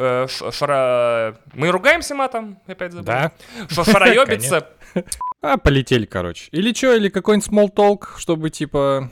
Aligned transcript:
э, 0.00 0.26
шара... 0.52 1.36
Мы 1.54 1.70
ругаемся 1.70 2.14
матом? 2.14 2.58
Опять 2.66 2.92
забыл. 2.92 3.06
Да. 3.06 3.32
Шароебится. 3.68 4.68
А, 5.42 5.56
полетели, 5.56 6.04
короче. 6.04 6.48
Или 6.50 6.74
что, 6.74 6.94
или 6.94 7.08
какой-нибудь 7.08 7.48
small 7.48 7.72
talk, 7.74 8.18
чтобы 8.18 8.50
типа 8.50 9.08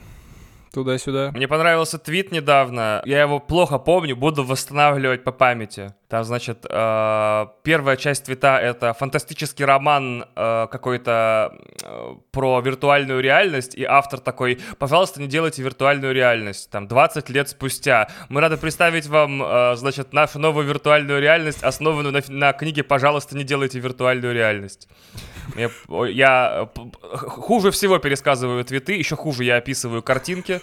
туда-сюда. 0.71 1.31
Мне 1.33 1.47
понравился 1.47 1.97
твит 1.97 2.31
недавно. 2.31 3.01
Я 3.05 3.21
его 3.21 3.39
плохо 3.39 3.79
помню, 3.79 4.15
буду 4.15 4.43
восстанавливать 4.43 5.23
по 5.23 5.31
памяти. 5.31 5.93
Там, 6.09 6.23
значит, 6.23 6.65
э, 6.67 7.45
первая 7.61 7.95
часть 7.95 8.25
твита— 8.25 8.57
это 8.61 8.95
фантастический 8.95 9.63
роман 9.63 10.25
э, 10.35 10.67
какой-то 10.71 11.53
э, 11.83 12.15
про 12.31 12.59
виртуальную 12.61 13.21
реальность, 13.21 13.75
и 13.75 13.83
автор 13.83 14.19
такой, 14.19 14.59
пожалуйста, 14.79 15.21
не 15.21 15.27
делайте 15.27 15.61
виртуальную 15.61 16.11
реальность. 16.15 16.71
Там, 16.71 16.87
20 16.87 17.29
лет 17.29 17.49
спустя. 17.49 18.09
Мы 18.27 18.41
рады 18.41 18.57
представить 18.57 19.05
вам, 19.05 19.75
значит, 19.77 20.11
нашу 20.11 20.39
новую 20.39 20.65
виртуальную 20.65 21.21
реальность, 21.21 21.61
основанную 21.61 22.11
на, 22.11 22.21
на 22.27 22.53
книге 22.53 22.83
«Пожалуйста, 22.83 23.37
не 23.37 23.43
делайте 23.43 23.79
виртуальную 23.79 24.33
реальность». 24.33 24.87
Я, 25.55 25.69
я 26.07 26.69
хуже 27.13 27.69
всего 27.69 27.99
пересказываю 27.99 28.65
твиты, 28.65 28.93
еще 28.93 29.15
хуже 29.15 29.43
я 29.43 29.57
описываю 29.57 30.01
картинки 30.01 30.61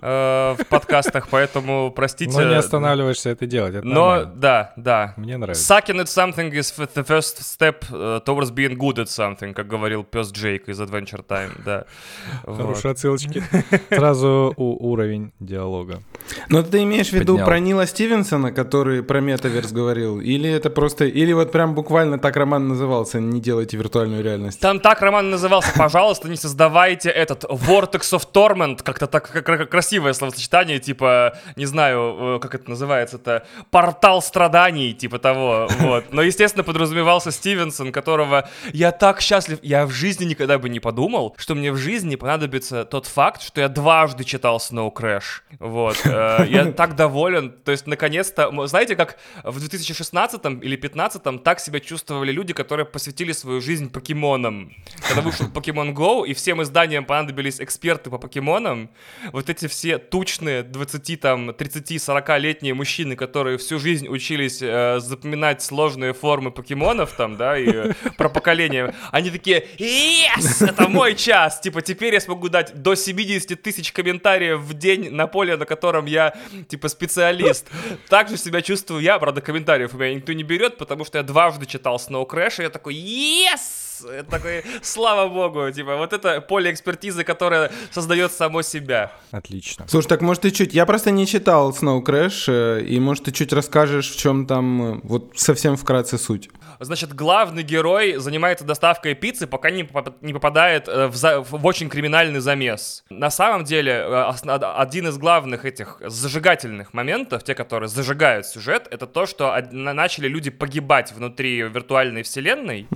э, 0.00 0.54
в 0.58 0.66
подкастах, 0.68 1.28
поэтому 1.28 1.90
простите. 1.90 2.36
Но 2.38 2.44
не 2.48 2.54
останавливаешься 2.56 3.30
это 3.30 3.46
делать, 3.46 3.74
это 3.74 3.86
Но 3.86 3.94
нормально. 4.10 4.32
да, 4.36 4.72
да. 4.76 5.14
Мне 5.16 5.36
нравится. 5.36 5.74
Sucking 5.74 6.00
at 6.00 6.06
something 6.06 6.50
is 6.52 6.72
the 6.94 7.04
first 7.06 7.38
step 7.42 7.84
uh, 7.90 8.22
towards 8.24 8.50
being 8.52 8.76
good 8.76 8.96
at 8.98 9.06
something, 9.08 9.52
как 9.54 9.66
говорил 9.68 10.04
пес 10.04 10.30
Джейк 10.32 10.68
из 10.68 10.80
Adventure 10.80 11.24
Time, 11.26 11.50
да. 11.64 11.84
Хорошие 12.44 12.92
отсылочки. 12.92 13.42
Сразу 13.90 14.52
у 14.56 14.90
уровень 14.90 15.32
диалога. 15.40 16.02
Но 16.48 16.62
ты 16.62 16.82
имеешь 16.82 17.08
в 17.08 17.12
виду 17.12 17.34
Поднял. 17.34 17.46
про 17.46 17.58
Нила 17.58 17.86
Стивенсона, 17.86 18.52
который 18.52 19.02
про 19.02 19.20
метаверс 19.20 19.72
говорил? 19.72 20.20
Или 20.20 20.50
это 20.50 20.70
просто... 20.70 21.04
Или 21.04 21.32
вот 21.32 21.52
прям 21.52 21.74
буквально 21.74 22.18
так 22.18 22.36
роман 22.36 22.68
назывался 22.68 23.18
«Не 23.20 23.40
делайте 23.40 23.76
виртуальную 23.76 24.22
реальность»? 24.22 24.60
Там 24.60 24.80
так 24.80 25.00
роман 25.00 25.30
назывался, 25.30 25.70
пожалуйста, 25.76 26.28
не 26.28 26.36
создавайте 26.36 27.08
этот 27.10 27.44
Vortex 27.44 28.00
of 28.12 28.24
Torment, 28.32 28.82
как-то 28.82 29.06
так 29.06 29.30
как- 29.30 29.44
как- 29.44 29.70
красивое 29.88 30.12
словосочетание, 30.12 30.78
типа, 30.80 31.38
не 31.56 31.64
знаю, 31.64 32.36
э, 32.36 32.38
как 32.40 32.54
это 32.54 32.68
называется-то, 32.68 33.46
портал 33.70 34.20
страданий, 34.20 34.92
типа 34.92 35.18
того, 35.18 35.66
вот. 35.80 36.12
Но, 36.12 36.20
естественно, 36.20 36.62
подразумевался 36.62 37.30
Стивенсон, 37.30 37.90
которого 37.90 38.46
я 38.74 38.92
так 38.92 39.22
счастлив, 39.22 39.58
я 39.62 39.86
в 39.86 39.90
жизни 39.90 40.26
никогда 40.26 40.58
бы 40.58 40.68
не 40.68 40.78
подумал, 40.78 41.34
что 41.38 41.54
мне 41.54 41.72
в 41.72 41.78
жизни 41.78 42.16
понадобится 42.16 42.84
тот 42.84 43.06
факт, 43.06 43.40
что 43.40 43.62
я 43.62 43.68
дважды 43.68 44.24
читал 44.24 44.58
Snow 44.58 44.92
Crash, 44.92 45.42
вот. 45.58 45.96
Э, 46.18 46.44
Я 46.48 46.72
так 46.72 46.96
доволен, 46.96 47.50
то 47.50 47.72
есть, 47.72 47.86
наконец-то, 47.86 48.66
знаете, 48.66 48.96
как 48.96 49.16
в 49.44 49.58
2016 49.58 50.44
или 50.44 50.76
2015 50.76 51.42
так 51.42 51.60
себя 51.60 51.80
чувствовали 51.80 52.32
люди, 52.32 52.52
которые 52.52 52.84
посвятили 52.84 53.32
свою 53.32 53.60
жизнь 53.60 53.90
покемонам. 53.90 54.72
Когда 55.06 55.22
вышел 55.22 55.46
Pokemon 55.46 55.94
Go, 55.94 56.26
и 56.26 56.34
всем 56.34 56.62
изданиям 56.62 57.04
понадобились 57.04 57.60
эксперты 57.60 58.10
по 58.10 58.18
покемонам, 58.18 58.90
вот 59.32 59.48
эти 59.48 59.66
все 59.68 59.77
тучные 60.10 60.62
20, 60.62 61.20
там, 61.20 61.50
30-40-летние 61.50 62.74
мужчины, 62.74 63.16
которые 63.16 63.58
всю 63.58 63.78
жизнь 63.78 64.08
учились 64.08 64.60
э, 64.62 64.98
запоминать 65.00 65.62
сложные 65.62 66.12
формы 66.12 66.50
покемонов, 66.50 67.12
там, 67.12 67.36
да, 67.36 67.58
и 67.58 67.68
э, 67.68 67.92
про 68.16 68.28
поколение, 68.28 68.94
они 69.10 69.30
такие, 69.30 69.66
yes, 69.78 70.66
это 70.68 70.88
мой 70.88 71.14
час, 71.14 71.60
типа, 71.60 71.82
теперь 71.82 72.14
я 72.14 72.20
смогу 72.20 72.48
дать 72.48 72.74
до 72.82 72.94
70 72.94 73.60
тысяч 73.62 73.92
комментариев 73.92 74.60
в 74.60 74.74
день 74.74 75.10
на 75.10 75.26
поле, 75.26 75.56
на 75.56 75.66
котором 75.66 76.06
я, 76.06 76.34
типа, 76.68 76.88
специалист. 76.88 77.66
Так 78.08 78.28
же 78.28 78.36
себя 78.36 78.62
чувствую 78.62 79.02
я, 79.02 79.18
правда, 79.18 79.40
комментариев 79.40 79.94
у 79.94 79.98
меня 79.98 80.14
никто 80.14 80.32
не 80.32 80.42
берет, 80.42 80.76
потому 80.76 81.04
что 81.04 81.18
я 81.18 81.24
дважды 81.24 81.66
читал 81.66 81.96
Snow 81.96 82.26
Crash, 82.28 82.60
и 82.60 82.62
я 82.62 82.70
такой, 82.70 82.94
yes! 82.94 83.87
Это 84.04 84.30
такой, 84.30 84.64
слава 84.82 85.28
богу, 85.28 85.70
типа, 85.70 85.96
вот 85.96 86.12
это 86.12 86.40
поле 86.40 86.70
экспертизы, 86.70 87.24
которое 87.24 87.70
создает 87.90 88.32
само 88.32 88.62
себя. 88.62 89.12
Отлично. 89.30 89.86
Слушай, 89.88 90.08
так 90.08 90.20
может 90.20 90.42
ты 90.42 90.50
чуть... 90.50 90.74
Я 90.74 90.86
просто 90.86 91.10
не 91.10 91.26
читал 91.26 91.70
Snow 91.70 92.02
Crash, 92.02 92.44
э, 92.48 92.82
и 92.84 92.98
может 93.00 93.24
ты 93.24 93.32
чуть 93.32 93.52
расскажешь, 93.52 94.10
в 94.10 94.18
чем 94.18 94.46
там, 94.46 94.82
э, 94.96 95.00
вот 95.04 95.32
совсем 95.36 95.76
вкратце 95.76 96.18
суть. 96.18 96.50
Значит, 96.80 97.12
главный 97.14 97.62
герой 97.62 98.16
занимается 98.16 98.64
доставкой 98.64 99.14
пиццы, 99.14 99.46
пока 99.46 99.70
не, 99.70 99.84
поп- 99.84 100.22
не 100.22 100.32
попадает 100.32 100.88
э, 100.88 101.06
в, 101.08 101.16
за- 101.16 101.40
в 101.40 101.64
очень 101.66 101.88
криминальный 101.88 102.40
замес. 102.40 103.04
На 103.10 103.30
самом 103.30 103.64
деле, 103.64 103.92
осна- 104.08 104.74
один 104.76 105.08
из 105.08 105.18
главных 105.18 105.64
этих 105.64 106.00
зажигательных 106.04 106.94
моментов, 106.94 107.42
те, 107.44 107.54
которые 107.54 107.88
зажигают 107.88 108.46
сюжет, 108.46 108.86
это 108.90 109.06
то, 109.06 109.26
что 109.26 109.54
начали 109.72 110.28
люди 110.28 110.50
погибать 110.50 111.12
внутри 111.12 111.62
виртуальной 111.62 112.22
вселенной, 112.22 112.86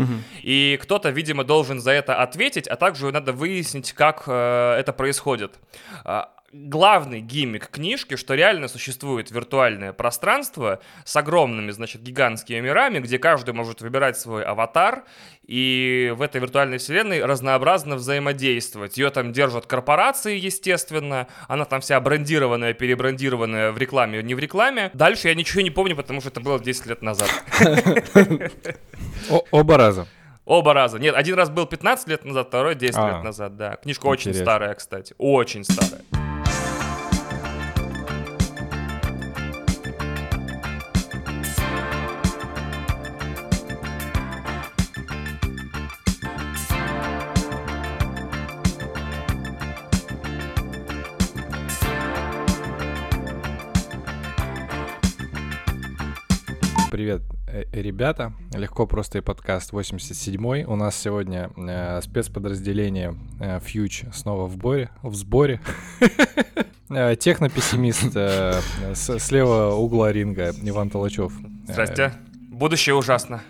и 0.43 0.79
кто-то, 0.93 1.09
видимо, 1.09 1.43
должен 1.43 1.81
за 1.81 1.93
это 1.93 2.17
ответить, 2.17 2.69
а 2.69 2.77
также 2.77 3.11
надо 3.11 3.33
выяснить, 3.33 3.95
как 3.95 4.25
э, 4.27 4.77
это 4.79 4.93
происходит. 4.93 5.59
А, 6.05 6.35
главный 6.53 7.21
гиммик 7.21 7.69
книжки, 7.69 8.17
что 8.17 8.35
реально 8.35 8.69
существует 8.69 9.31
виртуальное 9.31 9.95
пространство 9.95 10.81
с 11.07 11.17
огромными, 11.17 11.71
значит, 11.71 12.03
гигантскими 12.03 12.61
мирами, 12.61 12.99
где 12.99 13.19
каждый 13.19 13.55
может 13.55 13.81
выбирать 13.81 14.19
свой 14.19 14.45
аватар 14.45 15.05
и 15.47 16.13
в 16.15 16.21
этой 16.21 16.43
виртуальной 16.43 16.77
вселенной 16.77 17.25
разнообразно 17.25 17.97
взаимодействовать. 17.97 18.99
Ее 18.99 19.09
там 19.09 19.33
держат 19.33 19.65
корпорации, 19.65 20.37
естественно, 20.39 21.27
она 21.49 21.65
там 21.65 21.81
вся 21.81 21.99
брендированная, 22.01 22.75
перебрендированная 22.75 23.73
в 23.73 23.79
рекламе, 23.79 24.23
не 24.23 24.35
в 24.35 24.39
рекламе. 24.39 24.91
Дальше 24.93 25.29
я 25.29 25.35
ничего 25.35 25.63
не 25.63 25.71
помню, 25.71 25.97
потому 25.97 26.21
что 26.21 26.29
это 26.29 26.43
было 26.43 26.61
10 26.61 26.85
лет 26.85 27.01
назад. 27.01 27.31
Оба 29.51 29.79
раза. 29.79 30.07
Оба 30.45 30.75
раза. 30.75 30.99
Нет, 30.99 31.15
один 31.15 31.37
раз 31.37 31.51
был 31.51 31.67
15 31.67 32.09
лет 32.09 32.25
назад, 32.25 32.49
второй 32.49 32.75
10 32.75 32.97
А. 32.97 33.09
лет 33.15 33.25
назад, 33.25 33.57
да. 33.57 33.77
Книжка 33.77 34.07
очень 34.07 34.31
Интересно. 34.31 34.45
старая, 34.45 34.75
кстати. 34.75 35.15
Очень 35.19 35.65
старая. 35.65 36.03
Привет, 57.03 57.23
э, 57.49 57.65
ребята. 57.73 58.33
Легко 58.55 58.87
просто 58.87 59.19
и 59.19 59.21
подкаст 59.23 59.73
87 59.73 60.63
У 60.69 60.77
нас 60.77 60.95
сегодня 60.95 61.51
э, 61.57 62.01
спецподразделение 62.01 63.17
э, 63.41 63.59
Фьюч 63.59 64.05
снова 64.13 64.47
в 64.47 64.53
сборе. 64.53 64.89
В 65.03 65.13
сборе. 65.17 65.61
Э, 66.91 67.17
Технопессимист 67.17 68.15
э, 68.15 68.61
с, 68.95 69.33
левого 69.33 69.75
угла 69.75 70.13
ринга 70.13 70.53
Иван 70.63 70.91
Толачев. 70.91 71.33
Э, 71.67 71.73
Здрасте. 71.73 72.13
Будущее 72.53 72.95
ужасно. 72.95 73.43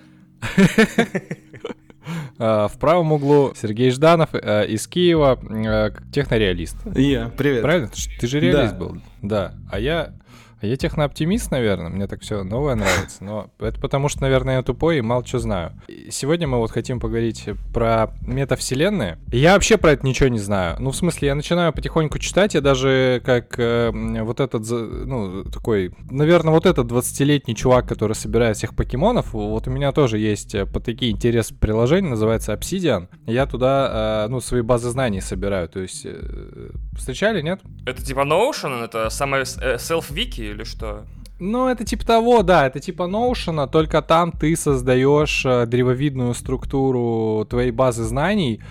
В 2.39 2.73
правом 2.81 3.13
углу 3.13 3.53
Сергей 3.55 3.91
Жданов 3.91 4.35
из 4.35 4.87
Киева, 4.87 5.93
технореалист. 6.11 6.77
Я, 6.95 7.31
привет. 7.37 7.63
Правильно? 7.63 7.91
Ты 8.19 8.27
же 8.27 8.41
реалист 8.41 8.73
Да. 8.73 8.79
был. 8.79 8.97
Да. 9.21 9.55
А 9.71 9.79
я... 9.79 10.15
Я 10.63 10.77
технооптимист, 10.77 11.51
наверное, 11.51 11.89
мне 11.91 12.07
так 12.07 12.21
все 12.23 12.45
новое 12.45 12.77
нравится, 12.77 13.23
но 13.25 13.51
это 13.59 13.81
потому 13.81 14.09
что, 14.09 14.23
наверное, 14.23 14.57
я 14.57 14.63
тупой 14.63 14.99
и 14.99 15.01
мало 15.01 15.27
что 15.27 15.41
знаю. 15.41 15.73
Сегодня 16.11 16.47
мы 16.47 16.59
вот 16.59 16.71
хотим 16.71 17.01
поговорить 17.01 17.49
про 17.75 18.13
метавселенные. 18.23 19.19
Я 19.33 19.55
вообще 19.55 19.77
про 19.77 19.93
это 19.93 20.07
ничего 20.07 20.29
не 20.29 20.39
знаю. 20.39 20.77
Ну, 20.79 20.91
в 20.91 20.97
смысле, 20.97 21.29
я 21.29 21.35
начинаю 21.35 21.73
потихоньку 21.73 22.19
читать, 22.19 22.55
я 22.55 22.61
даже 22.61 23.21
как 23.25 23.59
э, 23.59 23.91
вот 24.23 24.39
этот, 24.41 24.63
ну, 24.71 25.45
такой, 25.45 25.93
наверное, 26.11 26.53
вот 26.55 26.67
этот 26.67 26.87
20-летний 26.91 27.57
чувак, 27.57 27.89
который 27.89 28.15
собирает 28.15 28.57
всех 28.57 28.77
покемонов, 28.77 29.33
вот 29.33 29.67
у 29.67 29.71
меня 29.71 29.91
тоже 29.93 30.19
есть 30.19 30.55
э, 30.55 30.65
по 30.67 30.79
такие 30.81 31.11
интересы 31.11 31.55
приложение, 31.55 32.11
называется 32.11 32.53
Obsidian. 32.53 33.09
Я 33.27 33.47
туда, 33.47 34.27
э, 34.27 34.29
ну, 34.31 34.41
свои 34.41 34.63
базы 34.63 34.91
знаний 34.91 35.21
собираю, 35.21 35.69
то 35.69 35.81
есть... 35.81 36.03
э, 36.05 36.71
Встречали, 36.97 37.41
нет? 37.41 37.61
Это 37.87 38.05
типа 38.05 38.21
Notion? 38.21 38.85
Это 38.85 39.09
самое 39.11 39.45
э, 39.61 39.77
self-wiki 39.77 40.52
или 40.53 40.65
что? 40.65 41.05
Ну, 41.39 41.67
это 41.67 41.85
типа 41.85 42.07
того, 42.07 42.43
да, 42.43 42.67
это 42.69 42.79
типа 42.79 43.03
Notion, 43.03 43.69
только 43.69 44.01
там 44.01 44.31
ты 44.31 44.55
создаешь 44.55 45.45
э, 45.45 45.67
древовидную 45.67 46.35
структуру 46.35 47.45
твоей 47.51 47.73
базы 47.73 48.05
знаний, 48.05 48.63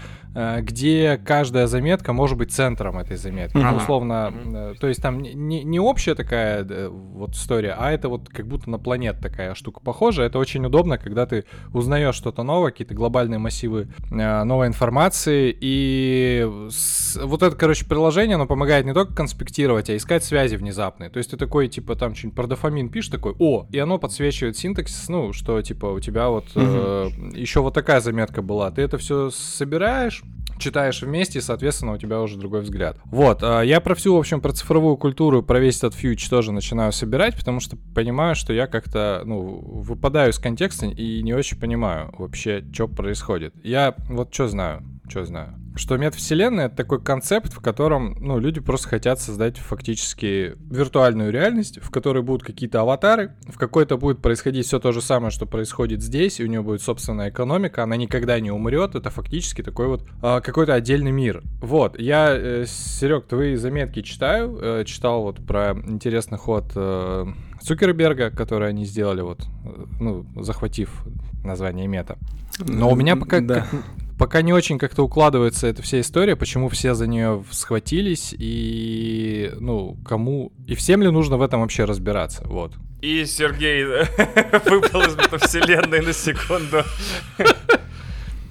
где 0.61 1.17
каждая 1.23 1.67
заметка 1.67 2.13
может 2.13 2.37
быть 2.37 2.51
центром 2.51 2.97
этой 2.97 3.17
заметки. 3.17 3.57
Ну, 3.71 3.77
условно, 3.77 4.33
э, 4.53 4.73
то 4.79 4.87
есть 4.87 5.01
там 5.01 5.19
не, 5.21 5.63
не 5.63 5.79
общая 5.79 6.15
такая 6.15 6.65
э, 6.67 6.87
вот 6.89 7.31
история, 7.35 7.75
а 7.77 7.91
это 7.91 8.07
вот 8.09 8.29
как 8.29 8.47
будто 8.47 8.69
на 8.69 8.79
планет 8.79 9.19
такая 9.19 9.55
штука 9.55 9.79
похожа. 9.81 10.23
Это 10.23 10.39
очень 10.39 10.65
удобно, 10.65 10.97
когда 10.97 11.25
ты 11.25 11.43
узнаешь 11.73 12.15
что-то 12.15 12.43
новое, 12.43 12.71
какие-то 12.71 12.93
глобальные 12.93 13.39
массивы 13.39 13.87
э, 14.11 14.43
новой 14.43 14.67
информации. 14.67 15.55
И 15.59 16.47
с- 16.69 17.19
вот 17.21 17.43
это, 17.43 17.55
короче, 17.55 17.85
приложение, 17.85 18.35
оно 18.35 18.45
помогает 18.45 18.85
не 18.85 18.93
только 18.93 19.13
конспектировать, 19.13 19.89
а 19.89 19.95
искать 19.95 20.23
связи 20.23 20.55
внезапные. 20.55 21.09
То 21.09 21.17
есть 21.17 21.31
ты 21.31 21.37
такой, 21.37 21.67
типа, 21.67 21.95
там 21.95 22.15
что-нибудь 22.15 22.35
про 22.35 22.47
дофамин 22.47 22.89
пишешь, 22.89 23.11
такой, 23.11 23.35
о, 23.39 23.65
и 23.71 23.77
оно 23.79 23.97
подсвечивает 23.97 24.57
синтаксис, 24.57 25.09
ну, 25.09 25.33
что, 25.33 25.61
типа, 25.61 25.87
у 25.87 25.99
тебя 25.99 26.29
вот 26.29 26.45
э, 26.55 27.09
еще 27.33 27.61
вот 27.61 27.73
такая 27.73 27.99
заметка 27.99 28.41
была. 28.41 28.71
Ты 28.71 28.81
это 28.81 28.97
все 28.97 29.29
собираешь, 29.29 30.20
читаешь 30.61 31.01
вместе, 31.01 31.39
и, 31.39 31.41
соответственно, 31.41 31.93
у 31.93 31.97
тебя 31.97 32.21
уже 32.21 32.37
другой 32.37 32.61
взгляд. 32.61 32.97
Вот, 33.05 33.39
а, 33.43 33.61
я 33.61 33.81
про 33.81 33.95
всю, 33.95 34.15
в 34.15 34.19
общем, 34.19 34.39
про 34.39 34.53
цифровую 34.53 34.95
культуру, 34.95 35.43
про 35.43 35.59
весь 35.59 35.77
этот 35.77 35.95
фьюч 35.95 36.29
тоже 36.29 36.51
начинаю 36.51 36.91
собирать, 36.91 37.35
потому 37.35 37.59
что 37.59 37.77
понимаю, 37.95 38.35
что 38.35 38.53
я 38.53 38.67
как-то, 38.67 39.23
ну, 39.25 39.41
выпадаю 39.41 40.31
из 40.31 40.39
контекста 40.39 40.85
и 40.85 41.21
не 41.23 41.33
очень 41.33 41.59
понимаю 41.59 42.13
вообще, 42.17 42.63
что 42.71 42.87
происходит. 42.87 43.53
Я 43.63 43.95
вот 44.09 44.33
что 44.33 44.47
знаю, 44.47 44.83
что 45.11 45.25
знаю. 45.25 45.53
Что 45.75 45.97
метавселенная— 45.97 46.65
это 46.67 46.75
такой 46.77 47.01
концепт, 47.01 47.53
в 47.53 47.59
котором, 47.61 48.15
ну, 48.19 48.39
люди 48.39 48.59
просто 48.59 48.89
хотят 48.89 49.19
создать 49.19 49.57
фактически 49.57 50.55
виртуальную 50.69 51.31
реальность, 51.31 51.79
в 51.81 51.91
которой 51.91 52.23
будут 52.23 52.43
какие-то 52.43 52.81
аватары, 52.81 53.35
в 53.47 53.57
какой-то 53.57 53.97
будет 53.97 54.21
происходить 54.21 54.65
все 54.65 54.79
то 54.79 54.91
же 54.91 55.01
самое, 55.01 55.31
что 55.31 55.45
происходит 55.45 56.01
здесь, 56.01 56.39
и 56.39 56.43
у 56.43 56.47
нее 56.47 56.61
будет 56.61 56.81
собственная 56.81 57.29
экономика, 57.29 57.83
она 57.83 57.95
никогда 57.95 58.39
не 58.39 58.51
умрет, 58.51 58.95
это 58.95 59.09
фактически 59.09 59.61
такой 59.61 59.87
вот 59.87 60.05
а, 60.21 60.41
какой-то 60.41 60.73
отдельный 60.73 61.11
мир. 61.11 61.41
Вот, 61.61 61.99
я, 61.99 62.29
э, 62.31 62.65
Серег, 62.67 63.27
твои 63.27 63.55
заметки 63.55 64.01
читаю, 64.01 64.57
э, 64.61 64.83
читал 64.85 65.23
вот 65.23 65.45
про 65.45 65.73
интересный 65.85 66.37
ход 66.37 66.71
э, 66.75 67.25
Цукерберга, 67.61 68.31
который 68.31 68.69
они 68.69 68.85
сделали, 68.85 69.21
вот, 69.21 69.41
э, 69.65 69.85
ну, 69.99 70.25
захватив 70.41 71.05
название 71.43 71.87
мета. 71.87 72.17
Но 72.59 72.89
у 72.91 72.95
меня 72.95 73.15
пока, 73.15 73.39
Да. 73.39 73.61
как- 73.61 73.81
пока 74.21 74.43
не 74.43 74.53
очень 74.53 74.77
как-то 74.77 75.01
укладывается 75.01 75.65
эта 75.65 75.81
вся 75.81 75.99
история, 75.99 76.35
почему 76.35 76.69
все 76.69 76.93
за 76.93 77.07
нее 77.07 77.43
схватились 77.49 78.35
и, 78.37 79.51
ну, 79.59 79.97
кому... 80.05 80.51
И 80.67 80.75
всем 80.75 81.01
ли 81.01 81.09
нужно 81.09 81.37
в 81.37 81.41
этом 81.41 81.61
вообще 81.61 81.85
разбираться, 81.85 82.43
вот. 82.45 82.75
И 83.01 83.25
Сергей 83.25 83.83
выпал 83.83 85.01
из 85.01 85.15
метавселенной 85.15 86.01
на 86.01 86.13
секунду. 86.13 86.83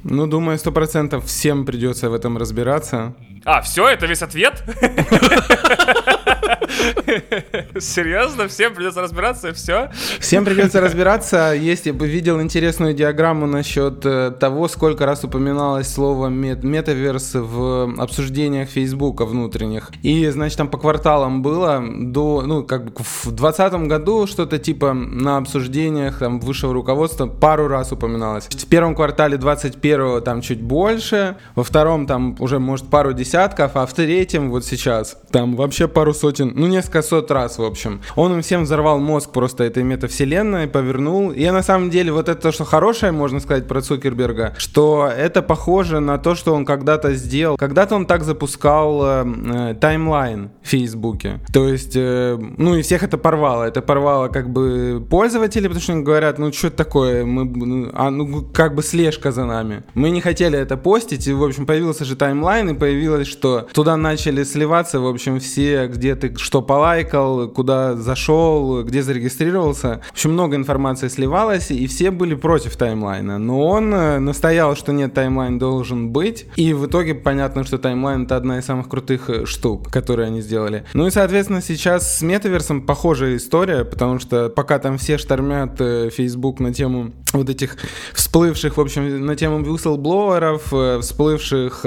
Ну, 0.02 0.26
думаю, 0.26 0.58
сто 0.58 0.72
процентов 0.72 1.26
всем 1.26 1.64
придется 1.64 2.10
в 2.10 2.14
этом 2.14 2.36
разбираться. 2.36 3.14
А, 3.44 3.60
все, 3.60 3.86
это 3.86 4.06
весь 4.06 4.22
ответ? 4.22 4.64
Серьезно? 7.78 8.48
Всем 8.48 8.74
придется 8.74 9.00
разбираться, 9.00 9.48
и 9.48 9.52
все? 9.52 9.90
Всем 10.18 10.44
придется 10.44 10.80
разбираться. 10.80 11.52
Если 11.52 11.90
бы 11.90 12.08
видел 12.08 12.40
интересную 12.40 12.94
диаграмму 12.94 13.46
насчет 13.46 14.04
э, 14.04 14.30
того, 14.30 14.68
сколько 14.68 15.06
раз 15.06 15.24
упоминалось 15.24 15.92
слово 15.92 16.28
мет- 16.28 16.62
метаверс 16.62 17.34
в 17.34 17.94
обсуждениях 17.98 18.68
Фейсбука 18.68 19.24
внутренних. 19.24 19.90
И, 20.02 20.28
значит, 20.28 20.58
там 20.58 20.68
по 20.68 20.78
кварталам 20.78 21.42
было 21.42 21.82
до, 21.82 22.42
ну, 22.42 22.64
как 22.64 22.84
бы 22.84 22.92
в 22.98 23.24
2020 23.24 23.72
году 23.88 24.26
что-то 24.26 24.58
типа 24.58 24.92
на 24.92 25.38
обсуждениях 25.38 26.18
там 26.18 26.40
высшего 26.40 26.72
руководства 26.72 27.26
пару 27.26 27.68
раз 27.68 27.92
упоминалось. 27.92 28.46
В 28.46 28.66
первом 28.66 28.94
квартале 28.94 29.36
21 29.36 30.22
там 30.22 30.40
чуть 30.40 30.62
больше, 30.62 31.36
во 31.54 31.64
втором 31.64 32.06
там 32.06 32.36
уже, 32.38 32.58
может, 32.58 32.88
пару 32.88 33.12
десятков, 33.12 33.72
а 33.74 33.86
в 33.86 33.92
третьем 33.92 34.50
вот 34.50 34.64
сейчас 34.64 35.16
там 35.30 35.56
вообще 35.56 35.88
пару 35.88 36.14
сотен, 36.14 36.52
ну, 36.54 36.66
несколько 36.66 36.99
сот 37.02 37.30
раз, 37.30 37.58
в 37.58 37.64
общем. 37.64 38.00
Он 38.16 38.34
им 38.34 38.42
всем 38.42 38.64
взорвал 38.64 38.98
мозг 38.98 39.30
просто 39.32 39.64
этой 39.64 39.82
метавселенной, 39.82 40.66
повернул. 40.68 41.30
И 41.30 41.48
на 41.50 41.62
самом 41.62 41.90
деле 41.90 42.12
вот 42.12 42.28
это, 42.28 42.52
что 42.52 42.64
хорошее, 42.64 43.12
можно 43.12 43.40
сказать, 43.40 43.66
про 43.66 43.80
Цукерберга, 43.80 44.54
что 44.58 45.10
это 45.14 45.42
похоже 45.42 46.00
на 46.00 46.18
то, 46.18 46.34
что 46.34 46.54
он 46.54 46.64
когда-то 46.64 47.14
сделал. 47.14 47.56
Когда-то 47.56 47.94
он 47.94 48.06
так 48.06 48.24
запускал 48.24 49.02
э, 49.04 49.24
э, 49.26 49.74
таймлайн 49.74 50.50
в 50.62 50.68
Фейсбуке. 50.68 51.40
То 51.52 51.68
есть, 51.68 51.94
э, 51.96 52.38
ну 52.56 52.76
и 52.76 52.82
всех 52.82 53.02
это 53.02 53.18
порвало. 53.18 53.64
Это 53.64 53.82
порвало 53.82 54.28
как 54.28 54.50
бы 54.50 55.04
пользователей, 55.08 55.68
потому 55.68 55.82
что 55.82 55.92
они 55.92 56.02
говорят, 56.02 56.38
ну 56.38 56.52
что 56.52 56.68
это 56.68 56.76
такое, 56.76 57.24
мы, 57.24 57.44
ну, 57.44 57.90
а, 57.92 58.10
ну 58.10 58.42
как 58.52 58.74
бы 58.74 58.82
слежка 58.82 59.32
за 59.32 59.44
нами. 59.44 59.82
Мы 59.94 60.10
не 60.10 60.20
хотели 60.20 60.58
это 60.58 60.76
постить, 60.76 61.26
и 61.26 61.32
в 61.32 61.44
общем 61.44 61.66
появился 61.66 62.04
же 62.04 62.16
таймлайн, 62.16 62.70
и 62.70 62.74
появилось, 62.74 63.28
что 63.28 63.68
туда 63.72 63.96
начали 63.96 64.44
сливаться, 64.44 65.00
в 65.00 65.06
общем, 65.06 65.40
все, 65.40 65.86
где 65.86 66.14
ты 66.14 66.34
что 66.36 66.62
полайкал, 66.90 67.48
куда 67.48 67.94
зашел, 67.94 68.82
где 68.82 69.02
зарегистрировался. 69.02 70.00
В 70.08 70.12
общем, 70.12 70.32
много 70.32 70.56
информации 70.56 71.08
сливалось, 71.08 71.70
и 71.70 71.86
все 71.86 72.10
были 72.10 72.34
против 72.34 72.76
таймлайна. 72.76 73.38
Но 73.38 73.64
он 73.64 73.94
э, 73.94 74.18
настоял, 74.18 74.74
что 74.74 74.92
нет, 74.92 75.14
таймлайн 75.14 75.58
должен 75.58 76.10
быть. 76.10 76.46
И 76.56 76.72
в 76.72 76.86
итоге 76.86 77.14
понятно, 77.14 77.64
что 77.64 77.78
таймлайн 77.78 78.24
это 78.24 78.36
одна 78.36 78.58
из 78.58 78.64
самых 78.64 78.88
крутых 78.88 79.30
э, 79.30 79.46
штук, 79.46 79.88
которые 79.90 80.26
они 80.26 80.40
сделали. 80.40 80.84
Ну 80.94 81.06
и, 81.06 81.10
соответственно, 81.10 81.62
сейчас 81.62 82.18
с 82.18 82.22
metaverse 82.22 82.71
ом 82.71 82.82
похожая 82.82 83.36
история, 83.36 83.84
потому 83.84 84.18
что 84.18 84.48
пока 84.48 84.78
там 84.80 84.98
все 84.98 85.16
штормят 85.16 85.80
э, 85.80 86.10
Facebook 86.10 86.58
на 86.58 86.74
тему 86.74 87.12
вот 87.32 87.48
этих 87.48 87.76
всплывших, 88.14 88.76
в 88.76 88.80
общем, 88.80 89.24
на 89.26 89.36
тему 89.36 89.64
э, 89.64 91.00
всплывших 91.00 91.86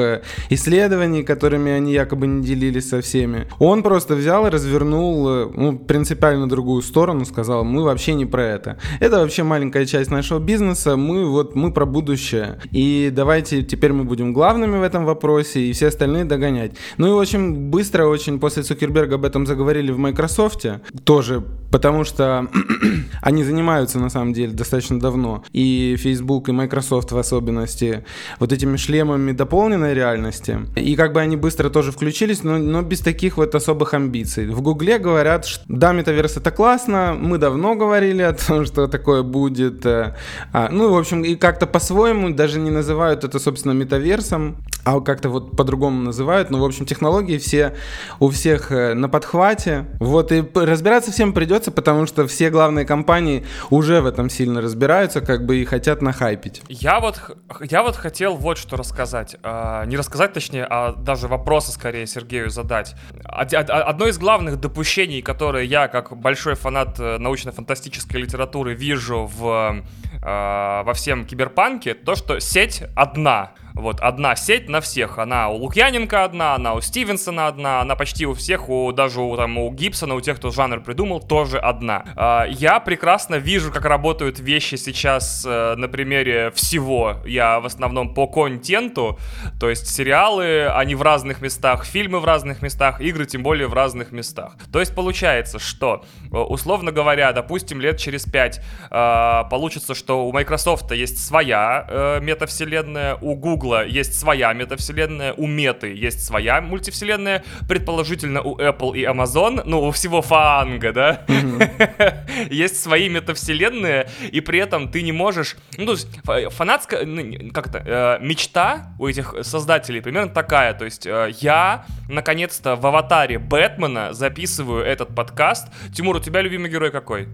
исследований, 0.49 1.23
которыми 1.23 1.71
они 1.73 1.91
якобы 1.91 2.27
не 2.27 2.41
делились 2.41 2.87
со 2.89 3.01
всеми. 3.01 3.47
Он 3.59 3.83
просто 3.83 4.15
взял 4.15 4.47
и 4.47 4.49
развернул 4.49 4.92
э, 4.95 5.51
ну, 5.55 5.79
принципиально 5.79 6.47
другую 6.47 6.81
сторону, 6.81 7.25
сказал, 7.25 7.63
мы 7.63 7.83
вообще 7.83 8.13
не 8.13 8.25
про 8.25 8.43
это. 8.43 8.77
Это 8.99 9.19
вообще 9.19 9.43
маленькая 9.43 9.85
часть 9.85 10.11
нашего 10.11 10.39
бизнеса, 10.39 10.97
мы 10.97 11.25
вот, 11.25 11.55
мы 11.55 11.71
про 11.71 11.85
будущее. 11.85 12.59
И 12.71 13.11
давайте 13.13 13.63
теперь 13.63 13.93
мы 13.93 14.03
будем 14.03 14.33
главными 14.33 14.77
в 14.77 14.83
этом 14.83 15.05
вопросе, 15.05 15.61
и 15.61 15.73
все 15.73 15.87
остальные 15.87 16.25
догонять. 16.25 16.73
Ну 16.97 17.07
и 17.07 17.11
очень 17.11 17.69
быстро, 17.69 18.05
очень 18.07 18.39
после 18.39 18.63
Цукерберга 18.63 19.15
об 19.15 19.25
этом 19.25 19.45
заговорили 19.45 19.91
в 19.91 19.97
Microsoft, 19.97 20.65
тоже 21.03 21.43
потому 21.73 22.03
что 22.03 22.47
они 23.23 23.43
занимаются 23.43 23.97
на 23.97 24.09
самом 24.09 24.31
деле 24.31 24.53
достаточно 24.53 24.99
давно, 24.99 25.43
и 25.53 25.95
Facebook, 25.97 26.49
и 26.49 26.51
Microsoft 26.51 27.11
в 27.11 27.17
особенности, 27.17 28.05
вот 28.39 28.53
этими 28.53 28.77
шлемами 28.77 29.31
дополненной 29.31 29.95
реальности. 29.95 30.59
И 30.75 30.95
как 30.95 31.13
бы 31.13 31.19
они 31.19 31.35
быстро 31.35 31.71
тоже 31.71 31.91
включились, 31.91 32.43
но, 32.43 32.59
но 32.59 32.83
без 32.83 32.99
таких 32.99 33.37
вот 33.37 33.55
особых 33.55 33.95
амбиций. 33.95 34.45
В 34.49 34.61
Гугле 34.83 34.99
говорят, 34.99 35.45
что 35.45 35.63
да, 35.69 35.93
метаверс 35.93 36.35
это 36.35 36.51
классно, 36.51 37.15
мы 37.17 37.37
давно 37.37 37.75
говорили 37.75 38.21
о 38.21 38.33
том, 38.33 38.65
что 38.65 38.87
такое 38.87 39.23
будет. 39.23 39.85
э, 39.85 40.13
а, 40.51 40.67
ну, 40.69 40.93
в 40.93 40.97
общем, 40.97 41.23
и 41.23 41.35
как-то 41.35 41.67
по-своему 41.67 42.31
даже 42.31 42.59
не 42.59 42.69
называют 42.69 43.23
это, 43.23 43.39
собственно, 43.39 43.71
метаверсом, 43.71 44.57
а 44.83 44.99
как-то 44.99 45.29
вот 45.29 45.55
по-другому 45.55 46.01
называют. 46.01 46.49
Но, 46.49 46.59
в 46.59 46.65
общем, 46.65 46.85
технологии 46.85 47.37
все 47.37 47.75
у 48.19 48.29
всех 48.29 48.73
э, 48.73 48.93
на 48.93 49.07
подхвате. 49.07 49.85
Вот, 50.01 50.33
и 50.33 50.43
разбираться 50.53 51.11
всем 51.13 51.31
придется, 51.31 51.71
потому 51.71 52.05
что 52.05 52.27
все 52.27 52.49
главные 52.49 52.85
компании 52.85 53.45
уже 53.69 54.01
в 54.01 54.05
этом 54.05 54.29
сильно 54.29 54.59
разбираются, 54.59 55.21
как 55.21 55.45
бы 55.45 55.57
и 55.57 55.65
хотят 55.65 56.01
нахайпить. 56.01 56.61
Я 56.67 56.99
вот, 56.99 57.37
я 57.61 57.83
вот 57.83 57.95
хотел 57.95 58.35
вот 58.35 58.57
что 58.57 58.75
рассказать. 58.75 59.37
А, 59.43 59.85
не 59.85 59.95
рассказать, 59.95 60.33
точнее, 60.33 60.65
а 60.69 60.91
даже 60.93 61.29
вопросы 61.29 61.71
скорее 61.71 62.05
Сергею 62.05 62.49
задать. 62.49 62.95
Од- 63.23 63.53
од- 63.53 63.69
Одно 63.69 64.07
из 64.07 64.17
главных 64.17 64.59
допущений, 64.73 65.21
которые 65.21 65.67
я, 65.67 65.87
как 65.87 66.17
большой 66.17 66.55
фанат 66.55 66.99
э, 66.99 67.19
научно-фантастической 67.19 68.19
литературы, 68.19 68.73
вижу 68.73 69.29
в, 69.31 69.83
а, 70.23 70.83
во 70.83 70.93
всем 70.95 71.25
киберпанке, 71.25 71.93
то, 71.93 72.15
что 72.15 72.39
сеть 72.39 72.83
одна. 72.95 73.51
Вот, 73.75 73.99
одна 74.01 74.35
сеть 74.35 74.69
на 74.69 74.81
всех. 74.81 75.17
Она 75.17 75.49
у 75.49 75.55
Лукьяненко 75.55 76.23
одна, 76.23 76.55
она 76.55 76.73
у 76.73 76.81
Стивенсона 76.81 77.47
одна, 77.47 77.81
она 77.81 77.95
почти 77.95 78.25
у 78.25 78.33
всех, 78.33 78.69
у, 78.69 78.91
даже 78.91 79.19
у, 79.19 79.35
там, 79.35 79.57
у 79.57 79.71
Гибсона, 79.71 80.13
у 80.15 80.21
тех, 80.21 80.37
кто 80.37 80.51
жанр 80.51 80.81
придумал, 80.81 81.19
тоже 81.19 81.57
одна. 81.57 82.03
А, 82.15 82.45
я 82.45 82.79
прекрасно 82.79 83.35
вижу, 83.35 83.71
как 83.71 83.85
работают 83.85 84.39
вещи 84.39 84.75
сейчас 84.75 85.43
э, 85.45 85.75
на 85.75 85.87
примере 85.87 86.51
всего. 86.51 87.17
Я 87.25 87.59
в 87.59 87.65
основном 87.65 88.13
по 88.13 88.27
контенту, 88.27 89.17
то 89.59 89.69
есть 89.69 89.87
сериалы, 89.87 90.67
они 90.67 90.93
в 90.93 91.01
разных 91.01 91.41
местах, 91.41 91.85
фильмы 91.85 92.19
в 92.19 92.25
разных 92.25 92.61
местах, 92.61 93.01
игры 93.01 93.25
тем 93.25 93.41
более 93.41 93.67
в 93.67 93.73
разных 93.73 94.11
местах. 94.11 94.55
То 94.71 94.79
есть 94.79 94.93
получается, 94.93 95.57
что, 95.57 96.05
э, 96.31 96.37
условно 96.37 96.91
говоря, 96.91 97.33
допустим, 97.33 97.81
лет 97.81 97.97
через 97.97 98.23
пять 98.25 98.61
э, 98.91 99.43
получится, 99.49 99.95
что 99.95 100.27
у 100.27 100.31
Microsoft 100.31 100.91
есть 100.91 101.25
своя 101.25 101.87
э, 101.89 102.19
метавселенная, 102.21 103.15
у 103.15 103.35
Google 103.35 103.62
Гугла 103.63 103.85
есть 103.85 104.19
своя 104.19 104.51
метавселенная, 104.51 105.33
у 105.33 105.47
Меты 105.47 105.95
есть 105.95 106.25
своя 106.25 106.59
мультивселенная, 106.59 107.45
предположительно 107.69 108.41
у 108.41 108.57
Apple 108.57 108.97
и 108.97 109.03
Amazon, 109.03 109.61
ну, 109.65 109.81
у 109.83 109.91
всего 109.91 110.21
фанга, 110.21 110.91
да, 110.91 111.25
есть 112.49 112.81
свои 112.81 113.07
метавселенные, 113.07 114.09
и 114.31 114.41
при 114.41 114.59
этом 114.59 114.91
ты 114.91 115.01
не 115.01 115.13
можешь, 115.13 115.55
ну, 115.77 115.85
то 115.85 115.91
есть 115.93 116.07
фанатская, 116.25 117.05
ну, 117.05 117.51
как 117.53 117.71
то 117.71 117.77
э, 117.77 118.17
мечта 118.19 118.93
у 118.99 119.07
этих 119.07 119.33
создателей 119.43 120.01
примерно 120.01 120.29
такая, 120.29 120.73
то 120.73 120.83
есть 120.83 121.05
э, 121.05 121.31
я, 121.39 121.85
наконец-то, 122.09 122.75
в 122.75 122.85
аватаре 122.85 123.39
Бэтмена 123.39 124.13
записываю 124.13 124.83
этот 124.83 125.15
подкаст. 125.15 125.69
Тимур, 125.95 126.17
у 126.17 126.19
тебя 126.19 126.41
любимый 126.41 126.69
герой 126.69 126.91
какой? 126.91 127.29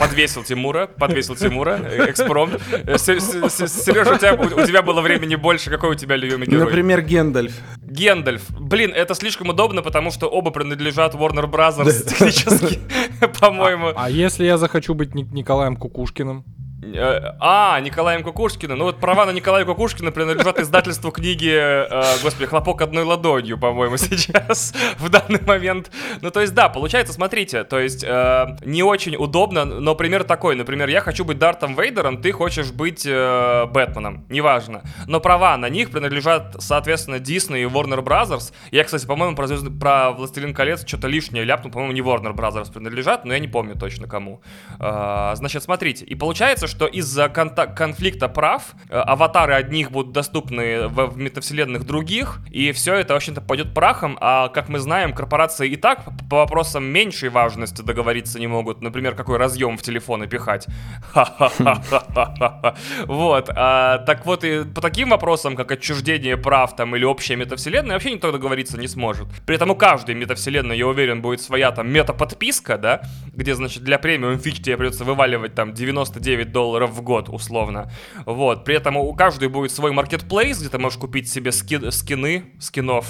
Подвесил 0.00 0.42
Тимура, 0.42 0.86
подвесил 0.86 1.36
Тимура, 1.36 1.78
экспромт. 2.08 2.54
Э, 2.72 2.96
Сережа, 2.96 4.14
у 4.14 4.18
тебя, 4.18 4.34
у 4.34 4.66
тебя 4.66 4.80
было 4.80 5.02
времени 5.02 5.36
больше, 5.36 5.68
какой 5.68 5.90
у 5.90 5.94
тебя 5.94 6.16
любимый 6.16 6.46
герой? 6.46 6.64
Например, 6.64 7.02
Гендальф. 7.02 7.52
Гендальф. 7.82 8.48
Блин, 8.58 8.92
это 8.94 9.14
слишком 9.14 9.50
удобно, 9.50 9.82
потому 9.82 10.10
что 10.10 10.26
оба 10.28 10.50
принадлежат 10.52 11.14
Warner 11.14 11.50
Brothers 11.50 12.08
технически, 12.08 12.78
по-моему. 13.40 13.88
А, 13.88 14.06
а 14.06 14.10
если 14.10 14.46
я 14.46 14.56
захочу 14.56 14.94
быть 14.94 15.14
Николаем 15.14 15.76
Кукушкиным? 15.76 16.44
Э, 16.82 17.34
а, 17.40 17.78
Николаем 17.80 18.22
Кукушкиным. 18.22 18.78
Ну 18.78 18.84
вот 18.84 19.00
права 19.00 19.26
на 19.26 19.32
Николая 19.32 19.64
Кукушкина 19.64 20.12
принадлежат 20.12 20.58
издательству 20.58 21.10
книги, 21.10 21.52
э, 21.52 22.22
господи, 22.22 22.46
«Хлопок 22.46 22.80
одной 22.80 23.04
ладонью», 23.04 23.58
по-моему, 23.58 23.96
сейчас, 23.98 24.72
в 24.98 25.10
данный 25.10 25.42
момент. 25.44 25.90
Ну 26.22 26.30
то 26.30 26.40
есть 26.40 26.54
да, 26.54 26.70
получается, 26.70 27.12
смотрите, 27.12 27.64
то 27.64 27.78
есть 27.78 28.02
э, 28.02 28.56
не 28.64 28.82
очень 28.82 29.16
удобно, 29.16 29.64
но 29.64 29.94
пример 29.94 30.24
такой. 30.24 30.56
Например, 30.56 30.88
я 30.88 31.00
хочу 31.00 31.24
быть 31.24 31.38
Дартом 31.38 31.74
Вейдером, 31.74 32.22
ты 32.22 32.32
хочешь 32.32 32.72
быть 32.72 33.04
э, 33.06 33.66
Бэтменом, 33.66 34.24
неважно. 34.30 34.82
Но 35.06 35.20
права 35.20 35.58
на 35.58 35.68
них 35.68 35.90
принадлежат, 35.90 36.56
соответственно, 36.60 37.16
Disney 37.16 37.62
и 37.62 37.66
Warner 37.66 38.02
Brothers. 38.02 38.54
Я, 38.70 38.84
кстати, 38.84 39.04
по-моему, 39.04 39.36
про, 39.36 39.48
про 39.78 40.12
«Властелин 40.12 40.54
колец» 40.54 40.86
что-то 40.86 41.08
лишнее 41.08 41.44
ляпнул, 41.44 41.70
по-моему, 41.70 41.92
не 41.92 42.00
Warner 42.00 42.34
Brothers 42.34 42.72
принадлежат, 42.72 43.26
но 43.26 43.34
я 43.34 43.38
не 43.38 43.48
помню 43.48 43.76
точно 43.78 44.08
кому. 44.08 44.40
Э, 44.78 45.32
значит, 45.34 45.62
смотрите, 45.62 46.06
и 46.06 46.14
получается, 46.14 46.69
что 46.70 46.86
из-за 46.86 47.28
конфликта 47.28 48.28
прав 48.28 48.62
э, 48.88 48.96
аватары 48.96 49.54
одних 49.54 49.90
будут 49.90 50.12
доступны 50.12 50.88
в, 50.88 51.06
в 51.06 51.18
метавселенных 51.18 51.84
других, 51.84 52.40
и 52.50 52.72
все 52.72 52.94
это, 52.94 53.14
в 53.14 53.16
общем-то, 53.16 53.40
пойдет 53.40 53.74
прахом, 53.74 54.16
а, 54.20 54.48
как 54.48 54.68
мы 54.68 54.78
знаем, 54.78 55.12
корпорации 55.12 55.68
и 55.68 55.76
так 55.76 56.04
по 56.28 56.38
вопросам 56.38 56.84
меньшей 56.84 57.28
важности 57.28 57.82
договориться 57.82 58.38
не 58.38 58.46
могут, 58.46 58.80
например, 58.82 59.14
какой 59.14 59.36
разъем 59.36 59.76
в 59.76 59.82
телефоны 59.82 60.26
пихать. 60.26 60.66
Вот. 63.06 63.50
А, 63.54 63.98
так 63.98 64.26
вот, 64.26 64.44
и 64.44 64.64
по 64.64 64.80
таким 64.80 65.10
вопросам, 65.10 65.56
как 65.56 65.72
отчуждение 65.72 66.36
прав 66.36 66.76
там 66.76 66.94
или 66.96 67.04
общая 67.04 67.36
метавселенная, 67.36 67.94
вообще 67.96 68.12
никто 68.12 68.32
договориться 68.32 68.78
не 68.78 68.88
сможет. 68.88 69.28
При 69.46 69.56
этом 69.56 69.70
у 69.70 69.74
каждой 69.74 70.14
метавселенной, 70.14 70.78
я 70.78 70.86
уверен, 70.86 71.22
будет 71.22 71.40
своя 71.40 71.72
там 71.72 71.90
метаподписка, 71.90 72.78
да, 72.78 73.02
где, 73.32 73.54
значит, 73.54 73.82
для 73.82 73.98
премиум 73.98 74.38
фич 74.38 74.58
тебе 74.58 74.76
придется 74.76 75.04
вываливать 75.04 75.54
там 75.54 75.72
99 75.72 76.52
долларов 76.52 76.59
долларов 76.60 76.90
в 76.90 77.00
год, 77.00 77.30
условно. 77.30 77.90
Вот. 78.26 78.64
При 78.64 78.74
этом 78.76 78.98
у 78.98 79.14
каждой 79.14 79.48
будет 79.48 79.72
свой 79.72 79.92
маркетплейс, 79.92 80.58
где 80.58 80.68
ты 80.68 80.78
можешь 80.78 80.98
купить 80.98 81.26
себе 81.28 81.52
ски 81.52 81.90
скины, 81.90 82.44
скинов. 82.58 83.06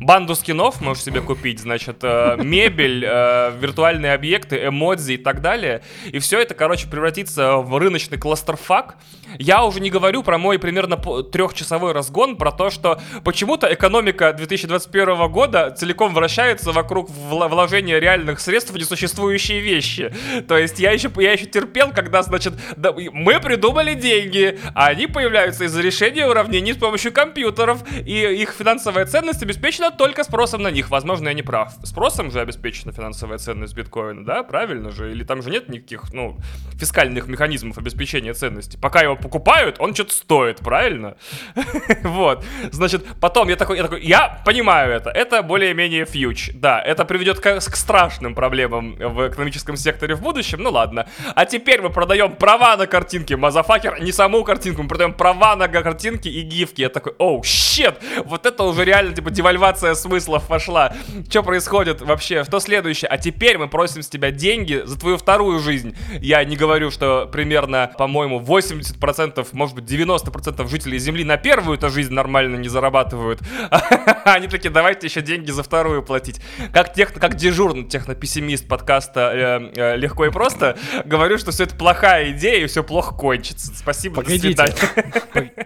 Банду 0.00 0.34
скинов 0.34 0.80
можешь 0.80 1.04
себе 1.04 1.20
купить, 1.20 1.60
значит, 1.60 1.98
э, 2.02 2.36
мебель, 2.42 3.04
э, 3.06 3.52
виртуальные 3.60 4.14
объекты, 4.14 4.56
эмодзи 4.68 5.12
и 5.12 5.16
так 5.18 5.42
далее. 5.42 5.82
И 6.06 6.18
все 6.18 6.40
это, 6.40 6.54
короче, 6.54 6.88
превратится 6.88 7.56
в 7.56 7.76
рыночный 7.76 8.16
кластерфак. 8.16 8.96
Я 9.38 9.64
уже 9.64 9.80
не 9.80 9.90
говорю 9.90 10.22
про 10.22 10.38
мой 10.38 10.58
примерно 10.58 10.96
трехчасовой 10.96 11.92
разгон, 11.92 12.36
про 12.36 12.52
то, 12.52 12.70
что 12.70 13.00
почему-то 13.22 13.72
экономика 13.72 14.32
2021 14.32 15.30
года 15.30 15.70
целиком 15.70 16.14
вращается 16.14 16.72
вокруг 16.72 17.10
вложения 17.10 17.98
реальных 17.98 18.40
средств 18.40 18.72
в 18.72 18.78
несуществующие 18.78 19.60
вещи. 19.60 20.12
То 20.48 20.56
есть 20.56 20.78
я 20.78 20.92
еще, 20.92 21.10
я 21.16 21.32
еще 21.32 21.46
терпел, 21.46 21.90
когда, 21.92 22.22
значит, 22.22 22.54
да, 22.76 22.93
мы 23.12 23.40
придумали 23.40 23.94
деньги, 23.94 24.58
а 24.74 24.86
они 24.86 25.06
появляются 25.06 25.64
из-за 25.64 25.80
решения 25.82 26.26
уравнений 26.26 26.72
с 26.72 26.76
помощью 26.76 27.12
компьютеров, 27.12 27.82
и 28.04 28.20
их 28.42 28.50
финансовая 28.50 29.06
ценность 29.06 29.42
обеспечена 29.42 29.90
только 29.90 30.24
спросом 30.24 30.62
на 30.62 30.70
них. 30.70 30.90
Возможно, 30.90 31.28
я 31.28 31.34
не 31.34 31.42
прав. 31.42 31.72
Спросом 31.82 32.30
же 32.30 32.40
обеспечена 32.40 32.92
финансовая 32.92 33.38
ценность 33.38 33.74
биткоина, 33.74 34.24
да? 34.24 34.42
Правильно 34.42 34.90
же? 34.90 35.10
Или 35.10 35.24
там 35.24 35.42
же 35.42 35.50
нет 35.50 35.68
никаких, 35.68 36.12
ну, 36.12 36.38
фискальных 36.74 37.26
механизмов 37.26 37.78
обеспечения 37.78 38.34
ценности? 38.34 38.76
Пока 38.76 39.00
его 39.00 39.16
покупают, 39.16 39.76
он 39.78 39.94
что-то 39.94 40.12
стоит, 40.12 40.58
правильно? 40.58 41.16
Вот. 42.02 42.44
Значит, 42.70 43.04
потом 43.20 43.48
я 43.48 43.56
такой, 43.56 43.76
я 43.76 43.82
такой, 43.82 44.02
я 44.02 44.42
понимаю 44.44 44.92
это. 44.92 45.10
Это 45.10 45.42
более-менее 45.42 46.04
фьюч. 46.04 46.50
Да, 46.54 46.80
это 46.80 47.04
приведет 47.04 47.40
к, 47.40 47.60
страшным 47.60 48.34
проблемам 48.34 48.96
в 48.96 49.28
экономическом 49.28 49.76
секторе 49.76 50.14
в 50.14 50.22
будущем. 50.22 50.62
Ну 50.62 50.70
ладно. 50.70 51.06
А 51.34 51.46
теперь 51.46 51.80
мы 51.82 51.90
продаем 51.90 52.36
права 52.36 52.76
на 52.76 52.83
на 52.84 52.86
картинке, 52.86 53.36
мазафакер, 53.36 54.02
не 54.02 54.12
саму 54.12 54.44
картинку, 54.44 54.82
мы 54.82 54.88
продаем 54.88 55.14
права 55.14 55.56
на 55.56 55.68
картинки 55.68 56.28
и 56.28 56.42
гифки. 56.42 56.82
Я 56.82 56.90
такой, 56.90 57.14
оу, 57.18 57.42
щет, 57.42 57.98
вот 58.26 58.44
это 58.44 58.64
уже 58.64 58.84
реально, 58.84 59.14
типа, 59.14 59.30
девальвация 59.30 59.94
смыслов 59.94 60.46
пошла. 60.46 60.94
Что 61.28 61.42
происходит 61.42 62.02
вообще? 62.02 62.44
Что 62.44 62.60
следующее? 62.60 63.08
А 63.08 63.16
теперь 63.16 63.56
мы 63.56 63.68
просим 63.68 64.02
с 64.02 64.08
тебя 64.08 64.30
деньги 64.30 64.82
за 64.84 64.98
твою 64.98 65.16
вторую 65.16 65.60
жизнь. 65.60 65.96
Я 66.20 66.44
не 66.44 66.56
говорю, 66.56 66.90
что 66.90 67.26
примерно, 67.32 67.90
по-моему, 67.96 68.40
80%, 68.40 69.46
может 69.52 69.74
быть, 69.74 69.84
90% 69.84 70.68
жителей 70.68 70.98
Земли 70.98 71.24
на 71.24 71.38
первую-то 71.38 71.88
жизнь 71.88 72.12
нормально 72.12 72.56
не 72.56 72.68
зарабатывают. 72.68 73.40
Они 74.24 74.46
такие, 74.46 74.70
давайте 74.70 75.06
еще 75.06 75.22
деньги 75.22 75.50
за 75.50 75.62
вторую 75.62 76.02
платить. 76.02 76.40
Как, 76.74 76.92
тех, 76.92 77.14
как 77.14 77.36
дежурный 77.36 77.84
технопессимист 77.84 78.68
подкаста 78.68 79.32
э, 79.32 79.70
э, 79.74 79.96
«Легко 79.96 80.26
и 80.26 80.30
просто», 80.30 80.76
говорю, 81.06 81.38
что 81.38 81.50
все 81.50 81.64
это 81.64 81.74
плохая 81.76 82.32
идея, 82.32 82.64
и 82.64 82.68
все 82.74 82.82
плохо 82.82 83.14
кончится. 83.14 83.72
Спасибо, 83.72 84.16
погодите, 84.16 84.64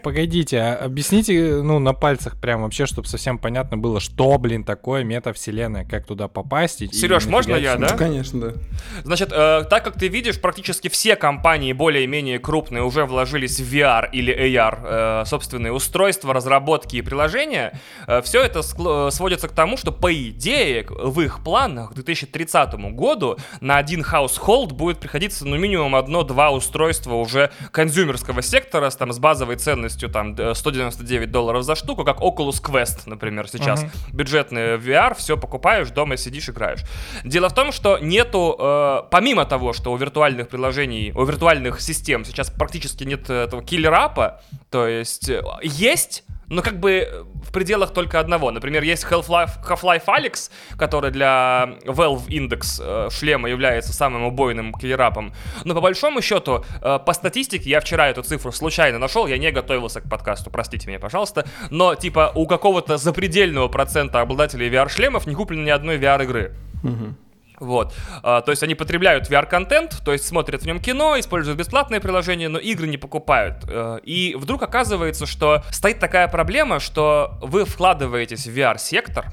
Погодите, 0.02 0.58
а 0.58 0.84
объясните, 0.84 1.62
ну, 1.62 1.78
на 1.78 1.94
пальцах 1.94 2.38
прям 2.38 2.60
вообще, 2.64 2.84
чтобы 2.84 3.08
совсем 3.08 3.38
понятно 3.38 3.78
было, 3.78 3.98
что, 3.98 4.36
блин, 4.36 4.62
такое 4.62 5.04
метавселенная, 5.04 5.86
как 5.86 6.04
туда 6.04 6.28
попасть. 6.28 6.94
Сереж, 6.94 7.24
можно 7.24 7.54
я, 7.54 7.76
да? 7.76 7.92
Ну, 7.92 7.96
конечно, 7.96 8.40
да. 8.40 8.52
Значит, 9.04 9.32
э, 9.32 9.64
так 9.70 9.84
как 9.84 9.98
ты 9.98 10.08
видишь, 10.08 10.38
практически 10.38 10.88
все 10.88 11.16
компании 11.16 11.72
более-менее 11.72 12.38
крупные 12.40 12.82
уже 12.82 13.06
вложились 13.06 13.58
в 13.58 13.74
VR 13.74 14.10
или 14.12 14.34
AR, 14.34 15.22
э, 15.22 15.24
собственные 15.24 15.72
устройства, 15.72 16.34
разработки 16.34 16.96
и 16.96 17.00
приложения, 17.00 17.80
э, 18.06 18.20
все 18.20 18.42
это 18.42 18.60
э, 18.60 19.10
сводится 19.12 19.48
к 19.48 19.52
тому, 19.52 19.78
что, 19.78 19.92
по 19.92 20.12
идее, 20.12 20.84
в 20.90 21.22
их 21.22 21.42
планах 21.42 21.92
к 21.92 21.94
2030 21.94 22.74
году 22.92 23.38
на 23.62 23.78
один 23.78 24.02
household 24.02 24.74
будет 24.74 24.98
приходиться, 24.98 25.46
ну, 25.46 25.56
минимум 25.56 25.96
одно-два 25.96 26.50
устройства 26.50 26.97
устройства 26.98 27.14
уже 27.14 27.50
консюмерского 27.70 28.42
сектора 28.42 28.90
с, 28.90 28.96
там, 28.96 29.12
с 29.12 29.18
базовой 29.18 29.56
ценностью 29.56 30.08
там 30.08 30.36
199 30.54 31.30
долларов 31.30 31.62
за 31.62 31.74
штуку, 31.74 32.04
как 32.04 32.18
Oculus 32.18 32.62
Quest, 32.62 33.02
например, 33.06 33.48
сейчас. 33.48 33.84
Uh-huh. 33.84 33.90
Бюджетный 34.12 34.76
VR, 34.76 35.14
все 35.16 35.36
покупаешь, 35.36 35.90
дома 35.90 36.16
сидишь, 36.16 36.48
играешь. 36.48 36.80
Дело 37.24 37.48
в 37.48 37.54
том, 37.54 37.72
что 37.72 37.98
нету, 37.98 38.56
э, 38.58 39.02
помимо 39.10 39.44
того, 39.44 39.72
что 39.72 39.92
у 39.92 39.96
виртуальных 39.96 40.48
приложений, 40.48 41.12
у 41.14 41.24
виртуальных 41.24 41.80
систем 41.80 42.24
сейчас 42.24 42.50
практически 42.50 43.04
нет 43.04 43.30
этого 43.30 43.62
киллер-апа, 43.62 44.40
то 44.70 44.86
есть 44.86 45.28
э, 45.28 45.42
есть 45.62 46.24
но 46.48 46.62
как 46.62 46.80
бы 46.80 47.26
в 47.42 47.52
пределах 47.52 47.92
только 47.92 48.20
одного. 48.20 48.50
Например, 48.50 48.82
есть 48.82 49.04
Half-Life, 49.04 49.50
Half-Life 49.66 50.04
Alyx, 50.06 50.50
который 50.76 51.10
для 51.10 51.76
Valve 51.84 52.26
Index 52.28 52.80
э, 52.80 53.10
шлема 53.10 53.48
является 53.48 53.92
самым 53.92 54.24
убойным 54.24 54.74
киллерапом. 54.74 55.32
Но 55.64 55.74
по 55.74 55.80
большому 55.80 56.20
счету, 56.20 56.64
э, 56.82 56.98
по 57.04 57.12
статистике, 57.12 57.70
я 57.70 57.80
вчера 57.80 58.08
эту 58.08 58.22
цифру 58.22 58.52
случайно 58.52 58.98
нашел, 58.98 59.26
я 59.26 59.38
не 59.38 59.50
готовился 59.50 60.00
к 60.00 60.08
подкасту, 60.08 60.50
простите 60.50 60.88
меня, 60.88 60.98
пожалуйста, 60.98 61.46
но 61.70 61.94
типа 61.94 62.32
у 62.34 62.46
какого-то 62.46 62.96
запредельного 62.96 63.68
процента 63.68 64.20
обладателей 64.20 64.68
VR-шлемов 64.68 65.26
не 65.26 65.34
куплено 65.34 65.64
ни 65.64 65.70
одной 65.70 65.98
VR-игры. 65.98 66.54
Угу. 66.82 67.14
Вот. 67.60 67.94
А, 68.22 68.40
то 68.40 68.50
есть 68.50 68.62
они 68.62 68.74
потребляют 68.74 69.30
VR-контент, 69.30 70.02
то 70.04 70.12
есть 70.12 70.26
смотрят 70.26 70.62
в 70.62 70.66
нем 70.66 70.80
кино, 70.80 71.18
используют 71.18 71.58
бесплатные 71.58 72.00
приложения, 72.00 72.48
но 72.48 72.58
игры 72.58 72.86
не 72.86 72.98
покупают. 72.98 73.64
Э, 73.68 73.98
и 74.02 74.34
вдруг 74.38 74.62
оказывается, 74.62 75.26
что 75.26 75.62
стоит 75.70 75.98
такая 75.98 76.28
проблема, 76.28 76.80
что 76.80 77.38
вы 77.40 77.64
вкладываетесь 77.64 78.46
в 78.46 78.56
VR-сектор, 78.56 79.26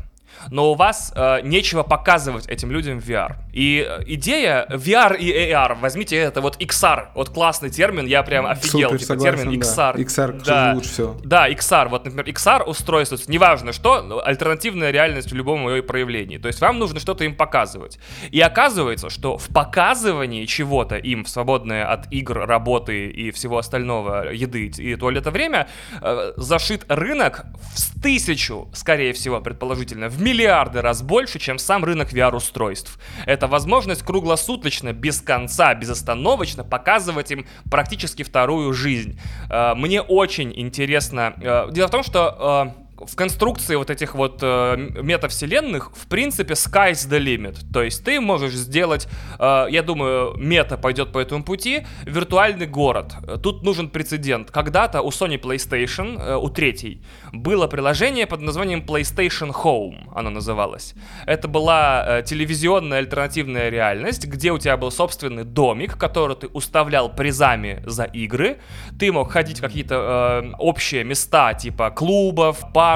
но 0.49 0.71
у 0.71 0.75
вас 0.75 1.11
э, 1.15 1.41
нечего 1.43 1.83
показывать 1.83 2.47
этим 2.47 2.71
людям 2.71 2.99
VR. 2.99 3.35
И 3.53 3.85
э, 3.87 4.03
идея 4.07 4.67
VR 4.69 5.17
и 5.17 5.31
AR, 5.31 5.77
возьмите 5.79 6.17
это, 6.17 6.41
вот 6.41 6.61
XR, 6.61 7.07
вот 7.15 7.29
классный 7.29 7.69
термин, 7.69 8.05
я 8.05 8.23
прям 8.23 8.45
офигел, 8.45 8.89
Супер, 8.89 8.99
типа 8.99 9.07
согласен, 9.07 9.37
термин 9.37 9.59
да. 9.59 9.65
XR. 9.65 9.95
XR 9.95 10.43
да. 10.45 10.71
лучше 10.75 10.89
всего. 10.89 11.17
Да, 11.23 11.49
XR, 11.49 11.89
вот, 11.89 12.05
например, 12.05 12.27
XR 12.27 12.63
устройство, 12.63 13.17
неважно 13.27 13.71
что, 13.73 14.21
альтернативная 14.25 14.91
реальность 14.91 15.31
в 15.31 15.35
любом 15.35 15.67
ее 15.69 15.83
проявлении. 15.83 16.37
То 16.37 16.47
есть 16.47 16.61
вам 16.61 16.79
нужно 16.79 16.99
что-то 16.99 17.23
им 17.23 17.35
показывать. 17.35 17.99
И 18.31 18.39
оказывается, 18.41 19.09
что 19.09 19.37
в 19.37 19.47
показывании 19.49 20.45
чего-то 20.45 20.95
им 20.95 21.23
в 21.23 21.29
свободное 21.29 21.85
от 21.85 22.11
игр, 22.11 22.45
работы 22.45 23.07
и 23.07 23.31
всего 23.31 23.57
остального, 23.57 24.31
еды 24.31 24.67
и 24.67 24.95
туалета 24.95 25.31
время, 25.31 25.67
э, 26.01 26.33
зашит 26.37 26.85
рынок 26.87 27.45
в 27.75 28.01
тысячу, 28.01 28.69
скорее 28.73 29.13
всего, 29.13 29.41
предположительно, 29.41 30.09
в 30.09 30.21
миллиарды 30.25 30.81
раз 30.81 31.01
больше, 31.03 31.37
чем 31.39 31.59
сам 31.59 31.85
рынок 31.85 32.11
VR-устройств. 32.11 32.99
Это 33.27 33.47
возможность 33.47 34.01
круглосуточно, 34.03 34.91
без 34.91 35.21
конца, 35.21 35.73
безостановочно 35.75 36.63
показывать 36.63 37.31
им 37.31 37.45
практически 37.69 38.23
вторую 38.23 38.73
жизнь. 38.73 39.19
Э, 39.49 39.75
Мне 39.75 40.01
очень 40.01 40.51
интересно. 40.55 41.33
э, 41.37 41.67
Дело 41.71 41.87
в 41.87 41.91
том, 41.91 42.03
что 42.03 42.73
э, 42.79 42.84
в 43.07 43.15
конструкции 43.15 43.75
вот 43.75 43.89
этих 43.89 44.15
вот 44.15 44.39
э, 44.41 44.75
метавселенных, 45.01 45.91
в 45.95 46.07
принципе, 46.07 46.53
sky's 46.53 47.07
the 47.09 47.19
limit. 47.19 47.57
То 47.73 47.83
есть 47.83 48.03
ты 48.03 48.19
можешь 48.19 48.53
сделать, 48.53 49.07
э, 49.39 49.67
я 49.69 49.83
думаю, 49.83 50.35
мета 50.37 50.77
пойдет 50.77 51.11
по 51.11 51.19
этому 51.19 51.43
пути, 51.43 51.85
виртуальный 52.05 52.67
город. 52.67 53.13
Тут 53.43 53.63
нужен 53.63 53.89
прецедент. 53.89 54.51
Когда-то 54.51 55.01
у 55.01 55.09
Sony 55.09 55.39
PlayStation, 55.39 56.19
э, 56.19 56.35
у 56.35 56.49
третьей, 56.49 57.01
было 57.31 57.67
приложение 57.67 58.25
под 58.27 58.41
названием 58.41 58.81
PlayStation 58.81 59.51
Home, 59.63 60.11
оно 60.13 60.29
называлось. 60.29 60.93
Это 61.25 61.47
была 61.47 62.03
э, 62.05 62.23
телевизионная 62.23 62.99
альтернативная 62.99 63.69
реальность, 63.69 64.25
где 64.25 64.51
у 64.51 64.57
тебя 64.57 64.77
был 64.77 64.91
собственный 64.91 65.43
домик, 65.43 65.97
который 65.97 66.35
ты 66.35 66.47
уставлял 66.47 67.09
призами 67.09 67.83
за 67.85 68.03
игры. 68.03 68.57
Ты 68.99 69.11
мог 69.11 69.31
ходить 69.31 69.59
в 69.59 69.61
какие-то 69.61 69.95
э, 70.43 70.53
общие 70.57 71.03
места, 71.03 71.53
типа 71.53 71.91
клубов, 71.91 72.59
парков, 72.73 72.94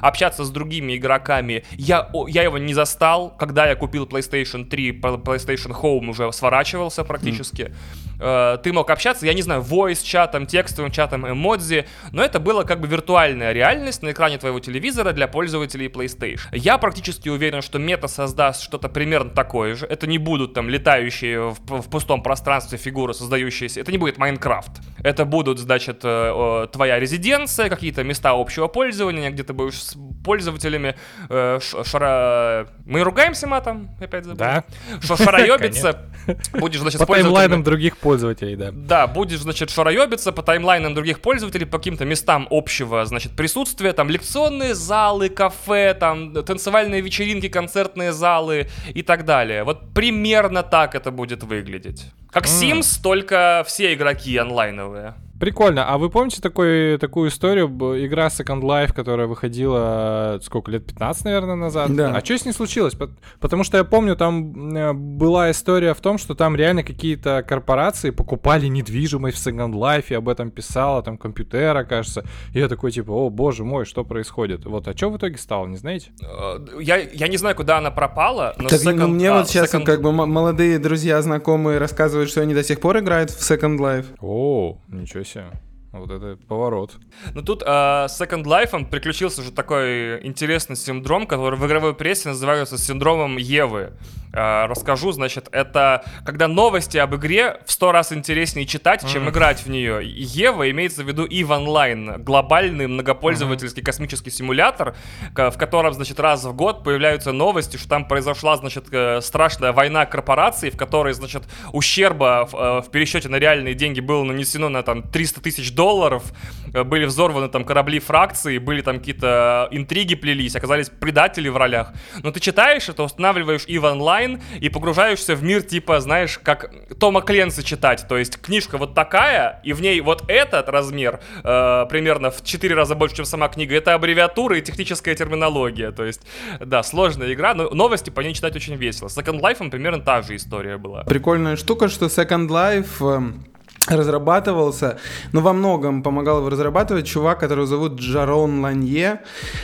общаться 0.00 0.44
с 0.44 0.50
другими 0.50 0.96
игроками. 0.96 1.64
Я, 1.72 2.08
я 2.28 2.42
его 2.42 2.58
не 2.58 2.74
застал, 2.74 3.30
когда 3.38 3.66
я 3.66 3.74
купил 3.76 4.06
PlayStation 4.06 4.64
3, 4.64 4.92
п- 4.92 5.08
PlayStation 5.08 5.72
Home 5.82 6.10
уже 6.10 6.32
сворачивался 6.32 7.04
практически. 7.04 7.74
Э, 8.20 8.58
ты 8.62 8.72
мог 8.72 8.90
общаться, 8.90 9.26
я 9.26 9.34
не 9.34 9.42
знаю, 9.42 9.62
voice-чатом, 9.62 10.46
текстовым 10.46 10.90
чатом, 10.90 11.28
эмодзи, 11.28 11.86
но 12.12 12.22
это 12.24 12.40
было 12.40 12.64
как 12.64 12.80
бы 12.80 12.88
виртуальная 12.88 13.52
реальность 13.52 14.02
на 14.02 14.12
экране 14.12 14.38
твоего 14.38 14.60
телевизора 14.60 15.12
для 15.12 15.26
пользователей 15.28 15.88
PlayStation. 15.88 16.40
Я 16.52 16.78
практически 16.78 17.28
уверен, 17.28 17.62
что 17.62 17.78
мета 17.78 18.08
создаст 18.08 18.62
что-то 18.62 18.88
примерно 18.88 19.30
такое 19.30 19.74
же. 19.74 19.86
Это 19.86 20.06
не 20.06 20.18
будут 20.18 20.54
там 20.54 20.68
летающие 20.68 21.50
в, 21.50 21.58
в 21.66 21.90
пустом 21.90 22.22
пространстве 22.22 22.78
фигуры, 22.78 23.14
создающиеся. 23.14 23.80
Это 23.80 23.92
не 23.92 23.98
будет 23.98 24.18
Майнкрафт. 24.18 24.70
Это 25.02 25.24
будут, 25.24 25.58
значит, 25.58 26.00
э, 26.04 26.66
твоя 26.72 26.98
резиденция, 27.00 27.68
какие-то 27.68 28.04
места 28.04 28.30
общего 28.30 28.68
пользования, 28.68 29.23
где 29.30 29.44
ты 29.44 29.52
будешь 29.52 29.82
с 29.82 29.96
пользователями 30.24 30.96
э, 31.28 31.58
шара... 31.60 32.68
Мы 32.84 33.02
ругаемся 33.02 33.46
матом? 33.46 33.90
Опять 34.00 34.24
забыл. 34.24 34.38
Да. 34.38 34.64
Что 35.00 35.16
шароебиться. 35.16 36.10
Будешь, 36.52 36.80
значит, 36.80 37.00
По 37.00 37.06
таймлайнам 37.06 37.62
других 37.62 37.98
пользователей, 37.98 38.56
да. 38.56 38.70
да, 38.72 39.06
будешь, 39.06 39.40
значит, 39.40 39.68
шароебиться 39.68 40.32
по 40.32 40.42
таймлайнам 40.42 40.94
других 40.94 41.20
пользователей, 41.20 41.66
по 41.66 41.76
каким-то 41.76 42.06
местам 42.06 42.48
общего, 42.50 43.04
значит, 43.04 43.36
присутствия, 43.36 43.92
там, 43.92 44.08
лекционные 44.08 44.74
залы, 44.74 45.28
кафе, 45.28 45.94
там, 45.94 46.32
танцевальные 46.32 47.02
вечеринки, 47.02 47.48
концертные 47.48 48.12
залы 48.12 48.68
и 48.94 49.02
так 49.02 49.26
далее. 49.26 49.64
Вот 49.64 49.92
примерно 49.92 50.62
так 50.62 50.94
это 50.94 51.10
будет 51.10 51.42
выглядеть. 51.42 52.06
Как. 52.30 52.46
Sims, 52.46 53.00
только 53.02 53.62
все 53.66 53.94
игроки 53.94 54.36
онлайновые. 54.36 55.14
Прикольно. 55.40 55.84
А 55.88 55.98
вы 55.98 56.10
помните 56.10 56.40
такой, 56.40 56.96
такую 56.98 57.28
историю? 57.28 57.66
Игра 57.68 58.28
Second 58.28 58.60
Life, 58.62 58.92
которая 58.92 59.26
выходила, 59.26 60.36
э, 60.36 60.40
сколько, 60.42 60.70
лет 60.70 60.86
15, 60.86 61.24
наверное, 61.24 61.56
назад? 61.56 61.94
Да. 61.94 62.12
А 62.14 62.24
что 62.24 62.38
с 62.38 62.44
ней 62.44 62.52
случилось? 62.52 62.94
Пот- 62.94 63.10
Потому 63.40 63.64
что 63.64 63.76
я 63.76 63.84
помню, 63.84 64.16
там 64.16 64.74
э, 64.76 64.92
была 64.92 65.50
история 65.50 65.92
в 65.94 66.00
том, 66.00 66.18
что 66.18 66.34
там 66.34 66.54
реально 66.56 66.82
какие-то 66.84 67.42
корпорации 67.42 68.10
покупали 68.10 68.66
недвижимость 68.68 69.36
в 69.38 69.46
Second 69.46 69.72
Life, 69.72 70.04
и 70.10 70.14
об 70.14 70.28
этом 70.28 70.50
писала, 70.50 71.02
там, 71.02 71.18
компьютера, 71.18 71.84
кажется. 71.84 72.24
И 72.52 72.58
я 72.60 72.68
такой, 72.68 72.92
типа, 72.92 73.10
о, 73.10 73.28
боже 73.30 73.64
мой, 73.64 73.84
что 73.84 74.04
происходит? 74.04 74.64
Вот, 74.64 74.86
а 74.88 74.96
что 74.96 75.10
в 75.10 75.16
итоге 75.16 75.36
стало, 75.38 75.66
не 75.66 75.76
знаете? 75.76 76.10
Э, 76.22 76.58
Я, 76.80 76.96
я 76.96 77.28
не 77.28 77.36
знаю, 77.36 77.56
куда 77.56 77.78
она 77.78 77.90
пропала, 77.90 78.54
но 78.58 78.68
Так, 78.68 78.80
ну, 78.84 78.90
Second- 78.92 79.06
мне 79.08 79.30
а, 79.30 79.38
вот 79.38 79.48
сейчас 79.48 79.74
Second- 79.74 79.84
как 79.84 80.00
бы 80.00 80.12
молодые 80.12 80.78
друзья, 80.78 81.20
знакомые 81.22 81.78
рассказывают, 81.78 82.30
что 82.30 82.40
они 82.40 82.54
до 82.54 82.62
сих 82.62 82.80
пор 82.80 82.98
играют 83.00 83.30
в 83.30 83.40
Second 83.40 83.78
Life. 83.78 84.06
О, 84.20 84.78
ничего 84.88 85.23
себе. 85.24 85.50
Вот 85.92 86.10
это 86.10 86.36
поворот. 86.48 86.96
Ну 87.34 87.42
тут 87.42 87.62
э, 87.62 87.66
Second 87.66 88.42
Life 88.44 88.70
он 88.72 88.86
приключился 88.86 89.42
же 89.42 89.52
такой 89.52 90.26
интересный 90.26 90.74
синдром, 90.74 91.26
который 91.26 91.56
в 91.56 91.64
игровой 91.66 91.94
прессе 91.94 92.30
называется 92.30 92.78
синдромом 92.78 93.36
Евы. 93.36 93.92
Э, 94.34 94.66
расскажу, 94.66 95.12
значит, 95.12 95.48
это 95.52 96.04
когда 96.24 96.48
новости 96.48 96.98
об 96.98 97.14
игре 97.14 97.60
в 97.66 97.72
сто 97.72 97.92
раз 97.92 98.12
интереснее 98.12 98.66
читать, 98.66 99.08
чем 99.08 99.28
играть 99.28 99.60
в 99.60 99.70
нее. 99.70 100.00
Ева 100.02 100.68
имеется 100.70 101.04
в 101.04 101.08
виду 101.08 101.24
EVE 101.24 101.46
Online, 101.46 102.18
глобальный 102.18 102.88
многопользовательский 102.88 103.82
космический 103.82 104.30
симулятор, 104.30 104.96
в 105.36 105.56
котором, 105.56 105.92
значит, 105.92 106.18
раз 106.18 106.44
в 106.44 106.52
год 106.52 106.82
появляются 106.82 107.30
новости, 107.30 107.76
что 107.76 107.88
там 107.88 108.08
произошла, 108.08 108.56
значит, 108.56 108.86
э, 108.90 109.20
страшная 109.20 109.72
война 109.72 110.04
корпораций, 110.04 110.70
в 110.70 110.76
которой, 110.76 111.12
значит, 111.12 111.44
ущерба 111.72 112.48
в, 112.50 112.54
э, 112.54 112.82
в 112.82 112.90
пересчете 112.90 113.28
на 113.28 113.36
реальные 113.36 113.74
деньги 113.74 114.00
было 114.00 114.24
нанесено 114.24 114.68
на 114.68 114.82
там 114.82 115.02
300 115.04 115.42
тысяч 115.42 115.72
долларов, 115.72 116.24
были 116.72 117.04
взорваны 117.04 117.48
там 117.48 117.64
корабли 117.64 118.00
фракции, 118.00 118.58
были 118.58 118.80
там 118.80 118.98
какие-то 118.98 119.68
интриги 119.70 120.16
плелись, 120.16 120.56
оказались 120.56 120.88
предатели 120.88 121.48
в 121.48 121.56
ролях. 121.56 121.92
Но 122.22 122.32
ты 122.32 122.40
читаешь 122.40 122.88
это, 122.88 123.04
устанавливаешь 123.04 123.66
EVE 123.66 123.94
Online 123.94 124.23
и 124.60 124.68
погружаешься 124.68 125.34
в 125.34 125.42
мир 125.42 125.62
типа, 125.62 126.00
знаешь, 126.00 126.38
как 126.42 126.70
Тома 126.98 127.22
Кленса 127.22 127.62
читать. 127.62 128.06
То 128.08 128.16
есть 128.16 128.40
книжка 128.40 128.78
вот 128.78 128.94
такая, 128.94 129.60
и 129.64 129.72
в 129.72 129.80
ней 129.80 130.00
вот 130.00 130.24
этот 130.28 130.68
размер, 130.68 131.20
э, 131.42 131.86
примерно 131.88 132.30
в 132.30 132.42
4 132.42 132.74
раза 132.74 132.94
больше, 132.94 133.16
чем 133.16 133.24
сама 133.24 133.48
книга. 133.48 133.74
Это 133.74 133.94
аббревиатура 133.94 134.58
и 134.58 134.62
техническая 134.62 135.14
терминология. 135.14 135.90
То 135.90 136.04
есть, 136.04 136.22
да, 136.60 136.82
сложная 136.82 137.32
игра, 137.32 137.54
но 137.54 137.70
новости 137.70 138.10
по 138.10 138.20
ней 138.20 138.34
читать 138.34 138.56
очень 138.56 138.74
весело. 138.76 139.08
С 139.08 139.16
Second 139.16 139.40
Life 139.40 139.70
примерно 139.70 140.02
та 140.02 140.22
же 140.22 140.36
история 140.36 140.76
была. 140.76 141.04
Прикольная 141.04 141.56
штука, 141.56 141.88
что 141.88 142.06
Second 142.06 142.48
Life 142.48 143.00
эм, 143.00 143.44
разрабатывался, 143.88 144.98
но 145.32 145.40
во 145.40 145.52
многом 145.52 146.02
помогал 146.02 146.38
его 146.38 146.48
разрабатывать 146.48 147.06
чувак, 147.06 147.40
которого 147.40 147.66
зовут 147.66 148.00
Джарон 148.00 148.60
Ланье, 148.60 149.20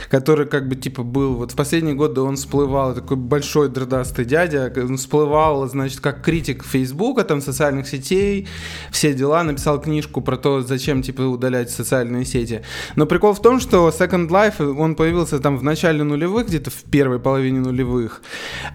который 0.09 0.45
как 0.45 0.67
бы 0.67 0.75
типа 0.75 1.03
был, 1.03 1.35
вот 1.35 1.51
в 1.53 1.55
последние 1.55 1.95
годы 1.95 2.21
он 2.21 2.35
всплывал, 2.35 2.93
такой 2.93 3.17
большой 3.17 3.69
дредастый 3.69 4.25
дядя, 4.25 4.71
он 4.75 4.97
всплывал, 4.97 5.67
значит, 5.67 5.99
как 5.99 6.21
критик 6.21 6.63
Фейсбука, 6.63 7.23
там, 7.23 7.41
социальных 7.41 7.87
сетей, 7.87 8.47
все 8.91 9.13
дела, 9.13 9.43
написал 9.43 9.81
книжку 9.81 10.21
про 10.21 10.37
то, 10.37 10.61
зачем, 10.61 11.01
типа, 11.01 11.21
удалять 11.21 11.71
социальные 11.71 12.25
сети. 12.25 12.61
Но 12.95 13.05
прикол 13.05 13.33
в 13.33 13.41
том, 13.41 13.59
что 13.59 13.89
Second 13.89 14.29
Life, 14.29 14.63
он 14.77 14.95
появился 14.95 15.39
там 15.39 15.57
в 15.57 15.63
начале 15.63 16.03
нулевых, 16.03 16.47
где-то 16.47 16.69
в 16.69 16.83
первой 16.91 17.19
половине 17.19 17.59
нулевых. 17.59 18.21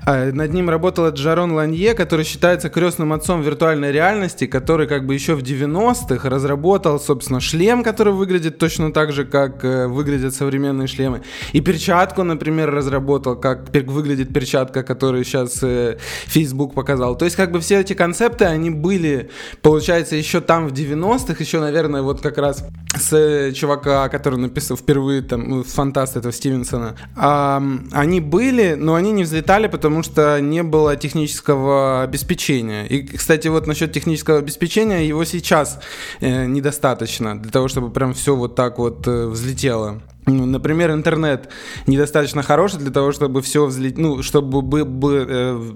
А 0.05 0.33
Над 0.33 0.53
ним 0.53 0.71
работал 0.71 1.09
Джарон 1.11 1.53
Ланье, 1.53 1.95
который 1.95 2.25
считается 2.25 2.69
крестным 2.69 3.13
отцом 3.13 3.43
виртуальной 3.43 3.93
реальности, 3.93 4.47
который 4.47 4.87
как 4.87 5.07
бы 5.07 5.15
еще 5.15 5.36
в 5.37 5.43
90-х 5.43 6.29
разработал, 6.29 6.99
собственно, 6.99 7.41
шлем, 7.41 7.83
который 7.83 8.13
выглядит 8.13 8.59
точно 8.59 8.93
так 8.93 9.13
же, 9.13 9.25
как 9.25 9.65
э, 9.65 9.87
выглядят 9.87 10.35
современные 10.35 10.89
шлемы. 10.89 11.23
И 11.53 11.61
перчатку, 11.61 12.23
например, 12.23 12.71
разработал, 12.71 13.37
как 13.37 13.71
выглядит 13.73 14.33
перчатка, 14.33 14.83
которую 14.83 15.25
сейчас 15.25 15.63
э, 15.63 15.99
Facebook 16.27 16.75
показал. 16.75 17.17
То 17.17 17.25
есть 17.25 17.37
как 17.37 17.53
бы 17.53 17.61
все 17.61 17.81
эти 17.81 17.93
концепты, 17.93 18.45
они 18.45 18.71
были, 18.71 19.31
получается, 19.63 20.17
еще 20.17 20.41
там 20.41 20.69
в 20.69 20.73
90-х, 20.73 21.37
еще, 21.39 21.61
наверное, 21.61 22.03
вот 22.03 22.21
как 22.21 22.39
раз 22.39 22.65
с 22.99 23.13
э, 23.13 23.53
чувака, 23.53 24.09
который 24.09 24.39
написал 24.39 24.77
впервые 24.77 25.23
там 25.23 25.49
ну, 25.49 25.63
фантаст 25.63 26.17
этого 26.17 26.33
Стивенсона. 26.33 26.97
А, 27.17 27.63
они 27.93 28.21
были, 28.21 28.75
но 28.75 28.95
они 28.95 29.13
не 29.13 29.25
взлетали, 29.25 29.67
потому 29.67 30.03
что 30.03 30.41
не 30.41 30.63
было 30.63 30.97
технического 30.97 32.03
обеспечения. 32.03 32.87
И, 32.87 33.03
кстати, 33.07 33.49
вот 33.49 33.67
насчет 33.67 33.93
технического 33.93 34.39
обеспечения, 34.39 35.07
его 35.07 35.25
сейчас 35.27 35.79
э, 36.21 36.47
недостаточно 36.47 37.39
для 37.39 37.51
того, 37.51 37.69
чтобы 37.69 37.91
прям 37.91 38.15
все 38.15 38.35
вот 38.35 38.55
так 38.55 38.79
вот 38.79 39.07
э, 39.07 39.27
взлетело. 39.27 40.01
Например, 40.27 40.91
интернет 40.91 41.49
недостаточно 41.87 42.43
хороший 42.43 42.79
для 42.81 42.91
того, 42.91 43.13
чтобы 43.13 43.43
все 43.43 43.65
взлететь, 43.65 43.99
ну, 43.99 44.23
чтобы 44.23 44.63
бы, 44.63 44.85
бы, 44.85 45.27
э, 45.29 45.73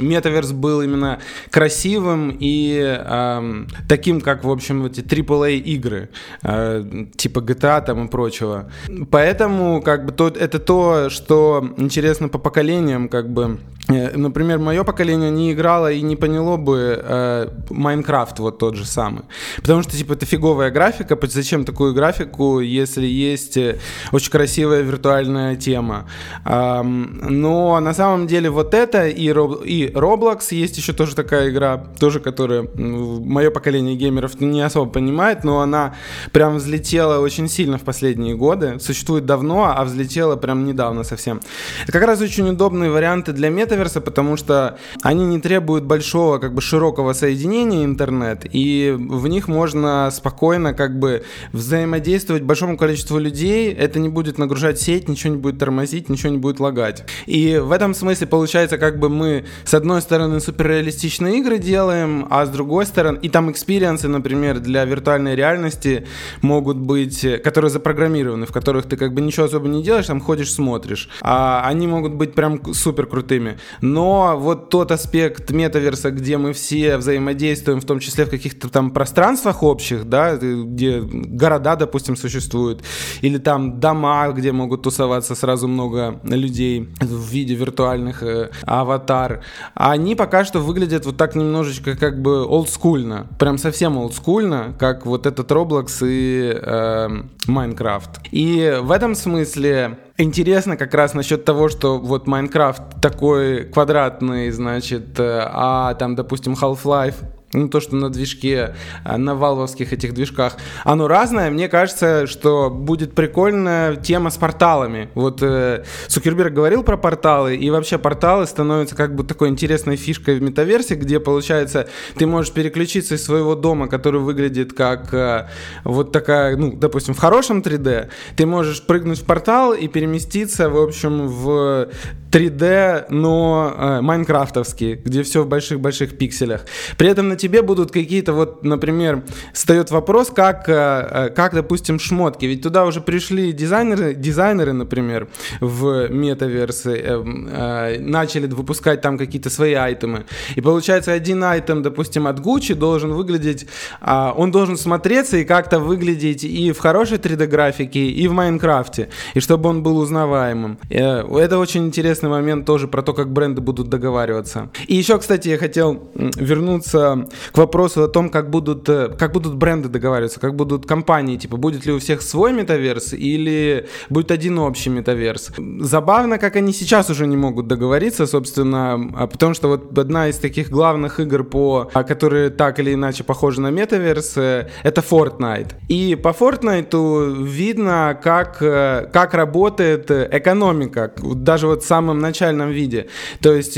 метаверс 0.00 0.52
был 0.52 0.82
именно 0.82 1.18
красивым 1.50 2.36
и 2.38 2.80
э, 2.80 3.64
таким, 3.88 4.20
как, 4.20 4.44
в 4.44 4.50
общем, 4.50 4.86
эти 4.86 5.00
AAA 5.00 5.58
игры, 5.58 6.08
э, 6.42 7.06
типа 7.16 7.40
GTA 7.40 7.84
там 7.84 8.06
и 8.06 8.08
прочего. 8.08 8.70
Поэтому, 9.10 9.82
как 9.82 10.06
бы, 10.06 10.12
то, 10.12 10.28
это 10.28 10.58
то, 10.58 11.10
что 11.10 11.74
интересно 11.76 12.28
по 12.28 12.38
поколениям, 12.38 13.08
как 13.08 13.28
бы, 13.32 13.58
э, 13.88 14.16
например, 14.16 14.58
мое 14.58 14.84
поколение 14.84 15.30
не 15.30 15.52
играло 15.52 15.90
и 15.90 16.00
не 16.02 16.14
поняло 16.14 16.56
бы 16.56 17.00
э, 17.02 17.48
Майнкрафт 17.70 18.38
вот 18.38 18.58
тот 18.58 18.76
же 18.76 18.84
самый. 18.84 19.22
Потому 19.56 19.82
что, 19.82 19.96
типа, 19.96 20.12
это 20.12 20.26
фиговая 20.26 20.70
графика, 20.70 21.18
зачем 21.22 21.64
такую 21.64 21.92
графику, 21.92 22.60
если 22.60 23.06
есть 23.06 23.56
э, 23.56 23.79
очень 24.12 24.30
красивая 24.30 24.82
виртуальная 24.82 25.56
тема. 25.56 26.06
Но 26.44 27.80
на 27.80 27.94
самом 27.94 28.26
деле 28.26 28.50
вот 28.50 28.74
это 28.74 29.06
и, 29.08 29.24
и 29.24 29.86
Roblox, 29.92 30.54
есть 30.54 30.76
еще 30.76 30.92
тоже 30.92 31.14
такая 31.14 31.50
игра, 31.50 31.78
тоже 31.98 32.20
которая 32.20 32.66
мое 32.74 33.50
поколение 33.50 33.96
геймеров 33.96 34.40
не 34.40 34.60
особо 34.60 34.90
понимает, 34.90 35.44
но 35.44 35.60
она 35.60 35.94
прям 36.32 36.56
взлетела 36.56 37.20
очень 37.20 37.48
сильно 37.48 37.78
в 37.78 37.82
последние 37.82 38.34
годы, 38.34 38.78
существует 38.80 39.26
давно, 39.26 39.72
а 39.76 39.84
взлетела 39.84 40.36
прям 40.36 40.64
недавно 40.64 41.04
совсем. 41.04 41.40
Это 41.82 41.92
как 41.92 42.04
раз 42.04 42.20
очень 42.20 42.48
удобные 42.48 42.90
варианты 42.90 43.32
для 43.32 43.50
метаверса, 43.50 44.00
потому 44.00 44.36
что 44.36 44.78
они 45.02 45.24
не 45.24 45.40
требуют 45.40 45.84
большого, 45.84 46.38
как 46.38 46.54
бы 46.54 46.60
широкого 46.60 47.12
соединения 47.12 47.84
интернет, 47.84 48.46
и 48.50 48.94
в 48.96 49.26
них 49.28 49.48
можно 49.48 50.10
спокойно 50.12 50.74
как 50.74 50.98
бы 50.98 51.24
взаимодействовать 51.52 52.42
большому 52.42 52.76
количеству 52.76 53.18
людей, 53.18 53.69
это 53.72 53.98
не 53.98 54.08
будет 54.08 54.38
нагружать 54.38 54.80
сеть, 54.80 55.08
ничего 55.08 55.34
не 55.34 55.40
будет 55.40 55.58
тормозить, 55.58 56.08
ничего 56.08 56.30
не 56.30 56.38
будет 56.38 56.60
лагать. 56.60 57.04
И 57.26 57.58
в 57.58 57.72
этом 57.72 57.94
смысле 57.94 58.26
получается, 58.26 58.78
как 58.78 58.98
бы 58.98 59.08
мы 59.08 59.44
с 59.64 59.74
одной 59.74 60.00
стороны 60.00 60.40
суперреалистичные 60.40 61.38
игры 61.38 61.58
делаем, 61.58 62.26
а 62.30 62.46
с 62.46 62.48
другой 62.48 62.86
стороны, 62.86 63.18
и 63.22 63.28
там 63.28 63.50
experience 63.50 63.98
ы, 63.98 64.08
например, 64.08 64.60
для 64.60 64.84
виртуальной 64.84 65.34
реальности 65.34 66.06
могут 66.42 66.76
быть, 66.76 67.26
которые 67.42 67.70
запрограммированы, 67.70 68.46
в 68.46 68.52
которых 68.52 68.86
ты 68.86 68.96
как 68.96 69.12
бы 69.14 69.20
ничего 69.20 69.46
особо 69.46 69.68
не 69.68 69.82
делаешь, 69.82 70.06
там 70.06 70.20
ходишь, 70.20 70.52
смотришь. 70.52 71.08
А 71.20 71.62
они 71.66 71.86
могут 71.86 72.14
быть 72.14 72.34
прям 72.34 72.72
супер 72.72 73.06
крутыми. 73.06 73.58
Но 73.80 74.36
вот 74.38 74.70
тот 74.70 74.92
аспект 74.92 75.50
metaverse 75.50 75.99
а, 75.99 76.10
где 76.10 76.38
мы 76.38 76.52
все 76.52 76.96
взаимодействуем, 76.96 77.80
в 77.80 77.84
том 77.84 78.00
числе 78.00 78.24
в 78.24 78.30
каких-то 78.30 78.68
там 78.68 78.90
пространствах 78.90 79.62
общих, 79.62 80.04
да, 80.08 80.36
где 80.36 81.00
города, 81.00 81.76
допустим, 81.76 82.16
существуют, 82.16 82.82
или 83.20 83.38
там 83.38 83.59
дома, 83.60 84.28
где 84.32 84.52
могут 84.52 84.82
тусоваться 84.82 85.34
сразу 85.34 85.68
много 85.68 86.20
людей 86.24 86.88
в 87.00 87.30
виде 87.30 87.54
виртуальных 87.54 88.22
э, 88.22 88.50
аватар. 88.64 89.42
Они 89.74 90.14
пока 90.14 90.44
что 90.44 90.60
выглядят 90.60 91.06
вот 91.06 91.16
так 91.16 91.34
немножечко 91.34 91.96
как 91.96 92.20
бы 92.20 92.44
олдскульно. 92.46 93.26
Прям 93.38 93.58
совсем 93.58 93.96
олдскульно, 93.96 94.74
как 94.78 95.06
вот 95.06 95.26
этот 95.26 95.50
Roblox 95.50 95.98
и 96.02 96.52
э, 96.54 97.08
Minecraft. 97.46 98.28
И 98.30 98.78
в 98.80 98.90
этом 98.90 99.14
смысле 99.14 99.98
интересно 100.16 100.76
как 100.76 100.94
раз 100.94 101.14
насчет 101.14 101.44
того, 101.44 101.68
что 101.68 101.98
вот 101.98 102.26
Майнкрафт 102.26 102.82
такой 103.00 103.64
квадратный, 103.64 104.50
значит, 104.50 105.18
э, 105.18 105.42
а 105.46 105.94
там, 105.94 106.14
допустим, 106.14 106.54
Half-Life 106.54 107.16
ну, 107.52 107.68
то, 107.68 107.80
что 107.80 107.96
на 107.96 108.10
движке, 108.10 108.76
а, 109.04 109.18
на 109.18 109.34
валвовских 109.34 109.92
этих 109.92 110.14
движках, 110.14 110.56
оно 110.84 111.08
разное. 111.08 111.50
Мне 111.50 111.68
кажется, 111.68 112.26
что 112.26 112.70
будет 112.70 113.14
прикольная 113.14 113.96
тема 113.96 114.30
с 114.30 114.36
порталами. 114.36 115.10
Вот 115.14 115.42
э, 115.42 115.84
Цукерберг 116.06 116.52
говорил 116.52 116.84
про 116.84 116.96
порталы, 116.96 117.56
и 117.56 117.70
вообще 117.70 117.98
порталы 117.98 118.46
становятся 118.46 118.94
как 118.94 119.16
бы 119.16 119.24
такой 119.24 119.48
интересной 119.48 119.96
фишкой 119.96 120.38
в 120.38 120.42
метаверсе, 120.42 120.94
где, 120.94 121.18
получается, 121.18 121.88
ты 122.16 122.26
можешь 122.26 122.52
переключиться 122.52 123.16
из 123.16 123.24
своего 123.24 123.56
дома, 123.56 123.88
который 123.88 124.20
выглядит 124.20 124.72
как 124.72 125.12
э, 125.12 125.48
вот 125.82 126.12
такая, 126.12 126.56
ну, 126.56 126.72
допустим, 126.72 127.14
в 127.14 127.18
хорошем 127.18 127.60
3D, 127.60 128.10
ты 128.36 128.46
можешь 128.46 128.82
прыгнуть 128.82 129.18
в 129.18 129.24
портал 129.24 129.72
и 129.72 129.88
переместиться, 129.88 130.70
в 130.70 130.78
общем, 130.78 131.26
в 131.26 131.88
3D, 132.30 133.06
но 133.10 133.74
э, 133.76 134.00
майнкрафтовский, 134.02 134.94
где 134.94 135.22
все 135.24 135.42
в 135.42 135.48
больших-больших 135.48 136.16
пикселях. 136.16 136.64
При 136.96 137.08
этом 137.08 137.28
на 137.28 137.36
тебе 137.40 137.62
будут 137.62 137.90
какие-то 137.90 138.32
вот, 138.32 138.64
например, 138.64 139.22
встает 139.52 139.90
вопрос, 139.90 140.30
как, 140.30 140.68
э, 140.68 140.72
э, 140.74 141.28
как, 141.30 141.54
допустим, 141.54 141.98
шмотки. 141.98 142.46
Ведь 142.46 142.62
туда 142.62 142.84
уже 142.84 143.00
пришли 143.00 143.52
дизайнеры, 143.52 144.14
дизайнеры 144.14 144.72
например, 144.72 145.28
в 145.60 146.08
метаверсы, 146.08 146.92
э, 146.96 147.98
начали 148.00 148.46
выпускать 148.46 149.00
там 149.00 149.18
какие-то 149.18 149.50
свои 149.50 149.74
айтемы. 149.74 150.24
И 150.56 150.60
получается, 150.60 151.12
один 151.12 151.42
айтем, 151.44 151.82
допустим, 151.82 152.26
от 152.26 152.40
Gucci 152.40 152.74
должен 152.74 153.12
выглядеть, 153.12 153.66
э, 154.00 154.32
он 154.36 154.50
должен 154.50 154.76
смотреться 154.76 155.36
и 155.36 155.44
как-то 155.44 155.78
выглядеть 155.78 156.44
и 156.44 156.72
в 156.72 156.78
хорошей 156.78 157.18
3D-графике, 157.18 158.00
и 158.00 158.28
в 158.28 158.32
Майнкрафте, 158.32 159.08
и 159.34 159.40
чтобы 159.40 159.68
он 159.68 159.82
был 159.82 159.98
узнаваемым. 159.98 160.78
Это 160.90 161.58
очень 161.58 161.86
интересный 161.86 162.28
момент 162.28 162.66
тоже 162.66 162.88
про 162.88 163.02
то, 163.02 163.12
как 163.14 163.32
бренды 163.32 163.60
будут 163.60 163.88
договариваться. 163.88 164.70
И 164.86 164.96
еще, 164.96 165.18
кстати, 165.18 165.48
я 165.48 165.58
хотел 165.58 166.10
вернуться 166.14 167.28
к 167.52 167.58
вопросу 167.58 168.02
о 168.02 168.08
том, 168.08 168.28
как 168.28 168.50
будут, 168.50 168.88
э, 168.88 169.08
как 169.18 169.32
будут 169.32 169.54
бренды 169.54 169.88
договариваться, 169.88 170.40
как 170.40 170.54
будут 170.54 170.86
компании, 170.86 171.36
типа, 171.36 171.56
будет 171.56 171.86
ли 171.86 171.92
у 171.92 171.98
всех 171.98 172.22
свой 172.22 172.52
метаверс 172.52 173.12
или 173.12 173.86
будет 174.08 174.30
один 174.30 174.58
общий 174.58 174.90
метаверс. 174.90 175.52
Забавно, 175.80 176.38
как 176.38 176.56
они 176.56 176.72
сейчас 176.72 177.10
уже 177.10 177.26
не 177.26 177.36
могут 177.36 177.66
договориться, 177.66 178.26
собственно, 178.26 179.10
а 179.14 179.26
потому 179.26 179.54
что 179.54 179.68
вот 179.68 179.98
одна 179.98 180.28
из 180.28 180.38
таких 180.38 180.70
главных 180.70 181.20
игр, 181.20 181.44
по, 181.44 181.90
а, 181.92 182.02
которые 182.04 182.50
так 182.50 182.78
или 182.78 182.94
иначе 182.94 183.24
похожи 183.24 183.60
на 183.60 183.70
метаверс, 183.70 184.36
э, 184.36 184.68
это 184.82 185.00
Fortnite. 185.00 185.72
И 185.88 186.16
по 186.16 186.28
Fortnite 186.28 187.44
видно, 187.44 188.18
как, 188.22 188.62
э, 188.62 189.08
как 189.12 189.34
работает 189.34 190.10
экономика, 190.10 191.12
даже 191.34 191.66
вот 191.66 191.82
в 191.82 191.86
самом 191.86 192.18
начальном 192.18 192.70
виде. 192.70 193.06
То 193.40 193.52
есть 193.54 193.74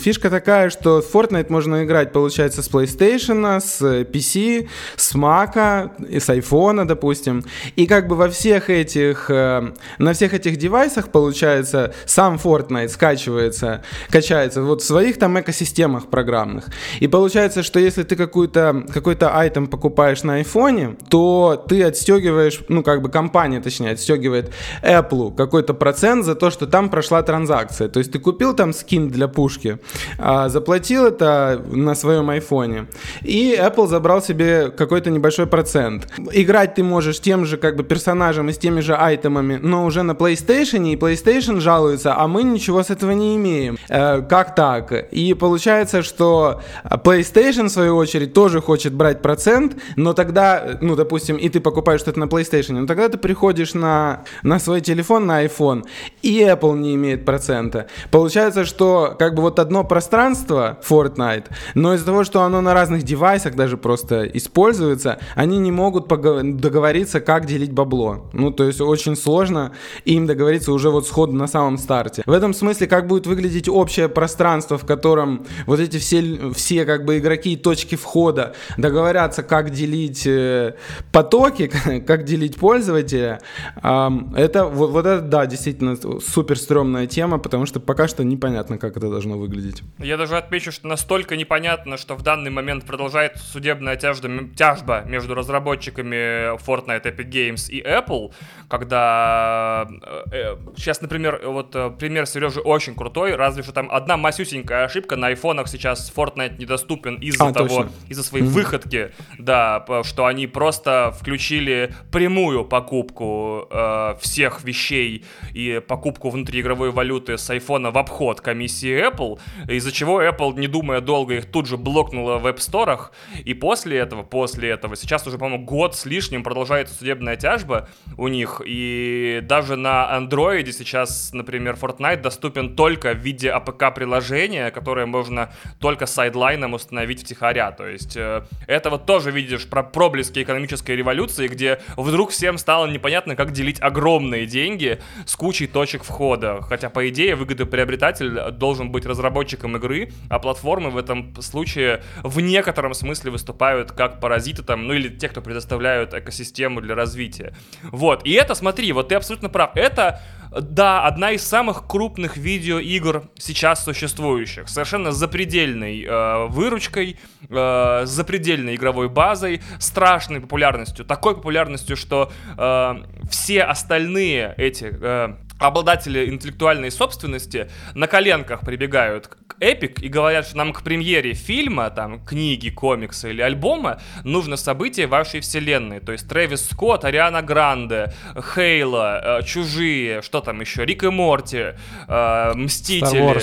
фишка 0.00 0.30
такая, 0.30 0.70
что 0.70 1.02
Fortnite 1.12 1.46
можно 1.48 1.84
играть, 1.84 2.12
получается, 2.12 2.62
с 2.62 2.70
PlayStation 2.70 2.87
PlayStation, 2.88 3.60
с 3.60 3.80
PC, 3.82 4.68
с 4.96 5.14
Mac, 5.14 5.90
с 6.10 6.28
iPhone, 6.28 6.84
допустим. 6.84 7.44
И 7.76 7.86
как 7.86 8.08
бы 8.08 8.16
во 8.16 8.28
всех 8.28 8.70
этих, 8.70 9.30
э, 9.30 9.72
на 9.98 10.12
всех 10.12 10.34
этих 10.34 10.56
девайсах, 10.56 11.08
получается, 11.10 11.94
сам 12.06 12.36
Fortnite 12.36 12.88
скачивается, 12.88 13.82
качается 14.10 14.62
вот 14.62 14.82
в 14.82 14.84
своих 14.84 15.18
там 15.18 15.38
экосистемах 15.38 16.08
программных. 16.08 16.66
И 17.00 17.08
получается, 17.08 17.62
что 17.62 17.78
если 17.78 18.02
ты 18.02 18.16
какую-то, 18.16 18.84
какой-то 18.92 19.36
айтем 19.36 19.66
покупаешь 19.66 20.22
на 20.22 20.40
iPhone, 20.40 20.98
то 21.08 21.64
ты 21.68 21.82
отстегиваешь, 21.82 22.60
ну 22.68 22.82
как 22.82 23.02
бы 23.02 23.08
компания, 23.08 23.60
точнее, 23.60 23.92
отстегивает 23.92 24.52
Apple 24.82 25.34
какой-то 25.34 25.74
процент 25.74 26.24
за 26.24 26.34
то, 26.34 26.50
что 26.50 26.66
там 26.66 26.88
прошла 26.88 27.22
транзакция. 27.22 27.88
То 27.88 27.98
есть 27.98 28.12
ты 28.12 28.18
купил 28.18 28.54
там 28.54 28.72
скин 28.72 29.08
для 29.08 29.28
пушки, 29.28 29.78
а 30.18 30.48
заплатил 30.48 31.06
это 31.06 31.62
на 31.70 31.94
своем 31.94 32.30
iPhone, 32.30 32.77
телефоне. 32.78 32.86
И 33.22 33.56
Apple 33.58 33.86
забрал 33.86 34.22
себе 34.22 34.70
какой-то 34.70 35.10
небольшой 35.10 35.46
процент. 35.46 36.08
Играть 36.32 36.74
ты 36.74 36.82
можешь 36.82 37.20
тем 37.20 37.44
же 37.44 37.56
как 37.56 37.76
бы 37.76 37.84
персонажем 37.84 38.48
и 38.48 38.52
с 38.52 38.58
теми 38.58 38.80
же 38.80 38.94
айтемами, 38.94 39.58
но 39.62 39.84
уже 39.84 40.02
на 40.02 40.12
PlayStation, 40.12 40.88
и 40.88 40.96
PlayStation 40.96 41.60
жалуется, 41.60 42.14
а 42.16 42.26
мы 42.26 42.42
ничего 42.42 42.82
с 42.82 42.90
этого 42.90 43.12
не 43.12 43.36
имеем. 43.36 43.78
Э, 43.88 44.22
как 44.22 44.54
так? 44.54 44.92
И 45.10 45.34
получается, 45.34 46.02
что 46.02 46.60
PlayStation, 46.84 47.66
в 47.66 47.70
свою 47.70 47.96
очередь, 47.96 48.32
тоже 48.32 48.60
хочет 48.60 48.92
брать 48.92 49.22
процент, 49.22 49.76
но 49.96 50.12
тогда, 50.12 50.78
ну, 50.80 50.96
допустим, 50.96 51.36
и 51.36 51.48
ты 51.48 51.60
покупаешь 51.60 52.00
что-то 52.00 52.20
на 52.20 52.24
PlayStation, 52.24 52.80
но 52.80 52.86
тогда 52.86 53.08
ты 53.08 53.18
приходишь 53.18 53.74
на, 53.74 54.24
на 54.42 54.58
свой 54.58 54.80
телефон, 54.80 55.26
на 55.26 55.44
iPhone, 55.44 55.84
и 56.22 56.40
Apple 56.40 56.78
не 56.78 56.94
имеет 56.94 57.24
процента. 57.24 57.86
Получается, 58.10 58.64
что 58.64 59.16
как 59.18 59.34
бы 59.34 59.42
вот 59.42 59.58
одно 59.58 59.84
пространство, 59.84 60.78
Fortnite, 60.88 61.44
но 61.74 61.94
из-за 61.94 62.06
того, 62.06 62.24
что 62.24 62.42
оно 62.42 62.60
на 62.68 62.74
разных 62.74 63.02
девайсах 63.02 63.54
даже 63.54 63.76
просто 63.78 64.24
используется, 64.24 65.18
они 65.34 65.58
не 65.58 65.72
могут 65.72 66.06
договориться, 66.06 67.20
как 67.20 67.46
делить 67.46 67.72
бабло. 67.72 68.28
Ну, 68.32 68.50
то 68.50 68.64
есть 68.64 68.80
очень 68.80 69.16
сложно 69.16 69.72
им 70.04 70.26
договориться 70.26 70.72
уже 70.72 70.90
вот 70.90 71.06
сходу 71.06 71.32
на 71.32 71.46
самом 71.46 71.78
старте. 71.78 72.22
В 72.26 72.32
этом 72.32 72.52
смысле, 72.52 72.86
как 72.86 73.06
будет 73.06 73.26
выглядеть 73.26 73.68
общее 73.68 74.08
пространство, 74.08 74.76
в 74.76 74.84
котором 74.84 75.46
вот 75.66 75.80
эти 75.80 75.96
все, 75.98 76.52
все 76.52 76.84
как 76.84 77.06
бы 77.06 77.18
игроки 77.18 77.54
и 77.54 77.56
точки 77.56 77.94
входа 77.94 78.54
договорятся, 78.76 79.42
как 79.42 79.70
делить 79.70 80.26
э, 80.26 80.74
потоки, 81.10 81.68
как 82.06 82.24
делить 82.24 82.56
пользователя, 82.56 83.40
это 83.82 84.64
вот, 84.64 84.90
вот 84.90 85.06
это, 85.06 85.22
да, 85.22 85.46
действительно 85.46 85.96
супер 86.20 86.58
стрёмная 86.58 87.06
тема, 87.06 87.38
потому 87.38 87.64
что 87.64 87.80
пока 87.80 88.08
что 88.08 88.24
непонятно, 88.24 88.76
как 88.76 88.96
это 88.98 89.08
должно 89.08 89.38
выглядеть. 89.38 89.82
Я 89.98 90.18
даже 90.18 90.36
отмечу, 90.36 90.70
что 90.70 90.86
настолько 90.86 91.36
непонятно, 91.36 91.96
что 91.96 92.14
в 92.14 92.22
данный 92.22 92.50
момент 92.50 92.57
продолжает 92.86 93.38
судебная 93.38 93.96
тяжба, 93.96 94.28
тяжба 94.56 95.02
между 95.06 95.34
разработчиками 95.34 96.56
Fortnite, 96.56 97.04
Epic 97.04 97.30
Games 97.30 97.70
и 97.70 97.82
Apple, 97.82 98.32
когда 98.68 99.88
э, 100.32 100.56
сейчас, 100.76 101.00
например, 101.00 101.40
вот 101.44 101.98
пример 101.98 102.26
Сережи 102.26 102.60
очень 102.60 102.94
крутой, 102.94 103.34
разве 103.34 103.62
что 103.62 103.72
там 103.72 103.88
одна 103.90 104.16
масюсенькая 104.16 104.84
ошибка, 104.84 105.16
на 105.16 105.28
айфонах 105.28 105.68
сейчас 105.68 106.12
Fortnite 106.14 106.58
недоступен 106.58 107.16
из-за 107.16 107.48
а, 107.48 107.52
того, 107.52 107.86
из-за 108.08 108.22
своей 108.22 108.44
mm-hmm. 108.44 108.48
выходки, 108.48 109.12
да, 109.38 109.84
что 110.02 110.26
они 110.26 110.46
просто 110.46 111.14
включили 111.18 111.94
прямую 112.12 112.64
покупку 112.64 113.68
э, 113.70 114.14
всех 114.20 114.64
вещей 114.64 115.24
и 115.54 115.80
покупку 115.86 116.30
внутриигровой 116.30 116.90
валюты 116.90 117.38
с 117.38 117.50
айфона 117.50 117.90
в 117.90 117.98
обход 117.98 118.40
комиссии 118.40 119.08
Apple, 119.08 119.38
из-за 119.68 119.92
чего 119.92 120.22
Apple, 120.22 120.58
не 120.58 120.66
думая 120.66 121.00
долго, 121.00 121.34
их 121.34 121.46
тут 121.46 121.66
же 121.66 121.76
блокнула 121.76 122.37
в 122.38 122.46
App 122.46 122.56
Store, 122.56 123.06
и 123.44 123.54
после 123.54 123.98
этого, 123.98 124.22
после 124.22 124.70
этого, 124.70 124.96
сейчас 124.96 125.26
уже, 125.26 125.38
по-моему, 125.38 125.64
год 125.64 125.94
с 125.94 126.06
лишним 126.06 126.42
продолжается 126.42 126.94
судебная 126.94 127.36
тяжба 127.36 127.88
у 128.16 128.28
них, 128.28 128.60
и 128.64 129.40
даже 129.42 129.76
на 129.76 130.08
Android 130.18 130.70
сейчас, 130.72 131.30
например, 131.32 131.76
Fortnite 131.80 132.20
доступен 132.20 132.76
только 132.76 133.14
в 133.14 133.18
виде 133.18 133.48
APK-приложения, 133.48 134.70
которое 134.70 135.06
можно 135.06 135.52
только 135.80 136.06
сайдлайном 136.06 136.74
установить 136.74 137.22
втихаря, 137.22 137.70
то 137.72 137.86
есть 137.86 138.16
э, 138.16 138.42
это 138.66 138.90
вот 138.90 139.06
тоже 139.06 139.30
видишь 139.30 139.66
про 139.66 139.82
проблески 139.82 140.42
экономической 140.42 140.96
революции, 140.96 141.48
где 141.48 141.80
вдруг 141.96 142.30
всем 142.30 142.58
стало 142.58 142.86
непонятно, 142.86 143.36
как 143.36 143.52
делить 143.52 143.80
огромные 143.80 144.46
деньги 144.46 145.00
с 145.26 145.36
кучей 145.36 145.66
точек 145.66 146.04
входа, 146.04 146.62
хотя, 146.62 146.90
по 146.90 147.08
идее, 147.08 147.34
выгодоприобретатель 147.34 148.50
должен 148.52 148.90
быть 148.90 149.06
разработчиком 149.06 149.76
игры, 149.76 150.12
а 150.28 150.38
платформы 150.38 150.90
в 150.90 150.96
этом 150.96 151.34
случае 151.40 152.02
в 152.28 152.40
некотором 152.40 152.94
смысле 152.94 153.30
выступают 153.30 153.92
как 153.92 154.20
паразиты 154.20 154.62
там, 154.62 154.86
ну 154.86 154.94
или 154.94 155.08
те, 155.08 155.28
кто 155.28 155.40
предоставляют 155.40 156.14
экосистему 156.14 156.80
для 156.80 156.94
развития. 156.94 157.54
Вот, 157.82 158.26
и 158.26 158.32
это, 158.32 158.54
смотри, 158.54 158.92
вот 158.92 159.08
ты 159.08 159.14
абсолютно 159.14 159.48
прав, 159.48 159.70
это 159.74 160.20
да, 160.50 161.04
одна 161.04 161.32
из 161.32 161.46
самых 161.46 161.86
крупных 161.86 162.36
видеоигр 162.36 163.24
сейчас 163.36 163.84
существующих. 163.84 164.68
Совершенно 164.68 165.12
запредельной 165.12 166.04
э, 166.04 166.46
выручкой, 166.46 167.18
э, 167.48 168.02
запредельной 168.04 168.76
игровой 168.76 169.08
базой, 169.08 169.60
страшной 169.78 170.40
популярностью. 170.40 171.04
Такой 171.04 171.34
популярностью, 171.34 171.96
что 171.96 172.32
э, 172.56 172.94
все 173.30 173.62
остальные 173.62 174.54
эти 174.56 174.90
э, 174.90 175.34
обладатели 175.58 176.28
интеллектуальной 176.28 176.90
собственности 176.90 177.70
на 177.94 178.06
коленках 178.06 178.60
прибегают 178.60 179.28
к 179.28 179.56
Epic 179.60 180.00
и 180.02 180.08
говорят, 180.08 180.46
что 180.46 180.56
нам 180.56 180.72
к 180.72 180.82
премьере 180.82 181.34
фильма, 181.34 181.90
там, 181.90 182.24
книги, 182.24 182.70
комикса 182.70 183.28
или 183.28 183.42
альбома 183.42 184.00
нужно 184.24 184.56
событие 184.56 185.06
вашей 185.06 185.40
вселенной. 185.40 186.00
То 186.00 186.12
есть 186.12 186.28
Трэвис 186.28 186.68
Скотт, 186.70 187.04
Ариана 187.04 187.42
Гранде, 187.42 188.12
Хейла, 188.54 189.40
э, 189.40 189.42
Чужие, 189.44 190.22
что 190.22 190.40
там 190.40 190.60
еще, 190.60 190.84
Рик 190.84 191.02
и 191.04 191.08
Морти, 191.08 191.74
э, 192.06 192.52
Мстители. 192.54 193.38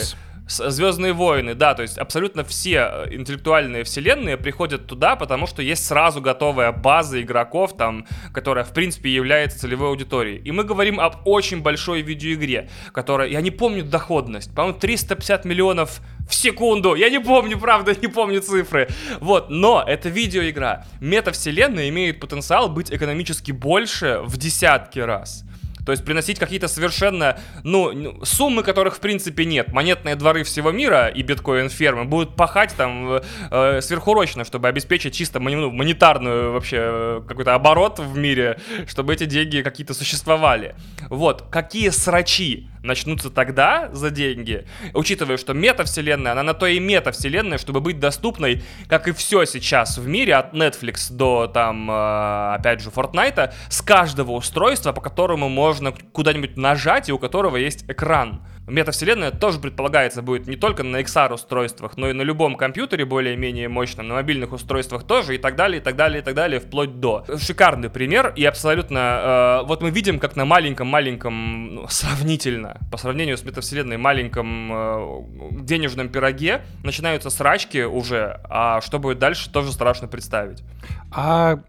Звездные 0.47 1.13
войны, 1.13 1.55
да, 1.55 1.73
то 1.73 1.81
есть 1.81 1.97
абсолютно 1.97 2.43
все 2.43 2.89
э, 2.91 3.15
интеллектуальные 3.15 3.83
вселенные 3.83 4.37
приходят 4.37 4.85
туда, 4.85 5.15
потому 5.15 5.47
что 5.47 5.63
есть 5.63 5.85
сразу 5.85 6.21
готовая 6.21 6.71
база 6.71 7.19
игроков, 7.19 7.75
там, 7.75 8.05
которая, 8.31 8.63
в 8.63 8.71
принципе, 8.71 9.09
является 9.09 9.59
целевой 9.59 9.89
аудиторией. 9.89 10.39
И 10.43 10.51
мы 10.51 10.63
говорим 10.63 10.99
об 10.99 11.27
очень 11.27 11.61
большой 11.61 12.03
видеоигре, 12.03 12.69
которая, 12.93 13.27
я 13.27 13.41
не 13.41 13.49
помню 13.49 13.83
доходность, 13.83 14.53
по-моему, 14.53 14.77
350 14.77 15.45
миллионов 15.45 16.01
в 16.29 16.35
секунду. 16.35 16.93
Я 16.93 17.09
не 17.09 17.19
помню, 17.19 17.59
правда, 17.59 17.95
не 17.99 18.07
помню 18.07 18.39
цифры. 18.41 18.87
Вот, 19.19 19.49
но 19.49 19.83
это 19.85 20.09
видеоигра. 20.09 20.85
Метавселенная 20.99 21.89
имеет 21.89 22.19
потенциал 22.19 22.69
быть 22.69 22.91
экономически 22.91 23.51
больше 23.51 24.19
в 24.23 24.37
десятки 24.37 24.99
раз. 24.99 25.43
То 25.85 25.91
есть 25.91 26.03
приносить 26.03 26.39
какие-то 26.39 26.67
совершенно, 26.67 27.39
ну, 27.63 28.23
суммы, 28.23 28.63
которых 28.63 28.95
в 28.95 28.99
принципе 28.99 29.45
нет. 29.45 29.71
Монетные 29.71 30.15
дворы 30.15 30.43
всего 30.43 30.71
мира 30.71 31.07
и 31.07 31.21
биткоин-фермы 31.21 32.05
будут 32.05 32.35
пахать 32.35 32.73
там 32.75 33.21
э, 33.51 33.81
сверхурочно, 33.81 34.43
чтобы 34.43 34.67
обеспечить 34.67 35.13
чисто 35.13 35.39
ну, 35.39 35.71
монетарную 35.71 36.53
вообще 36.53 36.77
э, 36.79 37.21
какой-то 37.27 37.53
оборот 37.53 37.99
в 37.99 38.17
мире, 38.17 38.59
чтобы 38.87 39.13
эти 39.13 39.25
деньги 39.25 39.61
какие-то 39.61 39.93
существовали. 39.93 40.75
Вот, 41.09 41.43
какие 41.51 41.89
срачи 41.89 42.67
начнутся 42.85 43.29
тогда 43.29 43.89
за 43.91 44.09
деньги, 44.11 44.65
учитывая, 44.93 45.37
что 45.37 45.53
метавселенная, 45.53 46.31
она 46.31 46.43
на 46.43 46.53
то 46.53 46.67
и 46.67 46.79
метавселенная, 46.79 47.57
чтобы 47.57 47.81
быть 47.81 47.99
доступной, 47.99 48.63
как 48.87 49.07
и 49.07 49.11
все 49.11 49.45
сейчас 49.45 49.97
в 49.97 50.07
мире, 50.07 50.35
от 50.35 50.53
Netflix 50.53 51.11
до, 51.11 51.47
там, 51.47 51.89
э, 51.89 52.55
опять 52.55 52.81
же, 52.81 52.89
Fortnite, 52.89 53.53
с 53.69 53.81
каждого 53.81 54.31
устройства, 54.31 54.91
по 54.91 55.01
которому 55.01 55.49
можно 55.49 55.74
куда-нибудь 56.11 56.57
нажать 56.57 57.09
и 57.09 57.13
у 57.13 57.19
которого 57.19 57.57
есть 57.57 57.85
экран. 57.89 58.45
Метавселенная 58.67 59.31
тоже 59.31 59.59
предполагается 59.59 60.21
будет 60.21 60.47
не 60.47 60.55
только 60.55 60.83
на 60.83 61.01
XR 61.01 61.33
устройствах, 61.33 61.97
но 61.97 62.09
и 62.09 62.13
на 62.13 62.23
любом 62.23 62.55
компьютере 62.55 63.05
более-менее 63.05 63.69
мощном, 63.69 64.07
на 64.07 64.15
мобильных 64.15 64.53
устройствах 64.53 65.03
тоже 65.03 65.35
и 65.35 65.37
так 65.37 65.55
далее, 65.55 65.79
и 65.79 65.83
так 65.83 65.95
далее, 65.95 66.21
и 66.21 66.23
так 66.23 66.33
далее, 66.33 66.59
вплоть 66.59 66.99
до. 66.99 67.25
Шикарный 67.37 67.89
пример 67.89 68.33
и 68.35 68.43
абсолютно... 68.43 69.61
Э, 69.61 69.67
вот 69.67 69.81
мы 69.81 69.91
видим, 69.91 70.19
как 70.19 70.35
на 70.35 70.45
маленьком-маленьком, 70.45 71.75
ну, 71.75 71.87
сравнительно, 71.89 72.79
по 72.91 72.97
сравнению 72.97 73.37
с 73.37 73.43
метавселенной, 73.43 73.97
маленьком 73.97 74.71
э, 74.73 75.21
денежном 75.61 76.09
пироге 76.09 76.61
начинаются 76.83 77.29
срачки 77.29 77.83
уже, 77.83 78.39
а 78.49 78.81
что 78.81 78.97
будет 78.97 79.19
дальше, 79.19 79.51
тоже 79.51 79.71
страшно 79.71 80.07
представить. 80.07 80.63
А 81.11 81.59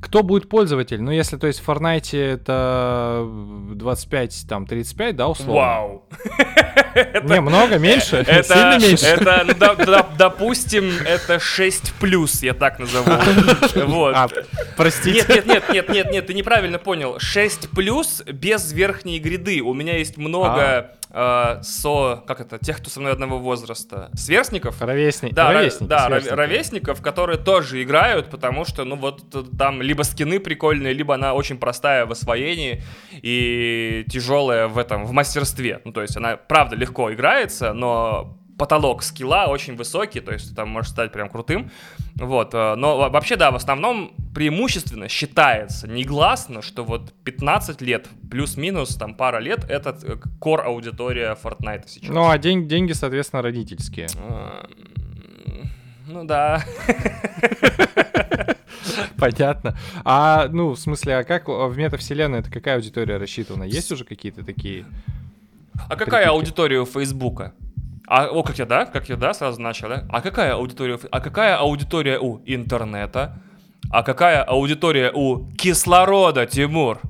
кто 0.00 0.22
будет 0.22 0.48
пользователь? 0.48 1.02
Ну, 1.02 1.10
если, 1.10 1.36
то 1.36 1.46
есть, 1.46 1.60
в 1.60 1.68
Fortnite 1.68 2.16
это 2.16 3.26
25, 3.74 4.46
там, 4.48 4.66
35, 4.66 5.16
да, 5.16 5.28
условно? 5.28 5.54
Вау! 5.54 6.08
Не, 7.22 7.40
много, 7.40 7.78
меньше? 7.78 8.16
Это, 8.26 8.54
Сильно 8.54 8.78
меньше? 8.78 9.06
Это, 9.06 9.44
ну, 9.46 10.16
допустим, 10.16 10.92
это 11.06 11.38
6 11.38 11.94
плюс, 12.00 12.42
я 12.42 12.54
так 12.54 12.78
назову. 12.78 13.10
Вот. 13.88 14.14
А, 14.14 14.28
простите. 14.76 15.24
Нет, 15.28 15.28
нет, 15.28 15.46
нет, 15.46 15.68
нет, 15.68 15.88
нет, 15.88 16.10
нет, 16.10 16.26
ты 16.26 16.34
неправильно 16.34 16.78
понял. 16.78 17.18
6 17.18 17.70
плюс 17.70 18.22
без 18.26 18.72
верхней 18.72 19.18
гряды. 19.18 19.60
У 19.60 19.74
меня 19.74 19.96
есть 19.96 20.16
много 20.16 20.60
а 20.60 20.97
э, 21.10 21.58
со, 21.62 22.22
как 22.26 22.40
это, 22.40 22.58
тех, 22.58 22.78
кто 22.78 22.90
со 22.90 23.00
мной 23.00 23.12
одного 23.12 23.38
возраста, 23.38 24.10
сверстников. 24.14 24.80
Ровесни... 24.80 25.30
Да, 25.30 25.52
ровесники, 25.52 25.88
да, 25.88 26.06
сверстники. 26.06 26.34
ровесников, 26.34 27.02
которые 27.02 27.38
тоже 27.38 27.82
играют, 27.82 28.30
потому 28.30 28.64
что, 28.64 28.84
ну 28.84 28.96
вот, 28.96 29.24
там 29.56 29.82
либо 29.82 30.02
скины 30.02 30.40
прикольные, 30.40 30.92
либо 30.92 31.14
она 31.14 31.34
очень 31.34 31.58
простая 31.58 32.06
в 32.06 32.12
освоении 32.12 32.82
и 33.22 34.04
тяжелая 34.10 34.68
в 34.68 34.78
этом, 34.78 35.04
в 35.04 35.12
мастерстве. 35.12 35.80
Ну, 35.84 35.92
то 35.92 36.02
есть 36.02 36.16
она, 36.16 36.36
правда, 36.36 36.76
легко 36.76 37.12
играется, 37.12 37.72
но 37.72 38.38
потолок 38.58 39.02
скилла 39.02 39.46
очень 39.46 39.76
высокий, 39.76 40.20
то 40.20 40.32
есть 40.32 40.54
там 40.54 40.68
можешь 40.68 40.90
стать 40.90 41.12
прям 41.12 41.30
крутым. 41.30 41.70
Вот, 42.16 42.52
э, 42.52 42.74
но 42.74 43.08
вообще, 43.08 43.36
да, 43.36 43.50
в 43.52 43.56
основном 43.56 44.12
преимущественно 44.34 45.08
считается 45.08 45.88
негласно, 45.88 46.60
что 46.60 46.84
вот 46.84 47.12
15 47.24 47.80
лет 47.80 48.08
плюс-минус 48.30 48.96
там 48.96 49.14
пара 49.14 49.38
лет 49.38 49.64
это 49.70 49.96
кор 50.40 50.66
аудитория 50.66 51.36
Fortnite 51.40 51.84
сейчас. 51.86 52.10
Ну, 52.10 52.28
а 52.28 52.36
день, 52.36 52.68
деньги, 52.68 52.92
соответственно, 52.92 53.42
родительские. 53.42 54.08
А, 54.16 54.68
ну 56.06 56.24
да. 56.24 56.64
Понятно. 59.16 59.78
А, 60.04 60.48
ну, 60.48 60.70
в 60.70 60.78
смысле, 60.78 61.18
а 61.18 61.24
как 61.24 61.48
в 61.48 61.76
метавселенной 61.76 62.40
это 62.40 62.50
какая 62.50 62.76
аудитория 62.76 63.18
рассчитана? 63.18 63.62
Есть 63.64 63.92
уже 63.92 64.04
какие-то 64.04 64.44
такие... 64.44 64.84
А 65.88 65.94
какая 65.96 66.28
аудитория 66.28 66.80
у 66.80 66.86
Фейсбука? 66.86 67.52
А, 68.10 68.26
о, 68.26 68.42
как 68.42 68.58
я, 68.58 68.64
да? 68.64 68.86
Как 68.86 69.08
я, 69.10 69.16
да, 69.16 69.34
сразу 69.34 69.60
начал, 69.60 69.88
да? 69.88 70.04
А 70.08 70.22
какая 70.22 70.54
аудитория, 70.54 70.98
а 71.10 71.20
какая 71.20 71.56
аудитория 71.56 72.18
у 72.18 72.40
интернета? 72.46 73.38
А 73.90 74.02
какая 74.02 74.42
аудитория 74.42 75.12
у 75.12 75.46
кислорода, 75.56 76.46
Тимур? 76.46 77.00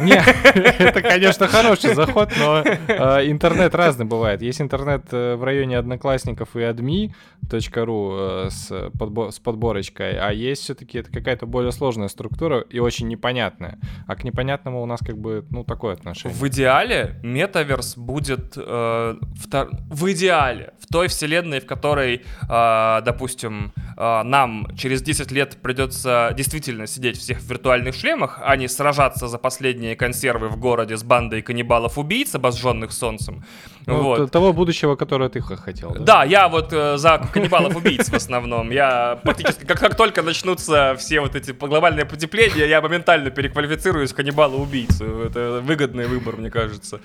Не, 0.00 0.14
это, 0.78 1.02
конечно, 1.02 1.46
хороший 1.46 1.94
заход, 1.94 2.32
но 2.38 2.62
э, 2.64 3.30
интернет 3.30 3.74
разный 3.74 4.06
бывает. 4.06 4.42
Есть 4.42 4.60
интернет 4.60 5.06
э, 5.12 5.36
в 5.36 5.44
районе 5.44 5.78
одноклассников 5.78 6.56
и 6.56 6.60
admi.ru 6.60 8.46
э, 8.46 8.50
с, 8.50 8.70
подбо- 8.98 9.30
с 9.30 9.38
подборочкой, 9.38 10.18
а 10.18 10.32
есть 10.32 10.62
все-таки 10.62 10.98
это 10.98 11.10
какая-то 11.12 11.46
более 11.46 11.72
сложная 11.72 12.08
структура 12.08 12.60
и 12.60 12.78
очень 12.80 13.08
непонятная. 13.08 13.78
А 14.06 14.16
к 14.16 14.24
непонятному 14.24 14.82
у 14.82 14.86
нас 14.86 15.00
как 15.00 15.18
бы, 15.18 15.44
ну, 15.50 15.64
такое 15.64 15.94
отношение. 15.94 16.36
В 16.36 16.48
идеале 16.48 17.20
метаверс 17.22 17.96
будет 17.96 18.54
э, 18.56 19.14
втор... 19.36 19.68
в 19.88 20.12
идеале 20.12 20.74
в 20.80 20.86
той 20.92 21.08
вселенной, 21.08 21.60
в 21.60 21.66
которой, 21.66 22.24
э, 22.48 23.02
допустим, 23.04 23.72
нам 23.96 24.68
через 24.76 25.02
10 25.02 25.32
лет 25.32 25.56
придется 25.60 26.32
действительно 26.36 26.86
сидеть 26.86 27.18
всех 27.18 27.40
в 27.40 27.50
виртуальных 27.50 27.96
шлемах, 27.96 28.38
а 28.44 28.56
не 28.56 28.68
сражаться 28.68 29.26
за 29.26 29.38
последние 29.38 29.67
последние 29.68 29.96
консервы 29.96 30.48
в 30.48 30.56
городе 30.56 30.96
с 30.96 31.02
бандой 31.02 31.42
каннибалов-убийц, 31.42 32.34
обожженных 32.34 32.90
солнцем. 32.92 33.44
Ну, 33.88 34.02
вот. 34.02 34.30
Того 34.30 34.52
будущего, 34.52 34.96
которое 34.96 35.30
ты 35.30 35.40
хотел. 35.40 35.94
Да, 35.94 36.04
да 36.04 36.24
я 36.24 36.48
вот 36.48 36.72
э, 36.72 36.98
за 36.98 37.18
каннибалов-убийц 37.32 38.10
в 38.10 38.14
основном. 38.14 38.70
Я 38.70 39.18
практически, 39.22 39.64
как, 39.64 39.80
как 39.80 39.94
только 39.94 40.22
начнутся 40.22 40.94
все 40.98 41.20
вот 41.20 41.34
эти 41.34 41.52
глобальные 41.52 42.04
потепления, 42.04 42.66
я 42.66 42.80
моментально 42.82 43.30
переквалифицируюсь 43.30 44.12
в 44.12 44.14
каннибала-убийцу. 44.14 45.04
Это 45.04 45.60
выгодный 45.62 46.06
выбор, 46.06 46.36
мне 46.36 46.50
кажется. 46.50 47.00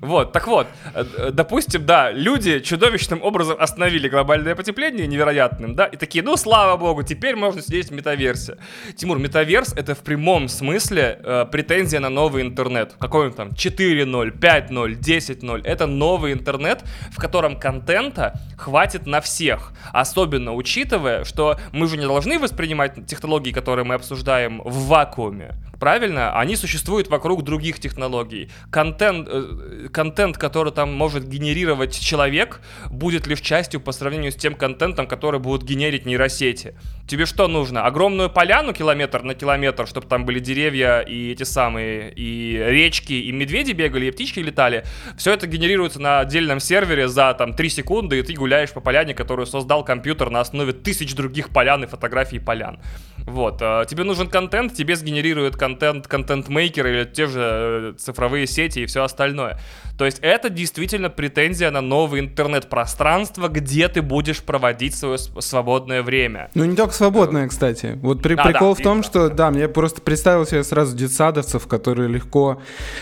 Вот, 0.00 0.32
так 0.32 0.46
вот, 0.46 0.66
э, 0.94 1.30
допустим, 1.32 1.84
да, 1.84 2.10
люди 2.12 2.60
чудовищным 2.60 3.22
образом 3.22 3.56
остановили 3.60 4.08
глобальное 4.08 4.54
потепление 4.54 5.06
невероятным, 5.06 5.74
да, 5.74 5.84
и 5.84 5.96
такие, 5.96 6.24
ну, 6.24 6.36
слава 6.36 6.78
богу, 6.78 7.02
теперь 7.02 7.36
можно 7.36 7.62
сидеть 7.62 7.88
в 7.88 7.92
метаверсе. 7.92 8.56
Тимур, 8.96 9.18
метаверс— 9.18 9.74
это 9.76 9.94
в 9.94 9.98
прямом 9.98 10.48
смысле 10.48 11.20
э, 11.22 11.46
претензия 11.52 12.00
на 12.02 12.10
новый 12.10 12.42
интернет. 12.42 12.94
Какой 12.98 13.28
он 13.28 13.32
там? 13.32 13.48
4.0, 13.48 14.38
5.0, 14.38 14.98
10.0. 14.98 15.62
Это 15.64 15.86
новый 15.86 16.32
интернет, 16.32 16.84
в 17.10 17.18
котором 17.18 17.58
контента 17.58 18.38
хватит 18.58 19.06
на 19.06 19.20
всех. 19.20 19.72
Особенно 19.92 20.52
учитывая, 20.52 21.24
что 21.24 21.58
мы 21.72 21.86
же 21.86 21.96
не 21.96 22.04
должны 22.04 22.38
воспринимать 22.38 23.06
технологии, 23.06 23.52
которые 23.52 23.84
мы 23.84 23.94
обсуждаем, 23.94 24.60
в 24.64 24.86
вакууме 24.88 25.54
правильно, 25.82 26.38
они 26.38 26.54
существуют 26.54 27.08
вокруг 27.08 27.42
других 27.42 27.80
технологий. 27.80 28.48
Контент, 28.70 29.28
э, 29.28 29.88
контент, 29.92 30.38
который 30.38 30.72
там 30.72 30.92
может 30.94 31.28
генерировать 31.28 31.98
человек, 31.98 32.60
будет 32.88 33.26
лишь 33.26 33.40
частью 33.40 33.80
по 33.80 33.90
сравнению 33.90 34.30
с 34.30 34.36
тем 34.36 34.54
контентом, 34.54 35.08
который 35.08 35.40
будут 35.40 35.64
генерить 35.64 36.06
нейросети. 36.06 36.76
Тебе 37.08 37.26
что 37.26 37.48
нужно? 37.48 37.84
Огромную 37.84 38.30
поляну 38.30 38.72
километр 38.72 39.24
на 39.24 39.34
километр, 39.34 39.88
чтобы 39.88 40.06
там 40.06 40.24
были 40.24 40.38
деревья 40.38 41.00
и 41.00 41.32
эти 41.32 41.42
самые, 41.42 42.12
и 42.14 42.62
речки, 42.64 43.14
и 43.14 43.32
медведи 43.32 43.72
бегали, 43.72 44.06
и 44.06 44.12
птички 44.12 44.38
летали. 44.38 44.84
Все 45.18 45.32
это 45.32 45.48
генерируется 45.48 46.00
на 46.00 46.20
отдельном 46.20 46.60
сервере 46.60 47.08
за 47.08 47.34
там 47.34 47.54
3 47.54 47.68
секунды, 47.68 48.20
и 48.20 48.22
ты 48.22 48.34
гуляешь 48.34 48.70
по 48.70 48.80
поляне, 48.80 49.14
которую 49.14 49.46
создал 49.46 49.84
компьютер 49.84 50.30
на 50.30 50.38
основе 50.38 50.72
тысяч 50.72 51.16
других 51.16 51.48
полян 51.48 51.82
и 51.82 51.88
фотографий 51.88 52.38
полян. 52.38 52.78
Вот. 53.26 53.60
Э, 53.60 53.84
тебе 53.88 54.04
нужен 54.04 54.28
контент, 54.28 54.74
тебе 54.74 54.96
сгенерирует 54.96 55.56
контент 55.56 56.06
контент-мейкер 56.06 56.86
или 56.86 57.04
те 57.04 57.26
же 57.26 57.40
э, 57.40 57.94
цифровые 57.98 58.46
сети 58.46 58.80
и 58.80 58.86
все 58.86 59.02
остальное. 59.02 59.58
То 60.02 60.06
есть 60.06 60.18
это 60.20 60.50
действительно 60.50 61.10
претензия 61.10 61.70
на 61.70 61.80
новое 61.80 62.18
интернет-пространство, 62.18 63.46
где 63.46 63.86
ты 63.86 64.02
будешь 64.02 64.42
проводить 64.42 64.96
свое 64.96 65.16
свободное 65.16 66.02
время. 66.02 66.50
Ну, 66.54 66.64
не 66.64 66.74
только 66.74 66.92
свободное, 66.92 67.46
кстати. 67.46 68.00
Вот 68.02 68.20
при, 68.20 68.34
да, 68.34 68.42
прикол 68.42 68.74
да, 68.74 68.80
в 68.80 68.82
том, 68.82 69.02
да. 69.02 69.06
что, 69.06 69.28
да, 69.28 69.52
мне 69.52 69.68
просто 69.68 70.00
представил 70.00 70.44
себе 70.44 70.64
сразу 70.64 70.96
детсадовцев, 70.96 71.68
которые 71.68 72.08
легко 72.08 72.60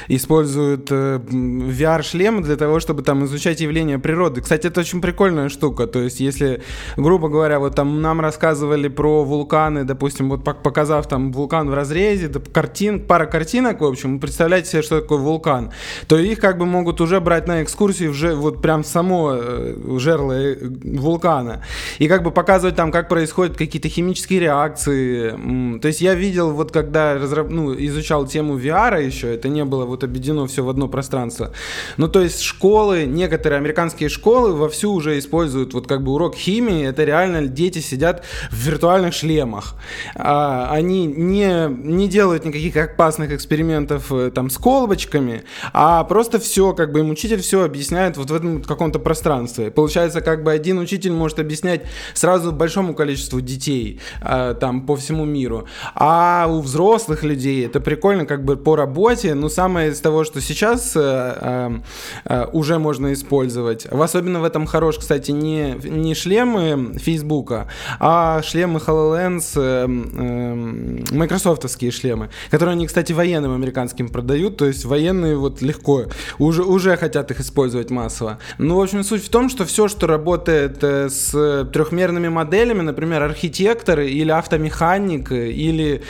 используют 0.08 0.88
э, 0.92 1.22
VR-шлемы 1.30 2.42
для 2.42 2.56
того, 2.56 2.80
чтобы 2.80 3.02
там 3.02 3.24
изучать 3.24 3.62
явления 3.62 3.98
природы. 3.98 4.42
Кстати, 4.42 4.66
это 4.66 4.80
очень 4.80 5.00
прикольная 5.00 5.48
штука. 5.48 5.86
То 5.86 6.02
есть, 6.02 6.20
если, 6.20 6.62
грубо 6.98 7.30
говоря, 7.30 7.60
вот 7.60 7.76
там 7.76 8.02
нам 8.02 8.20
рассказывали 8.20 8.88
про 8.88 9.24
вулканы, 9.24 9.84
допустим, 9.84 10.28
вот 10.28 10.44
показав 10.44 11.08
там 11.08 11.32
вулкан 11.32 11.70
в 11.70 11.72
разрезе, 11.72 12.28
картин, 12.28 13.06
пара 13.06 13.24
картинок, 13.24 13.80
в 13.80 13.86
общем, 13.86 14.20
представляете 14.20 14.68
себе, 14.68 14.82
что 14.82 15.00
такое 15.00 15.16
вулкан, 15.16 15.72
то 16.06 16.18
их 16.18 16.38
как 16.40 16.58
бы 16.58 16.66
могут 16.66 16.89
могут 16.90 17.00
уже 17.00 17.20
брать 17.20 17.46
на 17.46 17.62
экскурсии 17.62 18.08
уже 18.08 18.34
вот 18.34 18.60
прям 18.60 18.82
само 18.82 19.34
э, 19.34 19.74
жерло 19.98 20.32
э, 20.32 20.56
вулкана. 20.98 21.62
И 22.00 22.08
как 22.08 22.22
бы 22.22 22.32
показывать 22.32 22.74
там, 22.74 22.90
как 22.90 23.08
происходят 23.08 23.56
какие-то 23.56 23.88
химические 23.88 24.40
реакции. 24.40 25.78
То 25.78 25.88
есть 25.88 26.00
я 26.00 26.14
видел, 26.14 26.50
вот 26.50 26.72
когда 26.72 27.14
разраб... 27.14 27.50
ну, 27.50 27.72
изучал 27.74 28.26
тему 28.26 28.58
VR 28.58 29.06
еще, 29.06 29.32
это 29.32 29.48
не 29.48 29.64
было 29.64 29.84
вот 29.84 30.02
объединено 30.02 30.46
все 30.46 30.62
в 30.62 30.68
одно 30.68 30.88
пространство. 30.88 31.52
Ну, 31.96 32.08
то 32.08 32.22
есть 32.22 32.40
школы, 32.40 33.04
некоторые 33.06 33.58
американские 33.58 34.08
школы 34.08 34.52
вовсю 34.52 34.92
уже 34.92 35.16
используют 35.18 35.74
вот 35.74 35.86
как 35.86 36.02
бы 36.02 36.12
урок 36.12 36.34
химии, 36.34 36.88
это 36.88 37.04
реально 37.04 37.46
дети 37.46 37.78
сидят 37.78 38.24
в 38.50 38.66
виртуальных 38.66 39.14
шлемах. 39.14 39.74
А, 40.16 40.68
они 40.72 41.06
не, 41.06 41.68
не 41.68 42.08
делают 42.08 42.44
никаких 42.44 42.76
опасных 42.76 43.30
экспериментов 43.30 44.12
э, 44.12 44.30
там 44.34 44.50
с 44.50 44.58
колбочками, 44.58 45.42
а 45.72 46.02
просто 46.04 46.38
все 46.40 46.69
как 46.74 46.92
бы 46.92 47.00
им 47.00 47.10
учитель 47.10 47.40
все 47.40 47.64
объясняет 47.64 48.16
вот 48.16 48.30
в 48.30 48.34
этом 48.34 48.62
каком-то 48.62 48.98
пространстве. 48.98 49.70
Получается, 49.70 50.20
как 50.20 50.42
бы 50.42 50.52
один 50.52 50.78
учитель 50.78 51.12
может 51.12 51.38
объяснять 51.38 51.82
сразу 52.14 52.52
большому 52.52 52.94
количеству 52.94 53.40
детей 53.40 54.00
э, 54.22 54.54
там 54.60 54.86
по 54.86 54.96
всему 54.96 55.24
миру. 55.24 55.66
А 55.94 56.46
у 56.48 56.60
взрослых 56.60 57.24
людей 57.24 57.66
это 57.66 57.80
прикольно 57.80 58.26
как 58.26 58.44
бы 58.44 58.56
по 58.56 58.76
работе, 58.76 59.34
но 59.34 59.48
самое 59.48 59.90
из 59.90 60.00
того, 60.00 60.24
что 60.24 60.40
сейчас 60.40 60.92
э, 60.94 61.80
э, 62.24 62.46
уже 62.52 62.78
можно 62.78 63.12
использовать, 63.12 63.86
в 63.90 64.00
особенно 64.02 64.40
в 64.40 64.44
этом 64.44 64.66
хорош, 64.66 64.98
кстати, 64.98 65.30
не, 65.30 65.76
не 65.84 66.14
шлемы 66.14 66.98
Фейсбука, 66.98 67.68
а 67.98 68.42
шлемы 68.42 68.80
HoloLens, 68.80 69.52
э, 69.56 69.86
э, 69.86 71.14
майкрософтовские 71.14 71.90
шлемы, 71.90 72.30
которые 72.50 72.72
они, 72.72 72.86
кстати, 72.86 73.12
военным 73.12 73.54
американским 73.54 74.08
продают, 74.08 74.56
то 74.56 74.66
есть 74.66 74.84
военные 74.84 75.36
вот 75.36 75.62
легко 75.62 76.04
уже 76.38 76.59
уже, 76.60 76.90
уже 76.90 76.96
хотят 76.96 77.30
их 77.30 77.40
использовать 77.40 77.90
массово. 77.90 78.38
Ну, 78.58 78.76
в 78.76 78.80
общем, 78.80 79.04
суть 79.04 79.24
в 79.24 79.28
том, 79.28 79.48
что 79.48 79.64
все, 79.64 79.88
что 79.88 80.06
работает 80.06 80.82
э, 80.82 81.08
с 81.08 81.64
трехмерными 81.72 82.28
моделями, 82.28 82.82
например, 82.82 83.22
архитектор 83.22 84.00
или 84.00 84.30
автомеханик, 84.30 85.32
или 85.32 86.02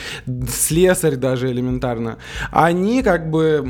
слесарь 0.48 1.16
даже 1.16 1.50
элементарно, 1.50 2.16
они 2.50 3.02
как 3.02 3.30
бы 3.30 3.62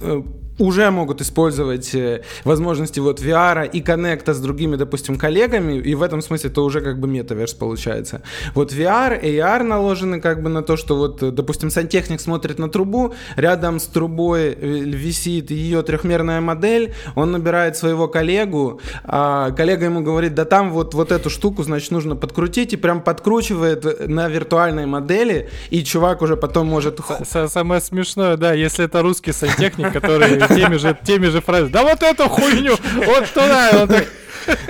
э, 0.00 0.22
уже 0.62 0.90
могут 0.92 1.20
использовать 1.20 1.92
э, 1.92 2.22
возможности 2.44 3.00
вот 3.00 3.20
VR 3.20 3.68
и 3.68 3.80
коннекта 3.80 4.32
с 4.32 4.40
другими, 4.40 4.76
допустим, 4.76 5.18
коллегами, 5.18 5.78
и 5.78 5.94
в 5.96 6.02
этом 6.02 6.22
смысле 6.22 6.50
это 6.50 6.62
уже 6.62 6.80
как 6.80 7.00
бы 7.00 7.08
метаверс 7.08 7.52
получается. 7.52 8.22
Вот 8.54 8.72
VR, 8.72 9.20
AR 9.20 9.64
наложены 9.64 10.20
как 10.20 10.40
бы 10.40 10.48
на 10.48 10.62
то, 10.62 10.76
что 10.76 10.96
вот, 10.96 11.20
э, 11.20 11.32
допустим, 11.32 11.70
сантехник 11.70 12.20
смотрит 12.20 12.60
на 12.60 12.68
трубу, 12.68 13.12
рядом 13.36 13.80
с 13.80 13.86
трубой 13.86 14.52
э, 14.52 14.54
висит 14.54 15.50
ее 15.50 15.82
трехмерная 15.82 16.40
модель, 16.40 16.94
он 17.16 17.32
набирает 17.32 17.76
своего 17.76 18.06
коллегу, 18.06 18.80
а 19.02 19.50
коллега 19.50 19.86
ему 19.86 20.02
говорит, 20.02 20.34
да 20.34 20.44
там 20.44 20.70
вот, 20.70 20.94
вот 20.94 21.10
эту 21.10 21.28
штуку, 21.28 21.64
значит, 21.64 21.90
нужно 21.90 22.14
подкрутить, 22.14 22.72
и 22.72 22.76
прям 22.76 23.02
подкручивает 23.02 24.08
на 24.08 24.28
виртуальной 24.28 24.86
модели, 24.86 25.50
и 25.70 25.82
чувак 25.82 26.22
уже 26.22 26.36
потом 26.36 26.68
может... 26.68 27.00
Самое 27.24 27.80
смешное, 27.80 28.36
да, 28.36 28.52
если 28.52 28.84
это 28.84 29.02
русский 29.02 29.32
сантехник, 29.32 29.92
который 29.92 30.38
теми 30.54 30.76
же, 30.76 30.98
теми 31.04 31.26
же 31.26 31.40
фразами. 31.40 31.70
Да 31.70 31.82
вот 31.82 32.02
эту 32.02 32.28
хуйню, 32.28 32.76
вот 33.06 33.28
туда. 33.32 33.70
Он 33.82 33.88
так... 33.88 34.06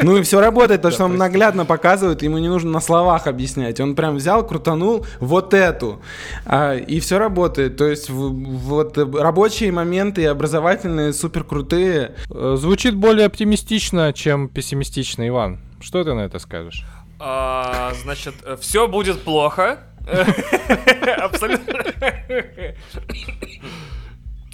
Ну 0.02 0.16
и 0.16 0.22
все 0.22 0.40
работает, 0.40 0.82
то, 0.82 0.90
что 0.90 1.04
он 1.04 1.16
наглядно 1.16 1.64
показывает, 1.64 2.22
ему 2.22 2.38
не 2.38 2.48
нужно 2.48 2.70
на 2.70 2.80
словах 2.80 3.26
объяснять. 3.26 3.80
Он 3.80 3.94
прям 3.94 4.16
взял, 4.16 4.46
крутанул 4.46 5.06
вот 5.20 5.54
эту, 5.54 6.02
а, 6.44 6.76
и 6.76 7.00
все 7.00 7.18
работает. 7.18 7.76
То 7.76 7.86
есть 7.86 8.10
вот 8.10 8.98
рабочие 8.98 9.72
моменты 9.72 10.22
и 10.22 10.26
образовательные 10.26 11.12
супер 11.12 11.44
крутые. 11.44 12.14
Э, 12.30 12.56
звучит 12.58 12.94
более 12.94 13.26
оптимистично, 13.26 14.12
чем 14.12 14.48
пессимистично, 14.48 15.26
Иван. 15.26 15.60
Что 15.80 16.04
ты 16.04 16.14
на 16.14 16.20
это 16.20 16.38
скажешь? 16.38 16.84
А, 17.18 17.92
значит, 18.02 18.34
все 18.60 18.88
будет 18.88 19.22
плохо. 19.22 19.78
Абсолютно. 21.18 21.84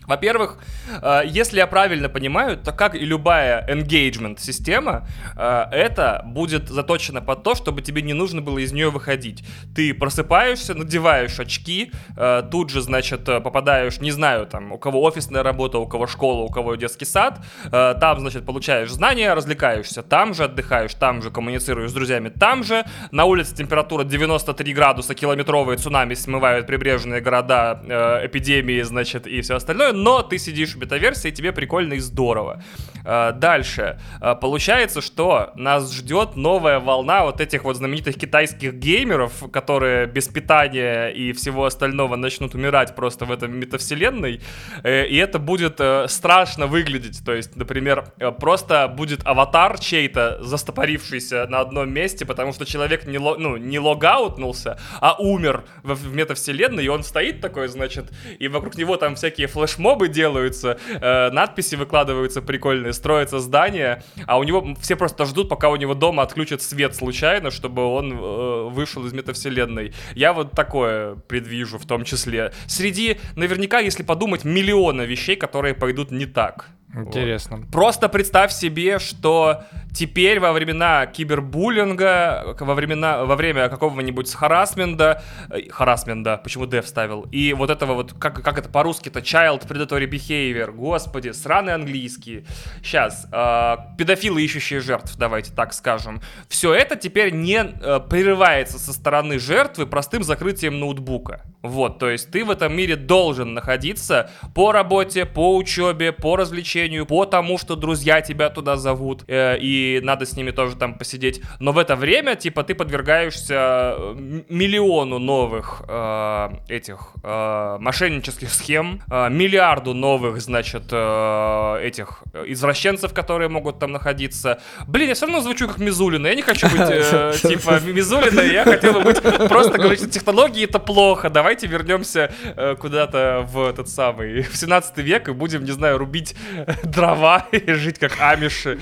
Во-первых, 0.08 0.56
э, 1.02 1.22
если 1.26 1.58
я 1.58 1.66
правильно 1.66 2.08
понимаю, 2.08 2.56
то 2.56 2.72
как 2.72 2.94
и 2.94 3.00
любая 3.00 3.66
engagement 3.68 4.38
система, 4.40 5.06
э, 5.36 5.64
это 5.70 6.22
будет 6.24 6.68
заточено 6.68 7.20
под 7.20 7.42
то, 7.42 7.54
чтобы 7.54 7.82
тебе 7.82 8.00
не 8.00 8.14
нужно 8.14 8.40
было 8.40 8.58
из 8.58 8.72
нее 8.72 8.88
выходить. 8.88 9.44
Ты 9.76 9.92
просыпаешься, 9.92 10.74
надеваешь 10.74 11.38
очки, 11.38 11.92
э, 12.16 12.42
тут 12.50 12.70
же, 12.70 12.80
значит, 12.80 13.24
попадаешь, 13.26 14.00
не 14.00 14.10
знаю, 14.10 14.46
там, 14.46 14.72
у 14.72 14.78
кого 14.78 15.02
офисная 15.02 15.42
работа, 15.42 15.78
у 15.78 15.86
кого 15.86 16.06
школа, 16.06 16.42
у 16.42 16.48
кого 16.48 16.74
детский 16.76 17.04
сад, 17.04 17.40
там, 17.70 18.20
значит, 18.20 18.46
получаешь 18.46 18.90
знания, 18.90 19.34
развлекаешься, 19.34 20.02
там 20.02 20.32
же 20.32 20.44
отдыхаешь, 20.44 20.94
там 20.94 21.20
же 21.20 21.30
коммуницируешь 21.30 21.90
с 21.90 21.92
друзьями, 21.92 22.30
там 22.30 22.64
же, 22.64 22.84
на 23.10 23.26
улице 23.26 23.54
температура 23.54 24.04
93 24.04 24.72
градуса, 24.72 25.14
километровые 25.14 25.76
цунами 25.76 26.14
смывают 26.14 26.66
прибрежные 26.66 27.20
города, 27.20 27.82
эпидемии, 28.24 28.80
значит, 28.82 29.26
и 29.26 29.42
все 29.42 29.56
остальное, 29.56 29.92
но 29.98 30.22
ты 30.22 30.38
сидишь 30.38 30.74
в 30.74 30.78
бета-версии, 30.78 31.30
тебе 31.30 31.52
прикольно 31.52 31.94
и 31.94 31.98
здорово. 31.98 32.62
А, 33.04 33.32
дальше. 33.32 33.98
А, 34.20 34.34
получается, 34.34 35.00
что 35.00 35.52
нас 35.54 35.92
ждет 35.92 36.36
новая 36.36 36.78
волна 36.78 37.24
вот 37.24 37.40
этих 37.40 37.64
вот 37.64 37.76
знаменитых 37.76 38.16
китайских 38.16 38.74
геймеров, 38.74 39.44
которые 39.50 40.06
без 40.06 40.28
питания 40.28 41.08
и 41.08 41.32
всего 41.32 41.64
остального 41.64 42.16
начнут 42.16 42.54
умирать 42.54 42.94
просто 42.94 43.24
в 43.24 43.32
этом 43.32 43.58
метавселенной. 43.58 44.42
Э, 44.82 45.06
и 45.06 45.16
это 45.16 45.38
будет 45.38 45.80
э, 45.80 46.06
страшно 46.08 46.66
выглядеть. 46.66 47.24
То 47.24 47.32
есть, 47.32 47.56
например, 47.56 48.12
э, 48.18 48.30
просто 48.30 48.88
будет 48.88 49.26
аватар 49.26 49.78
чей-то, 49.78 50.38
застопорившийся 50.42 51.46
на 51.48 51.60
одном 51.60 51.90
месте, 51.90 52.26
потому 52.26 52.52
что 52.52 52.66
человек 52.66 53.06
не, 53.06 53.18
ло, 53.18 53.36
ну, 53.38 53.56
не 53.56 53.78
логаутнулся, 53.78 54.78
а 55.00 55.16
умер 55.18 55.64
в, 55.82 55.94
в 55.94 56.14
метавселенной, 56.14 56.84
и 56.84 56.88
он 56.88 57.02
стоит 57.02 57.40
такой, 57.40 57.68
значит, 57.68 58.12
и 58.38 58.48
вокруг 58.48 58.76
него 58.76 58.96
там 58.96 59.14
всякие 59.14 59.46
флешмобы 59.46 59.87
делаются, 60.08 60.78
надписи 61.00 61.74
выкладываются 61.76 62.42
прикольные, 62.42 62.92
строится 62.92 63.38
здание, 63.38 64.02
а 64.26 64.38
у 64.38 64.44
него 64.44 64.74
все 64.80 64.96
просто 64.96 65.24
ждут, 65.24 65.48
пока 65.48 65.70
у 65.70 65.76
него 65.76 65.94
дома 65.94 66.22
отключат 66.22 66.62
свет 66.62 66.94
случайно, 66.94 67.50
чтобы 67.50 67.84
он 67.84 68.12
э, 68.12 68.68
вышел 68.70 69.04
из 69.06 69.12
метавселенной. 69.12 69.92
Я 70.14 70.32
вот 70.32 70.52
такое 70.52 71.14
предвижу 71.14 71.78
в 71.78 71.86
том 71.86 72.04
числе. 72.04 72.52
Среди, 72.66 73.18
наверняка, 73.36 73.78
если 73.80 74.02
подумать, 74.02 74.44
миллиона 74.44 75.02
вещей, 75.02 75.36
которые 75.36 75.74
пойдут 75.74 76.10
не 76.10 76.26
так. 76.26 76.70
Интересно. 76.94 77.58
Вот. 77.58 77.70
Просто 77.70 78.08
представь 78.08 78.52
себе, 78.52 78.98
что 78.98 79.64
теперь 79.92 80.40
во 80.40 80.52
времена 80.52 81.06
кибербуллинга, 81.06 82.56
во, 82.58 82.74
времена, 82.74 83.24
во 83.24 83.36
время 83.36 83.68
какого-нибудь 83.68 84.32
харасмента, 84.32 85.22
э, 85.50 85.68
харасмента, 85.70 86.40
почему 86.42 86.66
Д 86.66 86.80
вставил, 86.80 87.22
и 87.32 87.52
вот 87.52 87.70
этого 87.70 87.94
вот, 87.94 88.14
как, 88.14 88.42
как 88.42 88.58
это 88.58 88.68
по-русски-то, 88.68 89.20
child 89.20 89.66
predatory 89.66 90.08
behavior, 90.08 90.72
господи, 90.72 91.32
сраный 91.32 91.74
английский. 91.74 92.46
Сейчас, 92.82 93.26
э, 93.32 93.76
педофилы, 93.98 94.42
ищущие 94.42 94.80
жертв, 94.80 95.16
давайте 95.18 95.52
так 95.52 95.74
скажем. 95.74 96.22
Все 96.48 96.72
это 96.72 96.96
теперь 96.96 97.32
не 97.32 97.58
э, 97.58 98.00
прерывается 98.08 98.78
со 98.78 98.92
стороны 98.92 99.38
жертвы 99.38 99.86
простым 99.86 100.22
закрытием 100.22 100.80
ноутбука. 100.80 101.42
Вот, 101.62 101.98
то 101.98 102.08
есть 102.08 102.30
ты 102.30 102.44
в 102.44 102.50
этом 102.50 102.74
мире 102.74 102.96
должен 102.96 103.52
находиться 103.52 104.30
по 104.54 104.72
работе, 104.72 105.26
по 105.26 105.56
учебе, 105.56 106.12
по 106.12 106.36
развлечению, 106.36 106.77
по 107.08 107.24
тому, 107.24 107.58
что 107.58 107.76
друзья 107.76 108.20
тебя 108.20 108.50
туда 108.50 108.76
зовут, 108.76 109.24
э, 109.28 109.58
и 109.58 110.00
надо 110.02 110.24
с 110.24 110.36
ними 110.36 110.50
тоже 110.52 110.76
там 110.76 110.94
посидеть. 110.94 111.40
Но 111.58 111.72
в 111.72 111.78
это 111.78 111.96
время, 111.96 112.36
типа, 112.36 112.62
ты 112.62 112.74
подвергаешься 112.74 113.94
э, 113.98 114.42
миллиону 114.48 115.18
новых 115.18 115.82
э, 115.88 116.48
этих 116.68 117.12
э, 117.22 117.76
мошеннических 117.80 118.50
схем, 118.50 119.02
э, 119.10 119.28
миллиарду 119.30 119.94
новых, 119.94 120.40
значит, 120.40 120.84
э, 120.92 121.80
этих 121.82 122.22
извращенцев, 122.46 123.12
которые 123.12 123.48
могут 123.48 123.78
там 123.78 123.92
находиться. 123.92 124.60
Блин, 124.86 125.08
я 125.08 125.14
все 125.14 125.26
равно 125.26 125.40
звучу 125.40 125.66
как 125.66 125.78
Мизулина, 125.78 126.28
я 126.28 126.34
не 126.34 126.42
хочу 126.42 126.68
быть, 126.68 126.80
э, 126.80 127.32
типа, 127.42 127.80
Мизулина, 127.80 128.40
я 128.40 128.64
хотел 128.64 128.92
бы 128.92 129.00
быть, 129.00 129.20
просто 129.20 129.78
говорить, 129.78 129.98
что 129.98 130.08
технологии 130.08 130.64
это 130.64 130.78
плохо, 130.78 131.30
давай 131.30 131.48
давайте 131.48 131.66
вернемся 131.66 132.30
э, 132.56 132.76
куда-то 132.76 133.48
в 133.50 133.66
этот 133.70 133.88
самый, 133.88 134.42
в 134.42 134.54
17 134.54 134.98
век 134.98 135.28
и 135.28 135.32
будем, 135.32 135.64
не 135.64 135.72
знаю, 135.72 135.96
рубить 135.96 136.36
дрова 136.82 137.46
и 137.52 137.72
жить 137.72 137.98
как 137.98 138.20
амиши 138.20 138.78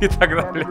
и 0.00 0.08
так 0.08 0.30
далее. 0.30 0.66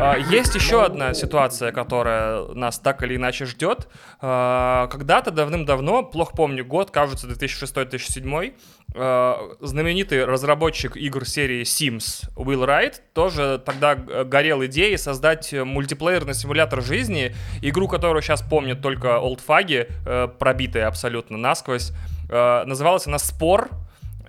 А, 0.00 0.16
есть 0.16 0.54
еще 0.54 0.82
одна 0.82 1.12
ситуация, 1.12 1.72
которая 1.72 2.46
нас 2.54 2.78
так 2.78 3.02
или 3.02 3.16
иначе 3.16 3.44
ждет. 3.44 3.88
А, 4.20 4.88
когда-то 4.88 5.30
давным-давно, 5.30 6.02
плохо 6.02 6.34
помню 6.34 6.64
год, 6.64 6.90
кажется, 6.90 7.26
2006-2007, 7.26 8.54
а, 8.94 9.38
знаменитый 9.60 10.24
разработчик 10.24 10.96
игр 10.96 11.26
серии 11.26 11.62
Sims 11.62 12.30
Will 12.34 12.64
Wright 12.64 12.94
тоже 13.12 13.62
тогда 13.64 13.94
горел 13.94 14.64
идеей 14.64 14.96
создать 14.96 15.52
мультиплеерный 15.52 16.34
симулятор 16.34 16.82
жизни, 16.82 17.34
игру, 17.60 17.86
которую 17.86 18.22
сейчас 18.22 18.40
помнят 18.40 18.80
только 18.80 19.18
олдфаги, 19.18 19.88
э, 20.06 20.28
пробитые 20.38 20.86
абсолютно 20.86 21.36
насквозь. 21.36 21.92
Называлась 22.30 23.08
она 23.08 23.18
«Спор», 23.18 23.70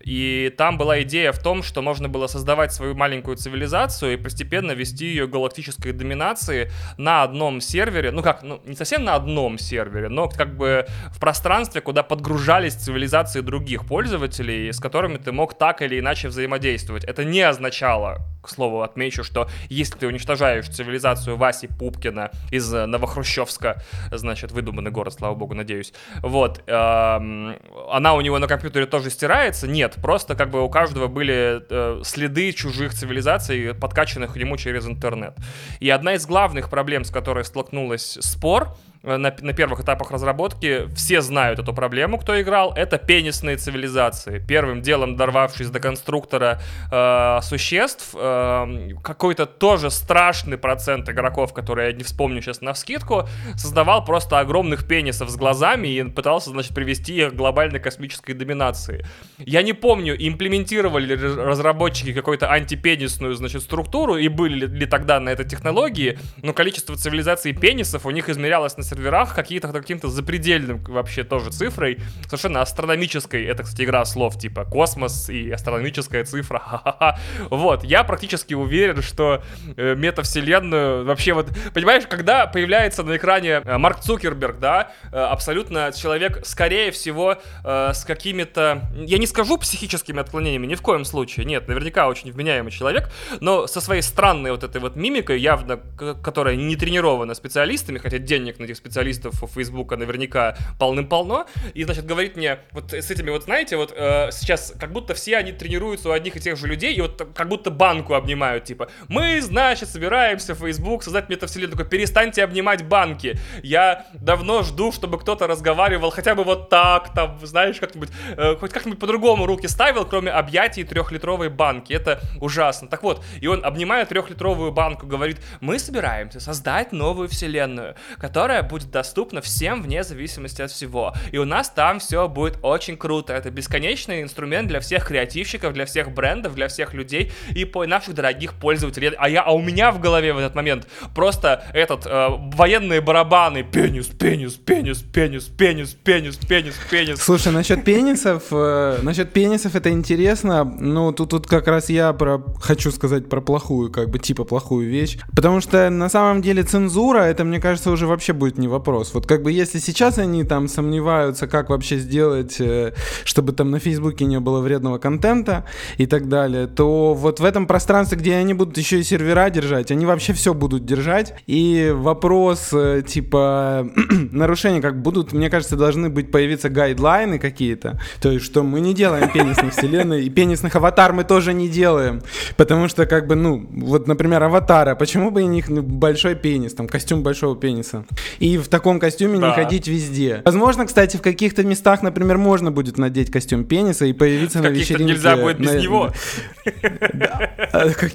и 0.04 0.54
там 0.58 0.78
была 0.78 1.02
идея 1.02 1.32
в 1.32 1.40
том, 1.40 1.64
что 1.64 1.82
можно 1.82 2.10
было 2.10 2.28
создавать 2.28 2.74
свою 2.74 2.96
маленькую 2.96 3.38
цивилизацию 3.38 4.14
и 4.14 4.18
постепенно 4.18 4.72
вести 4.72 5.06
ее 5.06 5.28
галактической 5.28 5.92
доминации 5.92 6.72
на 6.98 7.24
одном 7.24 7.62
сервере. 7.62 8.12
Ну 8.12 8.22
как, 8.22 8.44
ну 8.44 8.62
не 8.66 8.76
совсем 8.76 9.04
на 9.04 9.16
одном 9.16 9.58
сервере, 9.58 10.10
но 10.10 10.28
как 10.28 10.56
бы 10.56 10.86
в 11.12 11.20
пространстве, 11.20 11.82
куда 11.82 12.04
подгружались 12.04 12.76
цивилизации 12.76 13.42
других 13.42 13.86
пользователей, 13.86 14.72
с 14.72 14.80
которыми 14.80 15.18
ты 15.18 15.32
мог 15.32 15.58
так 15.58 15.82
или 15.82 16.00
иначе 16.00 16.28
взаимодействовать. 16.28 17.04
Это 17.04 17.24
не 17.24 17.42
означало, 17.42 18.20
к 18.42 18.50
слову, 18.50 18.82
отмечу, 18.82 19.24
что 19.24 19.50
если 19.70 19.98
ты 19.98 20.08
уничтожаешь 20.08 20.68
цивилизацию 20.68 21.38
Васи 21.38 21.68
Пупкина 21.68 22.32
из 22.50 22.72
Новохрущевска, 22.72 23.84
значит, 24.12 24.52
выдуманный 24.52 24.92
город, 24.92 25.14
слава 25.14 25.36
богу, 25.36 25.54
надеюсь, 25.54 25.94
вот, 26.22 26.64
эм, 26.68 27.56
она 27.90 28.14
у 28.16 28.22
него 28.22 28.40
на 28.40 28.48
компьютере 28.48 28.86
тоже 28.86 29.10
стирается? 29.10 29.68
Нет, 29.68 29.91
просто 29.96 30.36
как 30.36 30.52
бы 30.52 30.62
у 30.62 30.70
каждого 30.70 31.08
были 31.08 31.62
э, 31.70 32.02
следы 32.04 32.52
чужих 32.52 32.94
цивилизаций, 32.94 33.74
подкачанных 33.74 34.38
ему 34.38 34.58
через 34.58 34.88
интернет. 34.88 35.36
И 35.80 35.90
одна 35.90 36.14
из 36.14 36.26
главных 36.26 36.70
проблем, 36.70 37.04
с 37.04 37.10
которой 37.10 37.44
столкнулась 37.44 38.18
спор, 38.22 38.76
на, 39.04 39.18
на 39.18 39.54
первых 39.54 39.82
этапах 39.82 40.12
разработки 40.12 40.88
все 40.96 41.22
знают 41.22 41.60
эту 41.60 41.74
проблему, 41.74 42.18
кто 42.18 42.40
играл, 42.40 42.74
это 42.76 42.98
пенисные 42.98 43.58
цивилизации. 43.58 44.40
Первым 44.40 44.82
делом, 44.82 45.16
дорвавшись 45.16 45.70
до 45.70 45.80
конструктора 45.80 46.62
э, 46.92 47.40
существ, 47.42 48.16
э, 48.16 48.92
какой-то 49.04 49.46
тоже 49.46 49.90
страшный 49.90 50.58
процент 50.58 51.10
игроков, 51.10 51.54
которые 51.54 51.92
я 51.92 51.96
не 51.96 52.04
вспомню 52.04 52.42
сейчас 52.42 52.62
на 52.62 52.74
вскидку, 52.74 53.28
создавал 53.56 54.06
просто 54.06 54.40
огромных 54.40 54.88
пенисов 54.88 55.30
с 55.30 55.36
глазами 55.36 55.88
и 55.88 56.04
пытался, 56.04 56.52
значит, 56.52 56.76
привести 56.76 57.18
их 57.18 57.32
к 57.32 57.36
глобальной 57.36 57.80
космической 57.80 58.34
доминации. 58.34 59.06
Я 59.40 59.64
не 59.64 59.74
помню, 59.74 60.16
имплементировали 60.18 61.06
ли 61.06 61.16
разработчики 61.16 62.14
какую-то 62.14 62.52
антипенисную, 62.52 63.34
значит, 63.34 63.64
структуру 63.64 64.18
и 64.18 64.28
были 64.28 64.68
ли 64.68 64.86
тогда 64.86 65.20
на 65.20 65.30
этой 65.30 65.46
технологии, 65.46 66.20
но 66.44 66.54
количество 66.54 66.96
цивилизаций 66.96 67.54
пенисов 67.54 68.06
у 68.06 68.12
них 68.12 68.30
измерялось 68.30 68.78
на 68.78 68.84
серверах 68.92 69.34
какие-то 69.34 69.70
каким-то 69.72 70.10
запредельным 70.10 70.84
вообще 70.84 71.24
тоже 71.24 71.50
цифрой, 71.52 72.00
совершенно 72.26 72.62
астрономической. 72.62 73.46
Это, 73.46 73.64
кстати, 73.64 73.84
игра 73.84 74.04
слов 74.06 74.38
типа 74.38 74.66
космос 74.66 75.30
и 75.30 75.50
астрономическая 75.52 76.26
цифра. 76.26 76.60
Ха-ха-ха. 76.66 77.20
Вот, 77.50 77.84
я 77.84 78.04
практически 78.04 78.54
уверен, 78.54 79.02
что 79.02 79.44
э, 79.78 79.96
метавселенную 79.96 81.06
вообще 81.06 81.34
вот, 81.34 81.50
понимаешь, 81.74 82.04
когда 82.08 82.48
появляется 82.48 83.04
на 83.04 83.16
экране 83.18 83.62
э, 83.64 83.78
Марк 83.78 84.02
Цукерберг, 84.02 84.60
да, 84.60 84.92
э, 85.12 85.18
абсолютно 85.18 85.92
человек, 85.96 86.46
скорее 86.46 86.92
всего, 86.92 87.38
э, 87.64 87.94
с 87.94 88.04
какими-то, 88.04 88.82
я 88.96 89.18
не 89.18 89.28
скажу 89.28 89.58
психическими 89.58 90.20
отклонениями, 90.20 90.68
ни 90.68 90.76
в 90.76 90.82
коем 90.82 91.06
случае, 91.06 91.46
нет, 91.46 91.68
наверняка 91.68 92.08
очень 92.08 92.32
вменяемый 92.32 92.72
человек, 92.72 93.10
но 93.40 93.68
со 93.68 93.82
своей 93.82 94.02
странной 94.02 94.52
вот 94.52 94.64
этой 94.64 94.82
вот 94.82 94.96
мимикой, 94.96 95.40
явно, 95.40 95.80
которая 96.22 96.56
не 96.56 96.76
тренирована 96.76 97.34
специалистами, 97.34 97.98
хотя 97.98 98.18
денег 98.18 98.60
на 98.60 98.66
этих 98.66 98.78
специалистов 98.82 99.36
Фейсбука 99.54 99.96
наверняка 99.96 100.58
полным-полно, 100.80 101.46
и, 101.74 101.84
значит, 101.84 102.06
говорит 102.06 102.36
мне, 102.36 102.60
вот 102.72 102.94
с 102.94 103.12
этими 103.12 103.30
вот, 103.30 103.44
знаете, 103.44 103.78
вот 103.78 103.94
э, 103.96 104.30
сейчас 104.32 104.74
как 104.80 104.92
будто 104.92 105.14
все 105.14 105.38
они 105.38 105.52
тренируются 105.52 106.10
у 106.10 106.12
одних 106.12 106.36
и 106.36 106.40
тех 106.40 106.58
же 106.58 106.68
людей, 106.68 106.94
и 106.94 107.02
вот 107.02 107.32
как 107.36 107.48
будто 107.48 107.70
банку 107.70 108.16
обнимают, 108.16 108.66
типа, 108.66 108.90
мы, 109.08 109.42
значит, 109.42 109.90
собираемся 109.90 110.56
Facebook 110.56 111.04
создать 111.04 111.30
метавселенную, 111.30 111.78
такой, 111.78 111.90
перестаньте 111.90 112.44
обнимать 112.44 112.84
банки, 112.84 113.38
я 113.62 114.08
давно 114.14 114.64
жду, 114.64 114.92
чтобы 114.92 115.20
кто-то 115.20 115.48
разговаривал 115.48 116.10
хотя 116.10 116.36
бы 116.36 116.44
вот 116.44 116.70
так, 116.70 117.14
там, 117.14 117.40
знаешь, 117.44 117.80
как-нибудь, 117.80 118.10
э, 118.36 118.56
хоть 118.56 118.72
как-нибудь 118.72 119.00
по-другому 119.00 119.46
руки 119.46 119.68
ставил, 119.68 120.06
кроме 120.06 120.32
объятий 120.32 120.84
трехлитровой 120.84 121.50
банки, 121.50 121.94
это 121.94 122.20
ужасно. 122.40 122.88
Так 122.88 123.04
вот, 123.04 123.24
и 123.40 123.48
он, 123.48 123.64
обнимая 123.64 124.06
трехлитровую 124.06 124.72
банку, 124.72 125.06
говорит, 125.06 125.38
мы 125.60 125.78
собираемся 125.78 126.40
создать 126.40 126.92
новую 126.92 127.28
вселенную, 127.30 127.96
которая 128.18 128.64
будет 128.72 128.90
доступно 128.90 129.42
всем 129.42 129.84
вне 129.84 130.04
зависимости 130.04 130.62
от 130.62 130.72
всего. 130.72 131.14
И 131.32 131.38
у 131.38 131.46
нас 131.46 131.70
там 131.70 132.00
все 132.00 132.28
будет 132.30 132.58
очень 132.64 132.96
круто. 132.96 133.34
Это 133.34 133.52
бесконечный 133.52 134.22
инструмент 134.22 134.70
для 134.70 134.80
всех 134.80 135.06
креативщиков, 135.06 135.74
для 135.74 135.86
всех 135.86 136.12
брендов, 136.12 136.56
для 136.56 136.70
всех 136.70 136.94
людей 136.94 137.32
и 137.54 137.66
по 137.66 137.86
наших 137.86 138.16
дорогих 138.16 138.54
пользователей. 138.54 139.12
А 139.18 139.30
я, 139.30 139.42
а 139.42 139.52
у 139.52 139.62
меня 139.62 139.92
в 139.92 140.00
голове 140.00 140.34
в 140.34 140.38
этот 140.38 140.56
момент 140.56 140.88
просто 141.14 141.66
этот 141.74 142.06
э, 142.06 142.28
военные 142.54 143.02
барабаны 143.02 143.64
пенис, 143.64 144.08
пенис, 144.08 144.54
пенис, 144.54 145.00
пенис, 145.00 145.44
пенис, 145.44 145.94
пенис, 145.94 146.38
пенис, 146.38 146.76
пенис. 146.90 147.22
Слушай, 147.22 147.52
насчет 147.52 147.84
пенисов, 147.84 148.44
э, 148.52 149.00
насчет 149.02 149.34
пенисов 149.34 149.76
это 149.76 149.90
интересно. 149.90 150.64
Ну 150.64 151.12
тут 151.12 151.32
тут 151.32 151.48
как 151.48 151.68
раз 151.68 151.90
я 151.90 152.14
про 152.14 152.42
хочу 152.62 152.92
сказать 152.92 153.28
про 153.28 153.42
плохую, 153.42 153.92
как 153.92 154.10
бы 154.10 154.20
типа 154.20 154.46
плохую 154.46 154.90
вещь, 154.90 155.18
потому 155.36 155.60
что 155.60 155.90
на 155.90 156.10
самом 156.10 156.42
деле 156.42 156.64
цензура 156.64 157.20
это 157.20 157.44
мне 157.44 157.60
кажется 157.60 157.92
уже 157.92 158.08
вообще 158.08 158.32
будет 158.32 158.58
не 158.62 158.68
вопрос. 158.68 159.14
Вот 159.14 159.26
как 159.26 159.44
бы 159.44 159.52
если 159.52 159.80
сейчас 159.80 160.18
они 160.18 160.44
там 160.44 160.68
сомневаются, 160.68 161.48
как 161.48 161.70
вообще 161.70 161.98
сделать, 161.98 162.62
э, 162.62 162.94
чтобы 163.26 163.52
там 163.52 163.72
на 163.72 163.80
Фейсбуке 163.80 164.26
не 164.26 164.40
было 164.40 164.62
вредного 164.62 164.98
контента 164.98 165.66
и 165.98 166.06
так 166.06 166.30
далее, 166.30 166.68
то 166.68 167.14
вот 167.14 167.40
в 167.40 167.44
этом 167.44 167.68
пространстве, 167.68 168.18
где 168.18 168.36
они 168.36 168.54
будут 168.54 168.78
еще 168.78 169.00
и 169.00 169.04
сервера 169.04 169.50
держать, 169.50 169.92
они 169.92 170.06
вообще 170.06 170.34
все 170.34 170.54
будут 170.54 170.86
держать. 170.86 171.34
И 171.48 171.92
вопрос 171.94 172.70
э, 172.72 173.04
типа 173.06 173.90
нарушения, 174.32 174.82
как 174.82 175.02
будут, 175.02 175.34
мне 175.34 175.50
кажется, 175.50 175.76
должны 175.76 176.10
быть 176.10 176.32
появиться 176.32 176.70
гайдлайны 176.70 177.40
какие-то. 177.40 178.00
То 178.22 178.32
есть, 178.32 178.46
что 178.46 178.64
мы 178.64 178.80
не 178.80 178.94
делаем 178.94 179.30
пенисных 179.30 179.74
вселенной, 179.74 180.26
и 180.26 180.30
пенисных 180.30 180.76
аватар 180.76 181.14
мы 181.14 181.24
тоже 181.24 181.54
не 181.54 181.68
делаем. 181.68 182.22
Потому 182.58 182.88
что, 182.88 183.06
как 183.06 183.28
бы, 183.28 183.36
ну, 183.36 183.68
вот, 183.72 184.08
например, 184.08 184.44
аватара, 184.44 184.96
почему 184.96 185.32
бы 185.32 185.44
у 185.44 185.48
них 185.48 185.70
большой 185.70 186.36
пенис, 186.36 186.74
там, 186.74 186.88
костюм 186.88 187.24
большого 187.24 187.56
пениса. 187.56 188.06
И 188.40 188.51
в 188.58 188.68
таком 188.68 189.00
костюме 189.00 189.40
да. 189.40 189.50
не 189.50 189.54
ходить 189.54 189.88
везде. 189.88 190.42
Возможно, 190.46 190.86
кстати, 190.86 191.18
в 191.18 191.22
каких-то 191.22 191.64
местах, 191.64 192.02
например, 192.02 192.38
можно 192.38 192.72
будет 192.72 192.98
надеть 192.98 193.32
костюм 193.32 193.66
пениса 193.66 194.06
и 194.06 194.14
появиться 194.14 194.60
на 194.60 194.68
вечеринке. 194.68 195.14
нельзя 195.14 195.38
будет 195.38 195.60
без 195.60 195.74
на, 195.74 195.80
него. 195.80 196.12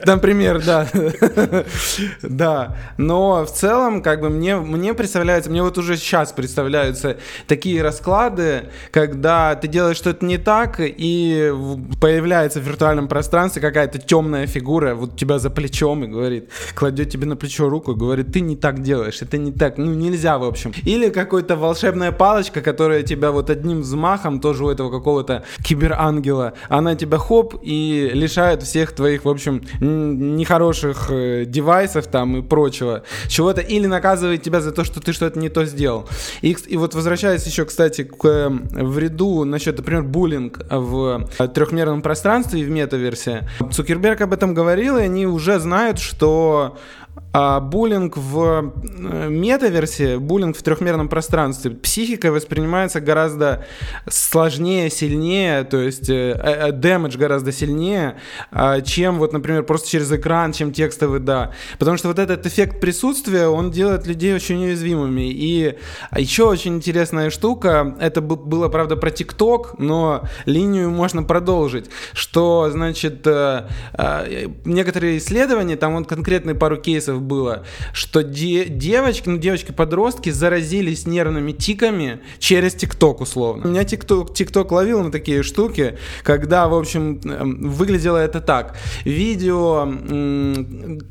Например, 0.05 0.62
да. 0.64 0.89
Да. 2.22 2.76
Но 2.99 3.45
в 3.45 3.53
целом, 3.53 4.03
как 4.03 4.20
бы 4.20 4.30
мне, 4.30 4.57
мне 4.57 4.95
представляется, 4.95 5.51
мне 5.51 5.62
вот 5.62 5.78
уже 5.78 5.97
сейчас 5.97 6.32
представляются 6.32 7.18
такие 7.47 7.82
расклады, 7.82 8.64
когда 8.91 9.55
ты 9.55 9.68
делаешь 9.68 9.97
что-то 9.97 10.24
не 10.24 10.39
так, 10.39 10.76
и 10.80 11.53
появляется 12.01 12.61
в 12.61 12.64
виртуальном 12.64 13.09
пространстве 13.09 13.62
какая-то 13.62 13.99
темная 13.99 14.47
фигура 14.47 14.95
вот 14.95 15.16
тебя 15.16 15.39
за 15.39 15.51
плечом 15.51 16.05
и 16.05 16.09
говорит, 16.09 16.51
кладет 16.74 17.11
тебе 17.11 17.26
на 17.26 17.37
плечо 17.37 17.68
руку 17.68 17.93
и 17.93 17.97
говорит, 17.97 18.32
ты 18.32 18.41
не 18.41 18.57
так 18.57 18.82
делаешь, 18.82 19.22
это 19.22 19.39
не 19.39 19.53
так, 19.53 19.78
ну 19.78 19.93
нельзя 19.95 20.26
в 20.35 20.45
общем. 20.45 20.72
Или 20.85 21.11
какая-то 21.11 21.57
волшебная 21.57 22.12
палочка, 22.12 22.61
которая 22.61 23.03
тебя 23.03 23.31
вот 23.31 23.51
одним 23.51 23.81
взмахом 23.81 24.41
тоже 24.41 24.64
у 24.64 24.70
этого 24.70 24.91
какого-то 24.91 25.45
киберангела, 25.62 26.55
она 26.68 26.95
тебя 26.95 27.18
хоп 27.18 27.55
и 27.62 28.11
лишает 28.12 28.62
всех 28.62 28.93
твоих, 28.93 29.24
в 29.24 29.29
общем, 29.29 29.62
нехороших 29.81 31.07
э, 31.11 31.45
девайсов 31.47 32.07
там 32.07 32.39
и 32.39 32.43
прочего, 32.43 33.03
чего-то, 33.29 33.61
или 33.61 33.87
наказывает 33.87 34.43
тебя 34.43 34.61
за 34.61 34.72
то, 34.72 34.85
что 34.85 35.01
ты 35.01 35.12
что-то 35.12 35.39
не 35.39 35.49
то 35.49 35.64
сделал. 35.64 36.09
И, 36.43 36.57
и 36.66 36.77
вот 36.77 36.95
возвращаясь 36.95 37.47
еще, 37.47 37.64
кстати, 37.64 38.05
к 38.05 38.24
э, 38.24 38.49
вреду 38.49 39.45
насчет, 39.45 39.79
например, 39.79 40.03
буллинг 40.03 40.61
в 40.70 41.29
трехмерном 41.55 42.03
пространстве 42.03 42.61
и 42.61 42.64
в 42.64 42.70
метаверсе. 42.70 43.49
Цукерберг 43.72 44.20
об 44.22 44.33
этом 44.33 44.55
говорил, 44.55 44.99
и 44.99 45.03
они 45.03 45.27
уже 45.27 45.59
знают, 45.61 45.99
что 45.99 46.77
а 47.39 47.61
буллинг 47.61 48.17
в 48.17 48.73
э, 48.83 49.29
метаверсе, 49.29 50.19
буллинг 50.19 50.57
в 50.57 50.62
трехмерном 50.62 51.09
пространстве, 51.09 51.71
психикой 51.71 52.31
воспринимается 52.31 53.01
гораздо 53.03 53.67
сложнее, 54.09 54.89
сильнее, 54.89 55.64
то 55.64 55.79
есть 55.79 56.09
э, 56.09 56.71
дэмэдж 56.73 57.19
гораздо 57.19 57.53
сильнее, 57.53 58.17
э, 58.53 58.81
чем 58.87 59.19
вот, 59.19 59.35
например, 59.35 59.64
просто 59.64 59.91
через 59.91 60.11
экран, 60.11 60.53
чем 60.53 60.73
текстовый 60.73 61.21
«да». 61.21 61.53
Потому 61.79 61.99
что 61.99 62.09
вот 62.09 62.19
этот 62.19 62.47
эффект 62.47 62.81
присутствия, 62.81 63.49
он 63.49 63.71
делает 63.71 64.07
людей 64.07 64.35
очень 64.35 64.64
уязвимыми. 64.64 65.31
И 65.31 65.77
еще 66.17 66.45
очень 66.45 66.77
интересная 66.77 67.29
штука, 67.29 67.97
это 68.01 68.23
было, 68.23 68.69
правда, 68.69 68.97
про 68.97 69.11
ТикТок, 69.11 69.79
но 69.79 70.23
линию 70.47 70.91
можно 70.91 71.23
продолжить, 71.23 71.91
что, 72.14 72.71
значит, 72.71 73.27
э, 73.27 73.67
э, 73.93 74.47
некоторые 74.64 75.19
исследования, 75.19 75.77
там 75.77 75.97
вот 75.97 76.09
конкретные 76.09 76.55
пару 76.55 76.79
кейсов 76.79 77.06
было, 77.15 77.65
что 77.93 78.23
де 78.23 78.67
девочки, 78.67 79.29
ну 79.29 79.39
девочки-подростки 79.39 80.31
заразились 80.31 81.07
нервными 81.07 81.53
тиками 81.53 82.21
через 82.39 82.75
ТикТок 82.75 83.21
условно. 83.21 83.67
У 83.67 83.71
меня 83.71 83.85
ТикТок, 83.85 84.35
ТикТок 84.35 84.73
ловил 84.73 85.03
на 85.03 85.11
такие 85.11 85.43
штуки, 85.43 85.99
когда, 86.23 86.69
в 86.69 86.75
общем, 86.75 87.21
эм, 87.25 87.71
выглядело 87.71 88.17
это 88.17 88.41
так. 88.41 88.77
Видео 89.05 89.89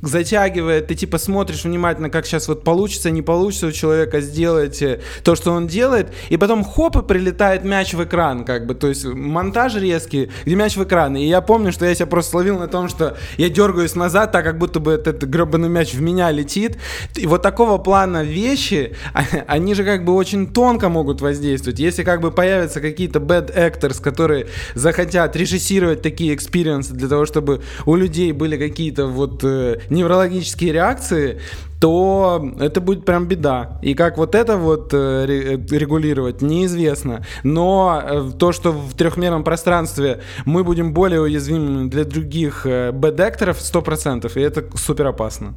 затягивает, 0.02 0.88
ты 0.88 0.96
типа 0.96 1.18
смотришь 1.18 1.64
внимательно, 1.64 2.10
как 2.10 2.26
сейчас 2.26 2.48
вот 2.48 2.64
получится, 2.64 3.10
не 3.12 3.22
получится 3.22 3.68
у 3.68 3.72
человека 3.72 4.22
сделать 4.22 4.84
то, 5.24 5.36
что 5.36 5.52
он 5.52 5.68
делает, 5.68 6.14
и 6.30 6.38
потом 6.38 6.64
хоп, 6.64 6.98
и 6.98 7.02
прилетает 7.02 7.64
мяч 7.64 7.94
в 7.94 8.04
экран, 8.04 8.46
как 8.46 8.66
бы, 8.66 8.76
то 8.76 8.88
есть 8.88 9.06
монтаж 9.06 9.76
резкий, 9.76 10.32
где 10.46 10.56
мяч 10.56 10.76
в 10.76 10.84
экран. 10.84 11.16
И 11.16 11.26
я 11.26 11.42
помню, 11.42 11.72
что 11.72 11.86
я 11.86 11.96
себя 11.96 12.08
просто 12.08 12.32
словил 12.32 12.60
на 12.60 12.68
том, 12.68 12.90
что 12.90 13.18
я 13.38 13.50
дергаюсь 13.50 13.96
назад, 13.96 14.32
так 14.32 14.44
как 14.44 14.58
будто 14.58 14.80
бы 14.80 14.92
этот 14.92 15.24
гребаный 15.24 15.70
мяч 15.70 15.85
в 15.94 16.02
меня 16.02 16.32
летит. 16.32 16.78
И 17.16 17.28
вот 17.28 17.42
такого 17.42 17.78
плана 17.78 18.24
вещи, 18.24 18.96
они 19.48 19.74
же 19.74 19.84
как 19.84 20.06
бы 20.06 20.14
очень 20.14 20.48
тонко 20.48 20.90
могут 20.90 21.22
воздействовать. 21.22 21.80
Если 21.80 22.04
как 22.04 22.22
бы 22.22 22.32
появятся 22.32 22.82
какие-то 22.82 23.20
bad 23.20 23.56
actors, 23.56 24.02
которые 24.02 24.48
захотят 24.74 25.36
режиссировать 25.36 26.02
такие 26.02 26.34
experience 26.34 26.88
ы 26.88 26.94
для 26.94 27.08
того, 27.08 27.26
чтобы 27.26 27.62
у 27.86 27.96
людей 27.96 28.32
были 28.32 28.58
какие-то 28.58 29.08
вот 29.08 29.44
э, 29.44 29.80
неврологические 29.90 30.74
реакции, 30.74 31.40
то 31.80 32.54
это 32.60 32.82
будет 32.82 33.06
прям 33.06 33.28
беда. 33.28 33.80
И 33.82 33.94
как 33.94 34.18
вот 34.18 34.36
это 34.36 34.58
вот 34.58 34.94
э, 34.94 35.26
регулировать, 35.26 36.42
неизвестно. 36.42 37.26
Но 37.44 38.02
э, 38.04 38.32
то, 38.38 38.52
что 38.52 38.72
в 38.72 38.94
трехмерном 38.94 39.44
пространстве 39.44 40.22
мы 40.46 40.64
будем 40.64 40.94
более 40.94 41.22
уязвимыми 41.22 41.90
для 41.90 42.06
других 42.06 42.66
э, 42.66 42.92
bad 42.92 43.12
actor 43.12 43.46
ов 43.46 43.60
100%, 43.60 44.32
и 44.36 44.42
это 44.42 44.66
супер 44.78 45.08
опасно. 45.08 45.56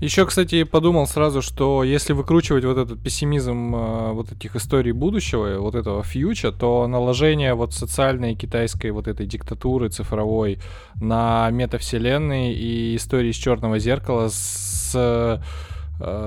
Еще, 0.00 0.26
кстати, 0.26 0.64
подумал 0.64 1.06
сразу, 1.06 1.40
что 1.40 1.82
если 1.82 2.12
выкручивать 2.12 2.64
вот 2.64 2.76
этот 2.76 3.02
пессимизм 3.02 3.74
э, 3.74 4.12
вот 4.12 4.32
этих 4.32 4.56
историй 4.56 4.92
будущего, 4.92 5.58
вот 5.58 5.74
этого 5.74 6.02
фьюча, 6.02 6.52
то 6.52 6.86
наложение 6.86 7.54
вот 7.54 7.72
социальной 7.72 8.34
китайской 8.34 8.90
вот 8.90 9.08
этой 9.08 9.26
диктатуры 9.26 9.88
цифровой 9.88 10.58
на 11.00 11.48
метавселенные 11.50 12.54
и 12.54 12.96
истории 12.96 13.32
с 13.32 13.36
черного 13.36 13.78
зеркала 13.78 14.28
с 14.28 14.73
э, 14.94 15.38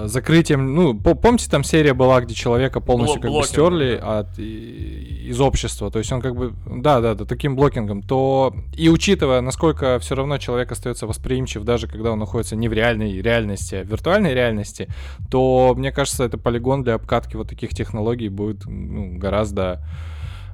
закрытием, 0.05 0.74
ну, 0.76 0.93
помните, 0.97 1.49
там 1.49 1.63
серия 1.63 1.93
была, 1.93 2.22
где 2.22 2.34
человека 2.34 2.80
полностью 2.80 3.22
как 3.22 3.32
бы 3.32 3.43
стерли 3.43 3.97
да. 3.97 4.20
от, 4.20 4.39
и, 4.39 5.28
из 5.30 5.41
общества, 5.41 5.91
то 5.91 5.99
есть 5.99 6.11
он 6.11 6.22
как 6.22 6.36
бы, 6.36 6.53
да, 6.65 7.01
да, 7.01 7.15
да, 7.15 7.26
таким 7.26 7.55
блокингом, 7.55 8.01
то 8.01 8.55
и 8.74 8.89
учитывая, 8.89 9.41
насколько 9.41 9.99
все 9.99 10.15
равно 10.15 10.38
человек 10.38 10.72
остается 10.72 11.05
восприимчив, 11.05 11.63
даже 11.63 11.88
когда 11.88 12.11
он 12.11 12.20
находится 12.20 12.55
не 12.55 12.70
в 12.70 12.74
реальной 12.74 13.22
реальности, 13.22 13.76
а 13.76 13.84
в 13.84 13.88
виртуальной 13.88 14.34
реальности, 14.34 14.88
то, 15.30 15.74
мне 15.78 15.91
кажется, 15.91 16.24
это 16.24 16.38
полигон 16.38 16.84
для 16.84 16.95
обкатки 16.95 17.36
вот 17.36 17.49
таких 17.49 17.72
технологий 17.72 18.30
будет 18.30 18.65
ну, 18.65 19.18
гораздо, 19.18 19.82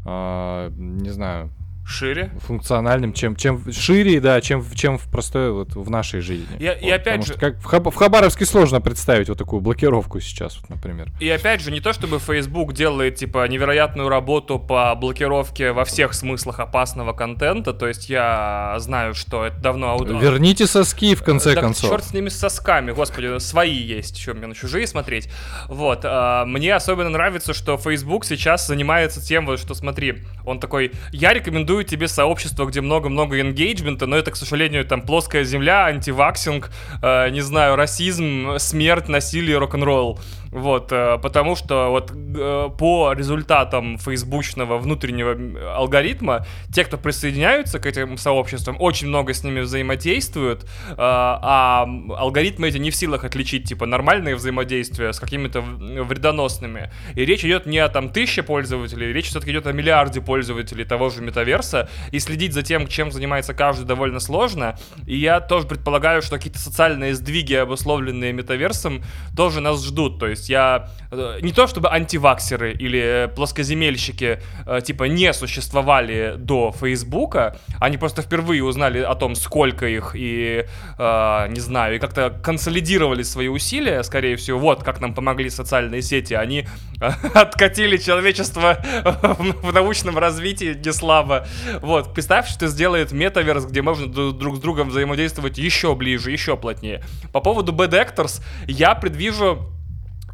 э, 0.06 0.72
не 0.76 1.10
знаю, 1.10 1.52
шире. 1.86 2.32
Функциональным, 2.42 3.14
чем, 3.14 3.36
чем 3.36 3.72
шире, 3.72 4.20
да, 4.20 4.40
чем, 4.42 4.64
чем 4.74 4.98
в 4.98 5.10
простой 5.10 5.52
вот 5.52 5.76
в 5.76 5.90
нашей 5.90 6.22
жизни. 6.22 6.58
И, 6.60 6.68
вот, 6.68 6.82
и 6.82 6.90
опять 6.90 7.26
же... 7.26 7.34
как 7.34 7.60
в, 7.60 7.66
Хаб, 7.66 7.88
в 7.88 7.96
Хабаровске 7.96 8.46
сложно 8.46 8.82
представить 8.82 9.30
вот 9.30 9.38
такую 9.38 9.62
блокировку 9.62 10.20
сейчас, 10.20 10.58
вот, 10.60 10.70
например. 10.70 11.12
И 11.20 11.30
опять 11.30 11.62
же, 11.62 11.72
не 11.72 11.82
то 11.82 11.94
чтобы 11.94 12.20
Facebook 12.20 12.74
делает, 12.74 13.16
типа, 13.16 13.48
невероятную 13.48 14.10
работу 14.10 14.60
по 14.60 14.96
блокировке 14.96 15.72
во 15.72 15.86
всех 15.86 16.14
смыслах 16.14 16.60
опасного 16.60 17.14
контента, 17.14 17.74
то 17.74 17.88
есть 17.88 18.10
я 18.10 18.76
знаю, 18.80 19.14
что 19.14 19.46
это 19.46 19.60
давно... 19.60 19.98
Верните 20.04 20.68
соски, 20.68 21.16
в 21.16 21.24
конце 21.24 21.54
да, 21.54 21.62
концов. 21.62 21.90
черт 21.90 22.04
с 22.04 22.14
ними 22.14 22.30
с 22.30 22.40
сосками, 22.40 22.92
господи, 22.92 23.40
свои 23.40 23.76
есть, 23.76 24.18
еще 24.18 24.34
мне 24.34 24.48
на 24.48 24.56
чужие 24.56 24.88
смотреть. 24.88 25.30
Вот, 25.68 26.02
а, 26.04 26.46
мне 26.46 26.74
особенно 26.74 27.10
нравится, 27.10 27.54
что 27.54 27.78
Facebook 27.78 28.26
сейчас 28.26 28.68
занимается 28.68 29.22
тем, 29.22 29.46
вот, 29.46 29.60
что, 29.60 29.74
смотри, 29.74 30.24
он 30.46 30.60
такой, 30.60 30.92
я 31.12 31.34
рекомендую 31.34 31.73
рекомендую 31.74 31.84
тебе 31.86 32.08
сообщество, 32.08 32.66
где 32.66 32.82
много-много 32.82 33.40
энгейджмента, 33.40 34.06
но 34.06 34.16
это, 34.16 34.32
к 34.32 34.36
сожалению, 34.36 34.86
там 34.86 35.02
плоская 35.02 35.44
земля, 35.44 35.86
антиваксинг, 35.86 36.70
э, 37.02 37.30
не 37.32 37.42
знаю, 37.42 37.76
расизм, 37.76 38.58
смерть, 38.60 39.10
насилие, 39.10 39.58
рок-н-ролл. 39.58 40.20
Вот, 40.54 40.92
э, 40.92 41.18
потому 41.18 41.56
что 41.56 41.90
вот 41.90 42.12
э, 42.12 42.70
по 42.78 43.14
результатам 43.14 43.98
фейсбучного 43.98 44.78
внутреннего 44.78 45.76
алгоритма, 45.76 46.46
те, 46.72 46.86
кто 46.86 46.98
присоединяются 46.98 47.80
к 47.80 47.88
этим 47.88 48.18
сообществам, 48.18 48.78
очень 48.80 49.08
много 49.08 49.34
с 49.34 49.44
ними 49.44 49.62
взаимодействуют, 49.62 50.64
э, 50.64 50.96
а 50.98 51.88
алгоритмы 52.18 52.68
эти 52.68 52.78
не 52.78 52.92
в 52.92 52.96
силах 52.96 53.24
отличить, 53.24 53.68
типа, 53.68 53.88
нормальные 53.88 54.36
взаимодействия 54.36 55.12
с 55.12 55.20
какими-то 55.20 55.62
вредоносными. 55.62 56.92
И 57.16 57.26
речь 57.26 57.44
идет 57.44 57.66
не 57.66 57.80
о 57.80 57.90
там 57.90 58.10
тысяче 58.10 58.44
пользователей, 58.44 59.12
речь 59.12 59.30
все-таки 59.30 59.52
идет 59.52 59.66
о 59.66 59.72
миллиарде 59.72 60.22
пользователей 60.22 60.86
того 60.86 61.10
же 61.10 61.24
метаверса, 61.24 61.90
и 62.12 62.20
следить 62.20 62.54
за 62.54 62.62
тем, 62.62 62.88
чем 62.88 63.12
занимается 63.12 63.56
каждый, 63.56 63.86
довольно 63.86 64.20
сложно. 64.20 64.78
И 65.08 65.18
я 65.18 65.40
тоже 65.40 65.66
предполагаю, 65.66 66.22
что 66.22 66.38
какие-то 66.38 66.60
социальные 66.60 67.16
сдвиги, 67.16 67.56
обусловленные 67.56 68.34
метаверсом, 68.34 69.04
тоже 69.36 69.60
нас 69.60 69.84
ждут. 69.84 70.20
То 70.20 70.28
есть 70.28 70.43
я 70.50 70.90
э, 71.12 71.40
не 71.42 71.54
то 71.54 71.68
чтобы 71.68 71.90
антиваксеры 71.90 72.74
или 72.74 73.32
плоскоземельщики 73.36 74.40
э, 74.66 74.82
типа 74.82 75.06
не 75.06 75.34
существовали 75.34 76.36
до 76.38 76.72
Фейсбука, 76.72 77.58
они 77.80 77.98
просто 77.98 78.22
впервые 78.22 78.64
узнали 78.64 79.00
о 79.00 79.16
том, 79.16 79.36
сколько 79.36 79.88
их 79.88 80.16
и 80.16 80.66
э, 80.98 81.48
не 81.50 81.60
знаю, 81.60 81.96
и 81.96 82.00
как-то 82.00 82.30
консолидировали 82.44 83.24
свои 83.24 83.48
усилия, 83.48 84.04
скорее 84.04 84.36
всего, 84.36 84.60
вот 84.60 84.84
как 84.84 85.02
нам 85.02 85.14
помогли 85.14 85.50
социальные 85.50 86.02
сети, 86.02 86.34
они 86.34 86.68
откатили 87.34 87.98
человечество 87.98 88.78
в 89.62 89.74
научном 89.74 90.18
развитии 90.18 90.80
не 90.84 90.94
слабо. 90.94 91.48
Вот, 91.82 92.14
представь, 92.14 92.48
что 92.48 92.68
сделает 92.68 93.12
метаверс, 93.12 93.66
где 93.66 93.82
можно 93.82 94.08
друг 94.08 94.58
с 94.58 94.60
другом 94.60 94.90
взаимодействовать 94.90 95.58
еще 95.58 95.96
ближе, 95.96 96.32
еще 96.32 96.58
плотнее. 96.58 97.04
По 97.32 97.40
поводу 97.40 97.74
Bad 97.74 97.92
Actors, 97.92 98.42
я 98.68 98.96
предвижу 98.96 99.70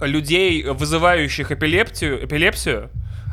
людей, 0.02 0.64
вызывающих 0.64 1.52
эпилепсию, 1.52 2.26
эпилепсию 2.26 2.90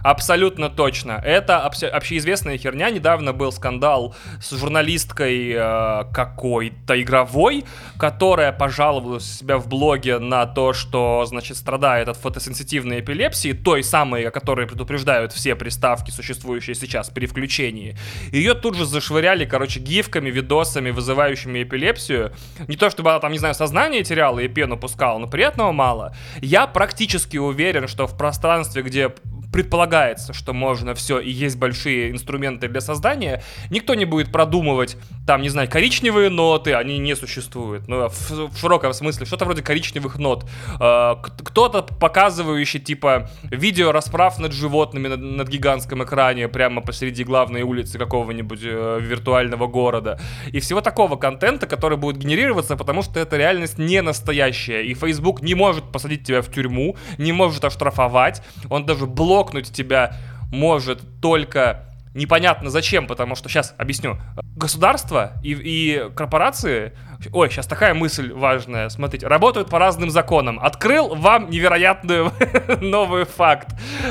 Абсолютно 0.07 0.71
точно. 0.71 1.21
Это 1.25 1.67
общеизвестная 1.67 2.59
херня. 2.59 2.91
Недавно 2.91 3.33
был 3.33 3.51
скандал 3.51 4.15
с 4.41 4.57
журналисткой 4.57 5.51
э, 5.51 6.05
какой-то 6.13 7.03
игровой, 7.03 7.65
которая 7.99 8.53
пожаловалась 8.53 9.25
себя 9.25 9.59
в 9.59 9.67
блоге 9.67 10.21
на 10.21 10.47
то, 10.47 10.73
что, 10.75 11.25
значит, 11.27 11.57
страдает 11.57 12.07
от 12.07 12.17
фотосенситивной 12.19 13.01
эпилепсии, 13.01 13.53
той 13.53 13.83
самой, 13.83 14.29
о 14.29 14.31
которой 14.31 14.69
предупреждают 14.69 15.33
все 15.33 15.57
приставки, 15.57 16.13
существующие 16.13 16.77
сейчас 16.77 17.11
при 17.11 17.27
включении. 17.27 17.99
Ее 18.31 18.55
тут 18.55 18.77
же 18.77 18.87
зашвыряли, 18.87 19.45
короче, 19.45 19.81
гифками, 19.81 20.31
видосами, 20.31 20.93
вызывающими 20.93 21.65
эпилепсию. 21.65 22.33
Не 22.69 22.77
то, 22.77 22.91
чтобы 22.91 23.11
она 23.11 23.19
там, 23.19 23.33
не 23.33 23.39
знаю, 23.39 23.57
сознание 23.57 24.05
теряла 24.05 24.39
и 24.39 24.47
пену 24.47 24.77
пускала, 24.77 25.19
но 25.19 25.27
приятного 25.27 25.73
мало. 25.73 26.15
Я 26.41 26.69
практически 26.69 27.39
уверен, 27.39 27.89
что 27.89 28.07
в 28.07 28.17
пространстве, 28.17 28.83
где 28.83 29.13
предполагается, 29.57 30.35
что 30.35 30.53
можно 30.53 30.95
все 30.95 31.19
и 31.19 31.31
есть 31.31 31.57
большие 31.57 32.11
инструменты 32.11 32.69
для 32.69 32.83
создания, 32.83 33.43
никто 33.71 33.95
не 33.95 34.05
будет 34.05 34.31
продумывать, 34.31 34.99
там, 35.27 35.41
не 35.41 35.49
знаю, 35.49 35.67
коричневые 35.67 36.29
ноты, 36.29 36.75
они 36.75 36.99
не 36.99 37.17
существуют, 37.17 37.89
ну, 37.89 38.07
в, 38.11 38.51
в 38.51 38.59
широком 38.59 38.93
смысле, 38.93 39.25
что-то 39.25 39.47
вроде 39.47 39.63
коричневых 39.63 40.19
нот. 40.19 40.45
Э, 40.79 41.15
кто-то 41.23 41.81
показывающий, 41.81 42.81
типа, 42.81 43.31
видео 43.45 43.93
расправ 43.93 44.39
над 44.39 44.53
животными 44.53 45.09
на, 45.09 45.17
над 45.17 45.49
гигантском 45.49 46.05
экране 46.05 46.49
прямо 46.49 46.83
посреди 46.83 47.25
главной 47.25 47.63
улицы 47.63 47.97
какого-нибудь 47.97 48.61
э, 48.63 48.99
виртуального 49.01 49.67
города. 49.69 50.21
И 50.53 50.61
всего 50.61 50.83
такого 50.83 51.17
контента, 51.17 51.67
который 51.67 51.97
будет 51.97 52.19
генерироваться, 52.19 52.77
потому 52.77 53.01
что 53.01 53.21
эта 53.21 53.39
реальность 53.39 53.79
не 53.79 54.03
настоящая, 54.03 54.83
и 54.83 54.93
Facebook 54.93 55.41
не 55.41 55.55
может 55.55 55.91
посадить 55.91 56.27
тебя 56.27 56.43
в 56.43 56.53
тюрьму, 56.53 56.95
не 57.17 57.33
может 57.33 57.65
оштрафовать, 57.65 58.43
он 58.69 58.85
даже 58.85 59.07
блок 59.07 59.46
чокнуть 59.47 59.73
тебя 59.73 60.17
может 60.53 61.01
только 61.21 61.85
непонятно 62.15 62.71
зачем, 62.71 63.07
потому 63.07 63.37
что 63.37 63.49
сейчас 63.49 63.75
объясню. 63.79 64.19
Государство 64.57 65.35
и, 65.43 65.53
и 65.53 66.11
корпорации, 66.15 66.93
ой, 67.33 67.51
сейчас 67.51 67.67
такая 67.67 67.95
мысль 67.95 68.33
важная, 68.33 68.89
смотрите, 68.89 69.27
работают 69.27 69.69
по 69.69 69.79
разным 69.79 70.11
законам. 70.11 70.59
Открыл 70.61 71.15
вам 71.15 71.51
невероятный 71.51 72.31
новый 72.81 73.25
факт. 73.25 73.69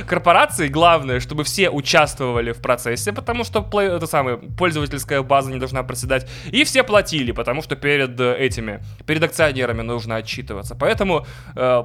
Корпорации 0.08 0.68
главное, 0.68 1.20
чтобы 1.20 1.44
все 1.44 1.70
участвовали 1.70 2.52
в 2.52 2.62
процессе, 2.62 3.14
потому 3.14 3.44
что 3.44 3.68
это 3.82 4.08
самое 4.08 4.38
пользовательская 4.38 5.22
база 5.22 5.52
не 5.52 5.58
должна 5.58 5.84
проседать, 5.84 6.30
и 6.52 6.64
все 6.64 6.84
платили, 6.84 7.32
потому 7.32 7.62
что 7.62 7.76
перед 7.76 8.20
этими, 8.20 8.82
перед 9.06 9.24
акционерами 9.24 9.82
нужно 9.82 10.18
отчитываться. 10.18 10.76
Поэтому, 10.76 11.26
э, 11.56 11.84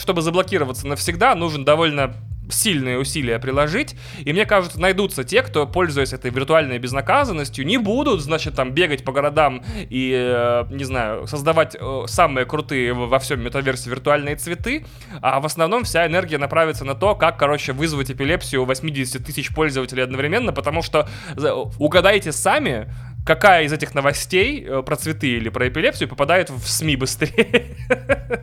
чтобы 0.00 0.22
заблокироваться 0.22 0.86
навсегда, 0.86 1.34
нужен 1.34 1.64
довольно 1.64 2.14
сильные 2.50 2.98
усилия 2.98 3.38
приложить, 3.38 3.96
и 4.18 4.32
мне 4.32 4.46
кажется, 4.46 4.80
найдутся 4.80 5.24
те, 5.24 5.42
кто, 5.42 5.66
пользуясь 5.66 6.12
этой 6.12 6.30
виртуальной 6.30 6.78
безнаказанностью, 6.78 7.64
не 7.64 7.78
будут, 7.78 8.20
значит, 8.20 8.54
там 8.54 8.72
бегать 8.72 9.04
по 9.04 9.12
городам 9.12 9.62
и, 9.74 10.12
э, 10.14 10.61
не 10.70 10.84
знаю, 10.84 11.26
создавать 11.26 11.76
э, 11.78 12.02
самые 12.06 12.46
крутые 12.46 12.92
во 12.92 13.18
всем 13.18 13.40
метаверсе 13.42 13.90
виртуальные 13.90 14.36
цветы, 14.36 14.84
а 15.20 15.40
в 15.40 15.46
основном 15.46 15.84
вся 15.84 16.06
энергия 16.06 16.38
направится 16.38 16.84
на 16.84 16.94
то, 16.94 17.14
как, 17.14 17.38
короче, 17.38 17.72
вызвать 17.72 18.10
эпилепсию 18.10 18.62
у 18.62 18.64
80 18.64 19.24
тысяч 19.24 19.54
пользователей 19.54 20.02
одновременно, 20.02 20.52
потому 20.52 20.82
что 20.82 21.08
угадайте 21.78 22.32
сами, 22.32 22.88
какая 23.24 23.64
из 23.64 23.72
этих 23.72 23.94
новостей 23.94 24.64
э, 24.66 24.82
про 24.82 24.96
цветы 24.96 25.28
или 25.28 25.48
про 25.48 25.68
эпилепсию 25.68 26.08
попадает 26.08 26.50
в 26.50 26.66
СМИ 26.66 26.96
быстрее. 26.96 27.76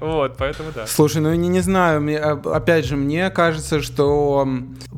Вот, 0.00 0.36
поэтому 0.36 0.70
да. 0.74 0.86
Слушай, 0.86 1.22
ну 1.22 1.34
не, 1.34 1.48
не 1.48 1.60
знаю, 1.60 2.02
а, 2.22 2.56
опять 2.56 2.84
же, 2.84 2.96
мне 2.96 3.30
кажется, 3.30 3.80
что 3.80 4.46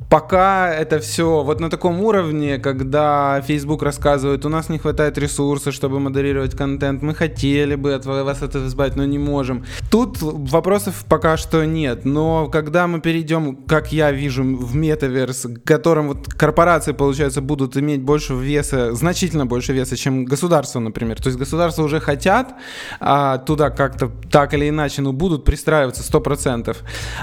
пока 0.08 0.72
это 0.72 0.98
все 0.98 1.42
вот 1.42 1.60
на 1.60 1.70
таком 1.70 2.00
уровне, 2.00 2.58
когда 2.58 3.42
Facebook 3.46 3.82
рассказывает, 3.82 4.44
у 4.44 4.48
нас 4.48 4.68
не 4.68 4.78
хватает 4.78 5.18
ресурсов, 5.18 5.74
чтобы 5.74 6.00
модерировать 6.00 6.56
контент, 6.56 7.02
мы 7.02 7.14
хотели 7.14 7.74
бы 7.74 7.94
от 7.94 8.04
вас 8.06 8.42
это 8.42 8.66
избавить, 8.66 8.96
но 8.96 9.04
не 9.04 9.18
можем. 9.18 9.64
Тут 9.90 10.18
вопросов 10.20 11.04
пока 11.08 11.36
что 11.36 11.64
нет, 11.64 12.04
но 12.04 12.48
когда 12.48 12.86
мы 12.86 13.00
перейдем, 13.00 13.56
как 13.56 13.92
я 13.92 14.10
вижу, 14.10 14.42
в 14.42 14.74
метаверс, 14.74 15.46
которым 15.64 16.08
вот 16.08 16.26
корпорации, 16.34 16.92
получается, 16.92 17.40
будут 17.40 17.76
иметь 17.76 18.02
больше 18.02 18.34
веса, 18.34 18.94
значительно 19.20 19.46
больше 19.46 19.72
веса, 19.72 19.96
чем 19.96 20.24
государство, 20.24 20.80
например. 20.80 21.16
То 21.22 21.28
есть 21.28 21.38
государства 21.38 21.84
уже 21.84 22.00
хотят 22.00 22.54
а, 23.00 23.38
туда 23.38 23.70
как-то 23.70 24.10
так 24.30 24.54
или 24.54 24.68
иначе, 24.68 25.02
ну, 25.02 25.12
будут 25.12 25.44
пристраиваться 25.44 26.02
100%, 26.02 26.76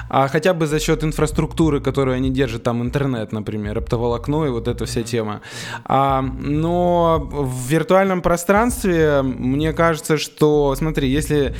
а 0.09 0.27
хотя 0.27 0.53
бы 0.53 0.67
за 0.67 0.79
счет 0.79 1.03
инфраструктуры, 1.03 1.81
которую 1.81 2.15
они 2.15 2.29
держат 2.29 2.63
там 2.63 2.77
там 2.77 2.83
интернет, 2.83 3.31
например, 3.31 3.77
оптоволокно 3.79 4.45
и 4.45 4.49
вот 4.49 4.67
эта 4.67 4.85
вся 4.85 5.01
тема. 5.01 5.41
А, 5.85 6.21
но 6.21 7.27
в 7.31 7.67
виртуальном 7.69 8.21
пространстве 8.21 9.21
мне 9.23 9.73
кажется, 9.73 10.17
что, 10.17 10.75
смотри, 10.75 11.09
если, 11.09 11.55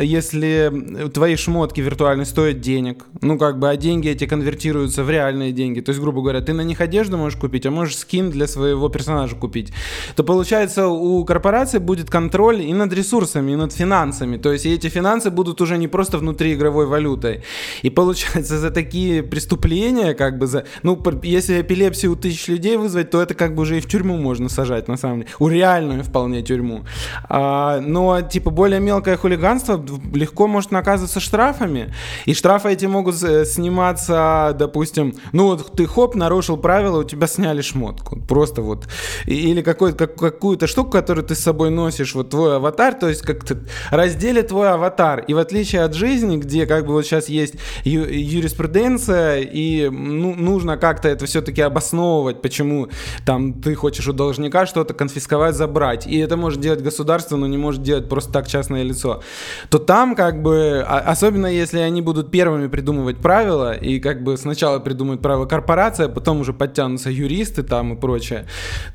если 0.00 1.08
твои 1.12 1.36
шмотки 1.36 1.82
виртуальные 1.82 2.26
стоят 2.26 2.60
денег, 2.60 3.04
ну 3.20 3.38
как 3.38 3.58
бы, 3.58 3.68
а 3.68 3.76
деньги 3.76 4.08
эти 4.08 4.26
конвертируются 4.26 5.04
в 5.04 5.10
реальные 5.10 5.52
деньги, 5.52 5.80
то 5.80 5.90
есть, 5.90 6.00
грубо 6.00 6.22
говоря, 6.22 6.40
ты 6.40 6.52
на 6.54 6.62
них 6.62 6.80
одежду 6.80 7.18
можешь 7.18 7.38
купить, 7.38 7.66
а 7.66 7.70
можешь 7.70 7.98
скин 7.98 8.30
для 8.30 8.46
своего 8.46 8.88
персонажа 8.88 9.36
купить, 9.36 9.72
то 10.16 10.24
получается 10.24 10.88
у 10.88 11.24
корпорации 11.24 11.78
будет 11.78 12.10
контроль 12.10 12.62
и 12.62 12.72
над 12.72 12.92
ресурсами, 12.92 13.52
и 13.52 13.56
над 13.56 13.72
финансами, 13.72 14.36
то 14.36 14.52
есть 14.52 14.66
и 14.66 14.72
эти 14.72 14.88
финансы 14.88 15.30
будут 15.30 15.60
уже 15.60 15.78
не 15.78 15.88
просто 15.88 16.18
внутри 16.18 16.54
игровой 16.54 16.86
валютой. 16.86 17.42
И 17.82 17.90
получается 17.90 18.58
за 18.58 18.70
такие 18.70 19.22
преступления, 19.22 20.14
как 20.14 20.38
бы 20.38 20.46
за... 20.46 20.64
Ну, 20.82 21.00
если 21.22 21.60
эпилепсию 21.60 22.12
у 22.12 22.16
тысяч 22.16 22.48
людей 22.48 22.76
вызвать, 22.76 23.10
то 23.10 23.20
это 23.20 23.34
как 23.34 23.54
бы 23.54 23.62
уже 23.62 23.78
и 23.78 23.80
в 23.80 23.88
тюрьму 23.88 24.16
можно 24.16 24.48
сажать, 24.48 24.88
на 24.88 24.96
самом 24.96 25.20
деле. 25.20 25.30
У 25.38 25.48
реальную 25.48 26.04
вполне 26.04 26.42
тюрьму. 26.42 26.84
А, 27.28 27.80
но, 27.80 28.20
типа, 28.20 28.50
более 28.50 28.80
мелкое 28.80 29.16
хулиганство 29.16 29.84
легко 30.14 30.46
может 30.46 30.70
наказываться 30.70 31.20
штрафами. 31.20 31.94
И 32.26 32.34
штрафы 32.34 32.70
эти 32.70 32.86
могут 32.86 33.16
сниматься, 33.16 34.54
допустим, 34.58 35.14
ну, 35.32 35.48
вот 35.48 35.72
ты 35.72 35.86
хоп, 35.86 36.14
нарушил 36.14 36.56
правила, 36.56 37.00
у 37.00 37.04
тебя 37.04 37.26
сняли 37.26 37.60
шмотку. 37.60 38.20
Просто 38.28 38.62
вот. 38.62 38.88
Или 39.26 39.62
какой, 39.64 39.94
как, 39.94 40.16
какую-то 40.16 40.66
штуку, 40.66 40.90
которую 40.90 41.24
ты 41.24 41.34
с 41.34 41.40
собой 41.40 41.70
носишь, 41.70 42.14
вот 42.14 42.30
твой 42.30 42.56
аватар, 42.56 42.94
то 42.94 43.08
есть 43.08 43.22
как-то 43.22 43.58
разделит 43.90 44.48
твой 44.48 44.70
аватар. 44.70 45.20
И 45.20 45.34
в 45.34 45.38
отличие 45.38 45.82
от 45.82 45.94
жизни, 45.94 46.36
где 46.36 46.66
как 46.66 46.86
бы 46.86 46.92
вот 46.92 47.04
сейчас 47.04 47.28
есть 47.28 47.54
ю- 47.84 48.08
юриспруденция 48.08 49.40
и, 49.40 49.88
ну, 49.88 50.34
нужно 50.34 50.76
как-то 50.76 51.08
это 51.08 51.26
все-таки 51.26 51.62
обосновывать, 51.62 52.42
почему 52.42 52.88
там 53.24 53.54
ты 53.54 53.74
хочешь 53.74 54.06
у 54.06 54.12
должника 54.12 54.66
что-то 54.66 54.94
конфисковать, 54.94 55.54
забрать, 55.54 56.06
и 56.06 56.18
это 56.18 56.36
может 56.36 56.60
делать 56.60 56.82
государство, 56.82 57.36
но 57.36 57.46
не 57.46 57.58
может 57.58 57.82
делать 57.82 58.08
просто 58.08 58.32
так 58.32 58.46
частное 58.48 58.82
лицо, 58.82 59.22
то 59.70 59.78
там 59.78 60.14
как 60.14 60.42
бы, 60.42 60.84
а, 60.86 60.98
особенно 60.98 61.46
если 61.46 61.78
они 61.78 62.02
будут 62.02 62.30
первыми 62.30 62.68
придумывать 62.68 63.18
правила, 63.18 63.72
и 63.72 64.00
как 64.00 64.22
бы 64.22 64.36
сначала 64.36 64.78
придумают 64.78 65.22
правила 65.22 65.46
корпорация, 65.46 66.08
потом 66.08 66.40
уже 66.40 66.52
подтянутся 66.52 67.10
юристы 67.10 67.62
там 67.62 67.94
и 67.94 67.96
прочее, 67.96 68.46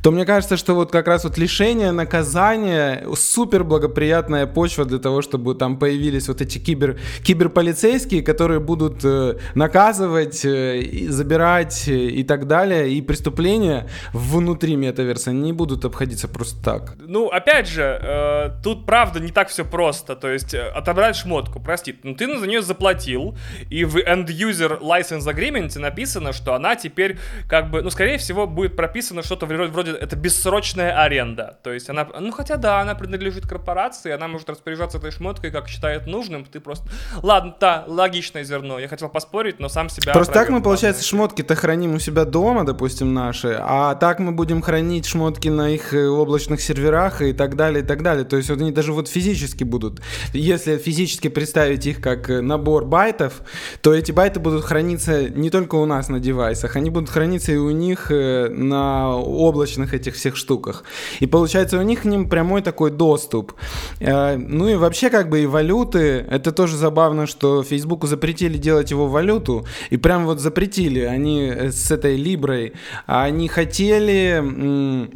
то 0.04 0.12
мне 0.12 0.26
кажется, 0.26 0.58
что 0.60 0.76
вот 0.76 0.92
как 0.92 1.08
раз 1.08 1.24
вот 1.24 1.38
лишение 1.38 1.92
наказания 1.92 3.06
супер 3.16 3.64
благоприятная 3.64 4.46
почва 4.46 4.86
для 4.86 5.00
того, 5.00 5.22
чтобы 5.22 5.56
там 5.56 5.80
появились 5.80 6.28
вот 6.28 6.42
эти 6.42 6.60
кибер, 6.60 7.00
киберполицейские, 7.24 8.22
которые 8.22 8.60
будут 8.60 9.04
э, 9.04 9.38
наказывать, 9.56 10.46
э, 10.46 11.08
забирать 11.10 11.88
э, 11.88 11.94
и 11.94 12.24
так 12.24 12.48
далее, 12.48 12.92
и 12.92 13.02
преступления 13.02 13.88
внутри 14.14 14.76
метаверса 14.76 15.32
не 15.32 15.54
будут 15.54 15.86
обходиться 15.86 16.28
просто 16.28 16.64
так. 16.64 16.96
Ну, 17.00 17.28
опять 17.28 17.68
же, 17.68 18.60
тут 18.64 18.86
правда 18.86 19.20
не 19.20 19.32
так 19.32 19.50
все 19.50 19.64
просто, 19.66 20.16
то 20.16 20.30
есть 20.30 20.54
отобрать 20.54 21.16
шмотку, 21.16 21.60
прости, 21.60 21.96
ну 22.04 22.16
ты 22.16 22.38
за 22.38 22.48
нее 22.48 22.62
заплатил, 22.62 23.38
и 23.70 23.86
в 23.86 23.98
End-User 23.98 24.82
License 24.82 25.26
Agreement 25.26 25.78
написано, 25.80 26.34
что 26.34 26.54
она 26.54 26.76
теперь 26.76 27.18
как 27.48 27.72
бы, 27.72 27.82
ну, 27.82 27.90
скорее 27.90 28.18
всего, 28.18 28.46
будет 28.46 28.76
прописано 28.76 29.24
что-то 29.24 29.46
вроде, 29.46 29.72
вроде 29.72 29.92
это 29.92 30.16
бессрочная 30.50 31.04
аренда, 31.04 31.58
то 31.64 31.72
есть 31.72 31.90
она, 31.90 32.08
ну, 32.20 32.32
хотя 32.32 32.58
да, 32.58 32.82
она 32.82 32.96
принадлежит 32.96 33.48
корпорации, 33.48 34.12
она 34.12 34.28
может 34.28 34.50
распоряжаться 34.50 34.98
этой 34.98 35.12
шмоткой, 35.12 35.52
как 35.52 35.68
считает 35.68 36.08
нужным, 36.08 36.46
ты 36.46 36.60
просто... 36.60 36.90
Ладно, 37.22 37.56
да, 37.60 37.84
логичное 37.88 38.44
зерно, 38.44 38.80
я 38.80 38.88
хотел 38.88 39.10
поспорить, 39.10 39.60
но 39.60 39.70
сам 39.70 39.90
себя... 39.90 40.14
Просто 40.14 40.34
так 40.34 40.50
мы, 40.50 40.62
получается, 40.62 41.04
шмотки-то 41.04 41.56
храним 41.56 41.96
у 41.96 42.00
себя 42.00 42.26
дома, 42.26 42.66
допустим, 42.66 43.14
наши, 43.14 43.58
а 43.60 43.94
так 43.96 44.20
мы 44.20 44.32
будем 44.32 44.62
хранить 44.62 45.06
шмотки 45.06 45.50
на 45.50 45.70
их 45.70 45.94
э, 45.94 46.08
облачных 46.08 46.62
серверах 46.62 47.22
и 47.22 47.34
так 47.34 47.56
далее, 47.56 47.84
и 47.84 47.86
так 47.86 48.02
далее. 48.02 48.26
То 48.26 48.38
есть 48.38 48.50
вот 48.50 48.60
они 48.60 48.72
даже 48.72 48.94
вот 48.94 49.08
физически 49.08 49.64
будут. 49.64 50.02
Если 50.34 50.78
физически 50.78 51.28
представить 51.28 51.86
их 51.86 52.02
как 52.02 52.30
э, 52.30 52.42
набор 52.42 52.86
байтов, 52.86 53.42
то 53.82 53.94
эти 53.94 54.12
байты 54.12 54.40
будут 54.40 54.66
храниться 54.66 55.30
не 55.30 55.50
только 55.50 55.76
у 55.76 55.86
нас 55.86 56.10
на 56.10 56.20
девайсах, 56.20 56.76
они 56.76 56.90
будут 56.90 57.10
храниться 57.10 57.52
и 57.52 57.58
у 57.58 57.70
них 57.70 58.10
э, 58.10 58.50
на 58.50 59.16
облачных 59.16 59.94
этих 59.94 60.16
всех 60.16 60.39
штуках. 60.40 60.84
И 61.20 61.28
получается 61.28 61.78
у 61.78 61.84
них 61.84 62.02
к 62.02 62.06
ним 62.06 62.28
прямой 62.30 62.62
такой 62.62 62.90
доступ. 62.90 63.54
Ну 64.00 64.68
и 64.68 64.76
вообще 64.76 65.10
как 65.10 65.30
бы 65.30 65.42
и 65.42 65.46
валюты, 65.46 66.26
это 66.30 66.52
тоже 66.52 66.78
забавно, 66.78 67.28
что 67.28 67.62
Фейсбуку 67.64 68.08
запретили 68.08 68.58
делать 68.58 68.92
его 68.92 69.08
валюту, 69.08 69.66
и 69.92 69.98
прям 69.98 70.26
вот 70.26 70.40
запретили, 70.40 71.02
они 71.02 71.52
с 71.52 71.92
этой 71.92 72.16
Либрой, 72.16 72.74
они 73.06 73.48
хотели 73.48 75.10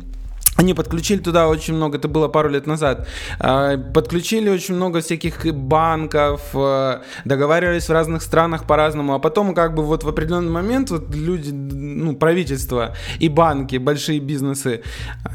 они 0.58 0.74
подключили 0.74 1.20
туда 1.20 1.48
очень 1.48 1.74
много, 1.74 1.98
это 1.98 2.08
было 2.08 2.28
пару 2.28 2.50
лет 2.50 2.68
назад, 2.68 3.08
а, 3.40 3.78
подключили 3.78 4.50
очень 4.50 4.76
много 4.76 5.02
всяких 5.02 5.46
банков, 5.54 6.42
а, 6.54 7.02
договаривались 7.26 7.90
в 7.90 7.92
разных 7.92 8.22
странах 8.22 8.66
по-разному, 8.66 9.14
а 9.14 9.20
потом 9.20 9.54
как 9.54 9.74
бы 9.76 9.84
вот 9.84 10.04
в 10.04 10.08
определенный 10.08 10.52
момент 10.52 10.92
вот 10.92 11.14
люди, 11.16 11.52
ну, 11.52 12.16
правительство 12.16 12.96
и 13.20 13.30
банки, 13.30 13.78
большие 13.78 14.20
бизнесы, 14.20 14.84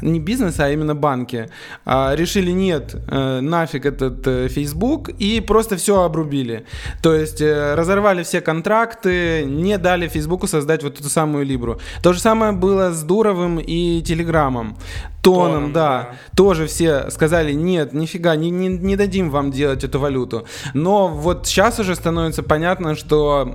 не 0.01 0.19
бизнесы, 0.19 0.61
а 0.61 0.69
именно 0.69 0.95
банки, 0.95 1.49
а, 1.85 2.15
решили 2.15 2.51
нет, 2.51 2.95
э, 3.07 3.39
нафиг 3.41 3.85
этот 3.85 4.25
э, 4.27 4.47
Facebook 4.47 5.09
и 5.09 5.41
просто 5.41 5.75
все 5.75 6.03
обрубили. 6.03 6.65
То 7.01 7.13
есть 7.13 7.41
э, 7.41 7.75
разорвали 7.75 8.23
все 8.23 8.41
контракты, 8.41 9.45
не 9.45 9.77
дали 9.77 10.07
Фейсбуку 10.07 10.47
создать 10.47 10.83
вот 10.83 10.99
эту 10.99 11.09
самую 11.09 11.45
Либру. 11.45 11.79
То 12.03 12.13
же 12.13 12.19
самое 12.19 12.51
было 12.51 12.91
с 12.91 13.03
Дуровым 13.03 13.59
и 13.59 14.01
Телеграмом. 14.01 14.77
Тоном, 15.21 15.51
Тоном 15.51 15.73
да, 15.73 16.09
да. 16.11 16.17
Тоже 16.35 16.67
все 16.67 17.09
сказали, 17.09 17.53
нет, 17.53 17.93
нифига, 17.93 18.35
не, 18.35 18.49
не, 18.49 18.69
не 18.69 18.95
дадим 18.95 19.29
вам 19.29 19.51
делать 19.51 19.83
эту 19.83 19.99
валюту. 19.99 20.45
Но 20.73 21.07
вот 21.07 21.47
сейчас 21.47 21.79
уже 21.79 21.95
становится 21.95 22.43
понятно, 22.43 22.95
что 22.95 23.53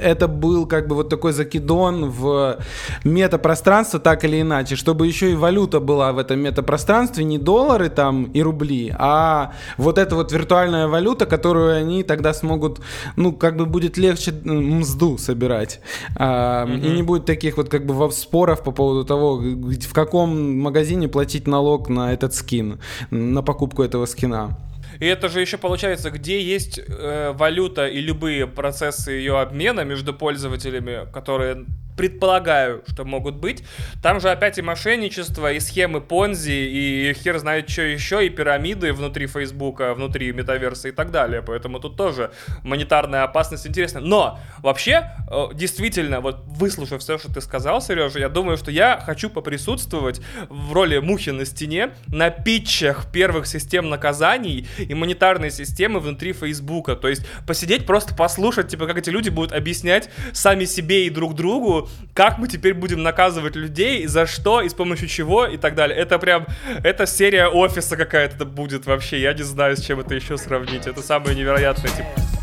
это 0.00 0.28
был 0.28 0.66
как 0.66 0.88
бы 0.88 0.96
вот 0.96 1.08
такой 1.08 1.32
закидон 1.32 2.10
в 2.10 2.58
метапространство, 3.04 4.00
так 4.00 4.24
или 4.24 4.40
иначе, 4.40 4.76
чтобы 4.76 5.06
еще 5.06 5.32
и 5.32 5.34
валюта 5.34 5.80
была 5.80 6.12
в 6.12 6.18
этом 6.18 6.40
метапространстве, 6.40 7.24
не 7.24 7.38
доллары 7.38 7.88
там 7.88 8.24
и 8.24 8.42
рубли, 8.42 8.94
а 8.98 9.52
вот 9.76 9.98
эта 9.98 10.16
вот 10.16 10.32
виртуальная 10.32 10.88
валюта, 10.88 11.26
которую 11.26 11.76
они 11.76 12.02
тогда 12.02 12.34
смогут, 12.34 12.80
ну, 13.16 13.32
как 13.32 13.56
бы 13.56 13.66
будет 13.66 13.96
легче 13.96 14.32
мзду 14.44 15.18
собирать. 15.18 15.80
Mm-hmm. 16.18 16.80
И 16.80 16.88
не 16.90 17.02
будет 17.02 17.24
таких 17.24 17.56
вот 17.56 17.68
как 17.68 17.86
бы 17.86 18.10
споров 18.12 18.62
по 18.62 18.72
поводу 18.72 19.04
того, 19.04 19.36
в 19.36 19.92
каком 19.92 20.32
магазине 20.72 21.06
платить 21.08 21.46
налог 21.46 21.90
на 21.90 22.14
этот 22.14 22.34
скин, 22.34 22.80
на 23.10 23.42
покупку 23.42 23.82
этого 23.82 24.06
скина. 24.06 24.58
И 25.00 25.06
это 25.06 25.28
же 25.28 25.40
еще 25.40 25.58
получается, 25.58 26.10
где 26.10 26.40
есть 26.40 26.78
э, 26.78 27.32
валюта 27.34 27.86
и 27.86 28.00
любые 28.00 28.46
процессы 28.46 29.12
ее 29.12 29.38
обмена 29.38 29.84
между 29.84 30.14
пользователями, 30.14 31.10
которые 31.12 31.66
предполагаю, 31.96 32.82
что 32.86 33.04
могут 33.04 33.36
быть. 33.36 33.64
Там 34.02 34.20
же 34.20 34.30
опять 34.30 34.58
и 34.58 34.62
мошенничество, 34.62 35.52
и 35.52 35.60
схемы 35.60 36.00
Понзи, 36.00 36.50
и 36.50 37.14
хер 37.14 37.38
знает 37.38 37.68
что 37.68 37.82
еще, 37.82 38.26
и 38.26 38.30
пирамиды 38.30 38.92
внутри 38.92 39.26
Фейсбука, 39.26 39.94
внутри 39.94 40.32
метаверса 40.32 40.88
и 40.88 40.92
так 40.92 41.10
далее. 41.10 41.42
Поэтому 41.42 41.80
тут 41.80 41.96
тоже 41.96 42.32
монетарная 42.62 43.24
опасность 43.24 43.66
интересна. 43.66 44.00
Но 44.00 44.38
вообще, 44.58 45.10
э, 45.30 45.48
действительно, 45.54 46.20
вот 46.20 46.42
выслушав 46.46 47.00
все, 47.00 47.18
что 47.18 47.32
ты 47.32 47.40
сказал, 47.40 47.80
Сережа, 47.80 48.18
я 48.18 48.28
думаю, 48.28 48.56
что 48.56 48.70
я 48.70 49.00
хочу 49.04 49.30
поприсутствовать 49.30 50.20
в 50.48 50.72
роли 50.72 50.98
мухи 50.98 51.30
на 51.30 51.44
стене 51.44 51.90
на 52.08 52.30
питчах 52.30 53.10
первых 53.12 53.46
систем 53.46 53.88
наказаний 53.88 54.66
и 54.78 54.94
монетарной 54.94 55.50
системы 55.50 56.00
внутри 56.00 56.32
Фейсбука. 56.32 56.96
То 56.96 57.08
есть 57.08 57.22
посидеть, 57.46 57.86
просто 57.86 58.14
послушать, 58.14 58.68
типа, 58.68 58.86
как 58.86 58.98
эти 58.98 59.10
люди 59.10 59.28
будут 59.28 59.52
объяснять 59.52 60.10
сами 60.32 60.64
себе 60.64 61.06
и 61.06 61.10
друг 61.10 61.34
другу, 61.34 61.81
как 62.14 62.38
мы 62.38 62.48
теперь 62.48 62.74
будем 62.74 63.02
наказывать 63.02 63.56
людей, 63.56 64.06
за 64.06 64.26
что 64.26 64.60
и 64.60 64.68
с 64.68 64.74
помощью 64.74 65.08
чего 65.08 65.46
и 65.46 65.56
так 65.56 65.74
далее. 65.74 65.98
Это 65.98 66.18
прям, 66.18 66.46
это 66.82 67.06
серия 67.06 67.48
офиса 67.48 67.96
какая-то 67.96 68.44
будет 68.44 68.86
вообще, 68.86 69.20
я 69.20 69.32
не 69.32 69.42
знаю, 69.42 69.76
с 69.76 69.80
чем 69.80 70.00
это 70.00 70.14
еще 70.14 70.36
сравнить. 70.36 70.86
Это 70.86 71.02
самое 71.02 71.36
невероятное, 71.36 71.90
типа. 71.90 72.41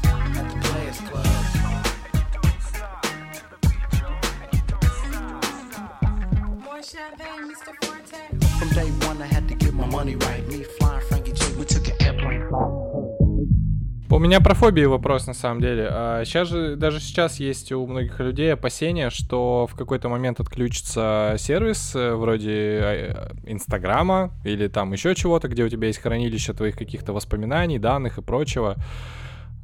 У 14.19 14.21
меня 14.21 14.41
про 14.41 14.53
фобии 14.53 14.83
вопрос 14.83 15.27
на 15.27 15.33
самом 15.33 15.61
деле. 15.61 15.87
А 15.89 16.25
сейчас 16.25 16.49
же, 16.49 16.75
даже 16.75 16.99
сейчас 16.99 17.39
есть 17.39 17.71
у 17.71 17.87
многих 17.87 18.19
людей 18.19 18.51
опасения, 18.51 19.09
что 19.11 19.65
в 19.65 19.77
какой-то 19.77 20.09
момент 20.09 20.41
отключится 20.41 21.37
сервис 21.39 21.95
э, 21.95 22.15
вроде 22.15 22.51
э, 22.51 23.31
Инстаграма 23.45 24.33
или 24.43 24.67
там 24.67 24.91
еще 24.91 25.15
чего-то, 25.15 25.47
где 25.47 25.63
у 25.63 25.69
тебя 25.69 25.87
есть 25.87 25.99
хранилище 25.99 26.51
твоих 26.51 26.77
каких-то 26.77 27.13
воспоминаний, 27.13 27.79
данных 27.79 28.17
и 28.17 28.21
прочего. 28.21 28.75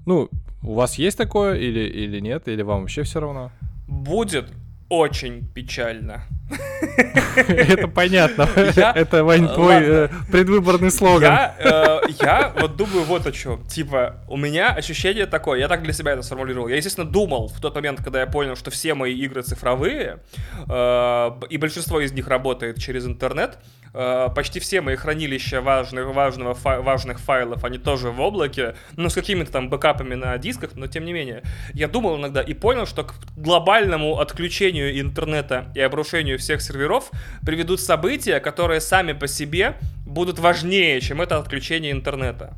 Ну, 0.06 0.30
у 0.64 0.74
вас 0.76 0.98
есть 0.98 1.18
такое 1.18 1.56
или, 1.56 1.82
или 1.82 2.22
нет, 2.22 2.48
или 2.48 2.62
вам 2.62 2.84
вообще 2.84 3.04
все 3.04 3.20
равно? 3.20 3.52
Будет 3.90 4.46
очень 4.98 5.48
печально. 5.54 6.24
Это 7.48 7.88
понятно. 7.88 8.48
Это, 8.56 9.24
Вань, 9.24 9.48
твой 9.48 9.78
э, 9.82 10.10
предвыборный 10.32 10.92
слоган. 10.92 11.34
Э, 11.60 12.02
я 12.22 12.54
вот 12.60 12.76
думаю 12.76 13.04
вот 13.04 13.26
о 13.26 13.32
чем. 13.32 13.64
Типа, 13.66 14.18
у 14.28 14.38
меня 14.38 14.70
ощущение 14.70 15.26
такое, 15.26 15.60
я 15.60 15.68
так 15.68 15.84
для 15.84 15.94
себя 15.94 16.14
это 16.14 16.22
сформулировал. 16.22 16.68
Я, 16.68 16.76
естественно, 16.76 17.10
думал 17.10 17.48
в 17.48 17.60
тот 17.60 17.76
момент, 17.76 18.02
когда 18.04 18.22
я 18.22 18.28
понял, 18.28 18.56
что 18.56 18.72
все 18.72 18.94
мои 18.94 19.16
игры 19.16 19.42
цифровые, 19.42 20.20
э, 20.68 21.32
и 21.50 21.58
большинство 21.58 22.00
из 22.00 22.12
них 22.12 22.28
работает 22.28 22.78
через 22.78 23.06
интернет, 23.06 23.58
почти 24.36 24.60
все 24.60 24.82
мои 24.82 24.98
хранилища 24.98 25.62
важных, 25.62 26.14
важного, 26.14 26.54
важных 26.54 27.18
файлов, 27.18 27.64
они 27.64 27.78
тоже 27.78 28.10
в 28.10 28.20
облаке, 28.20 28.76
ну, 28.98 29.08
с 29.08 29.14
какими-то 29.14 29.54
там 29.54 29.70
бэкапами 29.70 30.16
на 30.16 30.38
дисках, 30.38 30.72
но 30.76 30.88
тем 30.88 31.06
не 31.06 31.14
менее. 31.14 31.44
Я 31.74 31.88
думал 31.88 32.18
иногда 32.18 32.42
и 32.42 32.54
понял, 32.54 32.86
что 32.88 33.06
к 33.06 33.16
глобальному 33.38 34.20
отключению 34.20 34.85
интернета 34.92 35.72
и 35.76 35.82
обрушению 35.82 36.40
всех 36.40 36.62
серверов 36.62 37.12
приведут 37.46 37.80
события, 37.80 38.40
которые 38.40 38.82
сами 38.82 39.14
по 39.14 39.28
себе 39.28 39.76
будут 40.06 40.40
важнее, 40.40 41.02
чем 41.02 41.22
это 41.22 41.38
отключение 41.38 41.92
интернета. 41.92 42.54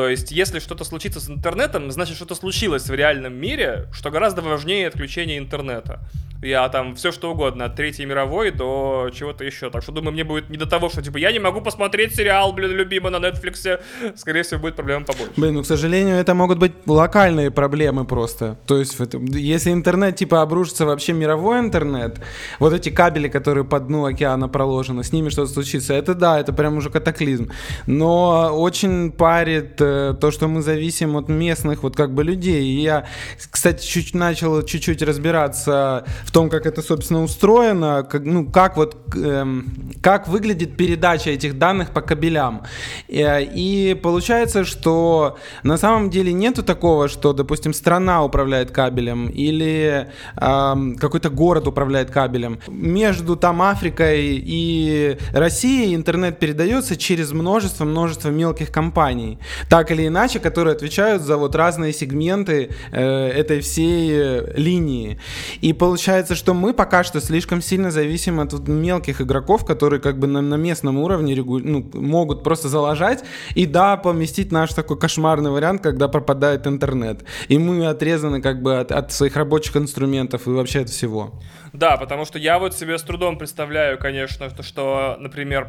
То 0.00 0.08
есть, 0.08 0.32
если 0.32 0.60
что-то 0.60 0.84
случится 0.84 1.20
с 1.20 1.28
интернетом, 1.28 1.90
значит, 1.90 2.16
что-то 2.16 2.34
случилось 2.34 2.88
в 2.88 2.94
реальном 2.94 3.34
мире, 3.34 3.86
что 3.92 4.10
гораздо 4.10 4.40
важнее 4.40 4.88
отключения 4.88 5.36
интернета. 5.36 6.00
Я 6.42 6.66
там 6.70 6.94
все 6.94 7.12
что 7.12 7.30
угодно, 7.32 7.66
от 7.66 7.76
Третьей 7.76 8.06
мировой 8.06 8.50
до 8.50 9.10
чего-то 9.12 9.44
еще. 9.44 9.68
Так 9.68 9.82
что 9.82 9.92
думаю, 9.92 10.12
мне 10.12 10.24
будет 10.24 10.48
не 10.48 10.56
до 10.56 10.64
того, 10.64 10.88
что 10.88 11.02
типа 11.02 11.18
я 11.18 11.32
не 11.32 11.38
могу 11.38 11.60
посмотреть 11.60 12.14
сериал, 12.14 12.54
блин, 12.54 12.70
любимый 12.70 13.12
на 13.12 13.16
Netflix. 13.16 13.78
Скорее 14.16 14.42
всего, 14.42 14.60
будет 14.60 14.74
проблема 14.74 15.04
побольше. 15.04 15.32
Блин, 15.36 15.54
ну, 15.54 15.62
к 15.62 15.66
сожалению, 15.66 16.16
это 16.16 16.34
могут 16.34 16.58
быть 16.58 16.72
локальные 16.86 17.50
проблемы 17.50 18.06
просто. 18.06 18.56
То 18.66 18.78
есть, 18.78 18.96
если 19.34 19.70
интернет 19.70 20.16
типа 20.16 20.40
обрушится 20.40 20.86
вообще 20.86 21.12
мировой 21.12 21.60
интернет, 21.60 22.20
вот 22.58 22.72
эти 22.72 22.88
кабели, 22.88 23.28
которые 23.28 23.64
по 23.64 23.78
дну 23.78 24.06
океана 24.06 24.48
проложены, 24.48 25.04
с 25.04 25.12
ними 25.12 25.28
что-то 25.28 25.52
случится, 25.52 25.92
это 25.92 26.14
да, 26.14 26.40
это 26.40 26.54
прям 26.54 26.78
уже 26.78 26.88
катаклизм. 26.88 27.50
Но 27.86 28.58
очень 28.58 29.12
парит 29.12 29.78
э, 29.82 29.84
то, 30.20 30.30
что 30.30 30.48
мы 30.48 30.62
зависим 30.62 31.16
от 31.16 31.28
местных 31.28 31.82
вот 31.82 31.96
как 31.96 32.14
бы 32.14 32.24
людей. 32.24 32.64
И 32.64 32.80
я, 32.82 33.06
кстати, 33.50 33.84
чуть 33.84 34.14
начал 34.14 34.62
чуть-чуть 34.62 35.02
разбираться 35.02 36.04
в 36.24 36.32
том, 36.32 36.50
как 36.50 36.66
это, 36.66 36.82
собственно, 36.82 37.22
устроено, 37.22 38.06
как, 38.08 38.24
ну, 38.24 38.50
как 38.50 38.76
вот, 38.76 38.96
эм, 39.14 39.92
как 40.02 40.28
выглядит 40.28 40.76
передача 40.76 41.30
этих 41.30 41.58
данных 41.58 41.90
по 41.90 42.00
кабелям. 42.00 42.62
И, 43.08 43.20
э, 43.20 43.44
и 43.44 43.94
получается, 43.94 44.64
что 44.64 45.38
на 45.62 45.76
самом 45.76 46.10
деле 46.10 46.32
нету 46.32 46.62
такого, 46.62 47.08
что, 47.08 47.32
допустим, 47.32 47.74
страна 47.74 48.24
управляет 48.24 48.70
кабелем 48.70 49.28
или 49.28 50.08
эм, 50.36 50.96
какой-то 50.96 51.30
город 51.30 51.66
управляет 51.66 52.10
кабелем. 52.10 52.58
Между 52.68 53.36
там 53.36 53.62
Африкой 53.62 54.42
и 54.44 55.18
Россией 55.32 55.94
интернет 55.94 56.38
передается 56.38 56.96
через 56.96 57.32
множество-множество 57.32 58.30
мелких 58.30 58.70
компаний, 58.70 59.38
так 59.70 59.92
или 59.92 60.08
иначе, 60.08 60.40
которые 60.40 60.74
отвечают 60.74 61.22
за 61.22 61.36
вот 61.36 61.54
разные 61.54 61.92
сегменты 61.92 62.70
э, 62.90 63.28
этой 63.28 63.60
всей 63.60 64.10
э, 64.12 64.52
линии. 64.56 65.20
И 65.60 65.72
получается, 65.72 66.34
что 66.34 66.54
мы 66.54 66.74
пока 66.74 67.04
что 67.04 67.20
слишком 67.20 67.62
сильно 67.62 67.92
зависим 67.92 68.40
от 68.40 68.52
вот 68.52 68.66
мелких 68.66 69.20
игроков, 69.20 69.64
которые 69.64 70.00
как 70.00 70.18
бы 70.18 70.26
на, 70.26 70.40
на 70.40 70.56
местном 70.56 70.98
уровне 70.98 71.36
регу... 71.36 71.60
ну, 71.60 71.88
могут 71.94 72.42
просто 72.42 72.68
залажать 72.68 73.22
и, 73.54 73.64
да, 73.64 73.96
поместить 73.96 74.50
наш 74.50 74.74
такой 74.74 74.98
кошмарный 74.98 75.52
вариант, 75.52 75.82
когда 75.82 76.08
пропадает 76.08 76.66
интернет. 76.66 77.20
И 77.46 77.56
мы 77.56 77.86
отрезаны 77.86 78.42
как 78.42 78.62
бы 78.62 78.76
от, 78.80 78.90
от 78.90 79.12
своих 79.12 79.36
рабочих 79.36 79.76
инструментов 79.76 80.48
и 80.48 80.50
вообще 80.50 80.80
от 80.80 80.88
всего. 80.88 81.40
Да, 81.72 81.96
потому 81.96 82.24
что 82.24 82.40
я 82.40 82.58
вот 82.58 82.74
себе 82.74 82.98
с 82.98 83.02
трудом 83.02 83.38
представляю, 83.38 83.98
конечно, 83.98 84.50
что, 84.50 84.64
что 84.64 85.16
например, 85.20 85.68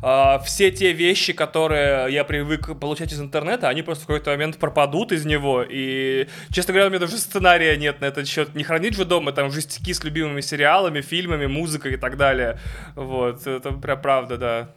э, 0.00 0.38
все 0.44 0.70
те 0.70 0.92
вещи, 0.92 1.32
которые 1.32 2.14
я 2.14 2.22
привык 2.22 2.78
получать 2.78 3.12
из 3.12 3.20
интернета, 3.20 3.39
они 3.68 3.82
просто 3.82 4.04
в 4.04 4.06
какой-то 4.06 4.30
момент 4.30 4.58
пропадут 4.58 5.12
из 5.12 5.24
него. 5.24 5.64
И, 5.68 6.28
честно 6.52 6.72
говоря, 6.72 6.86
у 6.86 6.90
меня 6.90 7.00
даже 7.00 7.18
сценария 7.18 7.76
нет 7.76 8.00
на 8.00 8.06
этот 8.06 8.28
счет. 8.28 8.54
Не 8.54 8.64
хранить 8.64 8.94
же 8.94 9.04
дома 9.04 9.32
там 9.32 9.50
жестяки 9.50 9.92
с 9.92 10.04
любимыми 10.04 10.40
сериалами, 10.40 11.00
фильмами, 11.00 11.46
музыкой 11.46 11.94
и 11.94 11.96
так 11.96 12.16
далее. 12.16 12.58
Вот, 12.94 13.46
это 13.46 13.72
прям 13.72 14.00
правда, 14.00 14.36
да. 14.36 14.68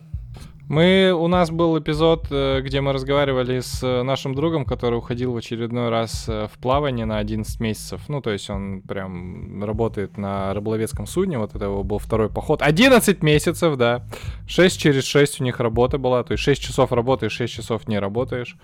Мы, 0.74 1.14
у 1.14 1.28
нас 1.28 1.52
был 1.52 1.78
эпизод, 1.78 2.28
э, 2.32 2.62
где 2.62 2.82
мы 2.82 2.94
разговаривали 2.94 3.60
с 3.60 3.84
э, 3.84 4.02
нашим 4.02 4.34
другом, 4.34 4.66
который 4.66 4.98
уходил 4.98 5.32
в 5.34 5.38
очередной 5.38 5.90
раз 5.90 6.26
э, 6.28 6.48
в 6.52 6.58
плавание 6.58 7.06
на 7.06 7.20
11 7.20 7.60
месяцев. 7.60 8.02
Ну, 8.08 8.22
то 8.22 8.32
есть 8.32 8.50
он 8.50 8.82
прям 8.82 9.64
работает 9.64 10.18
на 10.18 10.52
рыболовецком 10.52 11.06
судне, 11.06 11.38
вот 11.38 11.54
это 11.54 11.66
его 11.66 11.84
был 11.84 12.00
второй 12.00 12.30
поход. 12.30 12.64
11 12.64 13.22
месяцев, 13.22 13.78
да. 13.78 14.04
6 14.48 14.80
через 14.80 15.04
6 15.04 15.42
у 15.42 15.44
них 15.44 15.60
работа 15.60 16.00
была, 16.00 16.24
то 16.24 16.32
есть 16.32 16.44
6 16.44 16.60
часов 16.60 16.92
работаешь, 16.92 17.34
6 17.34 17.54
часов 17.54 17.88
не 17.88 18.00
работаешь. 18.00 18.58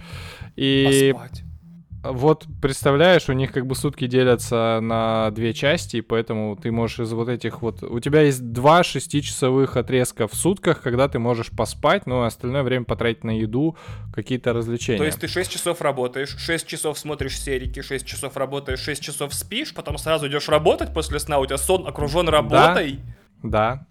И... 0.56 1.14
Поспать. 1.14 1.44
Вот 2.02 2.46
представляешь, 2.62 3.28
у 3.28 3.34
них 3.34 3.52
как 3.52 3.68
бы 3.68 3.76
сутки 3.76 4.08
делятся 4.08 4.80
на 4.82 5.32
две 5.32 5.54
части, 5.54 5.98
и 5.98 6.02
поэтому 6.02 6.56
ты 6.56 6.72
можешь 6.72 7.00
из 7.00 7.12
вот 7.12 7.28
этих 7.28 7.62
вот... 7.62 7.84
У 7.84 8.00
тебя 8.00 8.22
есть 8.22 8.54
два 8.54 8.84
шестичасовых 8.84 9.76
отрезка 9.76 10.28
в 10.28 10.34
сутках, 10.34 10.82
когда 10.82 11.10
ты 11.10 11.20
можешь 11.20 11.50
поспать, 11.52 12.06
но 12.06 12.24
остальное 12.24 12.64
время 12.64 12.86
потратить 12.86 13.26
на 13.26 13.38
еду, 13.38 13.76
какие-то 14.14 14.54
развлечения. 14.54 15.00
То 15.00 15.06
есть 15.06 15.20
ты 15.20 15.28
6 15.28 15.52
часов 15.52 15.82
работаешь, 15.82 16.38
6 16.38 16.66
часов 16.68 16.98
смотришь 16.98 17.38
серики, 17.38 17.82
6 17.82 18.06
часов 18.06 18.38
работаешь, 18.38 18.80
6 18.80 19.02
часов 19.02 19.34
спишь, 19.34 19.74
потом 19.74 19.98
сразу 19.98 20.28
идешь 20.30 20.48
работать 20.48 20.94
после 20.94 21.20
сна, 21.20 21.40
у 21.40 21.46
тебя 21.46 21.58
сон 21.58 21.86
окружен 21.86 22.30
работой? 22.30 23.00
Да, 23.44 23.50
да. 23.50 23.88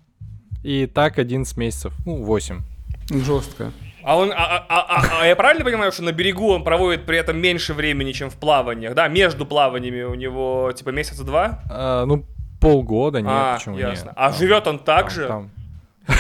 И 0.65 0.87
так 0.87 1.19
11 1.19 1.57
месяцев, 1.59 1.93
ну 2.07 2.23
8. 2.23 2.61
Жестко. 3.11 3.73
А 4.03 4.17
он, 4.17 4.33
а, 4.33 4.37
а, 4.37 4.67
а, 4.69 4.87
а, 4.89 5.23
а 5.23 5.27
я 5.27 5.37
правильно 5.37 5.65
понимаю, 5.65 5.93
что 5.93 6.03
на 6.03 6.13
берегу 6.13 6.51
он 6.51 6.65
проводит 6.65 7.05
при 7.05 7.19
этом 7.19 7.39
меньше 7.39 7.75
времени, 7.75 8.13
чем 8.13 8.31
в 8.31 8.37
плаваниях, 8.37 8.95
да? 8.95 9.09
Между 9.09 9.45
плаваниями 9.45 10.03
у 10.03 10.15
него 10.15 10.73
типа 10.73 10.91
месяца 10.91 11.25
два? 11.25 11.61
А, 11.71 12.05
ну 12.05 12.25
полгода, 12.61 13.21
нет, 13.21 13.31
а, 13.31 13.57
почему 13.57 13.77
ясно. 13.79 14.07
нет? 14.07 14.15
А 14.17 14.31
там, 14.31 14.39
живет 14.39 14.67
он 14.67 14.79
так 14.79 15.01
там, 15.01 15.11
же? 15.11 15.27
Там. 15.27 15.51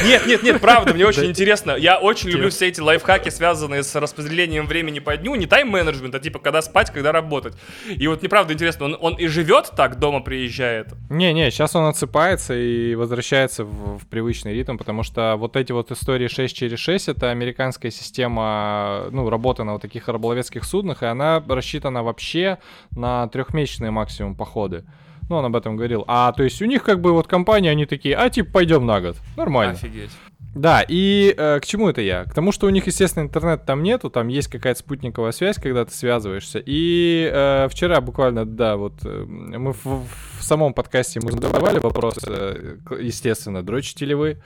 Нет, 0.04 0.26
нет, 0.26 0.42
нет, 0.42 0.60
правда, 0.60 0.94
мне 0.94 1.06
очень 1.06 1.24
интересно. 1.24 1.72
Я 1.72 1.98
очень 1.98 2.28
люблю 2.28 2.50
все 2.50 2.68
эти 2.68 2.80
лайфхаки, 2.80 3.30
связанные 3.30 3.82
с 3.82 3.94
распределением 3.94 4.66
времени 4.66 4.98
по 4.98 5.16
дню. 5.16 5.34
Не 5.34 5.46
тайм-менеджмент, 5.46 6.14
а 6.14 6.20
типа 6.20 6.38
когда 6.38 6.62
спать, 6.62 6.90
когда 6.90 7.10
работать. 7.10 7.54
И 7.88 8.06
вот 8.06 8.20
мне 8.20 8.28
правда 8.28 8.52
интересно, 8.52 8.86
он, 8.86 8.98
он 9.00 9.14
и 9.14 9.26
живет 9.26 9.72
так, 9.76 9.98
дома 9.98 10.20
приезжает? 10.20 10.88
Не-не, 11.08 11.50
сейчас 11.50 11.74
он 11.74 11.86
отсыпается 11.86 12.54
и 12.54 12.94
возвращается 12.94 13.64
в, 13.64 13.98
в 13.98 14.06
привычный 14.06 14.54
ритм, 14.54 14.76
потому 14.76 15.02
что 15.02 15.36
вот 15.36 15.56
эти 15.56 15.72
вот 15.72 15.90
истории 15.90 16.28
6 16.28 16.54
через 16.54 16.78
6 16.78 17.08
это 17.08 17.30
американская 17.30 17.90
система, 17.90 19.06
ну, 19.10 19.28
работы 19.30 19.64
на 19.64 19.72
вот 19.72 19.82
таких 19.82 20.08
рыболовецких 20.08 20.64
суднах, 20.64 21.02
и 21.02 21.06
она 21.06 21.42
рассчитана 21.48 22.02
вообще 22.02 22.58
на 22.90 23.26
трехмесячные 23.28 23.90
максимум 23.90 24.36
походы. 24.36 24.84
Ну, 25.28 25.36
он 25.36 25.44
об 25.44 25.56
этом 25.56 25.76
говорил. 25.76 26.04
А, 26.06 26.32
то 26.32 26.42
есть 26.42 26.62
у 26.62 26.64
них 26.64 26.82
как 26.82 27.00
бы 27.00 27.12
вот 27.12 27.26
компания, 27.26 27.70
они 27.70 27.86
такие, 27.86 28.16
а, 28.16 28.30
типа, 28.30 28.50
пойдем 28.52 28.86
на 28.86 29.00
год. 29.00 29.16
Нормально. 29.36 29.74
Офигеть. 29.74 30.10
Да, 30.54 30.82
и 30.86 31.34
э, 31.36 31.60
к 31.60 31.66
чему 31.66 31.88
это 31.88 32.00
я? 32.00 32.24
К 32.24 32.34
тому, 32.34 32.52
что 32.52 32.66
у 32.66 32.70
них, 32.70 32.86
естественно, 32.86 33.24
интернет 33.24 33.64
там 33.64 33.82
нету, 33.82 34.10
там 34.10 34.28
есть 34.28 34.48
какая-то 34.48 34.80
спутниковая 34.80 35.32
связь, 35.32 35.56
когда 35.56 35.84
ты 35.84 35.92
связываешься. 35.92 36.60
И 36.64 37.30
э, 37.32 37.68
вчера 37.70 38.00
буквально, 38.00 38.44
да, 38.44 38.76
вот 38.76 38.94
э, 39.04 39.24
мы 39.24 39.72
в, 39.72 39.84
в 39.84 40.42
самом 40.42 40.72
подкасте 40.72 41.20
мы 41.22 41.32
задавали 41.32 41.78
вопрос, 41.78 42.18
э, 42.26 42.76
естественно, 42.98 43.62
дрочите 43.62 44.06
ли 44.06 44.14
вы? 44.14 44.38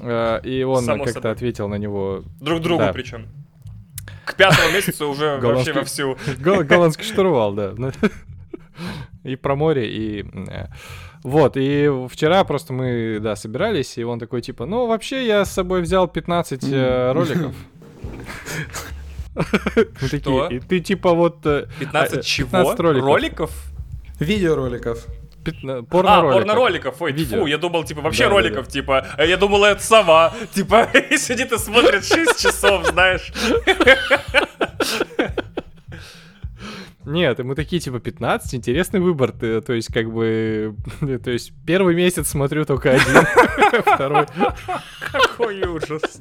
Э, 0.00 0.40
и 0.44 0.62
он 0.62 0.86
как-то 0.86 1.30
ответил 1.30 1.68
на 1.68 1.76
него. 1.76 2.22
Друг 2.40 2.62
другу 2.62 2.84
да. 2.84 2.92
причем. 2.92 3.26
К 4.24 4.36
пятому 4.36 4.72
месяцу 4.72 5.10
уже 5.10 5.36
вообще 5.42 5.72
вовсю. 5.72 6.16
Голландский 6.38 7.04
штурвал, 7.04 7.52
да. 7.52 7.74
И 9.24 9.36
про 9.36 9.56
море, 9.56 9.90
и... 9.90 10.24
Э, 10.48 10.66
вот, 11.22 11.56
и 11.56 11.90
вчера 12.10 12.44
просто 12.44 12.74
мы, 12.74 13.18
да, 13.20 13.34
собирались, 13.34 13.96
и 13.96 14.04
он 14.04 14.18
такой, 14.18 14.42
типа, 14.42 14.66
ну, 14.66 14.86
вообще 14.86 15.26
я 15.26 15.44
с 15.46 15.52
собой 15.52 15.80
взял 15.80 16.06
15 16.06 16.64
э, 16.70 17.12
роликов. 17.12 17.54
Мы 19.34 20.08
такие, 20.08 20.48
и 20.52 20.60
ты 20.60 20.80
типа 20.80 21.12
вот... 21.12 21.42
15 21.42 22.18
э, 22.18 22.22
чего? 22.22 22.74
Роликов? 22.76 23.50
Видеороликов. 24.20 25.06
Порно 25.90 26.18
а, 26.18 26.22
порно-роликов, 26.22 27.02
ой, 27.02 27.12
Видео. 27.12 27.40
фу, 27.40 27.46
я 27.46 27.58
думал, 27.58 27.84
типа, 27.84 28.00
вообще 28.00 28.24
да, 28.24 28.30
роликов, 28.30 28.56
да, 28.56 28.62
да. 28.64 28.70
типа, 28.70 29.06
я 29.18 29.36
думал, 29.36 29.64
это 29.64 29.82
сова, 29.82 30.32
типа, 30.54 30.88
и 31.10 31.18
сидит 31.18 31.52
и 31.52 31.58
смотрит 31.58 32.04
6 32.04 32.40
часов, 32.40 32.86
знаешь. 32.86 33.30
Нет, 37.06 37.38
мы 37.40 37.54
такие, 37.54 37.80
типа, 37.80 38.00
15, 38.00 38.54
интересный 38.54 39.00
выбор. 39.00 39.32
Ты, 39.32 39.60
то 39.60 39.72
есть, 39.72 39.92
как 39.92 40.10
бы, 40.10 40.74
то 41.24 41.30
есть, 41.30 41.52
первый 41.66 41.94
месяц 41.94 42.28
смотрю 42.28 42.64
только 42.64 42.92
один, 42.92 43.82
второй... 43.82 44.26
Какой 45.00 45.62
ужас. 45.64 46.20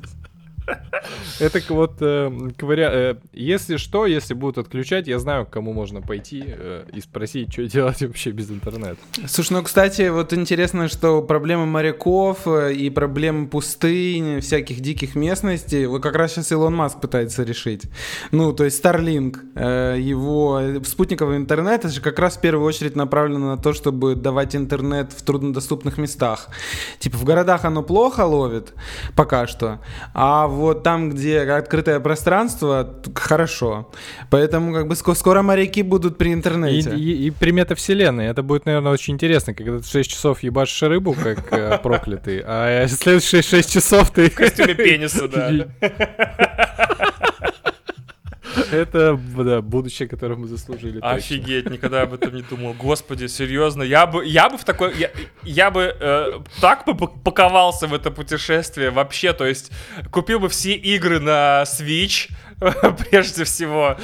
Это 1.39 1.61
вот 1.70 1.97
э, 2.01 2.32
ковыря... 2.57 2.89
Э, 2.91 3.16
если 3.34 3.78
что, 3.78 4.05
если 4.05 4.34
будут 4.34 4.57
отключать, 4.57 5.07
я 5.07 5.20
знаю, 5.20 5.45
к 5.45 5.49
кому 5.49 5.74
можно 5.74 6.01
пойти 6.01 6.43
э, 6.47 6.86
и 6.93 7.01
спросить, 7.01 7.51
что 7.51 7.68
делать 7.68 8.01
вообще 8.01 8.32
без 8.32 8.49
интернета. 8.49 8.97
Слушай, 9.28 9.53
ну, 9.53 9.64
кстати, 9.64 10.09
вот 10.09 10.34
интересно, 10.34 10.88
что 10.88 11.22
проблемы 11.22 11.66
моряков 11.66 12.47
э, 12.47 12.74
и 12.74 12.89
проблемы 12.89 13.47
пустынь, 13.47 14.39
всяких 14.41 14.80
диких 14.80 15.16
местностей, 15.16 15.86
вот 15.86 16.01
как 16.01 16.16
раз 16.16 16.34
сейчас 16.34 16.51
Илон 16.51 16.76
Маск 16.76 17.01
пытается 17.01 17.43
решить. 17.43 17.84
Ну, 18.32 18.53
то 18.53 18.64
есть 18.64 18.84
Starlink, 18.84 19.97
его 19.99 20.84
спутниковый 20.84 21.38
интернет, 21.38 21.86
это 21.86 21.89
же 21.89 22.01
как 22.01 22.20
раз 22.20 22.38
в 22.38 22.41
первую 22.41 22.66
очередь 22.66 22.95
направлено 22.95 23.55
на 23.55 23.57
то, 23.57 23.74
чтобы 23.74 24.16
давать 24.16 24.55
интернет 24.55 25.11
в 25.11 25.24
труднодоступных 25.24 25.97
местах. 25.97 26.49
Типа 26.99 27.18
в 27.18 27.24
городах 27.24 27.66
оно 27.66 27.84
плохо 27.84 28.22
ловит 28.22 28.74
пока 29.16 29.47
что, 29.47 29.80
а 30.14 30.47
вот 30.54 30.84
там, 30.84 31.10
где 31.10 31.41
открытое 31.41 31.99
пространство, 31.99 32.95
хорошо. 33.16 33.91
Поэтому 34.30 34.74
как 34.74 34.88
бы 34.88 34.95
скоро 34.95 35.41
моряки 35.41 35.84
будут 35.84 36.18
при 36.18 36.34
интернете. 36.34 36.95
И, 36.95 37.12
и, 37.12 37.28
и 37.28 37.32
примета 37.32 37.76
вселенной. 37.76 38.28
Это 38.28 38.43
будет, 38.43 38.66
наверное, 38.66 38.91
очень 38.91 39.14
интересно, 39.16 39.54
когда 39.54 39.80
ты 39.80 39.88
6 39.88 40.10
часов 40.10 40.43
ебашишь 40.43 40.84
рыбу, 40.84 41.14
как 41.14 41.51
э, 41.51 41.78
проклятый, 41.84 42.41
а 42.45 42.88
следующие 42.88 43.41
6 43.41 43.74
часов 43.74 44.12
ты... 44.12 44.30
В 44.30 44.36
костюме 44.36 44.76
пениса, 44.76 45.28
да. 45.28 45.68
Это 48.72 49.20
да, 49.38 49.62
будущее, 49.62 50.08
которое 50.08 50.36
мы 50.36 50.47
заслужили. 50.47 50.93
точно. 50.93 51.12
Офигеть, 51.12 51.70
никогда 51.70 52.04
об 52.04 52.14
этом 52.14 52.36
не 52.36 52.41
думал. 52.41 52.74
Господи, 52.74 53.28
серьезно, 53.28 53.84
я 53.84 54.06
бы, 54.06 54.26
я 54.26 54.49
бы 54.49 54.58
в 54.58 54.64
такой, 54.64 54.95
я, 54.97 55.12
я 55.43 55.72
бы 55.72 55.95
э, 55.99 56.39
так 56.62 56.86
бы 56.86 56.95
паковался 56.95 57.88
в 57.88 57.93
это 57.93 58.12
путешествие 58.12 58.91
вообще, 58.91 59.34
то 59.34 59.45
есть 59.45 59.72
купил 60.12 60.39
бы 60.39 60.49
все 60.49 60.74
игры 60.74 61.20
на 61.20 61.64
Switch, 61.64 62.30
прежде 63.09 63.43
всего. 63.43 63.97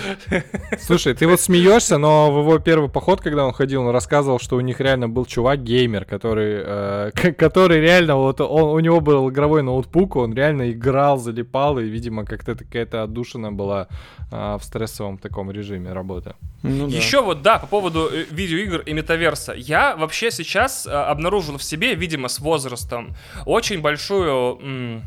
Слушай, 0.80 1.14
ты 1.14 1.28
вот 1.28 1.40
смеешься, 1.40 1.98
но 1.98 2.32
в 2.32 2.40
его 2.40 2.60
первый 2.60 2.90
поход, 2.90 3.22
когда 3.22 3.46
он 3.46 3.54
ходил, 3.54 3.84
он 3.84 3.94
рассказывал, 3.94 4.40
что 4.40 4.56
у 4.56 4.62
них 4.62 4.80
реально 4.80 5.08
был 5.08 5.26
чувак 5.26 5.64
геймер, 5.64 6.06
который, 6.06 6.62
э, 6.66 7.12
который 7.38 7.80
реально 7.80 8.16
вот 8.16 8.42
он, 8.42 8.64
у 8.64 8.80
него 8.80 9.00
был 9.02 9.30
игровой 9.30 9.64
ноутбук, 9.64 10.16
он 10.16 10.34
реально 10.34 10.72
играл, 10.72 11.18
залипал 11.18 11.80
и, 11.80 11.84
видимо, 11.84 12.26
как-то 12.26 12.56
какая-то 12.56 13.04
отдушина 13.04 13.52
была 13.52 13.88
э, 14.32 14.58
в 14.60 14.64
стрессовом 14.64 15.18
таком 15.18 15.52
режиме 15.52 15.94
работы. 15.94 16.34
Ну, 16.64 16.88
да. 16.88 16.96
Еще 16.96 17.22
вот 17.22 17.42
да 17.42 17.60
по 17.60 17.68
поводу 17.68 18.10
э, 18.12 18.26
видеоигр 18.30 18.82
и 18.82 18.94
метаверса, 18.94 19.54
я 19.54 19.96
вообще 19.96 20.32
сейчас 20.32 20.86
э, 20.86 20.90
обнаружил 20.90 21.58
в 21.58 21.64
себе, 21.64 21.96
видимо, 21.96 22.28
с 22.28 22.40
возрастом 22.40 23.16
очень 23.46 23.82
большую, 23.82 25.04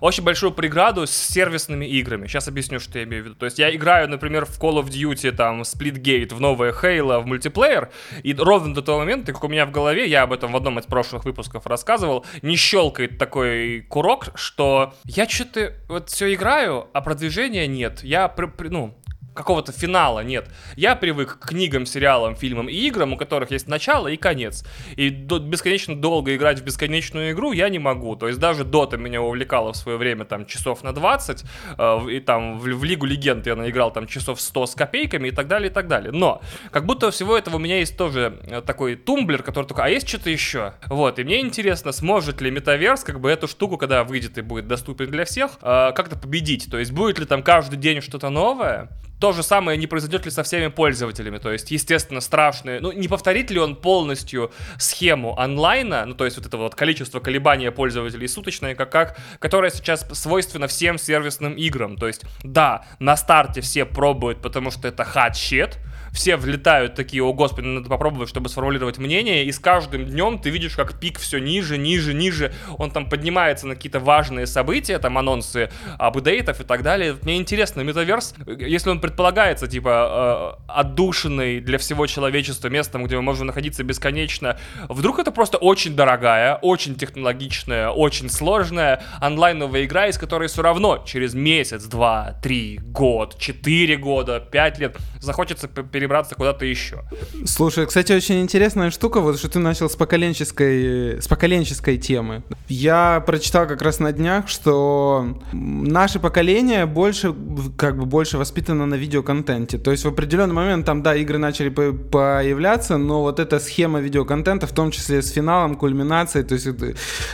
очень 0.00 0.22
большую 0.22 0.52
преграду 0.52 1.06
с 1.06 1.10
сервисными 1.10 1.86
играми. 1.86 2.26
Сейчас 2.26 2.48
объясню, 2.48 2.80
что 2.80 2.98
я 2.98 3.04
имею 3.04 3.22
в 3.22 3.26
виду. 3.26 3.36
То 3.36 3.46
есть 3.46 3.58
я 3.58 3.74
играю, 3.74 4.08
например, 4.08 4.44
в 4.44 4.60
Call 4.60 4.82
of 4.82 4.88
Duty, 4.88 5.32
там, 5.32 5.62
Splitgate, 5.62 6.34
в 6.34 6.40
новое 6.40 6.72
Halo, 6.72 7.20
в 7.20 7.26
мультиплеер, 7.26 7.90
и 8.22 8.34
ровно 8.34 8.74
до 8.74 8.82
того 8.82 8.98
момента, 9.00 9.32
как 9.32 9.44
у 9.44 9.48
меня 9.48 9.66
в 9.66 9.70
голове, 9.70 10.08
я 10.08 10.22
об 10.22 10.32
этом 10.32 10.52
в 10.52 10.56
одном 10.56 10.78
из 10.78 10.86
прошлых 10.86 11.24
выпусков 11.24 11.66
рассказывал, 11.66 12.24
не 12.42 12.56
щелкает 12.56 13.18
такой 13.18 13.82
курок, 13.88 14.28
что 14.34 14.94
я 15.04 15.28
что-то 15.28 15.74
вот 15.88 16.10
все 16.10 16.32
играю, 16.34 16.88
а 16.92 17.00
продвижения 17.00 17.66
нет. 17.66 18.02
Я, 18.02 18.32
ну, 18.58 18.96
какого-то 19.36 19.72
финала 19.72 20.20
нет. 20.20 20.48
Я 20.74 20.96
привык 20.96 21.38
к 21.38 21.48
книгам, 21.48 21.86
сериалам, 21.86 22.34
фильмам 22.34 22.68
и 22.68 22.74
играм, 22.74 23.12
у 23.12 23.16
которых 23.16 23.50
есть 23.52 23.68
начало 23.68 24.08
и 24.08 24.16
конец. 24.16 24.64
И 24.96 25.10
до, 25.10 25.38
бесконечно 25.38 25.94
долго 25.94 26.34
играть 26.34 26.60
в 26.60 26.64
бесконечную 26.64 27.32
игру 27.32 27.52
я 27.52 27.68
не 27.68 27.78
могу. 27.78 28.16
То 28.16 28.28
есть 28.28 28.40
даже 28.40 28.64
Дота 28.64 28.96
меня 28.96 29.22
увлекала 29.22 29.72
в 29.72 29.76
свое 29.76 29.98
время 29.98 30.24
там 30.24 30.46
часов 30.46 30.82
на 30.82 30.92
20, 30.92 31.44
э, 31.78 32.10
и 32.10 32.20
там 32.20 32.58
в, 32.58 32.62
в 32.64 32.84
Лигу 32.84 33.06
Легенд 33.06 33.46
я 33.46 33.54
наиграл 33.54 33.92
там 33.92 34.06
часов 34.06 34.40
100 34.40 34.66
с 34.66 34.74
копейками 34.74 35.28
и 35.28 35.30
так 35.30 35.46
далее, 35.46 35.70
и 35.70 35.72
так 35.72 35.86
далее. 35.86 36.12
Но 36.12 36.40
как 36.70 36.86
будто 36.86 37.10
всего 37.10 37.36
этого 37.36 37.56
у 37.56 37.58
меня 37.58 37.78
есть 37.78 37.96
тоже 37.96 38.40
э, 38.44 38.62
такой 38.62 38.96
тумблер, 38.96 39.42
который 39.42 39.66
такой, 39.66 39.84
а 39.84 39.88
есть 39.88 40.08
что-то 40.08 40.30
еще? 40.30 40.72
Вот, 40.86 41.18
и 41.18 41.24
мне 41.24 41.40
интересно, 41.40 41.92
сможет 41.92 42.40
ли 42.40 42.50
Метаверс 42.50 43.04
как 43.04 43.20
бы 43.20 43.30
эту 43.30 43.46
штуку, 43.46 43.76
когда 43.76 44.02
выйдет 44.04 44.38
и 44.38 44.40
будет 44.40 44.66
доступен 44.66 45.10
для 45.10 45.24
всех, 45.24 45.52
э, 45.60 45.92
как-то 45.94 46.16
победить? 46.16 46.70
То 46.70 46.78
есть 46.78 46.92
будет 46.92 47.18
ли 47.18 47.26
там 47.26 47.42
каждый 47.42 47.76
день 47.76 48.00
что-то 48.00 48.30
новое? 48.30 48.88
То 49.20 49.32
же 49.32 49.42
самое 49.42 49.78
не 49.78 49.86
произойдет 49.86 50.24
ли 50.24 50.30
со 50.30 50.42
всеми 50.42 50.68
пользователями. 50.68 51.38
То 51.38 51.50
есть, 51.52 51.70
естественно, 51.70 52.20
страшные. 52.20 52.80
Ну, 52.80 52.92
не 52.92 53.08
повторит 53.08 53.50
ли 53.50 53.58
он 53.58 53.76
полностью 53.76 54.52
схему 54.78 55.38
онлайна, 55.38 56.04
ну, 56.06 56.14
то 56.14 56.24
есть 56.24 56.36
вот 56.36 56.46
это 56.46 56.56
вот 56.56 56.74
количество 56.74 57.20
колебания 57.20 57.70
пользователей 57.70 58.28
суточное, 58.28 58.74
как, 58.74 58.90
как, 58.90 59.18
которое 59.38 59.70
сейчас 59.70 60.06
свойственно 60.12 60.66
всем 60.66 60.98
сервисным 60.98 61.54
играм. 61.54 61.96
То 61.96 62.06
есть, 62.06 62.22
да, 62.42 62.84
на 62.98 63.16
старте 63.16 63.60
все 63.60 63.84
пробуют, 63.84 64.42
потому 64.42 64.70
что 64.70 64.88
это 64.88 65.02
shit, 65.32 65.76
все 66.16 66.36
влетают 66.36 66.94
такие, 66.94 67.22
о 67.22 67.32
господи, 67.34 67.66
надо 67.66 67.88
попробовать, 67.88 68.30
чтобы 68.30 68.48
сформулировать 68.48 68.96
мнение, 68.96 69.44
и 69.44 69.52
с 69.52 69.58
каждым 69.58 70.06
днем 70.06 70.38
ты 70.38 70.48
видишь, 70.48 70.74
как 70.74 70.98
пик 70.98 71.18
все 71.18 71.38
ниже, 71.38 71.76
ниже, 71.76 72.14
ниже, 72.14 72.54
он 72.78 72.90
там 72.90 73.08
поднимается 73.08 73.66
на 73.66 73.74
какие-то 73.74 74.00
важные 74.00 74.46
события, 74.46 74.98
там 74.98 75.18
анонсы 75.18 75.70
апдейтов 75.98 76.60
и 76.60 76.64
так 76.64 76.82
далее. 76.82 77.16
Мне 77.22 77.36
интересно, 77.36 77.82
метаверс, 77.82 78.34
если 78.46 78.88
он 78.88 79.00
предполагается, 79.00 79.66
типа, 79.66 80.56
э, 80.58 80.72
отдушенный 80.72 81.60
для 81.60 81.76
всего 81.76 82.06
человечества 82.06 82.68
местом, 82.68 83.04
где 83.04 83.16
мы 83.16 83.22
можем 83.22 83.46
находиться 83.46 83.84
бесконечно, 83.84 84.58
вдруг 84.88 85.18
это 85.18 85.30
просто 85.30 85.58
очень 85.58 85.94
дорогая, 85.94 86.56
очень 86.56 86.94
технологичная, 86.96 87.90
очень 87.90 88.30
сложная 88.30 89.02
онлайновая 89.20 89.84
игра, 89.84 90.06
из 90.06 90.16
которой 90.16 90.48
все 90.48 90.62
равно 90.62 91.04
через 91.06 91.34
месяц, 91.34 91.84
два, 91.84 92.38
три, 92.42 92.78
год, 92.78 93.38
четыре 93.38 93.98
года, 93.98 94.40
пять 94.40 94.78
лет 94.78 94.96
захочется 95.20 95.68
перебраться 96.06 96.34
куда-то 96.36 96.64
еще. 96.64 97.02
Слушай, 97.44 97.86
кстати, 97.86 98.12
очень 98.12 98.40
интересная 98.40 98.90
штука, 98.90 99.20
вот 99.20 99.38
что 99.38 99.48
ты 99.48 99.58
начал 99.58 99.90
с 99.90 99.96
поколенческой, 99.96 101.20
с 101.20 101.26
поколенческой 101.26 101.98
темы. 101.98 102.42
Я 102.68 103.22
прочитал 103.26 103.66
как 103.66 103.82
раз 103.82 103.98
на 103.98 104.12
днях, 104.12 104.48
что 104.48 105.40
наше 105.52 106.20
поколение 106.20 106.86
больше, 106.86 107.34
как 107.76 107.96
бы 107.96 108.06
больше 108.06 108.38
воспитано 108.38 108.86
на 108.86 108.94
видеоконтенте. 108.94 109.78
То 109.78 109.90
есть 109.90 110.04
в 110.04 110.08
определенный 110.08 110.54
момент 110.54 110.86
там, 110.86 111.02
да, 111.02 111.16
игры 111.16 111.38
начали 111.38 111.70
по 111.70 111.92
появляться, 111.92 112.96
но 112.96 113.22
вот 113.22 113.40
эта 113.40 113.58
схема 113.58 114.00
видеоконтента, 114.00 114.66
в 114.66 114.72
том 114.72 114.90
числе 114.90 115.22
с 115.22 115.30
финалом, 115.30 115.74
кульминацией, 115.74 116.44
то 116.44 116.54
есть 116.54 116.68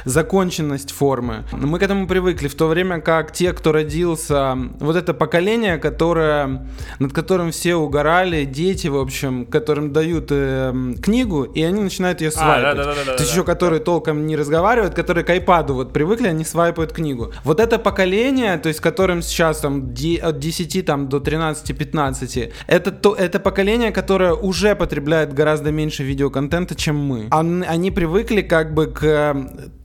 законченность 0.04 0.90
формы. 0.92 1.44
Мы 1.52 1.78
к 1.78 1.82
этому 1.82 2.06
привыкли, 2.06 2.48
в 2.48 2.54
то 2.54 2.68
время 2.68 3.00
как 3.00 3.32
те, 3.32 3.52
кто 3.52 3.72
родился, 3.72 4.56
вот 4.80 4.96
это 4.96 5.14
поколение, 5.14 5.78
которое, 5.78 6.66
над 6.98 7.12
которым 7.12 7.50
все 7.50 7.74
угорали, 7.74 8.44
дети, 8.62 8.88
в 8.88 8.96
общем, 8.96 9.46
которым 9.46 9.92
дают 9.92 10.28
э, 10.30 10.72
книгу, 11.02 11.44
и 11.44 11.62
они 11.62 11.80
начинают 11.80 12.20
ее 12.20 12.30
свайпать. 12.30 12.64
А, 12.64 12.74
да, 12.74 12.84
да, 12.84 12.94
да, 12.94 13.04
да, 13.04 13.04
То 13.04 13.22
есть 13.22 13.24
да, 13.24 13.30
еще 13.30 13.44
да. 13.44 13.52
которые 13.52 13.80
толком 13.80 14.26
не 14.26 14.36
разговаривают, 14.36 14.94
которые 14.94 15.24
к 15.24 15.30
айпаду 15.30 15.74
вот 15.74 15.92
привыкли, 15.92 16.28
они 16.28 16.44
свайпают 16.44 16.92
книгу. 16.92 17.32
Вот 17.44 17.60
это 17.60 17.78
поколение, 17.78 18.58
то 18.58 18.68
есть 18.68 18.80
которым 18.80 19.22
сейчас 19.22 19.58
там 19.58 19.92
от 20.22 20.38
10 20.38 20.86
там, 20.86 21.08
до 21.08 21.18
13-15, 21.18 22.52
это, 22.66 22.90
то, 22.92 23.14
это 23.14 23.40
поколение, 23.40 23.90
которое 23.90 24.34
уже 24.34 24.74
потребляет 24.74 25.34
гораздо 25.34 25.70
меньше 25.72 26.04
видеоконтента, 26.04 26.74
чем 26.74 26.96
мы. 26.96 27.28
Они, 27.30 27.64
они 27.66 27.90
привыкли 27.90 28.42
как 28.42 28.74
бы 28.74 28.86
к 28.86 29.34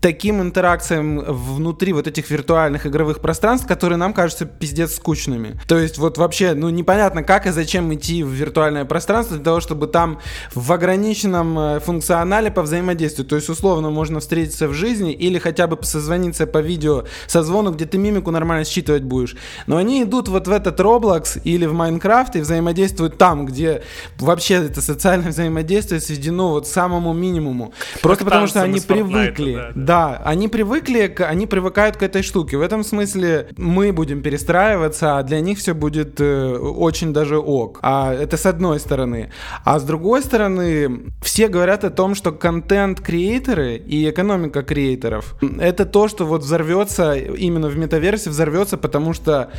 таким 0.02 0.42
интеракциям 0.42 1.20
внутри 1.28 1.94
вот 1.94 2.08
этих 2.08 2.30
виртуальных 2.30 2.86
игровых 2.86 3.20
пространств, 3.20 3.68
которые 3.68 3.98
нам 3.98 4.14
кажутся 4.14 4.46
пиздец 4.46 4.96
скучными. 4.96 5.60
То 5.68 5.78
есть 5.78 5.98
вот 5.98 6.18
вообще, 6.18 6.54
ну 6.54 6.70
непонятно, 6.70 7.24
как 7.24 7.46
и 7.48 7.52
зачем 7.52 7.94
идти 7.94 8.24
в 8.24 8.32
виртуальное 8.58 8.86
пространство 8.86 9.36
для 9.38 9.46
того, 9.46 9.60
чтобы 9.60 9.88
там 9.88 10.20
в 10.56 10.72
ограниченном 10.72 11.60
э, 11.60 11.80
функционале 11.80 12.50
повзаимодействовать. 12.50 13.30
То 13.30 13.36
есть 13.36 13.50
условно 13.50 13.92
можно 13.92 14.20
встретиться 14.20 14.68
в 14.68 14.74
жизни 14.74 15.14
или 15.14 15.38
хотя 15.38 15.68
бы 15.68 15.78
созвониться 15.84 16.48
по 16.48 16.58
видео 16.58 17.04
созвону, 17.28 17.72
где 17.72 17.86
ты 17.86 18.00
мимику 18.00 18.32
нормально 18.32 18.66
считывать 18.66 19.04
будешь. 19.04 19.36
Но 19.68 19.78
они 19.78 20.02
идут 20.02 20.28
вот 20.28 20.48
в 20.48 20.52
этот 20.52 20.80
Roblox 20.80 21.40
или 21.44 21.68
в 21.68 21.74
Майнкрафт 21.74 22.36
и 22.36 22.40
взаимодействуют 22.40 23.18
там, 23.18 23.46
где 23.46 23.84
вообще 24.18 24.56
это 24.56 24.82
социальное 24.82 25.30
взаимодействие 25.30 26.02
сведено 26.02 26.50
вот 26.50 26.66
к 26.66 26.68
самому 26.68 27.14
минимуму. 27.14 27.74
Просто 28.02 28.26
потому 28.26 28.48
что 28.48 28.62
они 28.64 28.80
привыкли. 28.80 29.54
Да, 29.54 29.72
да. 29.76 29.88
Да, 29.88 30.22
они 30.26 30.48
привыкли, 30.48 31.08
к, 31.08 31.28
они 31.28 31.46
привыкают 31.46 31.98
к 31.98 32.04
этой 32.04 32.24
штуке. 32.24 32.58
В 32.58 32.62
этом 32.62 32.84
смысле 32.84 33.50
мы 33.58 33.94
будем 33.94 34.22
перестраиваться, 34.22 35.18
а 35.18 35.24
для 35.24 35.42
них 35.42 35.60
все 35.60 35.74
будет 35.74 36.20
э, 36.20 36.58
очень 36.58 37.14
даже 37.14 37.38
ок. 37.38 37.80
А 37.82 38.14
это 38.14 38.38
одной 38.48 38.80
стороны. 38.80 39.32
А 39.64 39.80
с 39.80 39.84
другой 39.84 40.24
стороны, 40.24 41.14
все 41.22 41.48
говорят 41.48 41.84
о 41.84 41.90
том, 41.90 42.16
что 42.16 42.32
контент- 42.32 43.05
creator 43.05 43.69
ы 43.69 43.78
и 43.78 44.10
экономика 44.10 44.64
creator 44.64 45.20
ов— 45.20 45.36
это 45.60 45.86
то, 45.86 46.08
что 46.08 46.26
вот 46.26 46.42
взорвется 46.42 47.14
именно 47.16 47.68
в 47.68 47.78
metaverse 47.78 48.20
е, 48.20 48.30
взорвется, 48.30 48.78
потому 48.78 49.14
что 49.14 49.52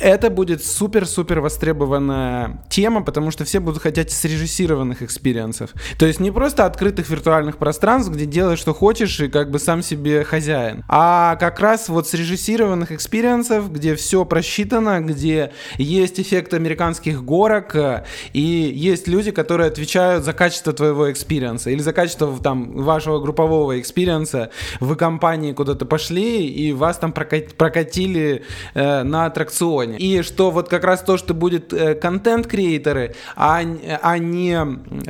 это 0.00 0.30
будет 0.30 0.64
супер-супер 0.64 1.40
востребованная 1.40 2.64
тема, 2.68 3.02
потому 3.02 3.30
что 3.30 3.44
все 3.44 3.60
будут 3.60 3.82
хотеть 3.82 4.10
срежиссированных 4.10 5.02
experience 5.02 5.54
ов. 5.54 5.70
То 5.98 6.06
есть 6.06 6.20
не 6.20 6.30
просто 6.30 6.66
открытых 6.66 7.08
виртуальных 7.08 7.56
пространств, 7.56 8.12
где 8.12 8.26
делаешь, 8.26 8.58
что 8.58 8.74
хочешь, 8.74 9.20
и 9.20 9.28
как 9.28 9.50
бы 9.50 9.58
сам 9.58 9.82
себе 9.82 10.24
хозяин. 10.24 10.84
А 10.88 11.36
как 11.36 11.60
раз 11.60 11.88
вот 11.88 12.08
срежиссированных 12.08 12.14
experience 12.14 12.92
ов, 12.92 13.72
где 13.72 13.94
все 13.94 14.24
просчитано, 14.24 15.00
где 15.00 15.52
есть 15.78 16.20
эффект 16.20 16.54
американских 16.54 17.24
горок, 17.24 17.74
э, 17.74 18.04
и 18.34 18.40
есть 18.40 19.06
люди, 19.06 19.30
которые 19.30 19.68
отвечают 19.68 20.24
за 20.24 20.32
качество 20.32 20.72
твоего 20.72 21.10
experience 21.10 21.64
а 21.64 21.70
или 21.70 21.80
за 21.80 21.92
качество 21.92 22.36
там 22.42 22.72
вашего 22.72 23.20
группового 23.20 23.80
experience 23.80 24.38
а. 24.38 24.50
Вы 24.80 24.96
компании 24.96 25.52
куда-то 25.52 25.86
пошли, 25.86 26.48
и 26.48 26.72
вас 26.72 26.98
там 26.98 27.12
прокатили 27.12 28.42
э, 28.74 29.02
на 29.04 29.26
аттракционе. 29.26 29.98
И 29.98 30.22
что 30.22 30.50
вот 30.50 30.68
как 30.68 30.82
раз 30.82 31.02
то, 31.02 31.16
что 31.16 31.32
будет 31.32 31.72
э, 31.72 31.94
контент- 31.94 32.51
creator 32.51 33.00
ы, 33.00 33.14
а, 33.36 33.62
а 34.02 34.18
не 34.18 34.58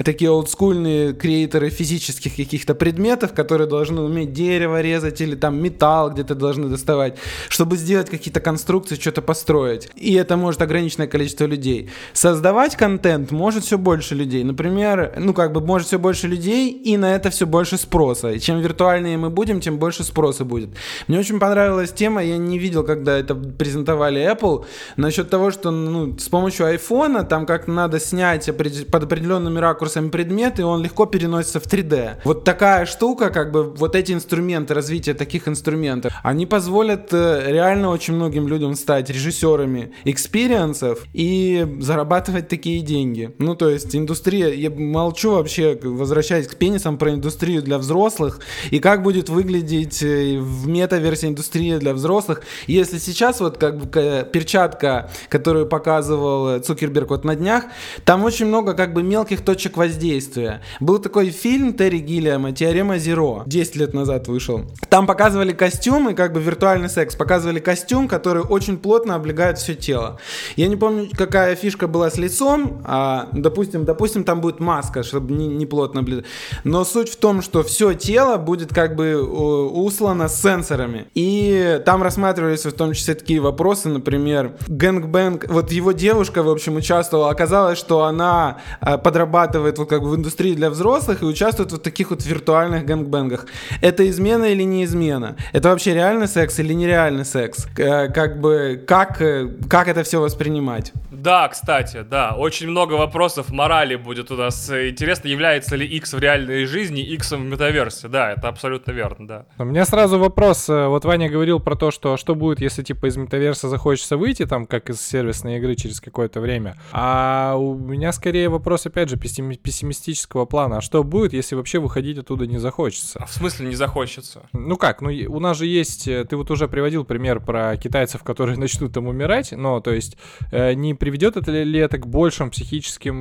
такие 0.05 0.31
олдскульные 0.31 1.15
creator 1.15 1.64
ы 1.64 1.71
физических 1.71 2.37
каких-то 2.37 2.75
предметов, 2.75 3.33
которые 3.33 3.67
должны 3.67 4.03
уметь 4.03 4.35
дерево 4.35 4.83
резать 4.83 5.23
или 5.23 5.35
там 5.35 5.63
металл 5.63 6.11
где-то 6.11 6.35
должны 6.35 6.69
доставать, 6.69 7.17
чтобы 7.49 7.79
сделать 7.79 8.11
какие-то 8.11 8.41
конструкции, 8.41 8.97
что-то 8.97 9.23
построить. 9.23 9.89
И 9.97 10.13
это 10.13 10.37
может 10.37 10.61
ограниченное 10.61 11.07
количество 11.07 11.47
людей. 11.47 11.89
Создавать 12.13 12.77
контент 12.77 13.14
контент 13.15 13.33
может 13.33 13.65
все 13.65 13.79
больше 13.79 14.15
людей. 14.15 14.45
Например, 14.45 15.13
ну 15.19 15.35
как 15.35 15.53
бы 15.53 15.61
может 15.61 15.89
все 15.89 15.99
больше 15.99 16.29
людей, 16.29 16.71
и 16.71 16.97
на 16.97 17.15
это 17.15 17.31
все 17.31 17.47
больше 17.47 17.77
спроса. 17.77 18.31
И 18.31 18.41
чем 18.41 18.61
виртуальнее 18.61 19.17
мы 19.17 19.31
будем, 19.31 19.61
тем 19.61 19.79
больше 19.79 20.05
спроса 20.05 20.45
будет. 20.45 20.71
Мне 21.09 21.19
очень 21.19 21.39
понравилась 21.39 21.93
тема, 21.93 22.23
я 22.23 22.37
не 22.39 22.59
видел, 22.59 22.85
когда 22.85 23.17
это 23.17 23.35
презентовали 23.35 24.21
Apple, 24.21 24.65
насчет 24.97 25.31
того, 25.31 25.51
что 25.51 25.71
ну, 25.71 26.19
с 26.19 26.29
помощью 26.29 26.67
айфона 26.67 27.25
там 27.25 27.47
как 27.47 27.69
надо 27.69 28.01
снять 28.01 28.51
под 28.91 29.03
определенными 29.05 29.61
ракурсами 29.61 30.09
предмет, 30.09 30.61
и 30.61 30.63
он 30.63 30.83
легко 30.83 31.07
переносится 31.07 31.61
в 31.61 31.67
3D. 31.67 32.17
Вот 32.25 32.45
такая 32.45 32.87
штука, 32.87 33.31
как 33.31 33.53
бы 33.53 33.63
вот 33.63 33.95
эти 33.95 34.13
инструменты, 34.13 34.75
развитие 34.75 35.15
таких 35.15 35.49
инструментов, 35.49 36.13
они 36.23 36.47
позволят 36.47 37.13
э, 37.13 37.45
реально 37.47 37.91
очень 37.91 38.15
многим 38.15 38.49
людям 38.49 38.75
стать 38.75 39.11
режиссерами 39.11 39.93
experience 40.05 40.88
ов 40.88 41.05
и 41.15 41.67
зарабатывать 41.81 42.49
такие 42.49 42.81
деньги. 42.81 43.04
Ну, 43.39 43.55
то 43.55 43.69
есть 43.69 43.95
индустрия, 43.95 44.49
я 44.53 44.71
молчу 44.71 45.33
вообще, 45.33 45.79
возвращаясь 45.83 46.47
к 46.47 46.57
пенисам, 46.57 46.99
про 46.99 47.13
индустрию 47.13 47.63
для 47.63 47.79
взрослых 47.79 48.41
и 48.71 48.79
как 48.79 49.03
будет 49.03 49.29
выглядеть 49.29 50.03
э, 50.03 50.39
в 50.39 50.67
метаверсии 50.67 51.29
индустрия 51.29 51.79
для 51.79 51.95
взрослых. 51.95 52.43
Если 52.67 52.99
сейчас 52.99 53.41
вот 53.41 53.59
как 53.59 53.79
бы 53.79 53.87
перчатка, 54.33 55.11
которую 55.29 55.67
показывал 55.67 56.61
Цукерберг 56.61 57.11
вот 57.11 57.25
на 57.25 57.35
днях, 57.35 57.65
там 58.05 58.25
очень 58.25 58.47
много 58.47 58.75
как 58.75 58.93
бы 58.93 59.03
мелких 59.03 59.43
точек 59.43 59.77
воздействия. 59.77 60.63
Был 60.81 60.99
такой 60.99 61.31
фильм 61.31 61.75
Терри 61.75 61.99
Гиллиама 61.99 62.53
«Теорема 62.53 62.99
Зеро», 62.99 63.43
10 63.47 63.77
лет 63.77 63.95
назад 63.95 64.29
вышел. 64.29 64.63
Там 64.89 65.07
показывали 65.07 65.53
костюмы, 65.53 66.15
как 66.15 66.33
бы 66.33 66.41
виртуальный 66.41 66.89
секс, 66.89 67.15
показывали 67.17 67.61
костюм, 67.61 68.09
который 68.09 68.43
очень 68.43 68.79
плотно 68.79 69.15
облегает 69.15 69.59
все 69.59 69.75
тело. 69.75 70.19
Я 70.57 70.69
не 70.69 70.77
помню, 70.77 71.09
какая 71.17 71.55
фишка 71.57 71.89
была 71.89 72.11
с 72.11 72.17
лицом, 72.17 72.83
а, 72.97 73.29
допустим, 73.33 73.85
допустим, 73.85 74.23
там 74.23 74.41
будет 74.41 74.61
маска, 74.61 75.03
чтобы 75.03 75.35
не, 75.35 75.49
не 75.49 75.67
плотно 75.67 76.01
облегать. 76.01 76.27
Но 76.63 76.85
суть 76.85 77.09
в 77.09 77.17
том, 77.17 77.43
что 77.43 77.65
все 77.65 77.93
тело 77.95 78.37
будет 78.37 78.73
как 78.73 78.95
бы 78.95 79.21
устлано 79.21 80.29
сенсорами. 80.29 81.07
И 81.15 81.81
там 81.85 82.05
рассматривались 82.05 82.65
в 82.65 82.73
том 82.73 82.93
числе 82.93 83.15
такие 83.15 83.41
вопросы, 83.41 83.89
например, 83.89 84.53
gangbang, 84.69 85.47
вот 85.49 85.73
его 85.73 85.91
девушка, 85.91 86.45
в 86.45 86.49
общем, 86.49 86.77
участвовала, 86.77 87.31
оказалось, 87.31 87.79
что 87.79 88.05
она 88.05 88.59
а, 88.81 88.97
подрабатывает 88.97 89.79
вот 89.79 89.89
как 89.89 90.03
бы 90.03 90.11
в 90.11 90.17
индустрии 90.17 90.55
для 90.55 90.71
взрослых 90.71 91.23
и 91.23 91.25
участвует 91.25 91.73
в 91.73 91.79
таких 91.79 92.11
вот 92.11 92.25
виртуальных 92.25 92.87
gangbang 92.87 93.27
ах. 93.27 93.47
Это 93.83 94.09
измена 94.09 94.45
или 94.45 94.63
не 94.63 94.85
измена? 94.85 95.37
Это 95.53 95.71
вообще 95.71 95.95
реальный 95.95 96.29
секс 96.29 96.61
или 96.61 96.73
нереальный 96.73 97.25
секс? 97.25 97.67
Как 97.75 98.41
бы, 98.41 98.81
как, 98.87 99.21
как 99.69 99.89
это 99.89 100.05
все 100.05 100.21
воспринимать? 100.21 100.93
Да, 101.11 101.49
кстати, 101.49 102.05
да, 102.09 102.35
очень 102.37 102.69
много 102.69 102.84
вопросов 102.93 103.51
морали 103.51 103.97
будет 103.97 104.31
у 104.31 104.37
нас. 104.37 104.71
Интересно, 104.71 105.29
является 105.29 105.77
ли 105.77 105.87
X 105.87 106.13
в 106.13 106.19
реальной 106.19 106.67
жизни 106.67 107.01
X 107.01 107.33
в 107.33 107.39
метаверсе? 107.39 108.09
Да, 108.09 108.33
это 108.33 108.49
абсолютно 108.49 108.93
верно, 108.93 109.27
да. 109.27 109.47
У 109.59 109.65
меня 109.65 109.85
сразу 109.85 110.19
вопрос. 110.19 110.69
Вот 110.69 111.05
Ваня 111.05 111.29
говорил 111.29 111.61
про 111.61 111.77
то, 111.77 111.91
что 111.91 112.17
что 112.17 112.35
будет, 112.35 112.61
если 112.61 112.83
типа 112.83 113.07
из 113.07 113.17
метаверса 113.17 113.69
захочется 113.69 114.17
выйти, 114.17 114.47
там, 114.47 114.67
как 114.67 114.91
из 114.91 115.01
сервисной 115.01 115.59
игры 115.59 115.75
через 115.75 116.01
какое-то 116.01 116.41
время. 116.41 116.77
А 116.93 117.55
у 117.57 117.75
меня 117.75 118.13
скорее 118.13 118.49
вопрос, 118.49 118.87
опять 118.87 119.09
же, 119.09 119.17
пессимистического 119.17 120.45
плана. 120.45 120.79
А 120.79 120.81
что 120.81 121.03
будет, 121.05 121.33
если 121.33 121.55
вообще 121.55 121.79
выходить 121.79 122.19
оттуда 122.19 122.47
не 122.47 122.59
захочется? 122.59 123.19
А 123.21 123.27
в 123.27 123.33
смысле 123.33 123.69
не 123.69 123.75
захочется? 123.75 124.43
Ну 124.53 124.77
как, 124.77 125.01
ну 125.01 125.11
у 125.29 125.41
нас 125.41 125.59
же 125.59 125.67
есть, 125.67 126.09
э, 126.09 126.25
ты 126.25 126.37
вот 126.37 126.51
уже 126.51 126.69
приводил 126.69 127.05
пример 127.05 127.41
про 127.41 127.77
китайцев, 127.77 128.23
которые 128.23 128.59
начнут 128.59 128.93
там 128.93 129.07
умирать, 129.07 129.53
но 129.53 129.81
то 129.81 129.93
есть 129.93 130.17
э, 130.51 130.75
не 130.75 130.95
приведет 130.95 131.37
это 131.37 131.51
ли 131.51 131.79
это 131.79 131.99
к 131.99 132.07
большим 132.07 132.51
психическим 132.51 132.74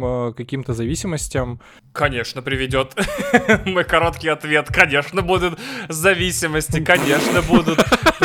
э, 0.04 0.34
каким-то 0.36 0.74
зависимостям? 0.74 1.60
Конечно, 1.92 2.42
приведет. 2.42 2.96
Мой 3.66 3.84
короткий 3.84 4.30
ответ, 4.30 4.68
конечно, 4.70 5.22
будут 5.22 5.60
зависимости, 5.90 6.84
конечно, 6.84 7.42
будут. 7.42 7.80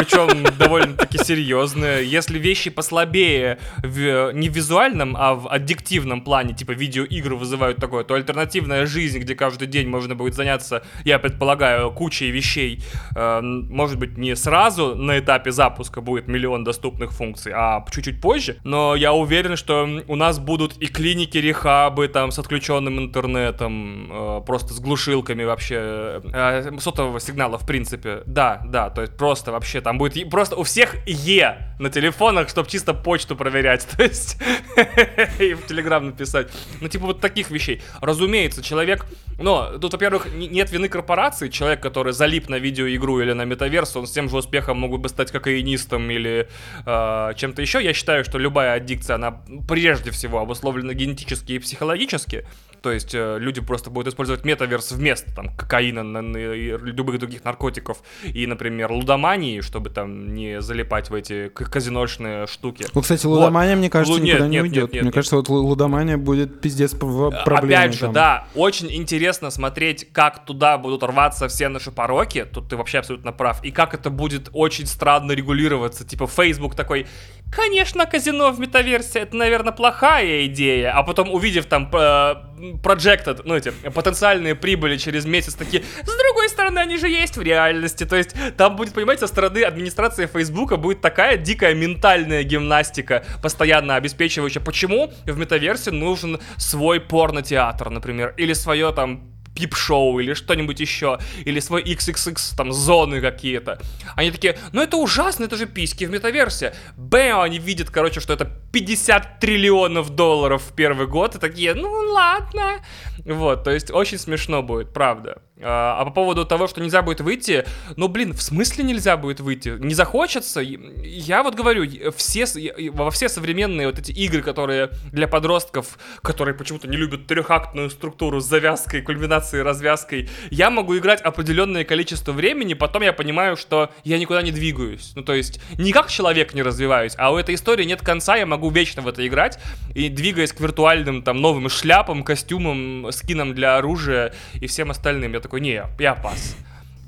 Причем 0.09 0.43
довольно-таки 0.59 1.19
серьезные. 1.19 2.09
Если 2.09 2.39
вещи 2.39 2.71
послабее 2.71 3.59
в, 3.83 4.33
не 4.33 4.49
в 4.49 4.57
визуальном, 4.57 5.15
а 5.19 5.35
в 5.35 5.49
аддиктивном 5.49 6.23
плане, 6.23 6.55
типа 6.55 6.73
видеоигры 6.73 7.37
вызывают 7.37 7.77
такое, 7.77 8.05
то 8.05 8.15
альтернативная 8.15 8.87
жизнь, 8.87 9.19
где 9.19 9.35
каждый 9.35 9.69
день 9.69 9.87
можно 9.89 10.15
будет 10.15 10.35
заняться, 10.35 10.83
я 11.05 11.19
предполагаю, 11.19 11.91
кучей 11.91 12.31
вещей, 12.31 12.83
э, 13.15 13.41
может 13.43 13.99
быть, 13.99 14.17
не 14.17 14.35
сразу 14.35 14.95
на 14.95 15.19
этапе 15.19 15.51
запуска 15.51 16.01
будет 16.01 16.27
миллион 16.27 16.65
доступных 16.65 17.13
функций, 17.13 17.53
а 17.55 17.85
чуть-чуть 17.91 18.23
позже. 18.23 18.57
Но 18.65 18.95
я 18.95 19.13
уверен, 19.13 19.57
что 19.57 19.87
у 20.07 20.17
нас 20.17 20.39
будут 20.39 20.79
и 20.79 20.87
клиники, 20.87 21.37
рехабы 21.37 22.09
там 22.09 22.31
с 22.31 22.39
отключенным 22.39 22.99
интернетом, 22.99 24.09
э, 24.11 24.41
просто 24.47 24.73
с 24.73 24.81
глушилками 24.81 25.45
вообще, 25.45 26.23
э, 26.33 26.79
сотового 26.81 27.21
сигнала 27.21 27.59
в 27.59 27.67
принципе. 27.67 28.23
Да, 28.25 28.63
да, 28.65 28.89
то 28.89 29.03
есть 29.03 29.15
просто 29.19 29.53
вообще 29.53 29.83
там 29.83 29.98
будет 29.99 30.31
просто 30.31 30.57
у 30.57 30.63
всех 30.63 30.97
Е 31.07 31.69
на 31.79 31.91
телефонах, 31.91 32.49
чтобы 32.49 32.69
чисто 32.69 32.95
почту 32.95 33.37
проверять, 33.37 33.87
то 33.97 34.03
есть 34.03 34.39
и 35.39 35.55
в 35.55 35.67
Телеграм 35.67 36.07
написать. 36.07 36.49
Ну 36.81 36.89
типа 36.89 37.07
вот 37.07 37.21
таких 37.21 37.51
вещей. 37.51 37.83
Разумеется, 38.01 38.63
человек, 38.63 39.07
но 39.39 39.79
тут, 39.79 39.93
во-первых, 39.93 40.29
нет 40.35 40.71
вины 40.73 40.89
корпорации, 40.89 41.49
человек, 41.49 41.81
который 41.81 42.13
залип 42.13 42.49
на 42.49 42.57
видеоигру 42.57 43.21
или 43.21 43.33
на 43.33 43.45
метаверс, 43.45 43.97
он 43.97 44.07
с 44.07 44.11
тем 44.11 44.29
же 44.29 44.37
успехом 44.37 44.79
мог 44.79 44.99
бы 44.99 45.09
стать 45.09 45.31
кокаинистом 45.31 46.11
или 46.11 46.49
э, 46.85 47.33
чем-то 47.37 47.63
еще. 47.63 47.83
Я 47.83 47.93
считаю, 47.93 48.25
что 48.25 48.39
любая 48.39 48.75
аддикция, 48.75 49.15
она 49.17 49.41
прежде 49.69 50.11
всего 50.11 50.41
обусловлена 50.41 50.95
генетически 50.95 51.53
и 51.53 51.59
психологически. 51.59 52.47
То 52.89 52.93
есть 52.93 53.15
э, 53.15 53.37
люди 53.39 53.61
просто 53.61 53.91
будут 53.91 54.15
использовать 54.15 54.47
метаверс 54.47 54.93
вместо 54.93 55.31
там 55.35 55.55
кокаина 55.55 56.23
любых 56.23 57.19
других 57.19 57.45
наркотиков 57.45 57.99
и, 58.25 58.47
например, 58.47 58.91
лудомании, 58.91 59.61
чтобы 59.61 59.91
там 59.91 60.33
не 60.33 60.63
залипать 60.63 61.11
в 61.11 61.15
эти 61.15 61.49
казиношные 61.49 62.47
штуки. 62.47 62.87
Ну, 62.95 63.03
кстати, 63.03 63.27
лудомания, 63.27 63.73
вот. 63.73 63.81
мне 63.81 63.91
кажется, 63.91 64.19
Лу- 64.19 64.25
никуда 64.25 64.49
нет, 64.49 64.51
не 64.51 64.57
нет, 64.57 64.63
уйдет. 64.63 64.75
Нет, 64.85 64.93
нет, 64.95 65.03
мне 65.03 65.09
нет. 65.09 65.15
кажется, 65.15 65.37
вот 65.37 65.51
лудомания 65.51 66.17
будет 66.17 66.63
пиздец 66.63 66.95
проблемой. 66.95 67.77
Опять 67.77 67.93
же, 67.93 68.07
там. 68.07 68.13
да, 68.15 68.49
очень 68.55 68.91
интересно 68.91 69.51
смотреть, 69.51 70.11
как 70.11 70.47
туда 70.47 70.79
будут 70.79 71.03
рваться 71.03 71.47
все 71.49 71.69
наши 71.69 71.93
пороки. 71.93 72.47
Тут 72.51 72.71
ты 72.71 72.79
вообще 72.79 73.01
абсолютно 73.01 73.33
прав. 73.33 73.63
И 73.63 73.71
как 73.71 73.93
это 73.93 74.09
будет 74.09 74.49
очень 74.55 74.87
странно 74.87 75.33
регулироваться. 75.33 76.07
Типа 76.07 76.27
Facebook 76.27 76.75
такой, 76.75 77.07
конечно, 77.51 78.07
казино 78.07 78.51
в 78.51 78.61
метаверсе, 78.61 79.21
это, 79.21 79.37
наверное, 79.37 79.73
плохая 79.73 80.47
идея. 80.47 80.93
А 80.93 81.03
потом, 81.03 81.33
увидев 81.33 81.67
там 81.67 81.91
э, 81.93 82.35
projected, 82.83 83.43
ну 83.45 83.57
эти 83.57 83.71
потенциальные 83.71 84.55
прибыли 84.55 84.97
через 84.97 85.25
месяц, 85.25 85.55
такие, 85.55 85.83
с 85.83 86.17
другой 86.17 86.49
стороны, 86.49 86.79
они 86.79 86.97
же 86.97 87.09
есть 87.09 87.37
в 87.37 87.43
реальности. 87.43 88.05
То 88.05 88.17
есть 88.17 88.35
там 88.57 88.77
будет, 88.77 88.95
понимаете, 88.95 89.21
со 89.21 89.27
стороны 89.29 89.63
администрации 89.63 90.27
Фейсбука 90.27 90.77
будет 90.77 91.01
такая 91.01 91.37
дикая 91.37 91.75
ментальная 91.75 92.43
гимнастика, 92.43 93.25
постоянно 93.43 93.97
обеспечивающая, 93.97 94.63
почему 94.63 95.13
в 95.25 95.39
метаверсе 95.39 95.91
нужен 95.91 96.41
свой 96.57 97.01
порно-театр, 97.01 97.91
например, 97.91 98.35
или 98.37 98.53
свое 98.53 98.93
там 98.93 99.38
пип-шоу 99.59 100.21
или 100.21 100.35
что-нибудь 100.35 100.81
еще, 100.81 101.19
или 101.45 101.61
свой 101.61 101.83
XXX, 101.83 102.57
там, 102.57 102.73
зоны 102.73 103.21
какие-то. 103.21 103.81
Они 104.17 104.31
такие, 104.31 104.57
ну 104.73 104.83
это 104.83 104.97
ужасно, 104.97 105.45
это 105.45 105.57
же 105.57 105.67
письки 105.67 106.05
в 106.05 106.11
метаверсе. 106.11 106.75
Бэм, 106.97 107.41
они 107.41 107.59
видят, 107.59 107.91
короче, 107.91 108.21
что 108.21 108.33
это 108.33 108.45
50 108.73 109.41
триллионов 109.41 110.11
долларов 110.11 110.63
в 110.63 110.75
первый 110.75 111.07
год, 111.07 111.35
и 111.35 111.39
такие, 111.39 111.75
ну 111.75 111.91
ладно. 111.91 112.79
Вот, 113.25 113.65
то 113.65 113.71
есть 113.71 113.91
очень 113.91 114.19
смешно 114.19 114.63
будет, 114.63 114.93
правда. 114.93 115.43
А, 115.61 116.01
а 116.01 116.05
по 116.05 116.11
поводу 116.11 116.45
того, 116.45 116.67
что 116.67 116.81
нельзя 116.81 117.03
будет 117.03 117.21
выйти, 117.21 117.65
ну, 117.97 118.09
блин, 118.09 118.33
в 118.33 118.43
смысле 118.43 118.85
нельзя 118.85 119.17
будет 119.17 119.41
выйти? 119.41 119.71
Не 119.79 119.95
захочется? 119.95 120.61
Я 120.61 121.43
вот 121.43 121.55
говорю, 121.55 122.13
все, 122.13 122.47
во 122.93 123.11
все 123.11 123.29
современные 123.29 123.89
вот 123.89 123.99
эти 123.99 124.13
игры, 124.13 124.43
которые 124.43 124.91
для 125.13 125.27
подростков, 125.27 125.99
которые 126.23 126.55
почему-то 126.55 126.89
не 126.89 126.97
любят 126.97 127.27
трехактную 127.27 127.91
структуру 127.91 128.41
с 128.41 128.47
завязкой, 128.47 129.03
кульминацией, 129.03 129.63
развязкой, 129.63 130.31
я 130.51 130.71
могу 130.71 130.97
играть 130.97 131.21
определенное 131.21 131.85
количество 131.85 132.33
времени, 132.33 132.75
потом 132.75 133.03
я 133.03 133.13
понимаю, 133.13 133.57
что 133.57 133.91
я 134.05 134.19
никуда 134.19 134.43
не 134.43 134.53
двигаюсь. 134.53 135.13
Ну, 135.15 135.23
то 135.23 135.35
есть, 135.35 135.61
не 135.79 135.93
как 135.93 136.09
человек 136.09 136.55
не 136.55 136.63
развиваюсь, 136.63 137.15
а 137.19 137.33
у 137.33 137.37
этой 137.37 137.55
истории 137.55 137.85
нет 137.85 138.03
конца, 138.03 138.37
я 138.37 138.47
могу 138.47 138.71
вечно 138.71 139.03
в 139.03 139.09
это 139.09 139.27
играть, 139.27 139.59
и 139.95 140.09
двигаясь 140.09 140.53
к 140.53 140.61
виртуальным 140.61 141.23
там 141.23 141.41
новым 141.41 141.69
шляпам, 141.69 142.23
костюмам, 142.23 143.11
скинам 143.11 143.55
для 143.55 143.77
оружия 143.77 144.35
и 144.55 144.67
всем 144.67 144.91
остальным. 144.91 145.33
Я 145.33 145.41
такой, 145.49 145.63
не, 145.63 145.83
я 145.99 146.15
пас. 146.15 146.57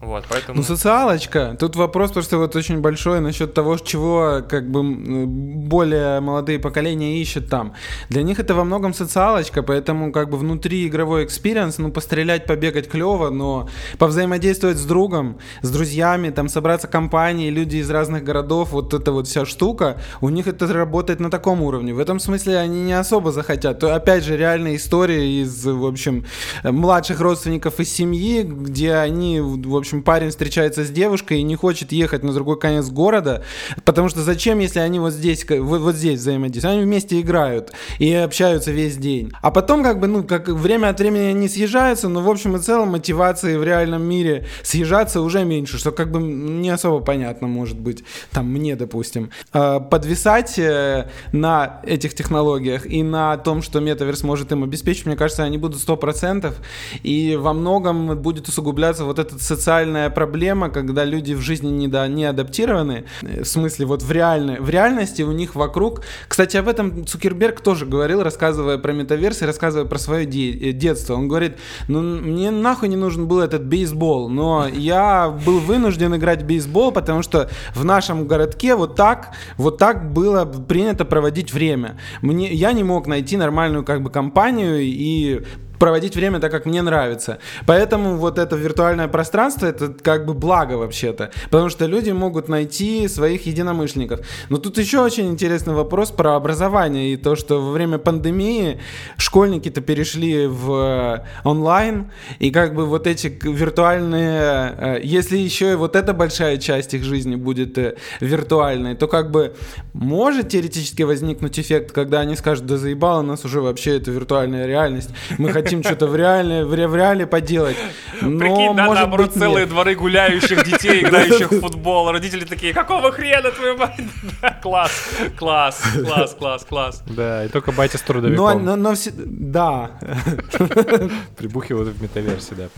Вот, 0.01 0.25
поэтому... 0.31 0.57
Ну, 0.57 0.63
социалочка. 0.63 1.57
Тут 1.61 1.77
вопрос 1.77 2.13
просто 2.13 2.39
вот 2.39 2.57
очень 2.57 2.81
большой 2.81 3.21
насчет 3.21 3.53
того, 3.53 3.77
чего 3.77 4.41
как 4.49 4.71
бы 4.71 5.27
более 5.27 6.21
молодые 6.21 6.59
поколения 6.59 7.21
ищут 7.21 7.51
там. 7.51 7.75
Для 8.09 8.23
них 8.23 8.41
это 8.41 8.55
во 8.55 8.65
многом 8.65 8.95
социалочка, 8.95 9.63
поэтому 9.63 10.11
как 10.11 10.31
бы 10.31 10.39
внутриигровой 10.39 11.25
experience, 11.25 11.77
ну, 11.77 11.93
пострелять, 11.93 12.47
побегать 12.47 12.89
клево, 12.89 13.29
но 13.29 13.69
повзаимодействовать 13.99 14.79
с 14.79 14.87
другом, 14.87 15.37
с 15.61 15.71
друзьями, 15.71 16.31
там, 16.31 16.49
собраться 16.49 16.89
компанией, 16.89 17.51
люди 17.51 17.77
из 17.77 17.91
разных 17.91 18.25
городов, 18.25 18.73
вот 18.73 18.95
эта 18.95 19.13
вот 19.13 19.29
вся 19.29 19.45
штука, 19.45 19.99
у 20.23 20.31
них 20.31 20.47
это 20.47 20.67
работает 20.73 21.21
на 21.21 21.31
таком 21.31 21.61
уровне. 21.61 21.93
В 21.93 21.99
этом 21.99 22.21
смысле 22.21 22.57
они 22.57 22.85
не 22.85 22.95
особо 22.95 23.33
захотят. 23.33 23.79
То, 23.81 23.95
опять 23.95 24.25
же, 24.25 24.39
реальная 24.39 24.77
история 24.77 25.43
из, 25.43 25.67
в 25.67 25.85
общем, 25.85 26.25
младших 26.65 27.21
родственников 27.21 27.81
из 27.81 27.93
семьи, 27.93 28.45
где 28.45 28.95
они, 28.95 29.41
в 29.41 29.77
общем, 29.77 29.90
общем, 29.91 30.03
парень 30.03 30.31
встречается 30.31 30.85
с 30.85 30.91
девушкой 30.91 31.41
и 31.41 31.43
не 31.43 31.57
хочет 31.57 31.93
ехать 31.93 32.23
на 32.23 32.33
другой 32.33 32.59
конец 32.59 32.89
города, 32.89 33.43
потому 33.85 34.09
что 34.09 34.23
зачем, 34.23 34.61
если 34.61 34.79
они 34.79 35.01
вот 35.01 35.13
здесь, 35.13 35.45
вот, 35.49 35.95
здесь 35.97 36.21
взаимодействуют? 36.21 36.77
Они 36.77 36.85
вместе 36.85 37.21
играют 37.21 37.73
и 37.99 38.13
общаются 38.13 38.71
весь 38.71 38.97
день. 38.97 39.33
А 39.43 39.51
потом, 39.51 39.83
как 39.83 39.99
бы, 39.99 40.07
ну, 40.07 40.23
как 40.23 40.49
время 40.49 40.89
от 40.89 41.01
времени 41.01 41.25
они 41.25 41.49
съезжаются, 41.49 42.09
но 42.09 42.23
в 42.23 42.31
общем 42.31 42.57
и 42.57 42.61
целом 42.61 42.91
мотивации 42.91 43.57
в 43.57 43.65
реальном 43.65 44.03
мире 44.03 44.47
съезжаться 44.63 45.21
уже 45.21 45.45
меньше, 45.45 45.79
что 45.79 45.91
как 45.91 46.11
бы 46.11 46.21
не 46.21 46.71
особо 46.71 47.01
понятно, 47.01 47.49
может 47.49 47.79
быть, 47.79 48.05
там 48.31 48.49
мне, 48.49 48.77
допустим. 48.77 49.31
А, 49.53 49.81
подвисать 49.81 50.59
э, 50.59 51.11
на 51.33 51.81
этих 51.85 52.15
технологиях 52.15 52.87
и 52.87 53.03
на 53.03 53.37
том, 53.39 53.63
что 53.63 53.81
метаверс 53.81 54.23
может 54.23 54.53
им 54.53 54.63
обеспечить, 54.63 55.07
мне 55.07 55.17
кажется, 55.17 55.43
они 55.43 55.59
будут 55.59 55.81
100%, 55.81 56.55
и 57.03 57.37
во 57.37 57.53
многом 57.53 58.17
будет 58.19 58.49
усугубляться 58.49 59.05
вот 59.05 59.19
этот 59.19 59.43
социальный 59.43 59.80
социальная 59.81 60.11
проблема, 60.11 60.69
когда 60.69 61.07
люди 61.07 61.33
в 61.33 61.41
жизни 61.41 61.71
не, 61.71 61.89
да, 61.89 62.07
не 62.07 62.27
адаптированы, 62.27 63.05
в 63.23 63.45
смысле 63.45 63.87
вот 63.87 64.03
в, 64.03 64.13
реальной, 64.13 64.61
в 64.61 64.69
реальности 64.69 65.23
у 65.23 65.33
них 65.33 65.55
вокруг... 65.55 66.03
Кстати, 66.29 66.59
об 66.59 66.69
этом 66.69 67.07
Цукерберг 67.07 67.63
тоже 67.63 67.87
говорил, 67.87 68.23
рассказывая 68.23 68.77
про 68.77 68.93
метаверс 68.93 69.41
рассказывая 69.41 69.87
про 69.87 69.99
свое 69.99 70.27
де- 70.27 70.53
э, 70.53 70.73
детство. 70.73 71.15
Он 71.15 71.29
говорит, 71.29 71.57
ну 71.89 72.03
мне 72.03 72.51
нахуй 72.51 72.89
не 72.89 72.97
нужен 72.97 73.27
был 73.27 73.41
этот 73.41 73.65
бейсбол, 73.65 74.29
но 74.29 74.69
я 74.69 75.31
был 75.47 75.61
вынужден 75.61 76.15
играть 76.15 76.43
в 76.43 76.47
бейсбол, 76.47 76.93
потому 76.93 77.23
что 77.23 77.49
в 77.75 77.83
нашем 77.83 78.27
городке 78.27 78.75
вот 78.75 78.97
так, 78.97 79.35
вот 79.57 79.79
так 79.79 80.13
было 80.13 80.45
принято 80.45 81.07
проводить 81.07 81.55
время. 81.55 81.97
Мне, 82.21 82.53
я 82.53 82.73
не 82.73 82.85
мог 82.85 83.07
найти 83.07 83.39
нормальную 83.39 83.83
как 83.83 84.03
бы 84.03 84.11
компанию 84.11 84.81
и 84.81 85.43
проводить 85.81 86.15
время 86.15 86.39
так, 86.39 86.53
как 86.53 86.67
мне 86.67 86.83
нравится. 86.83 87.39
Поэтому 87.67 88.17
вот 88.17 88.39
это 88.39 88.55
виртуальное 88.55 89.09
пространство, 89.09 89.67
это 89.67 89.89
как 89.89 90.27
бы 90.27 90.35
благо 90.35 90.75
вообще-то, 90.75 91.33
потому 91.51 91.71
что 91.71 91.87
люди 91.87 92.11
могут 92.11 92.49
найти 92.49 93.09
своих 93.09 93.47
единомышленников. 93.47 94.21
Но 94.51 94.59
тут 94.59 94.79
еще 94.79 95.01
очень 95.01 95.29
интересный 95.29 95.75
вопрос 95.75 96.11
про 96.11 96.37
образование 96.37 97.15
и 97.15 97.17
то, 97.17 97.35
что 97.35 97.61
во 97.61 97.73
время 97.73 97.99
пандемии 97.99 98.79
школьники-то 99.17 99.81
перешли 99.81 100.47
в 100.47 100.71
э, 100.71 101.25
онлайн, 101.45 102.13
и 102.39 102.51
как 102.51 102.75
бы 102.75 102.85
вот 102.85 103.07
эти 103.07 103.39
виртуальные, 103.43 104.75
э, 104.79 105.01
если 105.03 105.39
еще 105.39 105.73
и 105.73 105.77
вот 105.77 105.97
эта 105.97 106.13
большая 106.13 106.59
часть 106.59 106.93
их 106.93 107.05
жизни 107.05 107.37
будет 107.37 107.79
э, 107.79 107.97
виртуальной, 108.21 108.97
то 108.97 109.09
как 109.09 109.31
бы 109.31 109.55
может 109.95 110.51
теоретически 110.51 111.05
возникнуть 111.05 111.59
эффект, 111.59 111.93
когда 111.93 112.21
они 112.21 112.37
скажут, 112.37 112.67
да 112.67 112.77
заебало 112.77 113.23
нас 113.23 113.47
уже 113.47 113.63
вообще 113.63 113.97
эта 113.97 114.11
виртуальная 114.11 114.67
реальность, 114.67 115.11
мы 115.39 115.51
хотим 115.51 115.70
хотим 115.71 115.85
что-то 115.85 116.07
в 116.07 116.17
реале, 116.17 116.65
в, 116.65 116.75
ре, 116.75 116.89
в 116.89 116.97
реале 116.97 117.27
поделать. 117.27 117.77
Но, 118.21 118.39
Прикинь, 118.39 118.77
да, 118.77 118.85
может 118.85 119.03
наоборот, 119.03 119.29
быть, 119.29 119.39
целые 119.39 119.61
нет. 119.61 119.69
дворы 119.69 119.95
гуляющих 119.95 120.65
детей, 120.65 121.03
играющих 121.05 121.51
в 121.51 121.61
футбол. 121.61 122.11
Родители 122.11 122.45
такие, 122.45 122.75
какого 122.75 123.13
хрена 123.13 123.51
твою 123.51 123.77
мать? 123.77 124.01
Класс, 124.63 124.91
класс, 125.39 125.83
класс, 126.05 126.37
класс, 126.39 126.65
класс. 126.65 127.03
Да, 127.07 127.45
и 127.45 127.49
только 127.49 127.73
батя 127.73 127.99
с 127.99 128.03
трудовиком. 128.03 128.65
Но, 128.65 128.77
но, 128.77 128.77
но 128.77 128.95
все... 128.95 129.13
Да. 129.15 129.93
Прибухивают 131.37 131.89
в 131.89 132.03
метаверсе, 132.03 132.55
да. 132.55 132.69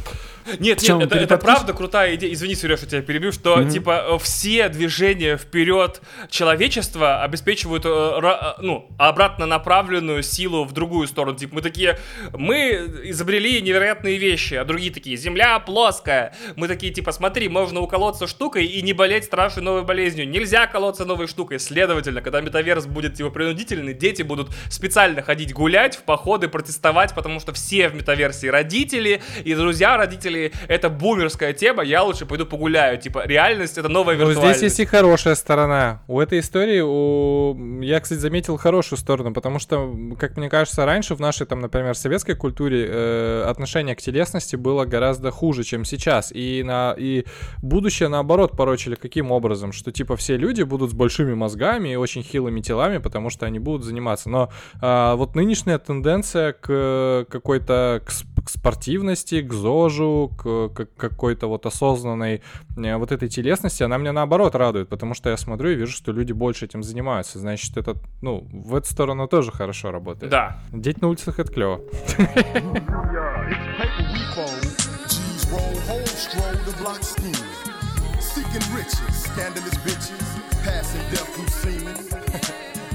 Нет, 0.59 0.83
нет, 0.83 1.03
это, 1.03 1.17
это 1.17 1.39
правда 1.39 1.73
крутая 1.73 2.15
идея. 2.15 2.33
Извини, 2.33 2.55
Сереж, 2.55 2.81
я 2.81 2.87
тебя 2.87 3.03
перебью, 3.03 3.33
что 3.33 3.59
mm-hmm. 3.59 3.71
типа 3.71 4.19
все 4.21 4.69
движения 4.69 5.37
вперед 5.37 6.01
человечества 6.31 7.23
обеспечивают 7.23 7.85
э, 7.85 8.55
ну 8.61 8.89
обратно 8.99 9.47
направленную 9.47 10.23
силу 10.23 10.65
в 10.65 10.73
другую 10.73 11.07
сторону. 11.07 11.37
Типа 11.37 11.57
мы 11.57 11.63
такие, 11.63 11.99
мы 12.33 13.01
изобрели 13.05 13.61
невероятные 13.61 14.19
вещи, 14.19 14.55
а 14.55 14.65
другие 14.65 14.93
такие, 14.93 15.17
Земля 15.17 15.59
плоская. 15.59 16.35
Мы 16.57 16.69
такие 16.69 16.93
типа, 16.93 17.13
смотри, 17.13 17.49
можно 17.49 17.81
уколоться 17.81 18.27
штукой 18.27 18.67
и 18.67 18.83
не 18.83 18.93
болеть 18.93 19.25
страшной 19.25 19.65
новой 19.65 19.83
болезнью. 19.83 20.29
Нельзя 20.29 20.67
колоться 20.67 21.05
новой 21.05 21.27
штукой. 21.27 21.59
Следовательно, 21.59 22.21
когда 22.21 22.41
метаверс 22.41 22.87
будет 22.87 23.15
типа 23.15 23.31
принудительный, 23.31 23.95
дети 23.95 24.23
будут 24.23 24.51
специально 24.71 25.23
ходить 25.23 25.53
гулять 25.53 25.97
в 25.97 26.03
походы, 26.03 26.49
протестовать, 26.49 27.15
потому 27.15 27.41
что 27.41 27.53
все 27.53 27.89
в 27.89 27.95
метаверсии 27.95 28.47
родители 28.47 29.23
и 29.45 29.55
друзья 29.55 29.97
родителей 30.33 30.53
это 30.69 30.91
бумерская 30.91 31.53
тема, 31.53 31.83
я 31.83 32.03
лучше 32.03 32.27
пойду 32.27 32.47
погуляю. 32.47 32.99
Типа, 32.99 33.27
реальность— 33.27 33.79
это 33.79 33.89
новая 33.89 34.15
виртуальность. 34.15 34.43
Но 34.43 34.53
здесь 34.53 34.63
есть 34.63 34.81
и 34.81 34.85
хорошая 34.85 35.35
сторона. 35.35 36.03
У 36.09 36.21
этой 36.21 36.41
истории, 36.41 36.81
у... 36.81 37.83
я, 37.83 38.01
кстати, 38.01 38.19
заметил 38.19 38.57
хорошую 38.57 38.99
сторону, 38.99 39.33
потому 39.33 39.59
что, 39.59 39.95
как 40.19 40.37
мне 40.37 40.49
кажется, 40.49 40.85
раньше 40.85 41.15
в 41.15 41.21
нашей, 41.21 41.47
там, 41.47 41.61
например, 41.61 41.95
советской 41.95 42.35
культуре 42.35 42.87
э, 42.89 43.45
отношение 43.49 43.95
к 43.95 44.01
телесности 44.01 44.57
было 44.57 44.85
гораздо 44.85 45.31
хуже, 45.31 45.65
чем 45.65 45.85
сейчас. 45.85 46.33
И, 46.33 46.63
на... 46.63 46.95
и 46.97 47.25
будущее, 47.63 48.09
наоборот, 48.09 48.57
порочили 48.57 48.95
каким 48.95 49.31
образом? 49.31 49.73
Что, 49.73 49.93
типа, 49.93 50.17
все 50.17 50.37
люди 50.37 50.63
будут 50.63 50.91
с 50.91 50.95
большими 50.95 51.35
мозгами 51.35 51.91
и 51.91 51.97
очень 51.97 52.23
хилыми 52.23 52.61
телами, 52.61 52.99
потому 52.99 53.31
что 53.31 53.47
они 53.47 53.59
будут 53.59 53.85
заниматься. 53.85 54.29
Но 54.29 54.51
э, 54.81 55.15
вот 55.15 55.35
нынешняя 55.35 55.79
тенденция 55.79 56.53
к 56.53 57.27
какой-то 57.29 58.03
к 58.05 58.11
к 58.45 58.51
спортивности, 58.51 59.41
к 59.43 59.53
ЗОЖу, 59.53 60.33
к, 60.37 60.69
к 60.69 60.89
какой-то 60.97 61.47
вот 61.47 61.67
осознанной 61.67 62.43
э, 62.77 62.97
вот 62.97 63.13
этой 63.13 63.29
телесности, 63.29 63.83
она 63.83 63.99
меня 63.99 64.13
наоборот 64.13 64.55
радует, 64.55 64.89
потому 64.89 65.15
что 65.15 65.31
я 65.31 65.37
смотрю 65.37 65.71
и 65.71 65.75
вижу, 65.75 65.93
что 65.93 66.13
люди 66.13 66.33
больше 66.33 66.67
этим 66.67 66.83
занимаются. 66.83 67.39
Значит, 67.39 67.77
это, 67.77 67.97
ну, 68.21 68.47
в 68.53 68.75
эту 68.75 68.89
сторону 68.91 69.29
тоже 69.29 69.53
хорошо 69.53 69.91
работает. 69.91 70.31
Да. 70.31 70.59
Деть 70.73 71.01
на 71.01 71.09
улицах 71.09 71.39
это 71.39 71.53
клево. 71.53 71.81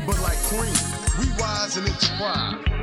But 0.07 0.21
like 0.21 0.37
cream, 0.47 0.73
we 1.19 1.25
rise 1.37 1.75
and 1.75 1.85
it's 1.85 2.07
prime. 2.17 2.76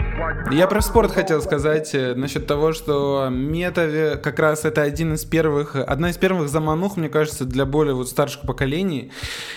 Я 0.50 0.68
про 0.68 0.80
спорт 0.80 1.10
хотел 1.12 1.42
сказать 1.42 1.94
э, 1.94 2.14
насчет 2.14 2.46
того, 2.46 2.72
что 2.72 3.28
мета 3.30 4.20
как 4.22 4.38
раз 4.38 4.64
это 4.64 4.82
один 4.82 5.14
из 5.14 5.24
первых, 5.24 5.74
одна 5.74 6.10
из 6.10 6.16
первых 6.16 6.48
заманух, 6.48 6.96
мне 6.96 7.08
кажется, 7.08 7.44
для 7.44 7.64
более 7.64 7.94
вот 7.94 8.08
старших 8.08 8.42
поколений, 8.42 9.10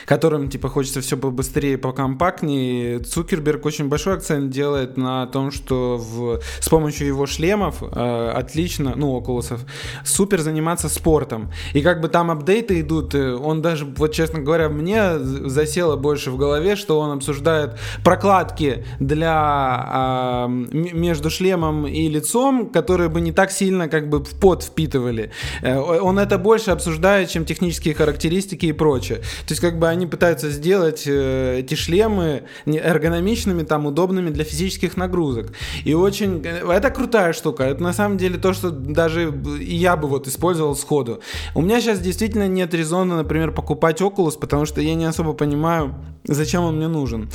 которым 0.05 0.49
типа 0.49 0.69
хочется 0.69 1.01
все 1.01 1.17
побыстрее, 1.17 1.77
покомпактнее. 1.77 2.99
Цукерберг 2.99 3.65
очень 3.65 3.89
большой 3.89 4.15
акцент 4.15 4.49
делает 4.49 4.97
на 4.97 5.27
том, 5.27 5.51
что 5.51 5.97
в, 5.97 6.39
с 6.59 6.69
помощью 6.69 7.07
его 7.07 7.25
шлемов 7.25 7.83
э, 7.83 8.31
отлично, 8.35 8.93
ну, 8.95 9.15
окулусов, 9.15 9.61
супер 10.03 10.39
заниматься 10.39 10.89
спортом. 10.89 11.51
И 11.73 11.81
как 11.81 12.01
бы 12.01 12.07
там 12.07 12.31
апдейты 12.31 12.79
идут, 12.81 13.13
э, 13.13 13.35
он 13.35 13.61
даже, 13.61 13.85
вот 13.85 14.13
честно 14.13 14.39
говоря, 14.39 14.69
мне 14.69 15.19
засело 15.19 15.97
больше 15.97 16.31
в 16.31 16.37
голове, 16.37 16.75
что 16.75 16.99
он 16.99 17.17
обсуждает 17.17 17.77
прокладки 18.03 18.85
для 18.99 20.45
э, 20.45 20.46
между 20.47 21.29
шлемом 21.29 21.87
и 21.87 22.07
лицом, 22.07 22.69
которые 22.69 23.09
бы 23.09 23.21
не 23.21 23.31
так 23.31 23.51
сильно 23.51 23.87
как 23.87 24.09
бы 24.09 24.23
в 24.23 24.39
пот 24.39 24.63
впитывали. 24.63 25.31
Э, 25.61 25.77
он 25.77 26.19
это 26.19 26.37
больше 26.37 26.71
обсуждает, 26.71 27.29
чем 27.29 27.45
технические 27.45 27.93
характеристики 27.93 28.67
и 28.67 28.71
прочее. 28.73 29.17
То 29.17 29.51
есть 29.51 29.61
как 29.61 29.79
бы 29.79 29.87
они 29.87 30.07
пытаются 30.07 30.49
сделать 30.49 31.03
э, 31.05 31.59
эти 31.59 31.75
шлемы 31.75 32.43
эргономичными, 32.65 33.63
там, 33.63 33.85
удобными 33.85 34.29
для 34.29 34.43
физических 34.43 34.97
нагрузок. 34.97 35.53
И 35.85 35.93
очень... 35.93 36.41
Э, 36.45 36.71
это 36.71 36.89
крутая 36.89 37.33
штука. 37.33 37.63
Это 37.63 37.83
на 37.83 37.93
самом 37.93 38.17
деле 38.17 38.37
то, 38.37 38.53
что 38.53 38.69
даже 38.71 39.33
я 39.59 39.95
бы 39.97 40.07
вот 40.07 40.27
использовал 40.27 40.75
сходу. 40.75 41.21
У 41.55 41.61
меня 41.61 41.81
сейчас 41.81 41.99
действительно 41.99 42.47
нет 42.47 42.73
резона, 42.73 43.17
например, 43.17 43.51
покупать 43.51 44.01
Oculus, 44.01 44.39
потому 44.39 44.65
что 44.65 44.81
я 44.81 44.95
не 44.95 45.05
особо 45.05 45.33
понимаю, 45.33 45.95
зачем 46.25 46.63
он 46.63 46.77
мне 46.77 46.87
нужен. 46.87 47.29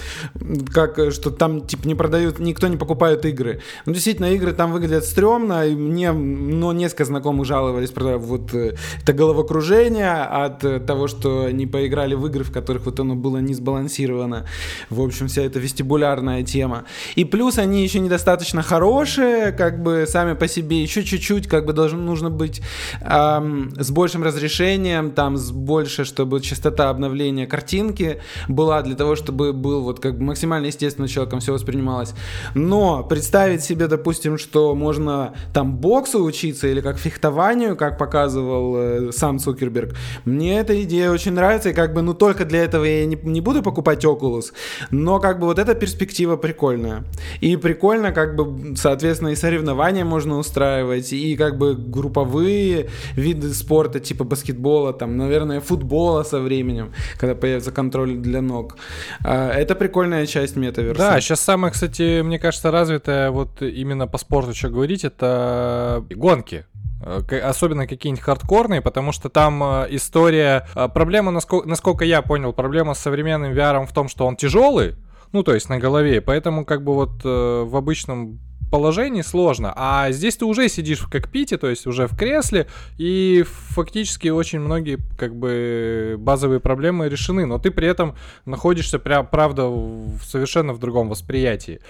Как, 0.73 0.99
что 1.13 1.31
там, 1.31 1.67
типа, 1.67 1.87
не 1.87 1.95
продают, 1.95 2.39
никто 2.39 2.69
не 2.69 2.77
покупает 2.77 3.02
бывают 3.03 3.25
игры. 3.25 3.61
Ну, 3.87 3.93
действительно, 3.93 4.33
игры 4.33 4.53
там 4.53 4.73
выглядят 4.73 5.05
стрёмно, 5.05 5.67
и 5.67 5.75
мне, 5.75 6.13
но 6.13 6.73
несколько 6.73 7.05
знакомых 7.05 7.47
жаловались 7.47 7.91
про 7.91 8.17
вот 8.17 8.55
э, 8.55 8.77
это 9.03 9.13
головокружение 9.13 10.13
от 10.13 10.65
э, 10.65 10.79
того, 10.79 11.09
что 11.09 11.47
они 11.47 11.67
поиграли 11.67 12.15
в 12.15 12.25
игры, 12.27 12.45
в 12.45 12.53
которых 12.53 12.87
вот 12.87 13.01
оно 13.01 13.17
было 13.17 13.39
не 13.39 13.55
сбалансировано. 13.55 14.47
В 14.91 15.01
общем, 15.01 15.27
вся 15.27 15.43
эта 15.43 15.59
вестибулярная 15.59 16.45
тема. 16.45 16.85
И 17.17 17.25
плюс 17.25 17.59
они 17.59 17.83
еще 17.83 17.99
недостаточно 17.99 18.63
хорошие, 18.63 19.51
как 19.51 19.83
бы 19.83 20.05
сами 20.07 20.35
по 20.35 20.47
себе, 20.47 20.83
еще 20.83 21.03
чуть-чуть, 21.03 21.49
как 21.49 21.67
бы 21.67 21.73
должно 21.73 21.99
нужно 21.99 22.31
быть 22.31 22.63
эм, 23.01 23.73
с 23.81 23.91
большим 23.91 24.23
разрешением, 24.23 25.11
там 25.11 25.37
с 25.37 25.51
больше, 25.51 26.05
чтобы 26.05 26.41
частота 26.41 26.91
обновления 26.91 27.47
картинки 27.47 28.21
была 28.49 28.83
для 28.83 28.95
того, 28.95 29.17
чтобы 29.17 29.53
был 29.53 29.83
вот 29.83 29.99
как 29.99 30.19
бы 30.19 30.23
максимально 30.23 30.67
естественно 30.67 31.09
человеком 31.09 31.41
все 31.41 31.53
воспринималось. 31.53 32.15
Но 32.55 32.92
представить 33.01 33.63
себе, 33.65 33.87
допустим, 33.87 34.37
что 34.39 34.75
можно 34.75 35.35
там 35.55 35.77
боксу 35.77 36.23
учиться 36.23 36.69
или 36.69 36.81
как 36.81 36.99
фехтованию, 36.99 37.77
как 37.77 37.99
показывал 37.99 38.77
э, 38.77 39.13
сам 39.13 39.39
Цукерберг, 39.39 39.95
мне 40.25 40.59
эта 40.59 40.81
идея 40.83 41.11
очень 41.11 41.33
нравится, 41.33 41.71
и 41.71 41.73
как 41.73 41.95
бы, 41.95 42.03
ну 42.03 42.15
только 42.15 42.45
для 42.45 42.65
этого 42.65 42.85
я 42.85 43.07
не, 43.07 43.19
не 43.23 43.41
буду 43.41 43.63
покупать 43.63 44.05
Oculus, 44.05 44.53
но 44.91 45.21
как 45.21 45.39
бы 45.39 45.47
вот 45.47 45.59
эта 45.59 45.75
перспектива 45.75 46.37
прикольная. 46.37 47.05
И 47.41 47.57
прикольно, 47.57 48.13
как 48.13 48.37
бы, 48.37 48.77
соответственно, 48.77 49.31
и 49.31 49.37
соревнования 49.37 50.05
можно 50.05 50.39
устраивать, 50.39 51.13
и 51.13 51.37
как 51.37 51.59
бы 51.59 51.75
групповые 51.75 52.91
виды 53.17 53.53
спорта, 53.55 54.01
типа 54.01 54.25
баскетбола, 54.25 54.93
там, 54.93 55.17
наверное, 55.17 55.61
футбола 55.61 56.23
со 56.23 56.41
временем, 56.41 56.93
когда 57.19 57.35
появится 57.35 57.73
контроль 57.73 58.17
для 58.17 58.43
ног. 58.43 58.77
А, 59.25 59.51
это 59.53 59.75
прикольная 59.75 60.27
часть 60.27 60.57
метаверса. 60.57 60.99
Да, 60.99 61.21
сейчас 61.21 61.41
самое, 61.41 61.73
кстати, 61.73 62.23
мне 62.23 62.39
кажется, 62.39 62.71
развитое 62.83 63.31
вот 63.31 63.63
именно 63.63 64.07
по 64.07 64.19
спорту, 64.19 64.55
что 64.55 64.69
говорить, 64.69 65.05
это 65.05 66.05
гонки. 66.11 66.67
Особенно 67.45 67.87
какие-нибудь 67.87 68.23
хардкорные, 68.23 68.81
потому 68.81 69.11
что 69.11 69.29
там 69.29 69.63
э, 69.63 69.87
история... 69.91 70.69
Э, 70.77 70.89
проблема, 70.89 71.33
насколько, 71.33 71.69
насколько 71.69 72.05
я 72.05 72.23
понял, 72.23 72.53
проблема 72.53 72.95
с 72.95 73.01
современным 73.01 73.53
VR 73.53 73.85
в 73.87 73.93
том, 73.93 74.09
что 74.09 74.25
он 74.25 74.37
тяжелый, 74.37 74.95
ну, 75.33 75.43
то 75.43 75.53
есть 75.53 75.69
на 75.69 75.79
голове, 75.79 76.21
поэтому 76.21 76.65
как 76.65 76.85
бы 76.85 76.95
вот 76.95 77.25
э, 77.25 77.65
в 77.65 77.75
обычном 77.75 78.39
положении 78.73 79.21
сложно, 79.21 79.75
а 79.77 80.11
здесь 80.13 80.39
ты 80.39 80.47
уже 80.47 80.67
сидишь 80.71 81.01
в 81.01 81.11
кокпите, 81.11 81.59
то 81.59 81.69
есть 81.69 81.87
уже 81.87 82.07
в 82.07 82.17
кресле, 82.17 82.67
и 82.97 83.45
фактически 83.47 84.29
очень 84.29 84.61
многие 84.61 84.99
как 85.19 85.37
бы 85.37 86.17
базовые 86.19 86.59
проблемы 86.59 87.11
решены, 87.11 87.45
но 87.45 87.59
ты 87.59 87.71
при 87.71 87.87
этом 87.87 88.17
находишься, 88.47 88.99
прям, 88.99 89.27
правда, 89.27 89.67
в, 89.67 90.23
совершенно 90.25 90.73
в 90.73 90.79
другом 90.79 91.11
восприятии. 91.11 91.81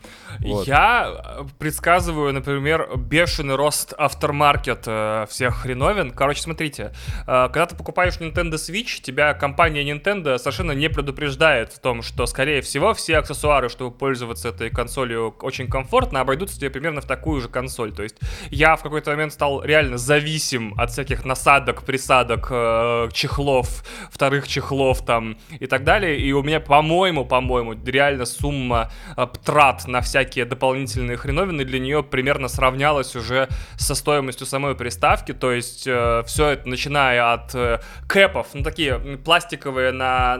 Вот. 0.40 0.66
Я 0.66 1.44
предсказываю, 1.60 2.32
например, 2.32 2.88
бешеный 2.96 3.54
рост 3.54 3.92
автормаркет 3.92 4.82
э, 4.86 5.26
всех 5.28 5.62
хреновин. 5.62 6.10
Короче, 6.10 6.42
смотрите, 6.42 6.92
э, 7.28 7.48
когда 7.52 7.66
ты 7.66 7.76
покупаешь 7.76 8.16
Nintendo 8.18 8.54
Switch, 8.54 9.00
тебя 9.00 9.34
компания 9.34 9.88
Nintendo 9.88 10.36
совершенно 10.36 10.72
не 10.72 10.88
предупреждает 10.88 11.72
в 11.72 11.78
том, 11.78 12.02
что, 12.02 12.26
скорее 12.26 12.60
всего, 12.60 12.92
все 12.92 13.18
аксессуары, 13.18 13.68
чтобы 13.68 13.96
пользоваться 13.96 14.48
этой 14.48 14.68
консолью 14.70 15.32
очень 15.42 15.68
комфортно, 15.68 16.20
обойдутся 16.20 16.58
тебе 16.58 16.71
примерно 16.72 17.00
в 17.00 17.06
такую 17.06 17.40
же 17.40 17.48
консоль. 17.48 17.92
То 17.92 18.02
есть 18.02 18.16
я 18.50 18.76
в 18.76 18.82
какой-то 18.82 19.10
момент 19.10 19.32
стал 19.32 19.62
реально 19.62 19.98
зависим 19.98 20.74
от 20.78 20.90
всяких 20.90 21.24
насадок, 21.24 21.82
присадок, 21.84 22.48
э, 22.50 23.08
чехлов, 23.12 23.84
вторых 24.10 24.48
чехлов 24.48 25.04
там 25.04 25.36
и 25.60 25.66
так 25.66 25.84
далее. 25.84 26.18
И 26.18 26.32
у 26.32 26.42
меня, 26.42 26.60
по-моему, 26.60 27.24
по-моему, 27.24 27.74
реально 27.84 28.24
сумма 28.24 28.90
э, 29.16 29.26
трат 29.44 29.86
на 29.86 30.00
всякие 30.00 30.44
дополнительные 30.44 31.16
хреновины 31.16 31.64
для 31.64 31.78
нее 31.78 32.02
примерно 32.02 32.48
сравнялась 32.48 33.16
уже 33.16 33.48
со 33.76 33.94
стоимостью 33.94 34.46
самой 34.46 34.74
приставки. 34.74 35.32
То 35.32 35.52
есть 35.52 35.86
э, 35.86 36.22
все 36.26 36.48
это, 36.48 36.68
начиная 36.68 37.32
от 37.32 37.54
э, 37.54 37.80
кэпов, 38.08 38.48
ну 38.54 38.62
такие 38.62 38.98
пластиковые 39.24 39.92
на, 39.92 40.36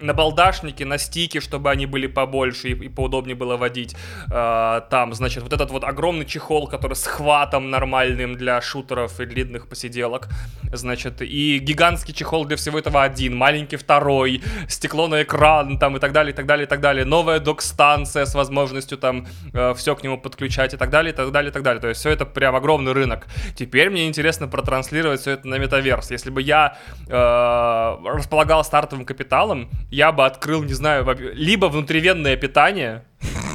на 0.00 0.14
балдашники, 0.14 0.82
на 0.84 0.98
стики, 0.98 1.40
чтобы 1.40 1.70
они 1.70 1.86
были 1.86 2.06
побольше 2.06 2.68
и, 2.68 2.84
и 2.84 2.88
поудобнее 2.88 3.36
было 3.36 3.56
водить. 3.56 3.96
Э, 4.30 4.80
там, 4.90 5.12
значит, 5.14 5.42
вот 5.42 5.52
это 5.52 5.61
этот 5.62 5.72
вот 5.72 5.84
огромный 5.84 6.24
чехол, 6.24 6.66
который 6.66 6.94
с 6.94 7.06
хватом 7.06 7.70
нормальным 7.70 8.36
для 8.36 8.60
шутеров 8.60 9.20
и 9.20 9.26
длинных 9.26 9.68
посиделок, 9.68 10.28
значит, 10.72 11.22
и 11.22 11.58
гигантский 11.58 12.14
чехол 12.14 12.44
для 12.44 12.56
всего 12.56 12.78
этого 12.78 13.02
один, 13.02 13.36
маленький 13.36 13.76
второй, 13.76 14.42
стекло 14.68 15.08
на 15.08 15.22
экран, 15.22 15.78
там, 15.78 15.96
и 15.96 16.00
так 16.00 16.12
далее, 16.12 16.32
и 16.32 16.36
так 16.36 16.46
далее, 16.46 16.66
и 16.66 16.68
так 16.68 16.80
далее, 16.80 17.04
новая 17.04 17.38
док-станция 17.38 18.24
с 18.24 18.34
возможностью 18.34 18.98
там 18.98 19.26
э, 19.52 19.74
все 19.74 19.94
к 19.94 20.02
нему 20.02 20.18
подключать, 20.18 20.74
и 20.74 20.76
так 20.76 20.90
далее, 20.90 21.12
и 21.12 21.16
так 21.16 21.30
далее, 21.30 21.50
и 21.50 21.52
так 21.52 21.62
далее, 21.62 21.80
то 21.80 21.88
есть 21.88 22.00
все 22.00 22.10
это 22.10 22.26
прям 22.26 22.54
огромный 22.54 22.92
рынок. 22.92 23.26
Теперь 23.56 23.90
мне 23.90 24.08
интересно 24.08 24.48
протранслировать 24.48 25.20
все 25.20 25.32
это 25.32 25.48
на 25.48 25.58
метаверс. 25.58 26.10
Если 26.10 26.30
бы 26.30 26.42
я 26.42 26.76
э, 27.08 27.12
располагал 27.12 28.64
стартовым 28.64 29.04
капиталом, 29.04 29.70
я 29.90 30.12
бы 30.12 30.24
открыл, 30.26 30.62
не 30.62 30.74
знаю, 30.74 31.06
либо 31.34 31.66
внутривенное 31.66 32.36
питание, 32.36 33.04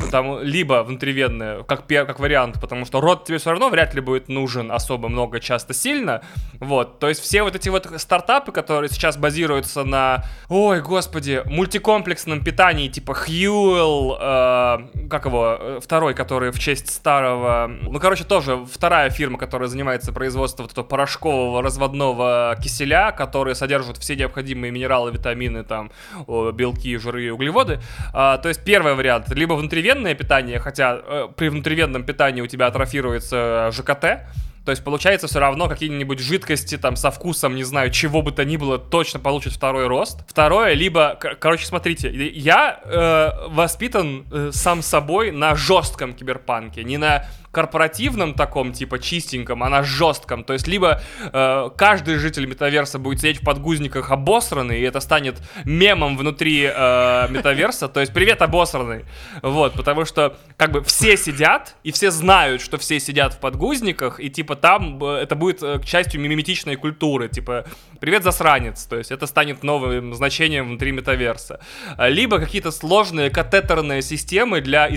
Потому, 0.06 0.40
либо 0.40 0.84
внутривенная, 0.84 1.64
как, 1.64 1.88
как 1.88 2.20
вариант, 2.20 2.60
потому 2.62 2.86
что 2.86 3.02
рот 3.02 3.26
тебе 3.26 3.38
все 3.38 3.52
равно 3.52 3.70
вряд 3.70 3.94
ли 3.94 4.02
будет 4.02 4.30
нужен 4.30 4.72
особо 4.72 5.10
много, 5.10 5.40
часто, 5.40 5.74
сильно. 5.74 6.22
Вот, 6.60 7.00
то 7.00 7.10
есть 7.10 7.22
все 7.22 7.44
вот 7.44 7.56
эти 7.56 7.70
вот 7.70 7.90
стартапы, 7.98 8.52
которые 8.52 8.90
сейчас 8.90 9.18
базируются 9.18 9.84
на, 9.84 10.24
ой, 10.50 10.82
господи, 10.82 11.42
мультикомплексном 11.46 12.44
питании, 12.44 12.88
типа 12.88 13.14
Хьюэлл, 13.14 14.18
э, 14.20 15.08
как 15.10 15.26
его, 15.26 15.58
э, 15.60 15.80
второй, 15.84 16.14
который 16.14 16.52
в 16.52 16.60
честь 16.60 16.90
старого, 16.90 17.68
ну, 17.68 18.00
короче, 18.00 18.24
тоже 18.24 18.66
вторая 18.66 19.10
фирма, 19.10 19.38
которая 19.38 19.68
занимается 19.68 20.12
производством 20.12 20.66
вот 20.66 20.72
этого 20.72 20.86
порошкового 20.86 21.62
разводного 21.62 22.56
киселя, 22.64 23.12
который 23.12 23.56
содержит 23.56 23.98
все 23.98 24.16
необходимые 24.16 24.72
минералы, 24.72 25.12
витамины, 25.12 25.64
там, 25.64 25.92
белки, 26.28 26.98
жиры 26.98 27.26
и 27.26 27.30
углеводы. 27.30 27.80
А, 28.14 28.38
то 28.38 28.50
есть 28.50 28.64
первый 28.64 28.96
вариант, 28.96 29.30
либо 29.30 29.54
внутривенное 29.58 30.16
питание, 30.16 30.60
хотя 30.60 31.00
э, 31.02 31.28
при 31.36 31.50
внутривенном 31.50 32.04
питании 32.04 32.42
у 32.42 32.48
тебя 32.48 32.68
атрофируется 32.68 33.70
ЖКТ, 33.72 34.26
то 34.68 34.72
есть 34.72 34.84
получается 34.84 35.28
все 35.28 35.40
равно 35.40 35.70
какие-нибудь 35.70 36.20
жидкости 36.20 36.78
там 36.78 36.98
со 36.98 37.10
вкусом, 37.10 37.56
не 37.56 37.64
знаю, 37.64 37.90
чего 37.90 38.22
бы 38.22 38.34
то 38.34 38.44
ни 38.44 38.58
было, 38.58 38.78
точно 38.78 39.18
получит 39.18 39.54
второй 39.54 39.88
рост. 39.88 40.20
Второе, 40.28 40.74
либо, 40.74 41.18
короче, 41.40 41.66
смотрите, 41.66 42.12
я 42.12 42.78
э, 42.84 43.48
воспитан 43.48 44.26
э, 44.30 44.50
сам 44.52 44.82
собой 44.82 45.32
на 45.32 45.56
жестком 45.56 46.14
киберпанке, 46.14 46.84
не 46.84 46.98
на 46.98 47.28
корпоративном 47.58 48.36
таком, 48.36 48.72
типа 48.72 49.00
чистеньком, 49.00 49.64
а 49.64 49.70
на 49.70 49.82
жестком. 49.82 50.44
То 50.44 50.54
есть 50.54 50.68
либо 50.68 51.02
э, 51.20 51.70
каждый 51.76 52.18
житель 52.18 52.46
метаверса 52.46 53.00
будет 53.00 53.20
сидеть 53.20 53.42
в 53.42 53.44
подгузниках 53.44 54.12
обосранный, 54.12 54.80
и 54.80 54.84
это 54.84 55.00
станет 55.00 55.42
мемом 55.66 56.18
внутри 56.18 56.70
э, 56.72 57.28
метаверса. 57.32 57.88
То 57.88 58.00
есть 58.00 58.14
привет, 58.14 58.44
обосранный. 58.44 59.06
Вот, 59.42 59.74
потому 59.74 60.06
что 60.06 60.38
как 60.56 60.72
бы 60.72 60.84
все 60.84 61.18
сидят, 61.18 61.74
и 61.82 61.92
все 61.92 62.12
знают, 62.12 62.62
что 62.62 62.78
все 62.78 63.00
сидят 63.00 63.34
в 63.34 63.40
подгузниках, 63.40 64.20
и 64.20 64.30
типа 64.30 64.56
там 64.56 65.04
э, 65.04 65.24
это 65.24 65.34
будет 65.34 65.64
э, 65.64 65.82
частью 65.84 66.22
миметичной 66.22 66.76
культуры. 66.76 67.28
Типа 67.28 67.66
привет, 68.00 68.24
засранец. 68.24 68.86
То 68.86 68.98
есть 68.98 69.12
это 69.12 69.26
станет 69.26 69.64
новым 69.64 70.14
значением 70.14 70.68
внутри 70.68 70.92
метаверса. 70.92 71.60
Либо 71.98 72.38
какие-то 72.38 72.70
сложные 72.70 73.32
катетерные 73.32 74.04
системы 74.04 74.62
для 74.62 74.88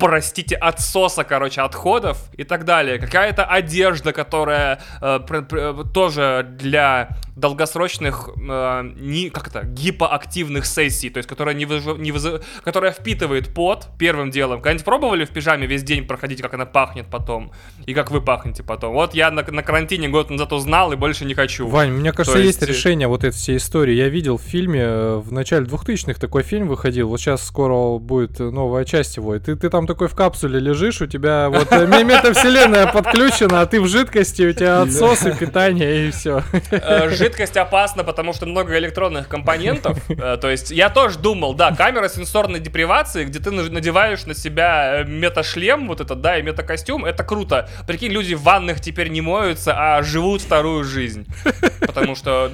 простите, 0.00 0.56
отсоса, 0.56 1.24
короче, 1.24 1.60
отходов 1.60 2.18
и 2.36 2.44
так 2.44 2.64
далее. 2.64 2.98
Какая-то 2.98 3.44
одежда, 3.44 4.12
которая 4.12 4.80
э, 5.00 5.20
пр- 5.26 5.44
пр- 5.44 5.84
тоже 5.92 6.46
для 6.58 7.16
долгосрочных, 7.36 8.30
э, 8.36 8.90
не, 8.98 9.30
как 9.30 9.48
это, 9.48 9.64
гипоактивных 9.64 10.66
сессий, 10.66 11.10
то 11.10 11.18
есть 11.18 11.28
которая, 11.28 11.54
не 11.54 11.66
вызов, 11.66 11.98
не 11.98 12.12
вызов, 12.12 12.44
которая 12.64 12.92
впитывает 12.92 13.54
пот 13.54 13.88
первым 13.98 14.30
делом. 14.30 14.58
Когда-нибудь 14.60 14.84
пробовали 14.84 15.24
в 15.24 15.30
пижаме 15.30 15.66
весь 15.66 15.82
день 15.82 16.06
проходить, 16.06 16.42
как 16.42 16.54
она 16.54 16.66
пахнет 16.66 17.06
потом, 17.10 17.52
и 17.86 17.94
как 17.94 18.10
вы 18.10 18.20
пахнете 18.20 18.62
потом? 18.62 18.94
Вот 18.94 19.14
я 19.14 19.30
на, 19.30 19.42
на 19.42 19.62
карантине 19.62 20.08
год 20.08 20.30
назад 20.30 20.52
узнал 20.52 20.92
и 20.92 20.96
больше 20.96 21.24
не 21.24 21.34
хочу. 21.34 21.66
Вань, 21.66 21.92
мне 21.92 22.12
кажется, 22.12 22.38
то 22.38 22.38
есть... 22.38 22.60
есть 22.60 22.68
решение 22.68 23.08
вот 23.08 23.24
этой 23.24 23.36
всей 23.36 23.56
истории. 23.56 23.94
Я 23.94 24.08
видел 24.08 24.36
в 24.36 24.42
фильме, 24.42 24.82
э, 24.82 25.16
в 25.16 25.32
начале 25.32 25.66
2000-х 25.66 26.20
такой 26.20 26.42
фильм 26.42 26.68
выходил, 26.68 27.08
вот 27.08 27.20
сейчас 27.20 27.46
скоро 27.46 27.98
будет 27.98 28.38
новая 28.38 28.84
часть 28.84 29.16
его, 29.16 29.34
и 29.34 29.38
ты, 29.38 29.56
ты 29.56 29.70
там 29.70 29.86
такой 29.90 30.06
в 30.06 30.14
капсуле 30.14 30.60
лежишь, 30.60 31.00
у 31.00 31.06
тебя 31.06 31.48
вот 31.50 31.72
э, 31.72 31.84
метавселенная 31.84 32.86
подключена, 32.86 33.62
а 33.62 33.66
ты 33.66 33.80
в 33.80 33.88
жидкости, 33.88 34.42
у 34.42 34.52
тебя 34.52 34.82
отсосы, 34.82 35.36
питание 35.36 36.06
и 36.06 36.10
все. 36.12 36.44
Э, 36.70 37.10
жидкость 37.10 37.56
опасна, 37.56 38.04
потому 38.04 38.32
что 38.32 38.46
много 38.46 38.78
электронных 38.78 39.26
компонентов. 39.26 39.98
Э, 40.08 40.36
то 40.40 40.48
есть 40.48 40.70
я 40.70 40.90
тоже 40.90 41.18
думал, 41.18 41.54
да, 41.54 41.74
камера 41.74 42.08
сенсорной 42.08 42.60
депривации, 42.60 43.24
где 43.24 43.40
ты 43.40 43.50
надеваешь 43.50 44.26
на 44.26 44.34
себя 44.34 45.04
меташлем, 45.04 45.88
вот 45.88 46.00
этот, 46.00 46.20
да, 46.20 46.38
и 46.38 46.42
метакостюм, 46.42 47.04
это 47.04 47.24
круто. 47.24 47.68
Прикинь, 47.88 48.12
люди 48.12 48.34
в 48.34 48.42
ваннах 48.42 48.80
теперь 48.80 49.08
не 49.08 49.20
моются, 49.20 49.74
а 49.76 50.02
живут 50.02 50.42
вторую 50.42 50.84
жизнь. 50.84 51.26
Потому 51.80 52.14
что... 52.14 52.50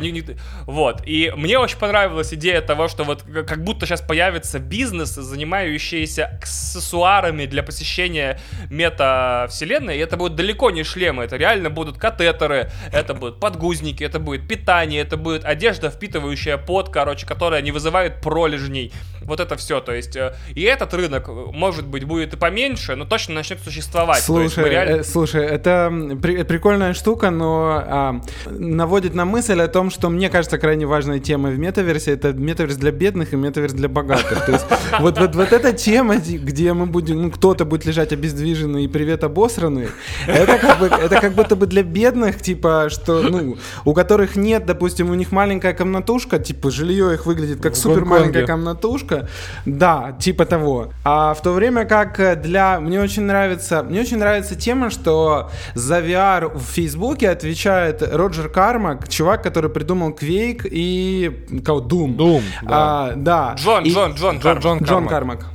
Вот. 0.65 1.03
И 1.05 1.33
мне 1.37 1.59
очень 1.59 1.79
понравилась 1.79 2.33
идея 2.33 2.63
того, 2.63 2.89
что 2.89 3.05
вот 3.05 3.25
как 3.47 3.63
будто 3.63 3.85
сейчас 3.85 4.01
появится 4.01 4.59
бизнес, 4.59 5.11
занимающийся 5.11 6.27
аксессуарами 6.47 7.26
аксессуарами 7.27 7.47
для 7.47 7.63
посещения 7.63 8.39
мета-вселенной, 8.71 9.97
и 9.97 10.01
это 10.01 10.17
будут 10.17 10.37
далеко 10.37 10.71
не 10.71 10.85
шлемы, 10.85 11.25
это 11.25 11.37
реально 11.37 11.71
будут 11.71 11.99
катетеры, 11.99 12.71
это 12.93 13.15
будут 13.15 13.41
подгузники, 13.41 14.05
это 14.05 14.19
будет 14.19 14.49
питание, 14.49 15.03
это 15.03 15.17
будет 15.17 15.45
одежда, 15.45 15.91
впитывающая 15.91 16.57
пот, 16.59 16.91
короче, 16.91 17.27
которая 17.27 17.63
не 17.63 17.73
вызывает 17.73 18.21
пролежней. 18.21 18.93
Вот 19.23 19.41
это 19.41 19.57
все, 19.57 19.81
то 19.81 19.93
есть, 19.93 20.17
э, 20.17 20.35
и 20.55 20.63
этот 20.63 20.95
рынок, 20.95 21.29
может 21.29 21.87
быть, 21.87 22.05
будет 22.05 22.35
и 22.35 22.37
поменьше, 22.37 22.95
но 22.95 23.05
точно 23.05 23.35
начнет 23.35 23.61
существовать. 23.61 24.23
Слушай, 24.23 24.71
реально... 24.71 25.01
э, 25.01 25.05
слушай, 25.05 25.45
это 25.45 25.93
при, 26.23 26.45
прикольная 26.45 26.95
штука, 26.95 27.31
но 27.31 27.83
а, 27.87 28.21
наводит 28.47 29.15
на 29.15 29.25
мысль 29.25 29.61
о 29.61 29.69
том, 29.69 29.91
что 29.91 30.11
мне 30.11 30.31
кажется 30.31 30.59
крайне 30.59 30.87
важной 30.87 31.19
темой 31.19 31.55
в 31.55 31.59
метаверсе 31.59 32.13
это 32.13 32.33
метаверс 32.33 32.77
для 32.77 32.93
бедных 32.93 33.33
и 33.33 33.37
метаверс 33.37 33.73
для 33.73 33.89
богатых. 33.89 34.47
То 34.47 34.53
есть 34.53 34.67
вот, 35.01 35.19
вот, 35.19 35.35
вот 35.35 35.53
эта 35.53 35.73
тема, 35.73 36.17
где 36.17 36.73
мы 36.73 36.87
будем, 36.87 37.06
ну, 37.15 37.31
кто-то 37.31 37.65
будет 37.65 37.85
лежать 37.85 38.13
обездвиженный 38.13 38.85
и 38.85 38.89
привет 38.89 39.25
обосранный, 39.25 39.89
это 40.27 40.59
как, 40.59 40.79
бы, 40.79 40.87
это 40.87 41.21
как 41.21 41.35
будто 41.35 41.57
бы 41.57 41.67
для 41.67 41.83
бедных, 41.83 42.41
типа, 42.41 42.89
что, 42.91 43.23
ну, 43.23 43.57
у 43.85 43.95
которых 43.95 44.37
нет, 44.37 44.67
допустим, 44.67 45.11
у 45.11 45.15
них 45.15 45.33
маленькая 45.33 45.73
комнатушка, 45.73 46.39
типа, 46.39 46.71
жилье 46.71 47.15
их 47.15 47.27
выглядит 47.27 47.61
как 47.61 47.77
супер 47.77 48.05
маленькая 48.05 48.47
комнатушка, 48.47 49.29
да, 49.65 50.17
типа 50.21 50.47
того. 50.47 50.93
А 51.05 51.35
в 51.35 51.43
то 51.43 51.53
время 51.53 51.85
как 51.85 52.41
для, 52.43 52.81
мне 52.81 53.01
очень 53.01 53.23
нравится, 53.23 53.83
мне 53.83 54.01
очень 54.01 54.19
нравится 54.19 54.55
тема, 54.55 54.91
что 54.91 55.51
за 55.75 56.01
VR 56.01 56.57
в 56.57 56.63
Фейсбуке 56.63 57.31
отвечает 57.31 58.03
Роджер 58.03 58.49
Кармак, 58.49 59.09
чувак, 59.09 59.43
который 59.43 59.71
придумал 59.71 60.11
Quake 60.11 60.67
и 60.71 61.61
кого 61.65 61.81
Doom. 61.81 62.17
Doom, 62.17 62.43
да. 62.63 62.69
А, 62.69 63.13
да. 63.17 63.55
Джон, 63.57 63.85
и... 63.85 63.93
Джон, 63.93 64.15
Джон, 64.15 64.39
Джон, 64.39 64.59
Джон, 64.59 64.79
Джон 64.79 65.09
Кармак. 65.09 65.47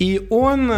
И 0.00 0.26
он, 0.30 0.72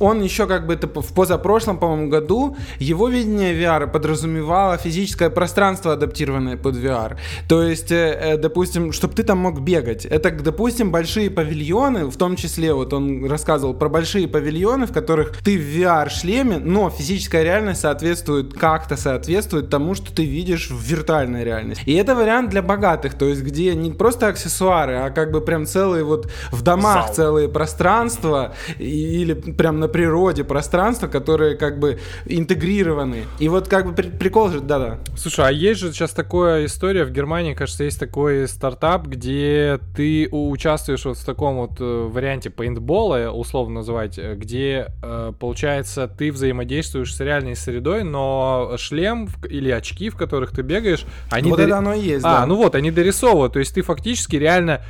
он 0.00 0.22
еще 0.22 0.46
как 0.46 0.66
бы 0.66 0.74
это 0.74 0.86
в 0.86 1.12
позапрошлом, 1.12 1.78
по-моему, 1.78 2.08
году, 2.08 2.56
его 2.78 3.08
видение 3.08 3.52
VR 3.54 3.90
подразумевало 3.90 4.78
физическое 4.78 5.28
пространство, 5.28 5.92
адаптированное 5.92 6.56
под 6.56 6.76
VR. 6.76 7.16
То 7.48 7.62
есть, 7.62 7.90
э, 7.90 8.18
э, 8.20 8.36
допустим, 8.36 8.92
чтобы 8.92 9.14
ты 9.14 9.24
там 9.24 9.38
мог 9.38 9.60
бегать. 9.60 10.06
Это, 10.06 10.30
допустим, 10.30 10.92
большие 10.92 11.30
павильоны, 11.30 12.06
в 12.06 12.16
том 12.16 12.36
числе, 12.36 12.72
вот 12.72 12.92
он 12.92 13.28
рассказывал 13.28 13.74
про 13.74 13.88
большие 13.88 14.28
павильоны, 14.28 14.86
в 14.86 14.92
которых 14.92 15.36
ты 15.42 15.58
в 15.58 15.62
VR-шлеме, 15.62 16.58
но 16.58 16.90
физическая 16.90 17.42
реальность 17.42 17.80
соответствует, 17.80 18.54
как-то 18.54 18.96
соответствует 18.96 19.68
тому, 19.68 19.94
что 19.94 20.14
ты 20.14 20.24
видишь 20.24 20.70
в 20.70 20.80
виртуальной 20.80 21.44
реальности. 21.44 21.82
И 21.86 21.94
это 21.94 22.14
вариант 22.14 22.50
для 22.50 22.62
богатых, 22.62 23.14
то 23.14 23.26
есть, 23.26 23.42
где 23.42 23.74
не 23.74 23.90
просто 23.90 24.28
аксессуары, 24.28 24.94
а 24.94 25.10
как 25.10 25.32
бы 25.32 25.40
прям 25.40 25.66
целые 25.66 26.04
вот 26.04 26.30
в 26.52 26.62
домах 26.62 27.06
Зал. 27.06 27.14
целые 27.14 27.48
пространства, 27.48 27.95
пространства 27.96 28.54
или 28.78 29.34
прям 29.34 29.80
на 29.80 29.88
природе 29.88 30.44
пространства, 30.44 31.08
которые 31.08 31.56
как 31.56 31.78
бы 31.78 31.98
интегрированы. 32.26 33.24
И 33.38 33.48
вот 33.48 33.68
как 33.68 33.86
бы 33.86 33.92
прикол 33.92 34.50
же, 34.50 34.60
да-да. 34.60 34.98
Слушай, 35.16 35.48
а 35.48 35.50
есть 35.50 35.80
же 35.80 35.92
сейчас 35.92 36.10
такая 36.10 36.66
история 36.66 37.04
в 37.04 37.10
Германии, 37.10 37.54
кажется, 37.54 37.84
есть 37.84 37.98
такой 37.98 38.48
стартап, 38.48 39.06
где 39.06 39.80
ты 39.96 40.28
участвуешь 40.30 41.04
вот 41.04 41.16
в 41.16 41.24
таком 41.24 41.56
вот 41.56 41.80
э, 41.80 41.84
варианте 41.84 42.50
пейнтбола, 42.50 43.30
условно 43.30 43.76
называть, 43.76 44.18
э, 44.18 44.34
где, 44.34 44.88
э, 45.02 45.32
получается, 45.38 46.08
ты 46.08 46.30
взаимодействуешь 46.30 47.14
с 47.14 47.20
реальной 47.20 47.56
средой, 47.56 48.02
но 48.04 48.74
шлем 48.76 49.28
или 49.48 49.70
очки, 49.70 50.10
в 50.10 50.16
которых 50.16 50.50
ты 50.50 50.62
бегаешь, 50.62 51.04
они... 51.30 51.50
Вот 51.50 51.58
дор... 51.58 51.66
это 51.66 51.78
оно 51.78 51.94
и 51.94 52.00
есть, 52.00 52.24
А, 52.24 52.40
да. 52.40 52.46
ну 52.46 52.56
вот, 52.56 52.74
они 52.74 52.90
дорисовывают, 52.90 53.54
то 53.54 53.58
есть 53.58 53.74
ты 53.74 53.82
фактически 53.82 54.36
реально, 54.36 54.82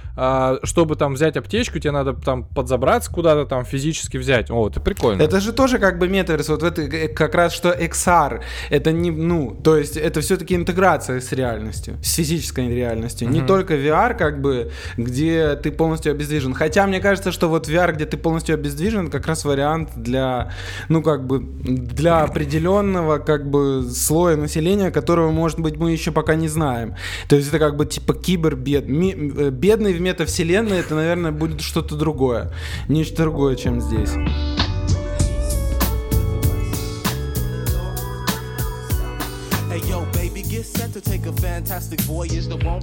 чтобы 0.64 0.96
там 0.96 1.14
взять 1.14 1.36
аптечку, 1.36 1.78
тебе 1.78 1.92
надо 1.92 2.14
там 2.14 2.44
подзабрать 2.44 2.95
добраться 2.96 3.10
куда-то 3.10 3.44
там 3.46 3.64
физически 3.64 4.18
взять. 4.18 4.50
О, 4.50 4.68
это 4.68 4.80
прикольно. 4.80 5.22
Это 5.22 5.40
же 5.40 5.52
тоже 5.52 5.78
как 5.78 5.98
бы 5.98 6.08
метаверс. 6.08 6.48
Вот 6.48 6.62
это 6.62 6.82
э, 6.82 7.08
как 7.08 7.34
раз 7.34 7.52
что 7.52 7.70
XR. 7.70 8.40
Это 8.70 8.92
не, 8.92 9.10
ну, 9.10 9.56
то 9.62 9.76
есть 9.76 9.96
это 9.96 10.20
все-таки 10.20 10.54
интеграция 10.54 11.20
с 11.20 11.32
реальностью, 11.32 11.96
с 12.02 12.14
физической 12.14 12.68
реальностью. 12.74 13.28
Mm-hmm. 13.28 13.32
Не 13.32 13.46
только 13.46 13.74
VR, 13.74 14.14
как 14.14 14.40
бы, 14.40 14.70
где 14.96 15.56
ты 15.56 15.70
полностью 15.70 16.12
обездвижен. 16.12 16.54
Хотя 16.54 16.86
мне 16.86 17.00
кажется, 17.00 17.32
что 17.32 17.48
вот 17.48 17.68
VR, 17.68 17.92
где 17.92 18.06
ты 18.06 18.16
полностью 18.16 18.54
обездвижен, 18.54 19.10
как 19.10 19.26
раз 19.26 19.44
вариант 19.44 19.90
для, 19.96 20.50
ну, 20.88 21.02
как 21.02 21.26
бы, 21.26 21.40
для 21.40 22.22
определенного, 22.22 23.18
как 23.18 23.50
бы, 23.50 23.82
слоя 23.90 24.36
населения, 24.36 24.90
которого, 24.90 25.30
может 25.30 25.60
быть, 25.60 25.76
мы 25.76 25.92
еще 25.92 26.12
пока 26.12 26.34
не 26.34 26.48
знаем. 26.48 26.94
То 27.28 27.36
есть 27.36 27.48
это 27.48 27.58
как 27.58 27.76
бы 27.76 27.86
типа 27.86 28.14
кибербед. 28.14 28.84
Э, 28.88 29.50
бедный 29.50 29.92
в 29.92 30.00
метавселенной, 30.00 30.78
это, 30.78 30.94
наверное, 30.94 31.32
будет 31.32 31.60
что-то 31.60 31.96
другое 31.96 32.46
нечто 32.88 33.22
другое, 33.24 33.56
чем 33.56 33.80
здесь. 33.80 34.10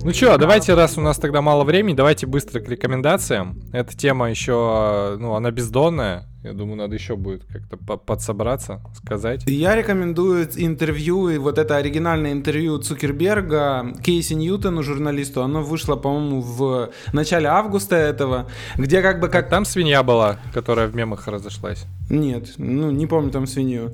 Ну 0.03 0.13
что, 0.13 0.37
давайте, 0.37 0.73
раз 0.73 0.97
у 0.97 1.01
нас 1.01 1.17
тогда 1.17 1.41
мало 1.41 1.63
времени, 1.63 1.95
давайте 1.95 2.27
быстро 2.27 2.59
к 2.59 2.67
рекомендациям. 2.67 3.61
Эта 3.71 3.95
тема 3.95 4.29
еще, 4.29 5.17
ну, 5.19 5.33
она 5.35 5.51
бездонная. 5.51 6.27
Я 6.43 6.51
думаю, 6.51 6.75
надо 6.75 6.93
еще 6.95 7.15
будет 7.15 7.45
как-то 7.45 7.77
подсобраться, 7.77 8.81
сказать. 8.97 9.43
Я 9.47 9.77
рекомендую 9.77 10.45
интервью, 10.57 11.29
и 11.29 11.37
вот 11.37 11.57
это 11.57 11.77
оригинальное 11.77 12.33
интервью 12.33 12.79
Цукерберга 12.79 13.93
Кейси 14.03 14.33
Ньютону, 14.33 14.83
журналисту. 14.83 15.41
Оно 15.41 15.63
вышло, 15.63 15.95
по-моему, 15.95 16.41
в 16.41 16.89
начале 17.13 17.47
августа 17.47 17.95
этого, 17.95 18.49
где 18.75 19.01
как 19.01 19.21
бы 19.21 19.29
как... 19.29 19.49
Там 19.49 19.63
свинья 19.63 20.03
была, 20.03 20.39
которая 20.53 20.87
в 20.87 20.95
мемах 20.95 21.27
разошлась. 21.27 21.85
Нет, 22.09 22.55
ну 22.57 22.91
не 22.91 23.07
помню 23.07 23.31
там 23.31 23.47
свинью. 23.47 23.93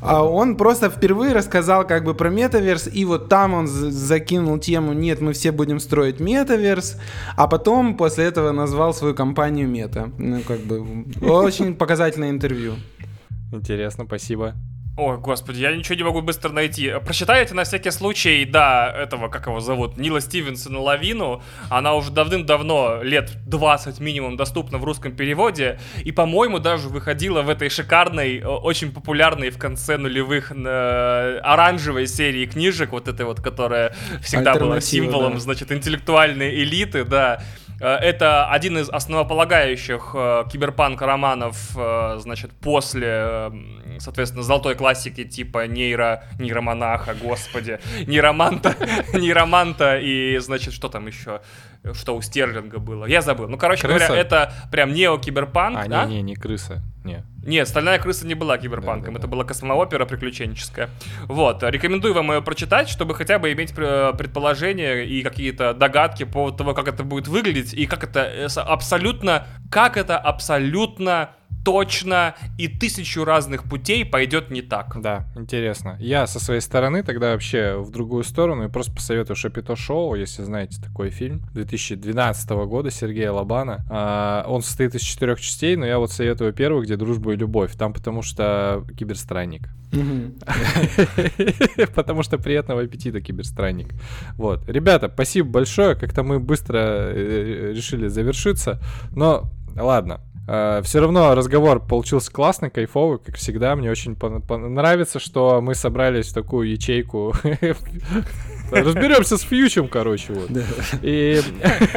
А 0.00 0.24
он 0.24 0.56
просто 0.56 0.88
впервые 0.88 1.34
рассказал 1.34 1.86
как 1.86 2.04
бы 2.04 2.14
про 2.14 2.30
метаверс, 2.30 2.88
и 2.90 3.04
вот 3.04 3.28
там 3.28 3.49
он 3.58 3.66
закинул 3.66 4.58
тему 4.58 4.92
«Нет, 4.92 5.20
мы 5.20 5.32
все 5.32 5.52
будем 5.52 5.80
строить 5.80 6.20
метаверс», 6.20 6.96
а 7.36 7.46
потом 7.46 7.96
после 7.96 8.24
этого 8.24 8.52
назвал 8.52 8.94
свою 8.94 9.14
компанию 9.14 9.68
Мета. 9.68 10.10
Ну 10.18 10.40
как 10.40 10.60
бы 10.60 11.04
очень 11.22 11.74
показательное 11.74 12.30
интервью. 12.30 12.74
Интересно, 13.52 14.04
спасибо. 14.04 14.54
Ой, 15.00 15.16
господи, 15.16 15.60
я 15.60 15.74
ничего 15.74 15.94
не 15.94 16.02
могу 16.02 16.20
быстро 16.20 16.50
найти. 16.50 16.92
Прочитайте 17.02 17.54
на 17.54 17.64
всякий 17.64 17.90
случай, 17.90 18.44
да, 18.44 18.94
этого, 18.94 19.28
как 19.28 19.46
его 19.46 19.58
зовут, 19.58 19.96
Нила 19.96 20.20
Стивенсона 20.20 20.78
«Лавину». 20.78 21.42
Она 21.70 21.94
уже 21.94 22.10
давным-давно, 22.10 23.02
лет 23.02 23.32
20 23.46 23.98
минимум, 24.00 24.36
доступна 24.36 24.76
в 24.76 24.84
русском 24.84 25.12
переводе. 25.12 25.80
И, 26.04 26.12
по-моему, 26.12 26.58
даже 26.58 26.90
выходила 26.90 27.40
в 27.40 27.48
этой 27.48 27.70
шикарной, 27.70 28.42
очень 28.44 28.92
популярной 28.92 29.48
в 29.48 29.56
конце 29.56 29.96
нулевых 29.96 30.52
э, 30.52 31.40
оранжевой 31.42 32.06
серии 32.06 32.44
книжек, 32.44 32.92
вот 32.92 33.08
этой 33.08 33.24
вот, 33.24 33.40
которая 33.40 33.94
всегда 34.22 34.54
была 34.54 34.82
символом, 34.82 35.32
да. 35.32 35.38
значит, 35.38 35.72
интеллектуальной 35.72 36.62
элиты, 36.62 37.04
да. 37.04 37.42
Э, 37.80 37.94
это 37.94 38.46
один 38.50 38.78
из 38.78 38.88
основополагающих 38.90 40.10
э, 40.14 40.44
киберпанк-романов, 40.52 41.56
э, 41.76 42.18
значит, 42.18 42.52
после, 42.52 43.50
соответственно, 43.98 44.42
золотой 44.42 44.74
классики 44.74 45.24
типа 45.24 45.66
нейро, 45.66 46.24
нейромонаха, 46.38 47.14
господи, 47.14 47.80
нейроманта, 48.06 48.76
нейроманта 49.14 49.98
и, 49.98 50.36
значит, 50.38 50.74
что 50.74 50.88
там 50.88 51.06
еще, 51.06 51.40
что 51.94 52.16
у 52.16 52.22
Стерлинга 52.22 52.78
было, 52.78 53.06
я 53.06 53.22
забыл. 53.22 53.48
Ну, 53.48 53.56
короче 53.56 53.86
крыса? 53.86 54.06
говоря, 54.06 54.20
это 54.20 54.52
прям 54.70 54.92
нео-киберпанк, 54.92 55.78
а, 55.78 55.88
да? 55.88 56.04
не, 56.04 56.16
не, 56.16 56.22
не 56.22 56.34
крыса, 56.36 56.82
не. 57.04 57.24
Нет, 57.44 57.68
«Стальная 57.68 57.98
крыса» 57.98 58.26
не 58.26 58.34
была 58.34 58.58
киберпанком, 58.58 59.14
да, 59.14 59.18
да, 59.18 59.18
это 59.20 59.28
была 59.28 59.44
космоопера 59.44 60.04
приключенческая. 60.04 60.90
Вот, 61.24 61.62
рекомендую 61.62 62.14
вам 62.14 62.32
ее 62.32 62.42
прочитать, 62.42 62.88
чтобы 62.88 63.14
хотя 63.14 63.38
бы 63.38 63.52
иметь 63.52 63.74
предположения 63.74 65.04
и 65.04 65.22
какие-то 65.22 65.74
догадки 65.74 66.24
по 66.24 66.50
того, 66.50 66.74
как 66.74 66.88
это 66.88 67.04
будет 67.04 67.28
выглядеть 67.28 67.72
и 67.72 67.86
как 67.86 68.04
это 68.04 68.20
э, 68.20 68.46
абсолютно, 68.60 69.46
как 69.70 69.96
это 69.96 70.18
абсолютно 70.18 71.30
точно 71.64 72.34
и 72.58 72.68
тысячу 72.68 73.24
разных 73.24 73.64
путей 73.64 74.04
пойдет 74.04 74.50
не 74.50 74.62
так. 74.62 75.00
Да, 75.00 75.26
интересно. 75.36 75.96
Я 76.00 76.26
со 76.26 76.40
своей 76.40 76.60
стороны 76.60 77.02
тогда 77.02 77.32
вообще 77.32 77.76
в 77.76 77.90
другую 77.90 78.24
сторону 78.24 78.64
и 78.64 78.68
просто 78.68 78.92
посоветую 78.92 79.36
Шапито 79.36 79.76
Шоу, 79.76 80.14
если 80.14 80.42
знаете 80.42 80.80
такой 80.80 81.10
фильм 81.10 81.42
2012 81.52 82.50
года 82.50 82.90
Сергея 82.90 83.32
Лобана. 83.32 83.84
А, 83.90 84.44
он 84.48 84.62
состоит 84.62 84.94
из 84.94 85.02
четырех 85.02 85.40
частей, 85.40 85.76
но 85.76 85.86
я 85.86 85.98
вот 85.98 86.12
советую 86.12 86.52
первую, 86.52 86.84
где 86.84 86.96
дружба 86.96 87.29
и 87.32 87.36
любовь. 87.36 87.74
Там 87.76 87.92
потому 87.92 88.22
что 88.22 88.84
киберстранник. 88.96 89.68
Потому 91.94 92.22
что 92.22 92.38
приятного 92.38 92.82
аппетита, 92.82 93.20
киберстранник. 93.20 93.94
Вот. 94.36 94.68
Ребята, 94.68 95.10
спасибо 95.12 95.50
большое. 95.50 95.96
Как-то 95.96 96.22
мы 96.22 96.38
быстро 96.38 96.78
э, 96.78 97.72
решили 97.74 98.08
завершиться. 98.08 98.80
Но 99.10 99.50
ладно, 99.76 100.20
Uh, 100.50 100.82
все 100.82 101.00
равно 101.00 101.36
разговор 101.36 101.78
получился 101.78 102.32
классный, 102.32 102.70
кайфовый, 102.70 103.20
как 103.20 103.36
всегда. 103.36 103.76
Мне 103.76 103.88
очень 103.88 104.16
нравится, 104.48 105.20
что 105.20 105.60
мы 105.60 105.76
собрались 105.76 106.30
в 106.30 106.34
такую 106.34 106.68
ячейку 106.68 107.34
Разберемся 108.70 109.36
с 109.36 109.42
фьючем, 109.42 109.88
короче, 109.88 110.32
вот. 110.32 110.50
И 111.02 111.40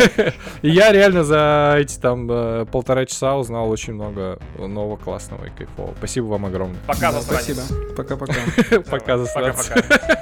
я 0.62 0.92
реально 0.92 1.24
за 1.24 1.76
эти 1.80 2.00
там 2.00 2.28
э, 2.30 2.66
полтора 2.72 3.06
часа 3.06 3.36
узнал 3.36 3.70
очень 3.70 3.94
много 3.94 4.40
нового 4.58 4.98
классного 4.98 5.46
и 5.46 5.50
кайфового. 5.50 5.94
Спасибо 5.98 6.26
вам 6.26 6.46
огромное. 6.46 6.80
Пока. 6.88 7.12
Спасибо. 7.22 7.62
Пока-пока. 7.96 8.34
Пока, 8.90 9.18
засранцы. 9.18 9.74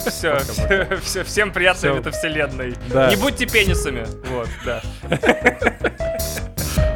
Все, 0.07 0.38
все, 1.02 1.23
всем 1.23 1.52
приятной 1.52 1.95
метавселенной. 1.98 2.76
Не 3.10 3.15
будьте 3.15 3.45
пенисами. 3.45 4.06
Вот, 4.30 4.49
да. 4.65 4.82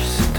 issues. 0.00 0.33